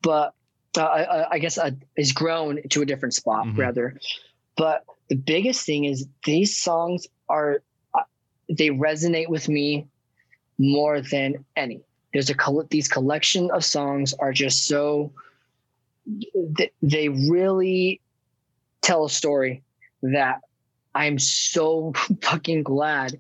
but 0.01 0.33
uh, 0.77 0.81
I, 0.83 1.31
I 1.31 1.39
guess 1.39 1.57
uh, 1.57 1.71
has 1.97 2.11
grown 2.11 2.61
to 2.69 2.81
a 2.81 2.85
different 2.85 3.13
spot 3.13 3.45
Mhm. 3.47 3.57
rather. 3.57 3.99
But 4.55 4.83
the 5.09 5.15
biggest 5.15 5.65
thing 5.65 5.85
is 5.85 6.07
these 6.25 6.57
songs 6.57 7.07
are 7.29 7.61
uh, 7.93 8.03
they 8.49 8.69
resonate 8.69 9.29
with 9.29 9.49
me 9.49 9.87
more 10.57 11.01
than 11.01 11.45
any. 11.55 11.81
There's 12.13 12.29
a 12.29 12.35
these 12.69 12.87
collection 12.87 13.49
of 13.51 13.63
songs 13.63 14.13
are 14.13 14.33
just 14.33 14.67
so 14.67 15.11
they, 16.35 16.71
they 16.81 17.09
really 17.09 18.01
tell 18.81 19.05
a 19.05 19.09
story 19.09 19.63
that 20.01 20.41
I'm 20.95 21.19
so 21.19 21.93
fucking 22.21 22.63
glad 22.63 23.17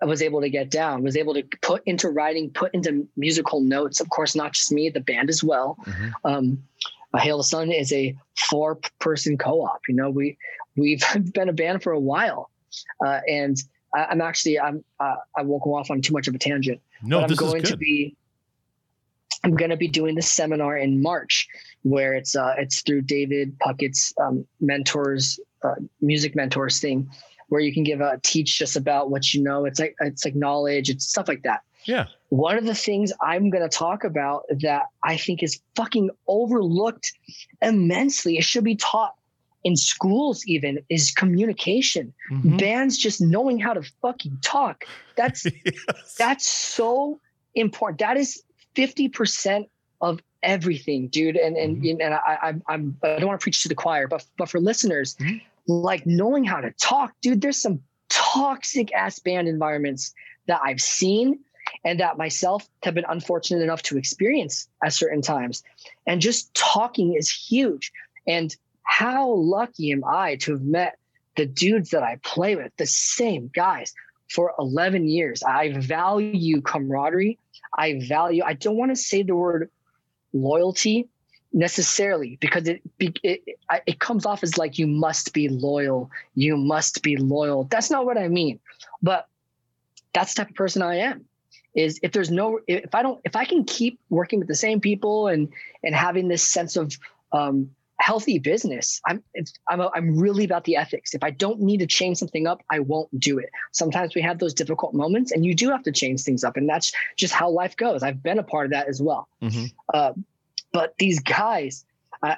I 0.00 0.06
was 0.06 0.22
able 0.22 0.40
to 0.40 0.48
get 0.48 0.70
down, 0.70 1.02
was 1.02 1.16
able 1.16 1.34
to 1.34 1.42
put 1.62 1.82
into 1.86 2.08
writing, 2.08 2.50
put 2.50 2.72
into 2.72 3.08
musical 3.16 3.60
notes. 3.60 4.00
Of 4.00 4.08
course, 4.10 4.36
not 4.36 4.52
just 4.52 4.70
me, 4.70 4.90
the 4.90 5.00
band 5.00 5.28
as 5.28 5.42
well. 5.42 5.76
Mhm. 5.84 6.12
Um, 6.24 6.62
Hail 7.16 7.38
the 7.38 7.44
Sun 7.44 7.72
is 7.72 7.92
a 7.92 8.16
four-person 8.50 9.38
co-op. 9.38 9.80
You 9.88 9.94
know, 9.94 10.10
we 10.10 10.36
we've 10.76 11.02
been 11.32 11.48
a 11.48 11.52
band 11.52 11.82
for 11.82 11.92
a 11.92 12.00
while, 12.00 12.50
uh, 13.04 13.20
and 13.28 13.56
I, 13.94 14.06
I'm 14.06 14.20
actually 14.20 14.60
I'm 14.60 14.84
uh, 15.00 15.16
I 15.36 15.42
won't 15.42 15.62
go 15.62 15.74
off 15.74 15.90
on 15.90 16.00
too 16.00 16.12
much 16.12 16.28
of 16.28 16.34
a 16.34 16.38
tangent. 16.38 16.80
No, 17.02 17.18
but 17.18 17.22
I'm 17.24 17.28
this 17.30 17.38
going 17.38 17.62
is 17.62 17.70
to 17.70 17.76
be 17.76 18.16
I'm 19.44 19.54
going 19.54 19.70
to 19.70 19.76
be 19.76 19.88
doing 19.88 20.14
this 20.14 20.30
seminar 20.30 20.76
in 20.76 21.02
March 21.02 21.48
where 21.82 22.14
it's 22.14 22.36
uh 22.36 22.54
it's 22.58 22.82
through 22.82 23.02
David 23.02 23.58
Puckett's 23.60 24.12
um, 24.20 24.46
mentors 24.60 25.40
uh, 25.62 25.74
music 26.00 26.36
mentors 26.36 26.80
thing 26.80 27.10
where 27.48 27.60
you 27.60 27.72
can 27.72 27.82
give 27.84 28.00
a 28.00 28.18
teach 28.22 28.58
just 28.58 28.76
about 28.76 29.10
what 29.10 29.32
you 29.34 29.42
know 29.42 29.64
it's 29.64 29.78
like 29.80 29.94
it's 30.00 30.24
like 30.24 30.34
knowledge 30.34 30.88
it's 30.90 31.06
stuff 31.06 31.28
like 31.28 31.42
that 31.42 31.60
yeah. 31.84 32.06
one 32.28 32.58
of 32.58 32.64
the 32.66 32.74
things 32.74 33.12
I'm 33.22 33.48
going 33.50 33.62
to 33.62 33.68
talk 33.74 34.04
about 34.04 34.42
that 34.60 34.82
I 35.04 35.16
think 35.16 35.42
is 35.42 35.60
fucking 35.74 36.10
overlooked 36.26 37.10
immensely, 37.62 38.36
it 38.36 38.44
should 38.44 38.64
be 38.64 38.76
taught 38.76 39.14
in 39.64 39.74
schools 39.76 40.44
even, 40.46 40.78
is 40.90 41.10
communication. 41.10 42.12
Mhm. 42.30 42.58
Bands 42.58 42.98
just 42.98 43.20
knowing 43.20 43.58
how 43.58 43.72
to 43.74 43.82
fucking 44.02 44.38
talk. 44.42 44.84
That's 45.16 45.46
Yes. 45.64 46.14
that's 46.18 46.46
so 46.48 47.20
important. 47.54 48.00
That 48.00 48.16
is 48.16 48.42
50% 48.74 49.66
of 50.00 50.20
everything, 50.42 51.08
dude. 51.08 51.36
And 51.36 51.56
and 51.56 51.82
Mhm. 51.82 51.98
and 52.04 52.14
I, 52.14 52.38
I'm 52.42 52.62
I'm 52.68 52.96
I 53.02 53.18
don't 53.18 53.26
want 53.26 53.40
to 53.40 53.42
preach 53.42 53.62
to 53.62 53.68
the 53.68 53.74
choir, 53.74 54.06
but 54.08 54.24
but 54.36 54.48
for 54.48 54.60
listeners, 54.60 55.16
Mhm. 55.16 55.40
Like 55.68 56.06
knowing 56.06 56.44
how 56.44 56.60
to 56.60 56.72
talk, 56.72 57.14
dude. 57.20 57.40
There's 57.40 57.60
some 57.60 57.80
toxic 58.08 58.92
ass 58.94 59.18
band 59.18 59.46
environments 59.46 60.14
that 60.46 60.60
I've 60.64 60.80
seen 60.80 61.40
and 61.84 62.00
that 62.00 62.16
myself 62.16 62.66
have 62.82 62.94
been 62.94 63.04
unfortunate 63.08 63.62
enough 63.62 63.82
to 63.82 63.98
experience 63.98 64.68
at 64.82 64.94
certain 64.94 65.22
times. 65.22 65.62
And 66.06 66.20
just 66.20 66.52
talking 66.54 67.14
is 67.14 67.30
huge. 67.30 67.92
And 68.26 68.54
how 68.82 69.30
lucky 69.34 69.92
am 69.92 70.02
I 70.04 70.36
to 70.36 70.52
have 70.52 70.62
met 70.62 70.98
the 71.36 71.46
dudes 71.46 71.90
that 71.90 72.02
I 72.02 72.18
play 72.22 72.56
with, 72.56 72.72
the 72.78 72.86
same 72.86 73.50
guys 73.54 73.94
for 74.30 74.54
11 74.58 75.08
years. 75.08 75.42
I 75.42 75.72
value 75.72 76.60
camaraderie. 76.62 77.38
I 77.76 78.00
value, 78.08 78.42
I 78.44 78.54
don't 78.54 78.76
want 78.76 78.90
to 78.90 78.96
say 78.96 79.22
the 79.22 79.36
word 79.36 79.70
loyalty 80.32 81.08
necessarily 81.58 82.38
because 82.40 82.68
it, 82.68 82.80
it, 83.00 83.18
it, 83.86 83.98
comes 83.98 84.24
off 84.24 84.44
as 84.44 84.56
like 84.56 84.78
you 84.78 84.86
must 84.86 85.32
be 85.32 85.48
loyal. 85.48 86.08
You 86.36 86.56
must 86.56 87.02
be 87.02 87.16
loyal. 87.16 87.64
That's 87.64 87.90
not 87.90 88.06
what 88.06 88.16
I 88.16 88.28
mean. 88.28 88.60
But 89.02 89.26
that's 90.14 90.34
the 90.34 90.42
type 90.42 90.50
of 90.50 90.56
person 90.56 90.82
I 90.82 90.96
am 90.96 91.24
is 91.74 92.00
if 92.02 92.12
there's 92.12 92.30
no 92.30 92.58
if 92.66 92.94
i 92.94 93.02
don't 93.02 93.20
if 93.24 93.36
i 93.36 93.44
can 93.44 93.62
keep 93.62 94.00
working 94.08 94.38
with 94.38 94.48
the 94.48 94.54
same 94.54 94.80
people 94.80 95.28
and 95.28 95.48
and 95.82 95.94
having 95.94 96.26
this 96.26 96.42
sense 96.42 96.76
of 96.76 96.96
um 97.32 97.70
healthy 98.00 98.38
business 98.38 99.02
i'm 99.06 99.22
it's, 99.34 99.52
i'm 99.68 99.80
a, 99.80 99.90
i'm 99.94 100.16
really 100.18 100.44
about 100.44 100.64
the 100.64 100.76
ethics 100.76 101.12
if 101.14 101.22
i 101.22 101.30
don't 101.30 101.60
need 101.60 101.76
to 101.76 101.86
change 101.86 102.16
something 102.16 102.46
up 102.46 102.62
i 102.70 102.78
won't 102.78 103.10
do 103.20 103.38
it 103.38 103.50
sometimes 103.72 104.14
we 104.14 104.22
have 104.22 104.38
those 104.38 104.54
difficult 104.54 104.94
moments 104.94 105.30
and 105.30 105.44
you 105.44 105.54
do 105.54 105.68
have 105.68 105.82
to 105.82 105.92
change 105.92 106.22
things 106.22 106.42
up 106.42 106.56
and 106.56 106.66
that's 106.68 106.90
just 107.16 107.34
how 107.34 107.50
life 107.50 107.76
goes 107.76 108.02
i've 108.02 108.22
been 108.22 108.38
a 108.38 108.42
part 108.42 108.64
of 108.64 108.72
that 108.72 108.88
as 108.88 109.02
well 109.02 109.28
Mhm. 109.42 109.70
uh, 109.92 110.12
but 110.72 110.94
these 110.98 111.20
guys 111.20 111.84
uh, 112.22 112.34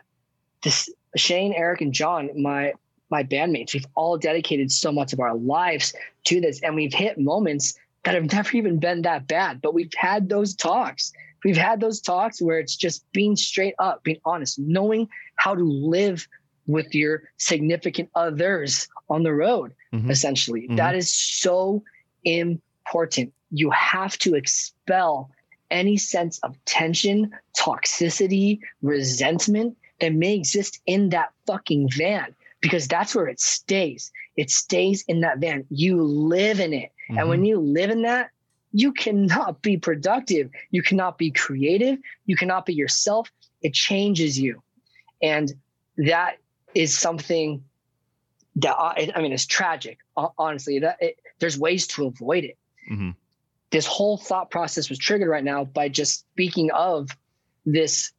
this 0.63 0.89
shane 1.17 1.53
eric 1.55 1.81
and 1.81 1.93
john 1.93 2.31
my 2.41 2.73
my 3.11 3.23
bandmates 3.25 3.75
we've 3.75 3.87
all 3.95 4.17
dedicated 4.17 4.71
so 4.71 4.93
much 4.93 5.13
of 5.13 5.21
our 5.21 5.35
lives 5.35 5.95
to 6.25 6.41
this 6.41 6.61
and 6.63 6.75
we've 6.75 6.95
hit 6.95 7.19
moments 7.19 7.75
that 8.05 8.15
have 8.15 8.33
never 8.33 8.57
even 8.57 8.79
been 8.79 9.03
that 9.03 9.27
bad 9.27 9.61
but 9.61 9.75
we've 9.75 9.93
had 9.97 10.29
those 10.29 10.55
talks 10.55 11.13
we've 11.45 11.57
had 11.57 11.81
those 11.81 12.01
talks 12.01 12.41
where 12.41 12.59
it's 12.59 12.77
just 12.77 13.05
being 13.13 13.35
straight 13.37 13.75
up 13.79 14.03
being 14.05 14.21
honest 14.25 14.59
knowing 14.59 15.09
how 15.37 15.55
to 15.55 15.65
live 15.65 16.27
with 16.67 16.95
your 16.95 17.23
significant 17.39 18.09
others 18.15 18.87
on 19.09 19.23
the 19.25 19.33
road 19.33 19.73
Mhm. 19.93 20.09
essentially 20.11 20.69
Mhm. 20.69 20.77
That 20.77 20.95
is 20.95 21.13
so 21.13 21.83
important 22.25 23.33
you 23.51 23.71
have 23.71 24.17
to 24.19 24.35
expel 24.37 25.31
any 25.71 25.97
sense 25.97 26.39
of 26.41 26.57
tension 26.65 27.31
toxicity 27.57 28.61
resentment 28.83 29.77
that 30.01 30.13
may 30.15 30.35
exist 30.35 30.81
in 30.87 31.11
that 31.11 31.33
fucking 31.47 31.89
van 31.97 32.35
because 32.61 32.89
that's 32.89 33.15
where 33.15 33.27
it 33.29 33.41
stays 33.41 34.11
it 34.37 34.51
stays 34.51 35.05
in 35.09 35.21
that 35.21 35.39
van 35.39 35.65
you 35.71 36.03
live 36.03 36.61
in 36.61 36.73
it 36.73 36.91
and 37.19 37.29
when 37.29 37.45
you 37.45 37.59
live 37.59 37.91
in 37.91 38.03
that, 38.03 38.31
you 38.73 38.93
cannot 38.93 39.63
be 39.63 39.77
productive. 39.77 40.49
You 40.71 40.83
cannot 40.83 41.19
be 41.19 41.33
creative. 41.33 41.99
You 42.27 42.37
cannot 42.37 42.67
be 42.67 42.73
yourself. 42.73 43.31
It 43.63 43.75
changes 43.75 44.39
you. 44.39 44.63
And 45.21 45.53
that 45.97 46.37
is 46.75 46.97
something 46.97 47.65
that 48.57 48.75
I, 48.77 49.11
I 49.15 49.23
mean, 49.23 49.33
it's 49.33 49.47
tragic. 49.47 49.99
Honestly, 50.17 50.79
that 50.79 50.99
it, 51.01 51.19
there's 51.41 51.59
ways 51.59 51.89
to 51.89 52.07
avoid 52.07 52.45
it. 52.45 52.57
Mhm. 52.91 53.17
This 53.71 53.87
whole 53.87 54.17
thought 54.17 54.51
process 54.51 54.89
was 54.89 54.99
triggered 54.99 55.29
right 55.29 55.45
now 55.45 55.65
by 55.65 55.89
just 55.89 56.21
speaking 56.33 56.71
of 56.73 57.09
this 57.65 58.13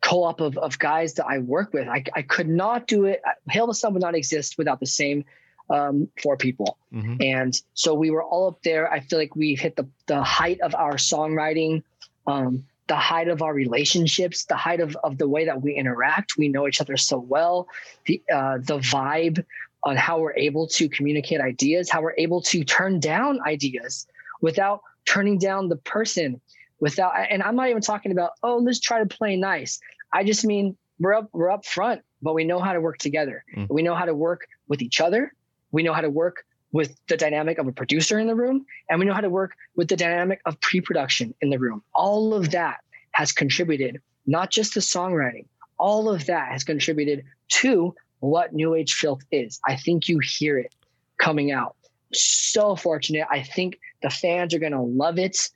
co-op 0.00 0.40
of, 0.40 0.56
of 0.58 0.78
guys 0.78 1.14
that 1.14 1.26
I 1.26 1.38
work 1.38 1.72
with. 1.72 1.88
I, 1.88 2.04
I 2.14 2.22
could 2.22 2.48
not 2.48 2.86
do 2.86 3.06
it. 3.06 3.22
Hail 3.48 3.66
the 3.66 3.74
Sun 3.74 3.94
would 3.94 4.02
not 4.02 4.14
exist 4.14 4.58
without 4.58 4.80
the 4.80 4.86
same 4.86 5.24
um, 5.68 6.08
four 6.22 6.36
people. 6.36 6.78
Mhm. 6.92 7.22
And 7.24 7.60
so 7.74 7.94
we 7.94 8.10
were 8.10 8.22
all 8.22 8.48
up 8.48 8.62
there. 8.62 8.90
I 8.90 9.00
feel 9.00 9.18
like 9.18 9.34
we've 9.34 9.58
hit 9.58 9.76
the, 9.76 9.88
the 10.06 10.22
height 10.22 10.60
of 10.60 10.74
our 10.74 10.94
songwriting, 10.94 11.82
um, 12.26 12.64
the 12.86 12.96
height 12.96 13.26
of 13.26 13.42
our 13.42 13.52
relationships, 13.52 14.44
the 14.44 14.56
height 14.56 14.80
of, 14.80 14.96
of 15.02 15.18
the 15.18 15.28
way 15.28 15.44
that 15.44 15.60
we 15.60 15.74
interact. 15.74 16.36
We 16.36 16.48
know 16.48 16.68
each 16.68 16.80
other 16.80 16.96
so 16.96 17.18
well, 17.18 17.68
the, 18.04 18.22
uh, 18.32 18.58
the 18.58 18.78
vibe 18.78 19.44
on 19.82 19.96
how 19.96 20.20
we're 20.20 20.34
able 20.34 20.68
to 20.68 20.88
communicate 20.88 21.40
ideas, 21.40 21.90
how 21.90 22.00
we're 22.00 22.14
able 22.16 22.42
to 22.42 22.64
turn 22.64 23.00
down 23.00 23.40
ideas 23.44 24.06
without 24.40 24.82
turning 25.06 25.38
down 25.38 25.68
the 25.68 25.76
person 25.76 26.40
without, 26.80 27.12
and 27.30 27.42
I'm 27.42 27.56
not 27.56 27.70
even 27.70 27.82
talking 27.82 28.12
about, 28.12 28.32
oh, 28.42 28.58
let's 28.58 28.80
try 28.80 28.98
to 28.98 29.06
play 29.06 29.36
nice. 29.36 29.80
I 30.12 30.24
just 30.24 30.44
mean 30.44 30.76
we're 30.98 31.14
up, 31.14 31.28
we're 31.32 31.50
up 31.50 31.64
front, 31.64 32.02
but 32.22 32.34
we 32.34 32.44
know 32.44 32.58
how 32.58 32.72
to 32.72 32.80
work 32.80 32.98
together. 32.98 33.44
Mm. 33.56 33.68
We 33.70 33.82
know 33.82 33.94
how 33.94 34.04
to 34.04 34.14
work 34.14 34.46
with 34.68 34.82
each 34.82 35.00
other. 35.00 35.32
We 35.72 35.82
know 35.82 35.92
how 35.92 36.00
to 36.02 36.10
work 36.10 36.44
with 36.72 36.98
the 37.08 37.16
dynamic 37.16 37.58
of 37.58 37.66
a 37.66 37.72
producer 37.72 38.18
in 38.18 38.26
the 38.26 38.34
room, 38.34 38.66
and 38.90 38.98
we 38.98 39.06
know 39.06 39.14
how 39.14 39.20
to 39.20 39.30
work 39.30 39.52
with 39.76 39.88
the 39.88 39.96
dynamic 39.96 40.40
of 40.44 40.60
pre-production 40.60 41.34
in 41.40 41.50
the 41.50 41.58
room. 41.58 41.82
All 41.94 42.34
of 42.34 42.50
that 42.50 42.78
has 43.12 43.32
contributed, 43.32 44.00
not 44.26 44.50
just 44.50 44.74
the 44.74 44.80
songwriting. 44.80 45.46
All 45.78 46.10
of 46.10 46.26
that 46.26 46.52
has 46.52 46.64
contributed 46.64 47.24
to 47.48 47.94
what 48.20 48.52
New 48.52 48.74
Age 48.74 48.94
Filth 48.94 49.22
is. 49.30 49.60
I 49.66 49.76
think 49.76 50.08
you 50.08 50.18
hear 50.18 50.58
it 50.58 50.74
coming 51.18 51.52
out. 51.52 51.76
So 52.12 52.76
fortunate. 52.76 53.26
I 53.30 53.42
think 53.42 53.78
the 54.02 54.10
fans 54.10 54.54
are 54.54 54.58
gonna 54.58 54.82
love 54.82 55.18
it. 55.18 55.50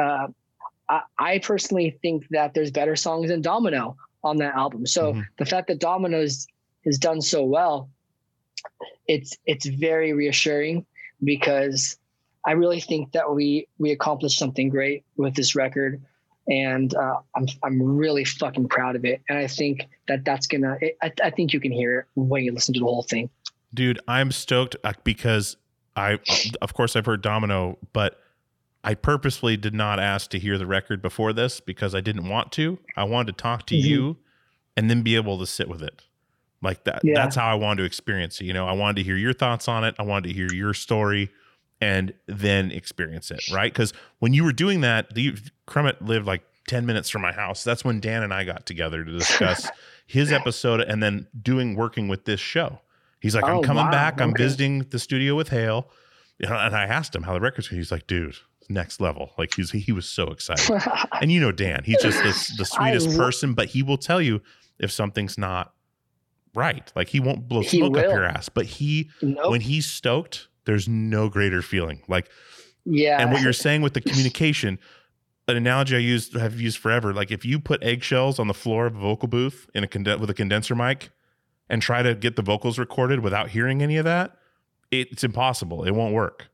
Uh, 0.00 0.28
I, 0.88 1.00
I 1.18 1.38
personally 1.38 1.98
think 2.02 2.26
that 2.30 2.54
there's 2.54 2.70
better 2.70 2.96
songs 2.96 3.28
than 3.30 3.40
Domino 3.42 3.96
on 4.22 4.36
that 4.38 4.54
album. 4.54 4.86
So 4.86 5.14
Mhm. 5.14 5.26
the 5.38 5.44
fact 5.44 5.68
that 5.68 5.78
Domino's 5.80 6.46
has 6.84 6.98
done 6.98 7.20
so 7.20 7.44
well, 7.44 7.90
it's 9.08 9.36
it's 9.46 9.66
very 9.66 10.12
reassuring 10.12 10.86
because 11.24 11.96
I 12.44 12.52
really 12.52 12.80
think 12.80 13.12
that 13.12 13.32
we 13.34 13.66
we 13.78 13.90
accomplished 13.90 14.38
something 14.38 14.68
great 14.68 15.04
with 15.16 15.34
this 15.34 15.54
record, 15.56 16.00
and 16.48 16.94
uh, 16.94 17.16
I'm 17.34 17.46
I'm 17.64 17.82
really 17.82 18.24
fucking 18.24 18.68
proud 18.68 18.94
of 18.96 19.04
it. 19.04 19.20
And 19.28 19.38
I 19.38 19.46
think 19.48 19.86
that 20.08 20.24
that's 20.24 20.46
gonna. 20.46 20.78
It, 20.80 20.96
I, 21.02 21.12
I 21.24 21.30
think 21.30 21.52
you 21.52 21.60
can 21.60 21.72
hear 21.72 22.00
it 22.00 22.06
when 22.14 22.44
you 22.44 22.52
listen 22.52 22.74
to 22.74 22.80
the 22.80 22.86
whole 22.86 23.02
thing. 23.02 23.28
dude 23.74 23.98
i'm 24.06 24.30
stoked 24.30 24.76
uh, 24.84 24.92
because 25.02 25.56
i 25.96 26.18
of 26.62 26.74
course 26.74 26.94
i've 26.96 27.06
heard 27.06 27.22
domino 27.22 27.78
but 27.92 28.20
i 28.84 28.94
purposefully 28.94 29.56
did 29.56 29.74
not 29.74 29.98
ask 29.98 30.30
to 30.30 30.38
hear 30.38 30.58
the 30.58 30.66
record 30.66 31.00
before 31.02 31.32
this 31.32 31.58
because 31.60 31.94
i 31.94 32.00
didn't 32.00 32.28
want 32.28 32.52
to. 32.52 32.78
I 32.96 33.04
wanted 33.04 33.36
to 33.36 33.42
talk 33.42 33.66
to 33.66 33.74
Mhm. 33.74 33.82
you 33.84 34.16
and 34.76 34.88
then 34.90 35.02
be 35.02 35.16
able 35.16 35.38
to 35.38 35.46
sit 35.46 35.68
with 35.68 35.82
it. 35.82 36.02
Like 36.62 36.84
that 36.84 37.00
Yeah. 37.02 37.14
that's 37.14 37.34
how 37.36 37.46
i 37.46 37.54
wanted 37.54 37.82
to 37.82 37.86
experience 37.86 38.40
it 38.40 38.44
you 38.44 38.52
know? 38.52 38.66
I 38.66 38.72
wanted 38.72 38.96
to 38.96 39.02
hear 39.02 39.16
your 39.16 39.32
thoughts 39.32 39.68
on 39.68 39.84
it. 39.84 39.94
I 39.98 40.02
wanted 40.02 40.28
to 40.28 40.34
hear 40.34 40.48
your 40.52 40.74
story 40.74 41.30
and 41.80 42.12
then 42.26 42.70
experience 42.70 43.30
it 43.30 43.42
right? 43.52 43.72
Because 43.72 43.92
when 44.18 44.32
you 44.34 44.44
were 44.44 44.52
doing 44.52 44.80
that 44.82 45.14
the 45.14 45.34
Crummett 45.66 46.00
lived 46.00 46.26
like 46.26 46.42
10 46.68 46.84
minutes 46.86 47.08
from 47.10 47.22
my 47.22 47.32
house. 47.32 47.62
That's 47.64 47.84
when 47.84 48.00
dan 48.00 48.22
and 48.22 48.32
i 48.34 48.44
got 48.44 48.66
together 48.66 49.04
to 49.04 49.12
discuss 49.12 49.70
his 50.06 50.30
episode 50.32 50.80
and 50.80 51.02
then 51.02 51.26
doing 51.42 51.74
working 51.76 52.06
with 52.08 52.24
this 52.24 52.40
show 52.40 52.80
He's 53.20 53.34
like, 53.34 53.44
I'm 53.44 53.58
Oh, 53.58 53.62
coming 53.62 53.84
wow. 53.84 53.90
back. 53.90 54.20
I'm 54.20 54.34
visiting 54.34 54.80
the 54.90 54.98
studio 54.98 55.34
with 55.34 55.48
Hail. 55.48 55.90
And 56.40 56.52
I 56.76 56.84
asked 56.84 57.14
him 57.14 57.22
how 57.22 57.32
the 57.34 57.40
record's. 57.40 57.68
He's 57.68 57.90
like, 57.90 58.06
dude, 58.06 58.36
next 58.68 59.00
level. 59.00 59.32
Like 59.38 59.54
he's 59.54 59.70
he 59.70 59.90
was 59.92 60.06
so 60.06 60.24
excited. 60.28 60.82
and 61.20 61.32
you 61.32 61.40
know 61.40 61.50
Dan, 61.52 61.82
he's 61.84 62.02
just 62.02 62.18
the, 62.18 62.54
the 62.58 62.64
sweetest 62.66 63.08
lo- 63.10 63.16
person, 63.16 63.54
but 63.54 63.68
he 63.68 63.82
will 63.82 63.96
tell 63.96 64.20
you 64.20 64.42
if 64.78 64.92
something's 64.92 65.38
not 65.38 65.72
right. 66.54 66.92
Like 66.94 67.08
he 67.08 67.20
won't 67.20 67.48
blow 67.48 67.62
He 67.62 67.78
smoke 67.78 67.96
up 67.96 68.04
your 68.04 68.24
ass, 68.24 68.48
but 68.50 68.66
he 68.66 69.10
nope. 69.22 69.50
when 69.50 69.62
he's 69.62 69.86
stoked, 69.86 70.48
there's 70.66 70.86
no 70.88 71.28
greater 71.30 71.62
feeling. 71.62 72.02
Like 72.06 72.28
yeah. 72.84 73.20
and 73.20 73.32
what 73.32 73.40
you're 73.40 73.52
saying 73.66 73.80
with 73.80 73.94
the 73.94 74.02
communication, 74.02 74.78
an 75.48 75.56
analogy 75.56 75.96
I 75.96 76.00
used 76.00 76.34
have 76.34 76.60
used 76.60 76.76
forever. 76.76 77.14
Like 77.14 77.30
if 77.30 77.46
you 77.46 77.58
put 77.60 77.82
eggshells 77.82 78.38
on 78.38 78.46
the 78.46 78.54
floor 78.54 78.84
of 78.86 78.94
a 78.96 78.98
vocal 78.98 79.28
booth 79.28 79.70
in 79.74 79.84
a 79.84 79.86
conden- 79.86 80.20
with 80.20 80.28
a 80.28 80.34
condenser 80.34 80.74
mic 80.74 81.08
and 81.68 81.82
try 81.82 82.02
to 82.02 82.14
get 82.14 82.36
the 82.36 82.42
vocals 82.42 82.78
recorded 82.78 83.20
without 83.20 83.50
hearing 83.50 83.82
any 83.82 83.96
of 83.96 84.04
that, 84.04 84.36
it's 84.90 85.24
impossible. 85.24 85.84
It 85.84 85.92
won't 85.92 86.14
work. 86.14 86.48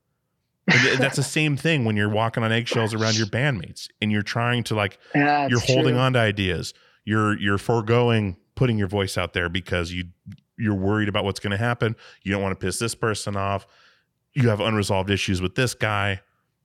And 0.68 0.98
that's 1.00 1.16
the 1.16 1.22
same 1.24 1.56
thing 1.56 1.84
when 1.84 1.96
you're 1.96 2.08
walking 2.08 2.44
on 2.44 2.52
eggshells 2.52 2.94
around 2.94 3.16
your 3.18 3.26
bandmates 3.26 3.88
and 4.00 4.12
you're 4.12 4.22
trying 4.22 4.62
to 4.64 4.74
like 4.76 4.98
Yeah, 5.14 5.48
you're 5.48 5.58
holding 5.60 5.94
true. 5.94 5.98
on 6.02 6.12
to 6.12 6.20
ideas. 6.20 6.72
You're 7.04 7.36
you're 7.38 7.58
foregoing 7.58 8.36
putting 8.54 8.78
your 8.78 8.86
voice 8.88 9.18
out 9.18 9.32
there 9.32 9.48
because 9.48 9.92
you 9.92 10.04
you're 10.56 10.74
worried 10.76 11.08
about 11.08 11.24
what's 11.24 11.40
going 11.40 11.50
to 11.50 11.56
happen. 11.56 11.96
You 12.22 12.30
don't 12.30 12.42
want 12.42 12.58
to 12.58 12.64
piss 12.64 12.78
this 12.78 12.94
person 12.94 13.36
off. 13.36 13.66
You 14.34 14.50
have 14.50 14.60
unresolved 14.60 15.10
issues 15.10 15.42
with 15.42 15.56
this 15.56 15.74
guy. 15.74 16.20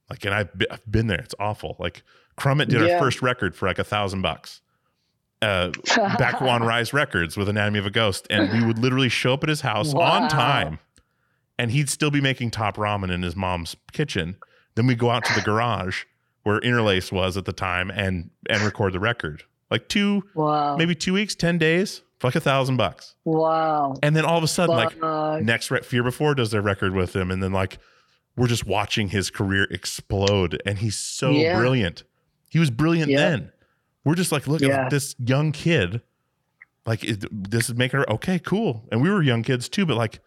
Like, 0.10 0.24
and 0.26 0.34
I've 0.34 0.56
been, 0.58 0.68
I've 0.70 0.90
been 0.92 1.08
there. 1.08 1.20
It's 1.20 1.34
awful. 1.40 1.76
Like, 1.80 2.04
Crummett 2.38 2.68
did 2.70 2.82
Yeah. 2.82 2.94
our 2.94 3.00
first 3.00 3.22
record 3.24 3.56
for 3.56 3.68
like 3.68 3.80
a 3.80 3.84
thousand 3.84 4.22
bucks. 4.22 4.62
Uh, 5.42 5.70
back 6.18 6.42
on 6.42 6.64
Rise 6.64 6.94
Records 6.94 7.38
with 7.38 7.48
Anatomy 7.48 7.78
of 7.78 7.86
a 7.86 7.92
Ghost, 7.92 8.26
and 8.32 8.52
we 8.52 8.66
would 8.66 8.80
literally 8.80 9.10
show 9.10 9.34
up 9.34 9.44
at 9.44 9.50
his 9.50 9.62
house 9.62 9.94
Wow. 9.94 10.24
on 10.24 10.30
time, 10.30 10.80
and 11.60 11.70
he'd 11.70 11.90
still 11.90 12.10
be 12.10 12.22
making 12.22 12.50
top 12.52 12.76
ramen 12.78 13.12
in 13.12 13.22
his 13.22 13.36
mom's 13.36 13.76
kitchen. 13.92 14.38
Then 14.76 14.88
we'd 14.88 14.98
go 14.98 15.12
out 15.12 15.26
to 15.26 15.34
the 15.36 15.42
garage 15.42 16.06
where 16.44 16.60
Interlace 16.62 17.12
was 17.12 17.38
at 17.38 17.46
the 17.46 17.54
time 17.54 17.92
and 17.92 18.32
and 18.50 18.62
record 18.64 18.94
the 18.94 19.00
record. 19.00 19.44
Like 19.70 19.88
two, 19.90 20.24
Wow. 20.34 20.76
maybe 20.78 20.96
two 20.96 21.14
weeks, 21.14 21.36
ten 21.36 21.58
days 21.60 22.02
for 22.20 22.28
like 22.28 22.36
a 22.36 22.40
thousand 22.40 22.78
bucks. 22.78 23.14
Wow. 23.24 23.94
And 24.02 24.16
then 24.16 24.26
all 24.26 24.38
of 24.40 24.44
a 24.44 24.48
sudden, 24.48 24.76
like 24.76 25.44
next 25.44 25.70
re- 25.70 25.82
Fear 25.82 26.02
Before 26.04 26.34
does 26.34 26.50
their 26.50 26.62
record 26.64 26.94
with 26.96 27.16
him, 27.16 27.30
and 27.30 27.44
then 27.44 27.52
like 27.52 27.78
we're 28.36 28.48
just 28.48 28.66
watching 28.66 29.10
his 29.10 29.30
career 29.30 29.68
explode, 29.70 30.62
and 30.66 30.80
he's 30.80 30.98
so 30.98 31.30
Yeah. 31.32 31.58
brilliant. 31.58 32.04
He 32.50 32.58
was 32.60 32.72
brilliant 32.72 33.12
Yeah. 33.12 33.18
then. 33.30 33.52
We're 34.08 34.16
just 34.16 34.32
like, 34.32 34.48
look 34.48 34.62
Yeah. 34.62 34.86
at 34.86 34.90
this 34.90 35.16
young 35.20 35.52
kid. 35.52 36.02
Like 36.86 37.04
it, 37.04 37.26
this 37.32 37.68
is 37.70 37.76
making 37.76 38.00
her 38.00 38.10
okay, 38.14 38.40
cool. 38.40 38.88
And 38.92 39.02
we 39.02 39.10
were 39.10 39.22
young 39.22 39.44
kids 39.44 39.68
too, 39.68 39.86
but 39.86 39.98
like 39.98 40.20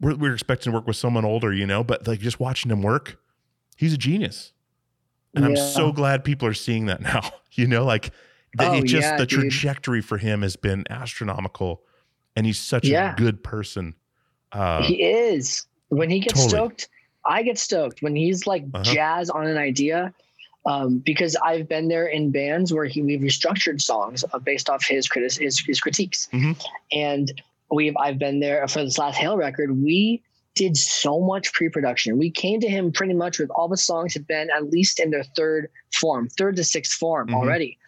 we're 0.00 0.14
we're 0.14 0.34
expecting 0.34 0.70
to 0.70 0.76
work 0.78 0.86
with 0.86 0.96
someone 0.96 1.24
older, 1.24 1.52
you 1.52 1.66
know. 1.66 1.82
But 1.82 2.06
like 2.06 2.20
just 2.20 2.38
watching 2.38 2.70
him 2.70 2.82
work, 2.82 3.18
he's 3.76 3.94
a 3.94 3.96
genius. 3.96 4.52
And 5.34 5.46
I'm 5.46 5.56
so 5.56 5.92
glad 5.92 6.24
people 6.24 6.46
are 6.46 6.52
seeing 6.54 6.86
that 6.86 7.00
now. 7.12 7.22
You 7.52 7.66
know, 7.66 7.84
like 7.86 8.10
that 8.58 8.72
Oh, 8.72 8.74
it 8.78 8.84
just 8.84 9.02
yeah, 9.08 9.16
the 9.16 9.24
dude. 9.24 9.40
trajectory 9.50 10.02
for 10.02 10.18
him 10.18 10.42
has 10.42 10.56
been 10.56 10.84
astronomical, 10.90 11.82
and 12.36 12.44
he's 12.44 12.58
such 12.58 12.84
Yeah. 12.86 13.14
a 13.14 13.16
good 13.16 13.42
person. 13.42 13.94
Uh, 14.52 14.82
he 14.82 15.02
is. 15.02 15.66
When 15.88 16.10
he 16.10 16.20
gets 16.20 16.34
totally. 16.34 16.48
stoked, 16.50 16.88
I 17.24 17.42
get 17.42 17.58
stoked. 17.58 18.02
When 18.02 18.14
he's 18.14 18.46
like 18.46 18.64
Uh-huh. 18.74 18.84
jazz 18.84 19.30
on 19.30 19.46
an 19.46 19.56
idea, 19.56 20.12
um, 20.66 20.98
because 21.04 21.36
I've 21.36 21.68
been 21.68 21.88
there 21.88 22.06
in 22.06 22.30
bands 22.30 22.72
where 22.72 22.84
he 22.84 23.02
we've 23.02 23.20
restructured 23.20 23.80
songs 23.80 24.24
based 24.44 24.70
off 24.70 24.84
his 24.84 25.08
critis- 25.08 25.38
his, 25.40 25.58
his 25.66 25.80
critiques, 25.80 26.28
Mhm. 26.32 26.56
and 26.92 27.42
we've 27.70 27.96
I've 27.98 28.18
been 28.18 28.40
there 28.40 28.66
for 28.68 28.84
this 28.84 28.98
last 28.98 29.16
Hail 29.16 29.36
record. 29.36 29.76
We 29.82 30.22
did 30.54 30.76
so 30.76 31.18
much 31.20 31.52
pre-production. 31.54 32.18
We 32.18 32.30
came 32.30 32.60
to 32.60 32.68
him 32.68 32.92
pretty 32.92 33.14
much 33.14 33.38
with 33.38 33.50
all 33.50 33.68
the 33.68 33.76
songs 33.76 34.12
had 34.12 34.26
been 34.26 34.50
at 34.54 34.70
least 34.70 35.00
in 35.00 35.10
their 35.10 35.24
third 35.34 35.68
form, 35.94 36.28
third 36.28 36.56
to 36.56 36.64
sixth 36.64 36.92
form 36.98 37.28
Mhm. 37.28 37.34
already. 37.34 37.78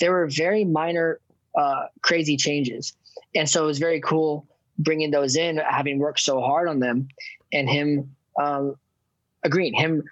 There 0.00 0.12
were 0.12 0.26
very 0.26 0.64
minor, 0.64 1.20
uh, 1.54 1.86
crazy 2.02 2.36
changes, 2.38 2.94
and 3.34 3.48
so 3.48 3.64
it 3.64 3.66
was 3.66 3.78
very 3.78 4.00
cool 4.00 4.46
bringing 4.78 5.10
those 5.10 5.36
in, 5.36 5.58
having 5.58 5.98
worked 5.98 6.20
so 6.20 6.40
hard 6.40 6.68
on 6.68 6.80
them, 6.80 7.08
and 7.52 7.68
him 7.68 8.16
um, 8.38 8.76
agreeing, 9.44 9.72
him 9.74 10.02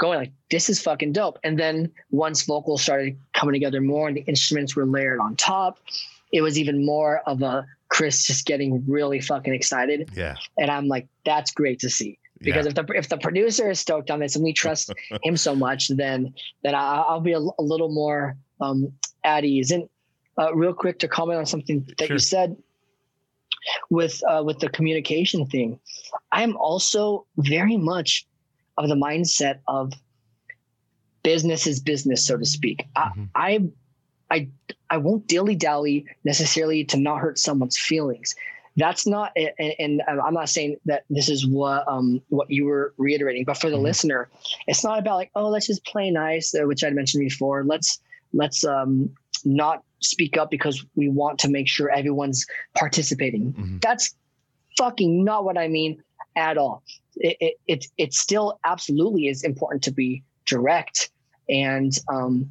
going 0.00 0.18
like, 0.18 0.32
"This 0.50 0.68
is 0.68 0.82
fucking 0.82 1.12
dope." 1.12 1.38
And 1.44 1.56
then 1.58 1.92
once 2.10 2.42
vocals 2.42 2.82
started 2.82 3.16
coming 3.34 3.52
together 3.52 3.80
more, 3.80 4.08
and 4.08 4.16
the 4.16 4.22
instruments 4.22 4.74
were 4.74 4.86
layered 4.86 5.20
on 5.20 5.36
top, 5.36 5.78
it 6.32 6.42
was 6.42 6.58
even 6.58 6.84
more 6.84 7.20
of 7.26 7.42
a 7.42 7.64
Chris 7.88 8.26
just 8.26 8.46
getting 8.46 8.82
really 8.88 9.20
fucking 9.20 9.52
excited. 9.54 10.10
yeah, 10.16 10.36
And 10.58 10.70
I'm 10.70 10.88
like, 10.88 11.06
"That's 11.24 11.50
great 11.52 11.78
to 11.80 11.90
see." 11.90 12.18
Because 12.42 12.64
yeah. 12.64 12.70
if 12.70 12.74
the 12.76 12.84
if 12.96 13.08
the 13.08 13.18
producer 13.18 13.70
is 13.70 13.78
stoked 13.78 14.10
on 14.10 14.18
this 14.20 14.34
and 14.34 14.42
we 14.42 14.52
trust 14.54 14.92
him 15.22 15.36
so 15.36 15.54
much, 15.54 15.88
then 15.88 16.32
then 16.64 16.74
I, 16.74 17.04
I'll 17.08 17.20
be 17.20 17.32
a, 17.34 17.38
a 17.38 17.62
little 17.72 17.92
more 17.92 18.36
um, 18.60 18.92
at 19.24 19.44
ease. 19.44 19.70
And 19.70 19.88
uh, 20.38 20.54
real 20.54 20.72
quick 20.72 20.98
to 21.00 21.08
comment 21.08 21.38
on 21.38 21.46
something 21.46 21.84
that 21.98 22.06
Sure. 22.06 22.14
you 22.14 22.18
said 22.18 22.56
with 23.90 24.22
uh, 24.26 24.42
with 24.44 24.58
the 24.60 24.70
communication 24.70 25.46
thing, 25.46 25.78
I 26.32 26.42
am 26.42 26.56
also 26.56 27.26
very 27.36 27.76
much 27.76 28.26
of 28.84 28.88
the 28.88 28.96
mindset 28.96 29.60
of 29.68 29.92
business 31.22 31.66
is 31.66 31.80
business, 31.80 32.26
so 32.26 32.36
to 32.36 32.44
speak. 32.44 32.86
Mhm. 32.96 33.28
I, 33.34 33.50
I 33.50 33.68
I 34.30 34.48
I 34.90 34.96
won't 34.98 35.26
dilly 35.26 35.54
dally 35.56 36.06
necessarily 36.24 36.84
to 36.84 36.96
not 36.96 37.18
hurt 37.18 37.38
someone's 37.38 37.78
feelings. 37.78 38.34
That's 38.76 39.06
not, 39.06 39.32
and, 39.36 39.74
and 39.80 40.02
I'm 40.06 40.32
not 40.32 40.48
saying 40.48 40.76
that 40.86 41.04
this 41.10 41.28
is 41.28 41.46
what 41.46 41.86
um 41.88 42.22
what 42.28 42.50
you 42.50 42.64
were 42.64 42.94
reiterating, 42.96 43.44
but 43.44 43.58
for 43.58 43.68
the 43.68 43.76
Mhm. 43.76 43.82
listener, 43.82 44.28
it's 44.66 44.84
not 44.84 44.98
about 44.98 45.16
like 45.16 45.30
oh 45.34 45.48
let's 45.48 45.66
just 45.66 45.84
play 45.84 46.10
nice, 46.10 46.54
uh, 46.54 46.66
which 46.66 46.84
I 46.84 46.90
mentioned 46.90 47.20
before. 47.22 47.64
Let's 47.64 48.00
let's 48.32 48.64
um 48.64 49.10
not 49.44 49.82
speak 50.00 50.36
up 50.38 50.50
because 50.50 50.84
we 50.94 51.08
want 51.08 51.38
to 51.40 51.48
make 51.48 51.68
sure 51.68 51.90
everyone's 51.90 52.46
participating. 52.74 53.52
Mhm. 53.52 53.80
That's 53.82 54.14
fucking 54.78 55.24
not 55.24 55.44
what 55.44 55.58
I 55.58 55.68
mean 55.68 56.02
at 56.36 56.58
all. 56.58 56.82
It 57.16 57.36
it 57.40 57.54
it, 57.66 57.86
it 57.98 58.14
still 58.14 58.58
absolutely 58.64 59.26
is 59.26 59.42
important 59.44 59.82
to 59.84 59.90
be 59.92 60.22
direct 60.46 61.10
and 61.48 61.92
um 62.08 62.48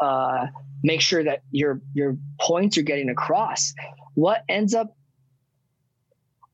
uh 0.00 0.46
make 0.82 1.00
sure 1.00 1.22
that 1.22 1.42
your 1.50 1.80
your 1.94 2.16
points 2.40 2.76
are 2.78 2.82
getting 2.82 3.08
across. 3.10 3.74
What 4.14 4.42
ends 4.48 4.74
up 4.74 4.96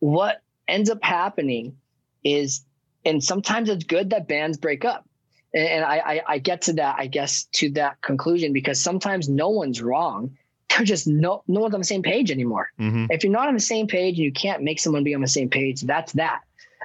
what 0.00 0.42
ends 0.66 0.90
up 0.90 1.02
happening 1.02 1.76
is 2.24 2.64
and 3.04 3.22
sometimes 3.22 3.68
it's 3.68 3.84
good 3.84 4.10
that 4.10 4.28
bands 4.28 4.58
break 4.58 4.84
up. 4.84 5.08
And, 5.54 5.66
and 5.66 5.84
I, 5.84 5.96
I 5.98 6.22
I 6.34 6.38
get 6.38 6.62
to 6.62 6.74
that, 6.74 6.96
I 6.98 7.06
guess, 7.06 7.44
to 7.54 7.70
that 7.70 8.00
conclusion 8.02 8.52
because 8.52 8.80
sometimes 8.80 9.28
no 9.28 9.48
one's 9.48 9.80
wrong. 9.80 10.36
They're 10.68 10.84
just 10.84 11.06
no 11.06 11.42
no 11.48 11.60
one's 11.60 11.74
on 11.74 11.80
the 11.80 11.86
same 11.86 12.02
page 12.02 12.30
anymore. 12.30 12.68
Mhm. 12.78 13.06
If 13.10 13.24
you're 13.24 13.32
not 13.32 13.48
on 13.48 13.54
the 13.54 13.60
same 13.60 13.86
page 13.86 14.16
and 14.16 14.24
you 14.24 14.32
can't 14.32 14.62
make 14.62 14.78
someone 14.78 15.02
be 15.04 15.14
on 15.14 15.22
the 15.22 15.26
same 15.26 15.48
page, 15.48 15.80
that's 15.82 16.12
that. 16.12 16.42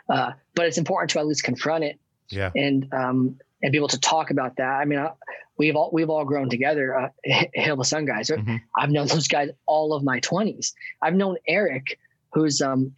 Uh, 0.10 0.32
but 0.56 0.66
it's 0.66 0.78
important 0.78 1.10
to 1.12 1.20
at 1.20 1.26
least 1.28 1.44
confront 1.44 1.84
it 1.84 2.00
yeah, 2.30 2.52
and 2.56 2.88
um, 2.94 3.38
and 3.62 3.72
be 3.72 3.78
able 3.78 3.88
to 3.90 4.00
talk 4.00 4.32
about 4.32 4.58
that. 4.58 4.70
I 4.82 4.86
mean, 4.86 5.00
uh, 5.00 5.12
we've 5.58 5.76
all 5.76 5.90
we've 5.94 6.10
all 6.10 6.26
grown 6.26 6.50
together. 6.50 6.96
Uh, 6.98 7.10
Hail 7.54 7.78
the 7.78 7.86
Sun 7.86 8.06
guys. 8.06 8.30
Mhm. 8.30 8.60
I've 8.78 8.90
known 8.92 9.08
those 9.08 9.28
guys 9.28 9.50
all 9.66 9.94
of 9.94 10.04
my 10.04 10.20
twenties. 10.20 10.74
I've 11.02 11.16
known 11.16 11.38
Eric, 11.48 11.98
who's 12.34 12.62
um 12.62 12.94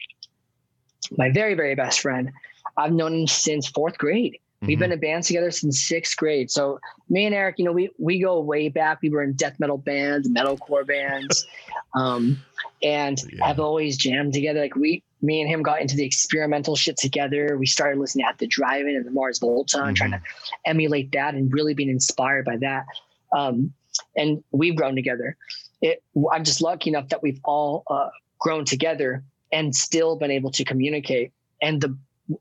my 1.18 1.30
very 1.32 1.54
very 1.54 1.76
best 1.76 2.00
friend. 2.00 2.32
I've 2.78 2.92
known 2.94 3.14
him 3.22 3.28
since 3.28 3.68
fourth 3.68 3.98
grade. 3.98 4.38
We've 4.62 4.78
Mhm. 4.78 4.80
been 4.80 4.92
in 4.94 5.00
bands 5.00 5.28
together 5.28 5.52
since 5.52 5.80
sixth 5.88 6.18
grade. 6.18 6.50
So 6.50 6.80
me 7.10 7.26
and 7.26 7.36
Eric, 7.36 7.60
you 7.60 7.66
know, 7.66 7.72
we 7.72 7.90
we 8.00 8.20
go 8.20 8.40
way 8.40 8.70
back. 8.70 9.00
We 9.02 9.10
were 9.10 9.22
in 9.22 9.34
death 9.34 9.60
metal 9.60 9.78
bands, 9.78 10.28
metalcore 10.30 10.88
bands, 10.88 11.46
um, 11.96 12.44
and 12.82 13.22
Yeah. 13.32 13.46
have 13.48 13.60
always 13.60 13.96
jammed 13.98 14.34
together. 14.34 14.62
Like 14.62 14.76
we, 14.76 15.04
me 15.22 15.42
and 15.42 15.50
him 15.50 15.62
got 15.64 15.82
into 15.82 15.96
the 15.96 16.06
experimental 16.06 16.76
shit 16.76 16.98
together. 16.98 17.58
We 17.58 17.66
started 17.66 18.00
listening 18.00 18.26
at 18.28 18.38
the 18.38 18.48
drive-in 18.48 18.96
and 18.96 19.06
the 19.06 19.12
Mars 19.12 19.40
Volta 19.40 19.84
and 19.84 19.96
trying 19.96 20.12
to 20.12 20.22
emulate 20.66 21.12
that 21.14 21.34
and 21.34 21.52
really 21.54 21.74
being 21.74 21.90
inspired 21.90 22.46
by 22.46 22.58
that. 22.58 22.86
Um, 23.32 23.74
and 24.16 24.44
we've 24.52 24.76
grown 24.76 24.96
together. 24.96 25.38
It, 25.82 26.04
I'm 26.32 26.44
just 26.44 26.62
lucky 26.62 26.90
enough 26.90 27.10
that 27.10 27.24
we've 27.24 27.40
all 27.44 27.84
uh, 27.90 28.10
grown 28.40 28.66
together 28.66 29.24
and 29.52 29.74
still 29.76 30.16
been 30.18 30.32
able 30.32 30.52
to 30.52 30.64
communicate 30.64 31.32
and 31.62 31.82
the 31.82 31.98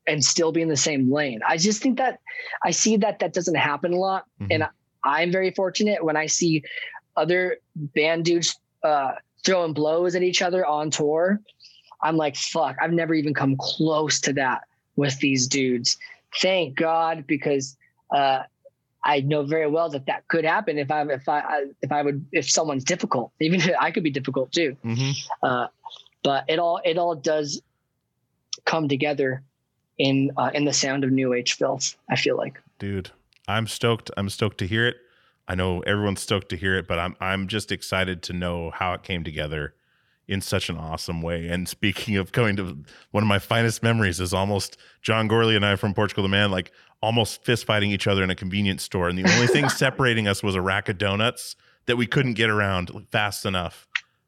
and 0.06 0.24
still 0.24 0.50
be 0.50 0.62
in 0.62 0.68
the 0.68 0.76
same 0.78 1.12
lane. 1.12 1.40
I 1.46 1.58
just 1.58 1.82
think 1.82 1.98
that 1.98 2.20
I 2.64 2.70
see 2.70 2.96
that 2.98 3.18
that 3.18 3.34
doesn't 3.34 3.54
happen 3.54 3.92
a 3.92 3.98
lot, 3.98 4.24
Mhm. 4.40 4.46
and 4.50 4.62
I, 4.64 4.68
I'm 5.04 5.30
very 5.30 5.50
fortunate 5.50 6.02
when 6.02 6.16
I 6.16 6.24
see 6.26 6.64
other 7.16 7.58
band 7.76 8.24
dudes 8.24 8.58
uh, 8.82 9.12
throwing 9.44 9.74
blows 9.74 10.14
at 10.14 10.22
each 10.22 10.40
other 10.40 10.64
on 10.64 10.90
tour. 10.90 11.40
I'm 12.04 12.16
like, 12.16 12.36
fuck, 12.36 12.76
I've 12.80 12.92
never 12.92 13.14
even 13.14 13.34
come 13.34 13.56
close 13.58 14.20
to 14.20 14.32
that 14.34 14.62
with 14.96 15.18
these 15.18 15.48
dudes. 15.48 15.96
Thank 16.40 16.76
God, 16.76 17.26
because 17.26 17.76
uh, 18.14 18.42
I 19.04 19.20
know 19.20 19.42
very 19.44 19.68
well 19.68 19.88
that 19.90 20.06
that 20.06 20.28
could 20.28 20.44
happen 20.44 20.78
if 20.78 20.90
I 20.90 21.02
if 21.02 21.28
I 21.28 21.64
if 21.82 21.90
I 21.90 22.02
would 22.02 22.24
if 22.32 22.48
someone's 22.48 22.84
difficult, 22.84 23.32
even 23.40 23.60
if 23.60 23.74
I 23.80 23.90
could 23.90 24.04
be 24.04 24.10
difficult 24.10 24.52
too. 24.52 24.76
Mhm. 24.84 25.14
Uh, 25.42 25.66
but 26.22 26.44
it 26.48 26.58
all 26.58 26.80
it 26.84 26.96
all 26.98 27.14
does 27.16 27.60
come 28.64 28.88
together 28.88 29.42
in 29.98 30.30
uh, 30.36 30.50
in 30.54 30.64
the 30.64 30.72
sound 30.72 31.04
of 31.04 31.10
new 31.10 31.32
age 31.34 31.54
filth. 31.54 31.96
I 32.08 32.16
feel 32.16 32.36
like. 32.36 32.60
dude 32.78 33.10
i'm 33.46 33.66
stoked 33.66 34.10
i'm 34.16 34.28
stoked 34.30 34.58
to 34.58 34.66
hear 34.66 34.86
it 34.88 34.96
i 35.46 35.54
know 35.54 35.80
everyone's 35.82 36.20
stoked 36.22 36.48
to 36.48 36.56
hear 36.56 36.76
it 36.76 36.88
but 36.88 36.98
i'm 36.98 37.14
i'm 37.20 37.46
just 37.46 37.70
excited 37.70 38.22
to 38.22 38.32
know 38.32 38.70
how 38.70 38.94
it 38.94 39.02
came 39.02 39.22
together 39.22 39.74
in 40.28 40.40
such 40.40 40.68
an 40.70 40.76
awesome 40.78 41.20
way 41.22 41.48
and 41.48 41.68
speaking 41.68 42.16
of 42.16 42.32
going 42.32 42.56
to 42.56 42.78
one 43.10 43.22
of 43.22 43.28
my 43.28 43.38
finest 43.38 43.82
memories 43.82 44.20
is 44.20 44.32
almost 44.32 44.76
john 45.02 45.28
Gourley 45.28 45.54
and 45.56 45.66
i 45.66 45.76
from 45.76 45.92
portugal 45.92 46.22
the 46.22 46.28
man 46.28 46.50
like 46.50 46.72
almost 47.02 47.44
fist 47.44 47.66
fighting 47.66 47.90
each 47.90 48.06
other 48.06 48.22
in 48.24 48.30
a 48.30 48.34
convenience 48.34 48.82
store 48.82 49.08
and 49.08 49.18
the 49.18 49.30
only 49.34 49.46
thing 49.46 49.68
separating 49.68 50.26
us 50.26 50.42
was 50.42 50.54
a 50.54 50.60
rack 50.62 50.88
of 50.88 50.96
donuts 50.96 51.56
that 51.86 51.96
we 51.96 52.06
couldn't 52.06 52.32
get 52.34 52.48
around 52.48 52.90
fast 53.10 53.44
enough 53.44 53.86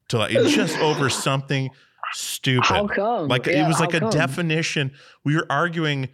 to 0.09 0.19
like 0.19 0.31
just 0.33 0.79
over 0.81 1.09
something 1.29 1.71
stupid 2.13 2.67
How 2.67 2.87
come? 2.87 3.29
like 3.29 3.47
Yeah, 3.47 3.65
it 3.65 3.69
was 3.69 3.81
like 3.81 3.95
a 3.95 4.01
come? 4.01 4.11
definition. 4.11 4.93
We 5.25 5.35
were 5.35 5.47
arguing 5.51 6.11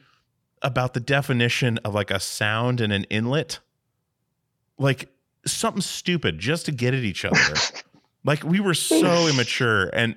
about 0.62 0.94
the 0.94 1.00
definition 1.00 1.78
of 1.78 1.92
like 1.94 2.10
a 2.12 2.20
sound 2.20 2.80
and 2.80 2.92
an 2.92 3.04
inlet, 3.04 3.58
like 4.78 5.10
something 5.44 5.82
stupid 5.82 6.38
just 6.38 6.66
to 6.66 6.72
get 6.72 6.94
at 6.94 7.02
each 7.02 7.24
other. 7.24 7.36
like 8.24 8.44
we 8.44 8.60
were 8.60 8.74
so 8.74 9.26
immature 9.28 9.88
and 9.92 10.16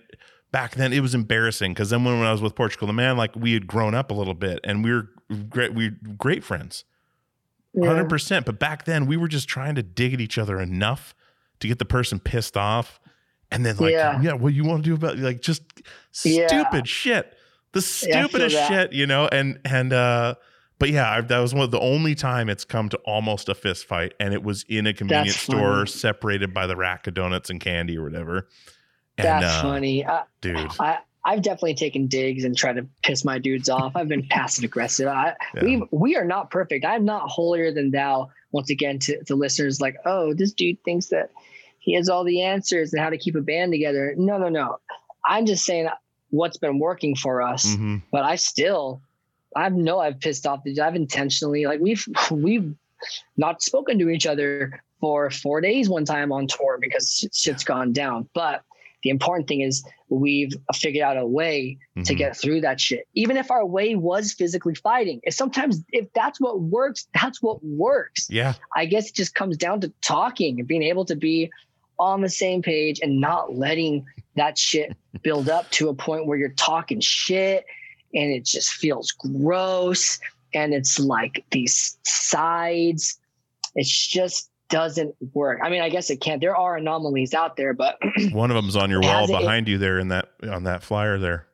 back 0.52 0.76
then 0.76 0.94
it 0.94 1.02
was 1.02 1.14
embarrassing 1.16 1.74
because 1.74 1.90
then 1.90 2.04
when, 2.04 2.18
when 2.20 2.28
I 2.28 2.32
was 2.32 2.42
with 2.42 2.56
Portugal 2.56 2.88
the 2.88 2.94
man, 2.94 3.18
like 3.18 3.36
we 3.36 3.54
had 3.54 3.68
grown 3.68 3.94
up 3.96 4.12
a 4.12 4.14
little 4.14 4.34
bit 4.34 4.60
and 4.64 4.84
we 4.84 4.92
were 4.94 5.10
great 5.50 5.74
we 5.74 5.90
were 5.90 6.14
great 6.18 6.44
friends. 6.44 6.84
Yeah. 7.74 7.88
Hundred 7.88 8.08
percent. 8.10 8.46
But 8.46 8.58
back 8.60 8.86
then 8.86 9.06
we 9.06 9.18
were 9.18 9.28
just 9.28 9.48
trying 9.50 9.76
to 9.76 9.84
dig 9.84 10.14
at 10.14 10.22
each 10.22 10.38
other 10.38 10.62
enough 10.62 11.14
to 11.60 11.68
get 11.68 11.80
the 11.80 11.86
person 11.86 12.20
pissed 12.20 12.56
off. 12.56 13.00
And 13.52 13.66
then 13.66 13.76
like, 13.78 13.92
yeah, 13.92 14.22
Yeah. 14.22 14.34
what 14.34 14.54
you 14.54 14.64
want 14.64 14.84
to 14.84 14.90
do 14.90 14.96
about 14.96 15.18
like 15.18 15.42
just 15.42 15.62
Yeah. 16.24 16.48
stupid 16.48 16.88
shit. 16.88 17.34
The 17.74 17.80
Yeah, 18.08 18.20
I 18.20 18.22
feel 18.22 18.30
stupidest 18.30 18.68
shit, 18.70 18.94
you 18.94 19.06
know, 19.08 19.28
and 19.30 19.60
and 19.66 19.92
uh 19.92 20.36
but 20.80 20.90
yeah, 20.90 21.10
I, 21.10 21.22
that 21.22 21.40
was 21.40 21.54
one 21.54 21.64
of 21.64 21.72
the 21.72 21.80
only 21.80 22.16
time 22.16 22.50
it's 22.50 22.66
come 22.66 22.90
to 22.90 22.98
almost 23.06 23.50
a 23.50 23.56
fist 23.56 23.86
fight, 23.86 24.14
and 24.20 24.34
it 24.34 24.44
was 24.44 24.66
in 24.68 24.88
a 24.88 24.94
convenience 24.94 25.38
store, 25.38 25.86
separated 25.86 26.54
by 26.54 26.68
the 26.68 26.76
rack 26.76 27.08
of 27.08 27.14
donuts 27.14 27.50
and 27.50 27.60
candy 27.60 27.98
or 27.98 28.04
whatever. 28.04 28.48
And, 29.18 29.26
That's 29.26 29.46
uh, 29.46 29.62
funny. 29.62 30.06
I, 30.06 30.24
dude. 30.42 30.58
I 30.80 31.00
I've 31.26 31.42
definitely 31.42 31.74
taken 31.74 32.06
digs 32.06 32.44
and 32.44 32.56
tried 32.56 32.76
to 32.76 32.88
piss 33.02 33.26
my 33.26 33.40
dudes 33.40 33.68
off. 33.68 33.96
I've 33.96 34.08
been 34.08 34.28
passive 34.30 34.64
aggressive. 34.64 35.08
I, 35.08 35.36
Yeah. 35.56 35.64
We 35.64 35.84
we 35.92 36.16
are 36.16 36.26
not 36.26 36.52
perfect. 36.52 36.86
I'm 36.86 37.04
not 37.04 37.30
holier 37.30 37.72
than 37.74 37.92
thou. 37.92 38.30
Once 38.52 38.70
again, 38.70 39.00
to, 39.00 39.22
to 39.26 39.36
listeners, 39.36 39.82
like, 39.82 39.98
oh, 40.06 40.34
this 40.34 40.54
dude 40.54 40.82
thinks 40.84 41.08
that 41.08 41.32
he 41.80 41.94
has 41.96 42.08
all 42.10 42.24
the 42.24 42.42
answers 42.42 42.94
and 42.94 43.02
how 43.02 43.10
to 43.10 43.18
keep 43.18 43.36
a 43.36 43.42
band 43.42 43.72
together. 43.72 44.14
No, 44.18 44.38
no, 44.38 44.50
no. 44.50 44.78
I'm 45.26 45.46
just 45.46 45.66
saying 45.66 45.90
what's 46.30 46.58
been 46.58 46.80
working 46.80 47.16
for 47.16 47.42
us. 47.42 47.66
mhm. 47.66 48.02
But 48.12 48.24
I 48.24 48.36
still, 48.36 49.02
I 49.56 49.70
know 49.70 50.00
I've 50.00 50.20
pissed 50.20 50.46
off 50.46 50.62
the. 50.64 50.80
I've 50.82 50.96
intentionally 50.96 51.66
like 51.66 51.80
we've 51.80 52.06
we've 52.32 52.74
not 53.38 53.62
spoken 53.62 54.00
to 54.00 54.10
each 54.10 54.26
other 54.26 54.82
for 55.00 55.30
four 55.30 55.62
days 55.62 55.90
one 55.90 56.06
time 56.06 56.32
on 56.32 56.48
tour 56.48 56.78
because 56.82 57.28
shit's 57.34 57.64
gone 57.64 57.94
down. 57.94 58.28
But 58.34 58.62
the 59.04 59.10
important 59.12 59.48
thing 59.48 59.62
is 59.62 59.84
we've 60.10 60.52
figured 60.74 61.04
out 61.04 61.16
a 61.18 61.28
way 61.28 61.78
to 62.06 62.14
Mhm. 62.14 62.18
get 62.18 62.36
through 62.38 62.62
that 62.62 62.80
shit. 62.80 63.06
Even 63.14 63.38
if 63.38 63.52
our 63.52 63.66
way 63.66 63.94
was 63.96 64.34
physically 64.34 64.74
fighting, 64.74 65.20
if 65.24 65.36
sometimes 65.36 65.84
if 65.92 66.12
that's 66.14 66.42
what 66.42 66.62
works, 66.62 67.08
that's 67.14 67.42
what 67.42 67.64
works. 67.64 68.28
Yeah. 68.32 68.54
I 68.76 68.86
guess 68.86 69.10
it 69.10 69.16
just 69.16 69.36
comes 69.36 69.58
down 69.58 69.82
to 69.82 69.94
talking 70.02 70.60
and 70.60 70.68
being 70.68 70.82
able 70.84 71.06
to 71.06 71.16
be 71.16 71.52
on 72.00 72.22
the 72.22 72.30
same 72.30 72.62
page 72.64 73.00
and 73.04 73.22
not 73.22 73.56
letting 73.56 74.06
that 74.36 74.58
shit 74.58 74.96
build 75.22 75.50
up 75.50 75.70
to 75.72 75.90
a 75.90 75.94
point 75.94 76.26
where 76.26 76.38
you're 76.38 76.50
talking 76.50 77.00
shit 77.00 77.66
and 78.16 78.32
it 78.32 78.46
just 78.46 78.74
feels 78.74 79.12
gross 79.12 80.20
and 80.54 80.74
it's 80.74 81.00
like 81.00 81.44
these 81.52 81.98
sides. 82.04 83.20
It 83.76 83.86
just 83.86 84.50
doesn't 84.70 85.14
work. 85.34 85.60
I 85.64 85.70
mean, 85.70 85.82
I 85.82 85.90
guess 85.90 86.10
it 86.10 86.22
can't. 86.22 86.42
There 86.42 86.56
are 86.56 86.78
anomalies 86.78 87.34
out 87.34 87.56
there, 87.58 87.74
but 87.74 88.00
One 88.32 88.50
of 88.52 88.56
them's 88.56 88.76
on 88.76 88.90
your 88.90 89.02
wall 89.02 89.28
behind 89.28 89.68
you 89.68 89.78
there 89.78 90.00
in 90.00 90.08
that 90.08 90.30
on 90.50 90.64
that 90.64 90.82
flyer 90.82 91.18
there. 91.20 91.48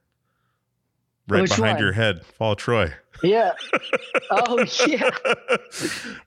Right 1.27 1.47
behind 1.47 1.75
one? 1.75 1.83
your 1.83 1.93
head. 1.93 2.25
Fall 2.25 2.55
Troy. 2.55 2.93
yeah. 3.23 3.51
Oh 4.33 4.65
yeah. 4.87 5.09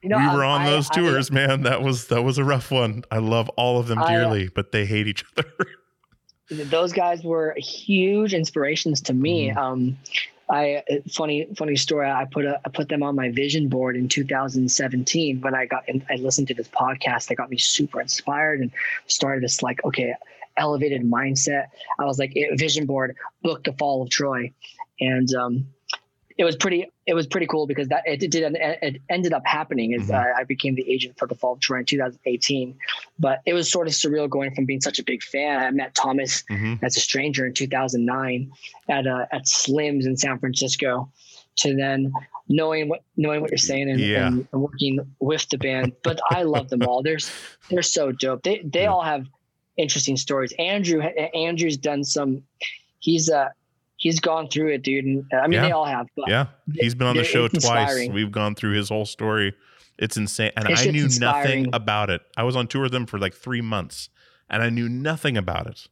You 0.03 0.09
know, 0.09 0.19
we 0.19 0.25
were 0.27 0.43
on 0.43 0.61
I- 0.61 0.69
those 0.69 0.89
I- 0.91 0.95
tours, 0.95 1.31
man. 1.31 1.63
That 1.63 1.81
was 1.81 2.07
that 2.07 2.21
was 2.23 2.37
a 2.37 2.43
rough 2.43 2.69
one. 2.71 3.03
I 3.09 3.17
love 3.17 3.49
all 3.57 3.79
of 3.79 3.87
them 3.87 3.97
I, 3.99 4.03
uh, 4.03 4.09
dearly, 4.09 4.49
but 4.49 4.71
they 4.71 4.85
hate 4.85 5.07
each 5.07 5.23
other. 5.37 5.49
those 6.49 6.93
guys 6.93 7.23
were 7.23 7.55
huge 7.57 8.33
inspirations 8.33 9.01
to 9.01 9.13
me. 9.13 9.49
Mhm. 9.49 9.57
Um, 9.57 9.97
I 10.49 10.83
funny 11.09 11.47
funny 11.57 11.75
story. 11.75 12.09
I 12.09 12.25
put 12.25 12.45
a 12.45 12.59
I 12.63 12.69
put 12.69 12.87
them 12.89 13.01
on 13.01 13.15
my 13.15 13.31
vision 13.31 13.67
board 13.67 13.95
in 13.95 14.07
2017 14.07 15.41
when 15.41 15.55
I 15.55 15.65
got 15.65 15.89
in, 15.89 16.05
I 16.09 16.15
listened 16.15 16.47
to 16.49 16.53
this 16.53 16.67
podcast 16.67 17.27
that 17.27 17.35
got 17.35 17.49
me 17.49 17.57
super 17.57 17.99
inspired 17.99 18.59
and 18.59 18.71
started 19.07 19.43
this 19.43 19.63
like 19.63 19.83
okay 19.85 20.13
elevated 20.57 21.01
mindset. 21.01 21.67
I 21.99 22.05
was 22.05 22.19
like 22.19 22.33
eh, 22.35 22.55
vision 22.55 22.85
board 22.85 23.15
book 23.41 23.63
the 23.63 23.73
fall 23.73 24.03
of 24.03 24.09
Troy, 24.09 24.53
and 24.99 25.33
um, 25.33 25.67
it 26.37 26.43
was 26.43 26.55
pretty 26.55 26.91
it 27.07 27.13
was 27.13 27.27
pretty 27.27 27.45
cool 27.45 27.67
because 27.67 27.87
that 27.89 28.03
it 28.05 28.19
did 28.31 28.35
it 28.55 29.01
ended 29.09 29.31
up 29.33 29.43
happening. 29.45 29.91
Is 29.93 30.07
Mhm. 30.09 30.15
I, 30.15 30.41
I 30.41 30.43
became 30.43 30.73
the 30.75 30.89
agent 30.91 31.17
for 31.19 31.27
the 31.27 31.35
fall 31.35 31.53
of 31.53 31.59
Troy 31.59 31.79
in 31.79 31.85
2018, 31.85 32.75
but 33.19 33.41
it 33.45 33.53
was 33.53 33.71
sort 33.71 33.87
of 33.87 33.93
surreal 33.93 34.27
going 34.29 34.53
from 34.55 34.65
being 34.65 34.81
such 34.81 34.97
a 34.99 35.03
big 35.03 35.21
fan. 35.21 35.59
I 35.59 35.69
met 35.71 35.93
Thomas 35.93 36.43
Mhm. 36.49 36.79
as 36.83 36.97
a 36.97 36.99
stranger 36.99 37.45
in 37.45 37.53
2009 37.53 38.51
at 38.89 39.05
uh, 39.07 39.25
at 39.31 39.47
Slim's 39.47 40.05
in 40.05 40.17
San 40.17 40.39
Francisco, 40.39 41.11
to 41.57 41.75
then 41.75 42.11
knowing 42.49 42.89
what 42.89 43.01
knowing 43.17 43.41
what 43.41 43.51
you're 43.51 43.57
saying 43.57 43.89
and, 43.89 43.99
Yeah. 43.99 44.27
and 44.27 44.47
working 44.51 44.99
with 45.19 45.47
the 45.49 45.57
band. 45.57 45.93
But 46.03 46.19
I 46.31 46.43
love 46.43 46.69
them 46.69 46.81
all. 46.87 47.03
They're 47.03 47.19
they're 47.69 47.81
so 47.83 48.11
dope. 48.11 48.43
They 48.43 48.59
they 48.63 48.81
Yeah. 48.83 48.91
all 48.93 49.03
have 49.03 49.27
interesting 49.77 50.17
stories. 50.17 50.53
Andrew 50.57 51.01
Andrew's 51.01 51.77
done 51.77 52.03
some. 52.03 52.43
He's 52.99 53.29
uh 53.29 53.49
he's 54.05 54.19
gone 54.19 54.47
through 54.47 54.69
it, 54.69 54.83
dude. 54.83 55.03
And 55.03 55.25
I 55.33 55.43
mean 55.47 55.53
Yeah. 55.53 55.61
they 55.63 55.71
all 55.71 55.85
have. 55.85 56.07
Yeah, 56.27 56.45
he's 56.75 56.93
been 56.93 57.07
on 57.07 57.17
the 57.17 57.23
show 57.23 57.47
twice. 57.47 57.55
inspiring. 57.63 58.13
We've 58.13 58.31
gone 58.31 58.53
through 58.53 58.73
his 58.75 58.89
whole 58.89 59.05
story. 59.05 59.53
It's 59.97 60.15
insane, 60.15 60.51
and 60.55 60.69
It's 60.69 60.85
I 60.85 60.91
knew 60.91 61.07
nothing 61.19 61.73
about 61.73 62.09
it. 62.09 62.21
I 62.37 62.43
was 62.43 62.55
on 62.55 62.67
tour 62.67 62.83
with 62.83 62.91
them 62.91 63.05
for 63.07 63.17
like 63.17 63.33
three 63.33 63.61
months, 63.61 64.09
and 64.49 64.61
I 64.61 64.69
knew 64.69 64.87
nothing 64.87 65.37
about 65.37 65.65
it. 65.67 65.87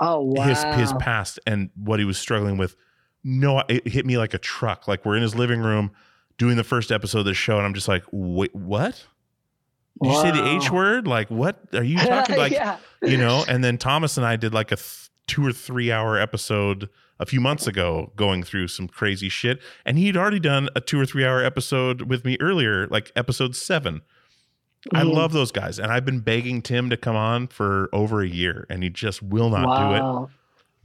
Oh 0.00 0.20
wow. 0.20 0.44
His 0.44 0.62
his 0.78 0.92
past 1.00 1.40
and 1.46 1.70
what 1.74 1.98
he 1.98 2.04
was 2.04 2.18
struggling 2.18 2.56
with. 2.56 2.76
No, 3.24 3.62
it 3.68 3.86
hit 3.88 4.06
me 4.06 4.16
like 4.16 4.32
a 4.32 4.38
truck. 4.38 4.86
Like 4.88 5.04
we're 5.04 5.16
in 5.16 5.22
his 5.22 5.34
living 5.34 5.60
room 5.60 5.90
doing 6.38 6.56
the 6.56 6.64
first 6.64 6.92
episode 6.92 7.18
of 7.20 7.24
the 7.26 7.34
show, 7.34 7.56
and 7.56 7.66
I'm 7.66 7.74
just 7.74 7.88
like, 7.88 8.04
wait, 8.12 8.54
what? 8.54 9.04
Did 10.02 10.12
you 10.12 10.20
say 10.22 10.30
the 10.30 10.46
H 10.56 10.70
word? 10.70 11.06
Like, 11.06 11.28
what 11.30 11.58
are 11.74 11.82
you 11.82 11.98
talking 11.98 12.36
like? 12.44 12.52
yeah. 12.52 12.78
you 13.02 13.16
know 13.18 13.44
and 13.48 13.64
then 13.64 13.76
thomas 13.78 14.16
and 14.18 14.26
i 14.26 14.36
did 14.36 14.52
like 14.52 14.70
a 14.72 14.76
th- 14.76 15.08
two 15.26 15.44
or 15.46 15.52
three 15.52 15.90
hour 15.90 16.18
episode 16.18 16.88
a 17.20 17.26
few 17.26 17.40
months 17.40 17.66
ago 17.68 18.10
going 18.16 18.42
through 18.42 18.66
some 18.66 18.88
crazy 18.88 19.28
shit 19.28 19.60
and 19.84 19.98
he'd 19.98 20.16
already 20.16 20.40
done 20.40 20.68
a 20.74 20.80
two 20.80 20.98
or 20.98 21.06
three 21.06 21.24
hour 21.24 21.44
episode 21.44 22.02
with 22.02 22.24
me 22.24 22.36
earlier 22.40 22.86
like 22.88 23.12
episode 23.14 23.54
seven 23.54 24.00
i 24.94 25.02
Mhm. 25.02 25.12
love 25.14 25.32
those 25.32 25.52
guys 25.52 25.78
and 25.78 25.92
i've 25.92 26.04
been 26.04 26.20
begging 26.20 26.62
tim 26.62 26.90
to 26.90 26.96
come 26.96 27.14
on 27.16 27.46
for 27.46 27.88
over 27.92 28.22
a 28.22 28.28
year 28.28 28.66
and 28.70 28.82
he 28.82 28.88
just 28.90 29.22
will 29.22 29.50
not 29.50 29.66
do 29.78 29.94
it 30.26 30.28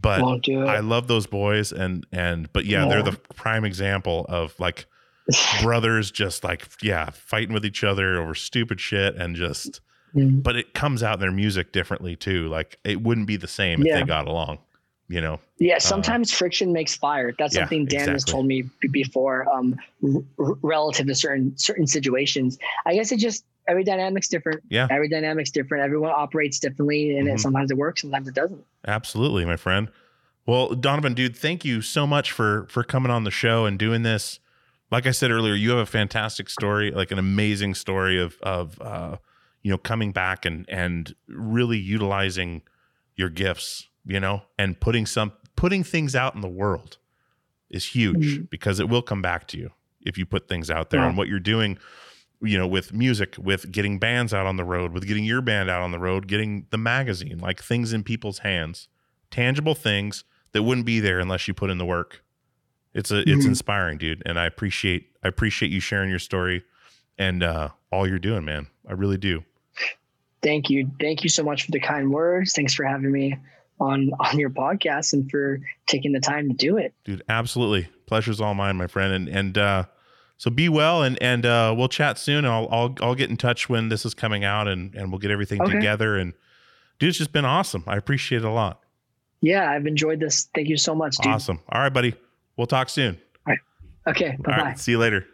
but 0.02 0.42
do 0.44 0.62
it. 0.64 0.68
i 0.68 0.80
love 0.80 1.08
those 1.08 1.26
boys 1.26 1.72
and 1.72 2.06
and 2.12 2.52
but 2.54 2.66
yeah, 2.66 2.86
they're 2.88 3.02
the 3.02 3.18
prime 3.34 3.64
example 3.66 4.26
of 4.30 4.54
like 4.60 4.86
brothers 5.64 6.12
just 6.12 6.44
like 6.44 6.68
yeah 6.84 7.10
fighting 7.12 7.54
with 7.54 7.66
each 7.66 7.84
other 7.84 8.22
over 8.22 8.36
stupid 8.36 8.80
shit 8.80 9.16
and 9.16 9.36
just 9.36 9.82
Mm. 10.16 10.42
but 10.44 10.56
it 10.56 10.74
comes 10.74 11.04
out 11.04 11.16
in 11.16 11.20
their 11.20 11.30
music 11.32 11.74
differently 11.74 12.16
too. 12.16 12.48
Like 12.48 12.80
it 12.86 13.02
wouldn't 13.02 13.28
be 13.28 13.36
the 13.36 13.50
same 13.50 13.86
if 13.86 13.94
they 13.94 14.04
got 14.06 14.28
along, 14.30 14.60
you 15.08 15.22
know? 15.22 15.40
Yeah, 15.60 15.78
sometimes 15.78 16.32
friction 16.32 16.74
makes 16.74 16.96
fire. 16.96 17.34
That's 17.38 17.56
Uh, 17.56 17.60
yeah, 17.60 17.64
something 17.66 17.86
Dan 17.86 18.10
has 18.10 18.24
told 18.24 18.46
me 18.46 18.64
b- 18.82 18.88
before. 18.90 19.48
Um, 19.54 19.76
r- 20.04 20.56
relative 20.62 21.08
to 21.08 21.16
certain 21.16 21.58
certain 21.58 21.88
situations, 21.88 22.58
I 22.86 22.96
guess 22.96 23.12
it 23.12 23.20
just 23.20 23.46
every 23.68 23.84
dynamic's 23.84 24.28
different. 24.28 24.62
Yeah. 24.70 24.88
every 24.92 25.10
dynamic's 25.10 25.50
different. 25.52 25.84
Everyone 25.84 26.12
operates 26.12 26.60
differently, 26.60 27.18
and 27.18 27.28
Mhm. 27.28 27.36
it, 27.36 27.40
sometimes 27.40 27.72
it 27.72 27.78
works, 27.78 28.02
sometimes 28.02 28.28
it 28.28 28.36
doesn't. 28.36 28.64
Absolutely, 28.88 29.46
my 29.46 29.56
friend. 29.56 29.90
Well, 30.46 30.76
Donovan, 30.76 31.16
dude, 31.16 31.36
thank 31.36 31.66
you 31.66 31.82
so 31.82 32.06
much 32.06 32.32
for 32.32 32.68
for 32.70 32.84
coming 32.84 33.12
on 33.12 33.24
the 33.24 33.32
show 33.32 33.66
and 33.66 33.80
doing 33.80 34.04
this. 34.04 34.40
Like 34.92 35.08
I 35.08 35.12
said 35.12 35.32
earlier, 35.32 35.56
you 35.56 35.72
have 35.72 35.80
a 35.80 35.86
fantastic 35.88 36.48
story, 36.50 36.92
like 36.92 37.12
an 37.12 37.18
amazing 37.20 37.74
story 37.76 38.20
of 38.22 38.38
of 38.44 38.80
uh, 38.82 39.18
you 39.64 39.72
know 39.72 39.78
coming 39.80 40.12
back 40.12 40.46
and 40.46 40.66
and 40.70 41.16
really 41.28 41.78
utilizing 41.80 42.62
your 43.16 43.30
gifts, 43.30 43.88
you 44.06 44.20
know, 44.20 44.44
and 44.58 44.80
putting 44.80 45.06
some 45.06 45.34
putting 45.56 45.84
things 45.84 46.16
out 46.16 46.36
in 46.36 46.42
the 46.42 46.48
world 46.50 46.98
is 47.70 47.86
huge 47.86 48.38
Mhm. 48.40 48.50
because 48.50 48.80
it 48.80 48.90
will 48.90 49.02
come 49.02 49.22
back 49.22 49.48
to 49.48 49.58
you 49.58 49.72
if 50.02 50.18
you 50.18 50.26
put 50.26 50.48
things 50.48 50.70
out 50.70 50.90
there 50.90 51.00
Yeah. 51.02 51.08
and 51.10 51.18
what 51.18 51.28
you're 51.28 51.40
doing 51.40 51.78
you 52.42 52.58
know 52.58 52.68
with 52.68 52.94
music 52.94 53.36
with 53.40 53.72
getting 53.72 53.98
bands 53.98 54.34
out 54.34 54.46
on 54.46 54.58
the 54.58 54.64
road 54.66 54.92
with 54.92 55.08
getting 55.08 55.24
your 55.24 55.42
band 55.42 55.70
out 55.70 55.82
on 55.82 55.92
the 55.92 55.98
road 55.98 56.28
getting 56.28 56.68
the 56.70 56.78
magazine 56.78 57.40
like 57.40 57.64
things 57.64 57.94
in 57.94 58.04
people's 58.04 58.40
hands 58.40 58.90
tangible 59.32 59.74
things 59.74 60.26
that 60.52 60.62
wouldn't 60.64 60.86
be 60.86 61.00
there 61.00 61.20
unless 61.20 61.48
you 61.48 61.54
put 61.54 61.70
in 61.72 61.78
the 61.78 61.86
work 61.86 62.22
it's 62.94 63.10
a 63.10 63.20
it's 63.22 63.46
Mhm. 63.46 63.50
inspiring 63.50 63.98
dude 63.98 64.22
and 64.26 64.38
i 64.38 64.46
appreciate 64.46 65.08
i 65.24 65.28
appreciate 65.30 65.72
you 65.72 65.80
sharing 65.80 66.10
your 66.10 66.20
story 66.20 66.64
and 67.18 67.42
uh 67.42 67.70
all 67.92 68.06
you're 68.06 68.20
doing 68.20 68.44
man 68.46 68.68
i 68.88 68.92
really 68.94 69.18
do 69.18 69.44
Thank 70.42 70.70
you, 70.70 70.92
thank 71.00 71.24
you 71.24 71.30
so 71.30 71.42
much 71.44 71.66
for 71.66 71.72
the 71.72 71.80
kind 71.80 72.12
words. 72.12 72.54
Thanks 72.54 72.76
for 72.76 72.84
having 72.86 73.12
me 73.12 73.36
on 73.80 74.10
on 74.20 74.40
your 74.40 74.50
podcast 74.50 75.14
and 75.14 75.30
for 75.30 75.60
taking 75.88 76.12
the 76.14 76.20
time 76.20 76.48
to 76.50 76.56
do 76.56 76.78
it. 76.78 76.94
dude 77.04 77.24
absolutely 77.30 77.88
pleasure's 78.06 78.40
all 78.40 78.54
mine 78.54 78.76
my 78.78 78.88
friend 78.88 79.14
and 79.14 79.28
and 79.28 79.58
uh 79.58 79.84
so 80.38 80.50
be 80.50 80.70
well 80.70 81.04
and 81.04 81.22
and 81.22 81.46
uh 81.46 81.74
we'll 81.78 81.88
chat 81.90 82.18
soon 82.18 82.46
i'll 82.46 82.68
i'll, 82.72 82.96
I'll 83.02 83.16
get 83.16 83.30
in 83.30 83.38
touch 83.38 83.68
when 83.70 83.90
this 83.90 84.06
is 84.06 84.14
coming 84.14 84.44
out 84.44 84.68
and 84.68 84.94
and 84.96 85.12
we'll 85.12 85.20
get 85.20 85.32
everything 85.32 85.62
Okay. 85.62 85.74
together 85.74 86.16
and 86.18 86.34
dude 87.00 87.10
it's 87.10 87.18
just 87.18 87.32
been 87.34 87.46
awesome 87.46 87.84
i 87.88 87.98
appreciate 87.98 88.40
it 88.40 88.46
a 88.46 88.50
lot 88.52 88.82
Yeah, 89.42 89.70
I've 89.70 89.86
enjoyed 89.86 90.20
this. 90.20 90.48
Thank 90.56 90.70
you 90.70 90.78
so 90.78 90.96
much, 90.96 91.18
dude. 91.18 91.34
awesome 91.34 91.60
all 91.70 91.82
right 91.82 91.94
buddy 91.94 92.16
we'll 92.58 92.68
talk 92.68 92.88
soon 92.90 93.18
All 93.46 93.52
right. 93.52 93.60
Okay. 94.08 94.38
Bye-bye. 94.40 94.58
right. 94.58 94.80
See 94.80 94.92
you 94.92 95.00
later. 95.00 95.26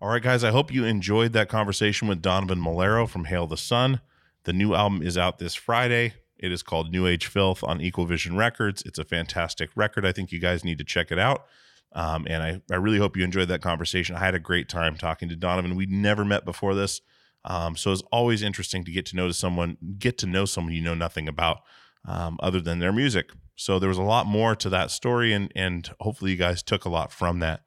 All 0.00 0.10
right, 0.10 0.22
guys. 0.22 0.44
I 0.44 0.50
hope 0.50 0.72
you 0.72 0.84
enjoyed 0.84 1.32
that 1.32 1.48
conversation 1.48 2.06
with 2.06 2.20
Donovan 2.20 2.60
Melero 2.60 3.08
from 3.08 3.24
Hail 3.24 3.46
the 3.46 3.56
Sun. 3.56 4.00
The 4.44 4.52
new 4.52 4.74
album 4.74 5.00
is 5.02 5.16
out 5.16 5.38
this 5.38 5.54
Friday. 5.54 6.12
It 6.38 6.52
is 6.52 6.62
called 6.62 6.90
New 6.90 7.06
Age 7.06 7.26
Filth 7.26 7.64
on 7.64 7.80
Equal 7.80 8.06
Vision 8.06 8.36
Records. 8.36 8.82
It's 8.84 8.98
a 8.98 9.04
fantastic 9.04 9.70
record. 9.74 10.04
I 10.04 10.12
think 10.12 10.32
you 10.32 10.38
guys 10.38 10.64
need 10.64 10.78
to 10.78 10.84
check 10.84 11.10
it 11.10 11.18
out. 11.18 11.46
Um, 11.92 12.26
and 12.28 12.42
I, 12.42 12.60
I 12.70 12.76
really 12.76 12.98
hope 12.98 13.16
you 13.16 13.24
enjoyed 13.24 13.48
that 13.48 13.62
conversation. 13.62 14.16
I 14.16 14.20
had 14.20 14.34
a 14.34 14.40
great 14.40 14.68
time 14.68 14.96
talking 14.96 15.28
to 15.28 15.36
Donovan. 15.36 15.76
We'd 15.76 15.90
never 15.90 16.24
met 16.24 16.44
before 16.44 16.74
this. 16.74 17.00
Um, 17.44 17.76
so 17.76 17.92
it's 17.92 18.02
always 18.12 18.42
interesting 18.42 18.84
to 18.84 18.90
get 18.90 19.06
to 19.06 19.16
know 19.16 19.30
someone, 19.30 19.76
get 19.98 20.18
to 20.18 20.26
know 20.26 20.44
someone 20.44 20.74
you 20.74 20.82
know 20.82 20.94
nothing 20.94 21.28
about 21.28 21.60
um, 22.06 22.38
other 22.40 22.60
than 22.60 22.80
their 22.80 22.92
music. 22.92 23.30
So 23.54 23.78
there 23.78 23.88
was 23.88 23.98
a 23.98 24.02
lot 24.02 24.26
more 24.26 24.54
to 24.56 24.68
that 24.68 24.90
story, 24.90 25.32
and 25.32 25.50
and 25.56 25.88
hopefully 26.00 26.32
you 26.32 26.36
guys 26.36 26.62
took 26.62 26.84
a 26.84 26.90
lot 26.90 27.10
from 27.10 27.38
that. 27.38 27.62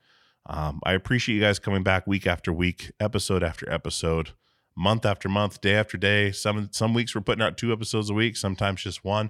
Um, 0.45 0.79
I 0.83 0.93
appreciate 0.93 1.35
you 1.35 1.41
guys 1.41 1.59
coming 1.59 1.83
back 1.83 2.05
week 2.05 2.27
after 2.27 2.53
week, 2.53 2.91
episode 2.99 3.43
after 3.43 3.71
episode, 3.71 4.31
month 4.79 5.05
after 5.05 5.27
month, 5.27 5.61
day 5.61 5.75
after 5.75 5.97
day. 5.97 6.31
Some 6.31 6.69
some 6.71 6.93
weeks 6.93 7.13
we're 7.13 7.21
putting 7.21 7.43
out 7.43 7.57
two 7.57 7.73
episodes 7.73 8.09
a 8.09 8.13
week, 8.13 8.37
sometimes 8.37 8.81
just 8.81 9.03
one. 9.03 9.29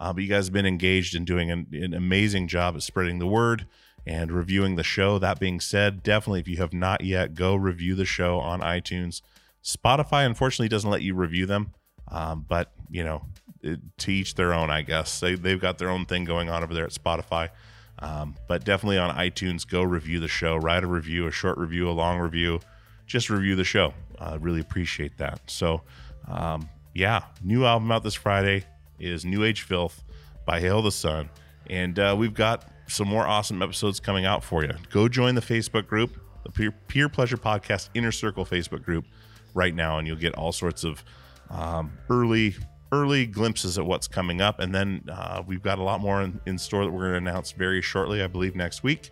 Uh, 0.00 0.12
but 0.12 0.22
you 0.22 0.28
guys 0.28 0.46
have 0.46 0.52
been 0.52 0.66
engaged 0.66 1.14
in 1.14 1.24
doing 1.24 1.50
an, 1.50 1.66
an 1.72 1.94
amazing 1.94 2.48
job 2.48 2.74
at 2.74 2.82
spreading 2.82 3.18
the 3.18 3.26
word 3.26 3.66
and 4.06 4.32
reviewing 4.32 4.76
the 4.76 4.82
show. 4.82 5.18
That 5.18 5.38
being 5.40 5.60
said, 5.60 6.02
definitely 6.02 6.40
if 6.40 6.48
you 6.48 6.56
have 6.58 6.72
not 6.72 7.02
yet, 7.02 7.34
go 7.34 7.54
review 7.54 7.94
the 7.94 8.04
show 8.04 8.38
on 8.38 8.60
iTunes. 8.60 9.20
Spotify 9.62 10.26
unfortunately 10.26 10.68
doesn't 10.68 10.90
let 10.90 11.02
you 11.02 11.14
review 11.14 11.46
them, 11.46 11.72
um, 12.08 12.44
but 12.48 12.72
you 12.90 13.02
know, 13.02 13.26
it, 13.62 13.80
to 13.98 14.12
each 14.12 14.34
their 14.34 14.52
own, 14.52 14.70
I 14.70 14.82
guess. 14.82 15.20
They 15.20 15.34
they've 15.34 15.60
got 15.60 15.78
their 15.78 15.90
own 15.90 16.06
thing 16.06 16.24
going 16.24 16.48
on 16.48 16.62
over 16.62 16.74
there 16.74 16.84
at 16.84 16.92
Spotify. 16.92 17.50
Um, 17.98 18.34
but 18.48 18.64
definitely 18.64 18.98
on 18.98 19.14
iTunes, 19.16 19.66
go 19.66 19.82
review 19.82 20.20
the 20.20 20.28
show. 20.28 20.56
Write 20.56 20.82
a 20.82 20.86
review, 20.86 21.26
a 21.26 21.30
short 21.30 21.56
review, 21.58 21.88
a 21.88 21.92
long 21.92 22.18
review. 22.18 22.60
Just 23.06 23.30
review 23.30 23.54
the 23.54 23.64
show. 23.64 23.94
I 24.24 24.34
really 24.36 24.60
appreciate 24.60 25.18
that. 25.18 25.40
So, 25.46 25.82
um, 26.28 26.68
yeah, 26.94 27.24
new 27.42 27.64
album 27.64 27.90
out 27.92 28.02
this 28.02 28.14
Friday 28.14 28.64
is 28.98 29.24
New 29.24 29.44
Age 29.44 29.62
Filth 29.62 30.02
by 30.46 30.60
Hail 30.60 30.82
the 30.82 30.92
Sun. 30.92 31.30
And 31.68 31.98
uh, 31.98 32.14
we've 32.18 32.34
got 32.34 32.70
some 32.86 33.08
more 33.08 33.26
awesome 33.26 33.62
episodes 33.62 34.00
coming 34.00 34.26
out 34.26 34.44
for 34.44 34.64
you. 34.64 34.72
Go 34.90 35.08
join 35.08 35.34
the 35.34 35.40
Facebook 35.40 35.86
group, 35.86 36.18
the 36.44 36.50
Peer, 36.50 36.72
Peer 36.88 37.08
Pleasure 37.08 37.36
Podcast 37.36 37.88
Inner 37.94 38.12
Circle 38.12 38.44
Facebook 38.44 38.82
group 38.82 39.06
right 39.54 39.74
now, 39.74 39.98
and 39.98 40.06
you'll 40.06 40.16
get 40.16 40.34
all 40.34 40.52
sorts 40.52 40.84
of 40.84 41.02
um, 41.50 41.92
early 42.10 42.54
early 42.92 43.26
glimpses 43.26 43.76
at 43.76 43.84
what's 43.84 44.06
coming 44.06 44.40
up. 44.40 44.60
And 44.60 44.72
then 44.72 45.02
uh, 45.10 45.42
we've 45.44 45.62
got 45.62 45.78
a 45.80 45.82
lot 45.82 46.00
more 46.00 46.22
in, 46.22 46.40
in 46.46 46.58
store 46.58 46.84
that 46.84 46.92
we're 46.92 47.10
going 47.10 47.24
to 47.24 47.30
announce 47.30 47.50
very 47.50 47.82
shortly, 47.82 48.22
I 48.22 48.28
believe 48.28 48.54
next 48.54 48.84
week. 48.84 49.10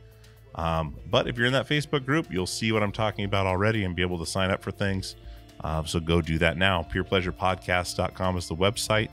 Um, 0.54 0.96
but 1.10 1.26
if 1.28 1.36
you're 1.36 1.46
in 1.46 1.52
that 1.54 1.68
Facebook 1.68 2.04
group, 2.04 2.30
you'll 2.30 2.46
see 2.46 2.72
what 2.72 2.82
I'm 2.82 2.92
talking 2.92 3.24
about 3.24 3.46
already 3.46 3.84
and 3.84 3.96
be 3.96 4.02
able 4.02 4.18
to 4.18 4.26
sign 4.26 4.50
up 4.50 4.62
for 4.62 4.70
things. 4.70 5.16
Uh, 5.62 5.82
so 5.84 6.00
go 6.00 6.20
do 6.20 6.38
that 6.38 6.56
now. 6.56 6.86
PeerPleasurePodcast.com 6.92 8.36
is 8.36 8.48
the 8.48 8.56
website. 8.56 9.08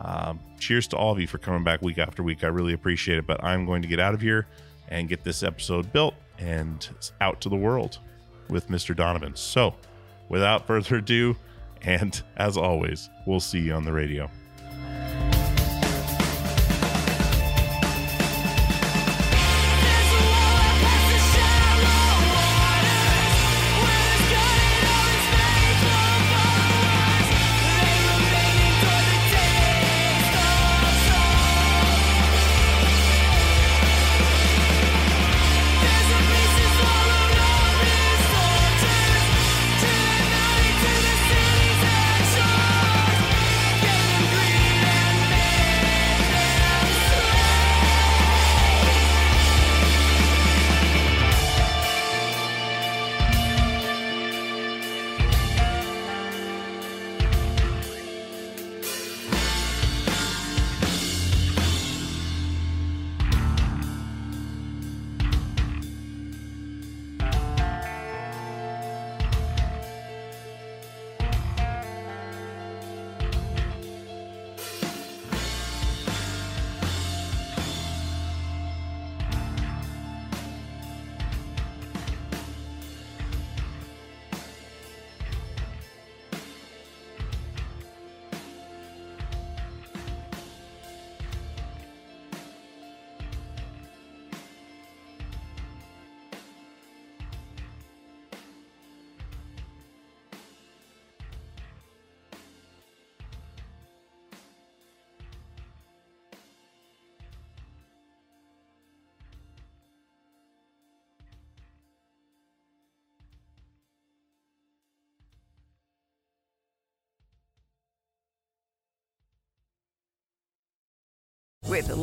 Um, 0.00 0.38
cheers 0.58 0.86
to 0.88 0.96
all 0.96 1.12
of 1.12 1.20
you 1.20 1.26
for 1.26 1.38
coming 1.38 1.64
back 1.64 1.82
week 1.82 1.98
after 1.98 2.22
week. 2.22 2.44
I 2.44 2.48
really 2.48 2.74
appreciate 2.74 3.18
it. 3.18 3.26
But 3.26 3.42
I'm 3.42 3.64
going 3.66 3.82
to 3.82 3.88
get 3.88 3.98
out 3.98 4.14
of 4.14 4.20
here 4.20 4.46
and 4.88 5.08
get 5.08 5.24
this 5.24 5.42
episode 5.42 5.92
built 5.92 6.14
and 6.38 6.88
out 7.20 7.40
to 7.40 7.48
the 7.48 7.56
world 7.56 7.98
with 8.48 8.68
Mr. 8.68 8.94
Donovan. 8.94 9.34
So 9.34 9.74
without 10.28 10.66
further 10.66 10.96
ado, 10.96 11.36
and 11.82 12.20
as 12.36 12.56
always, 12.56 13.08
we'll 13.26 13.40
see 13.40 13.60
you 13.60 13.72
on 13.72 13.84
the 13.84 13.92
radio. 13.92 14.30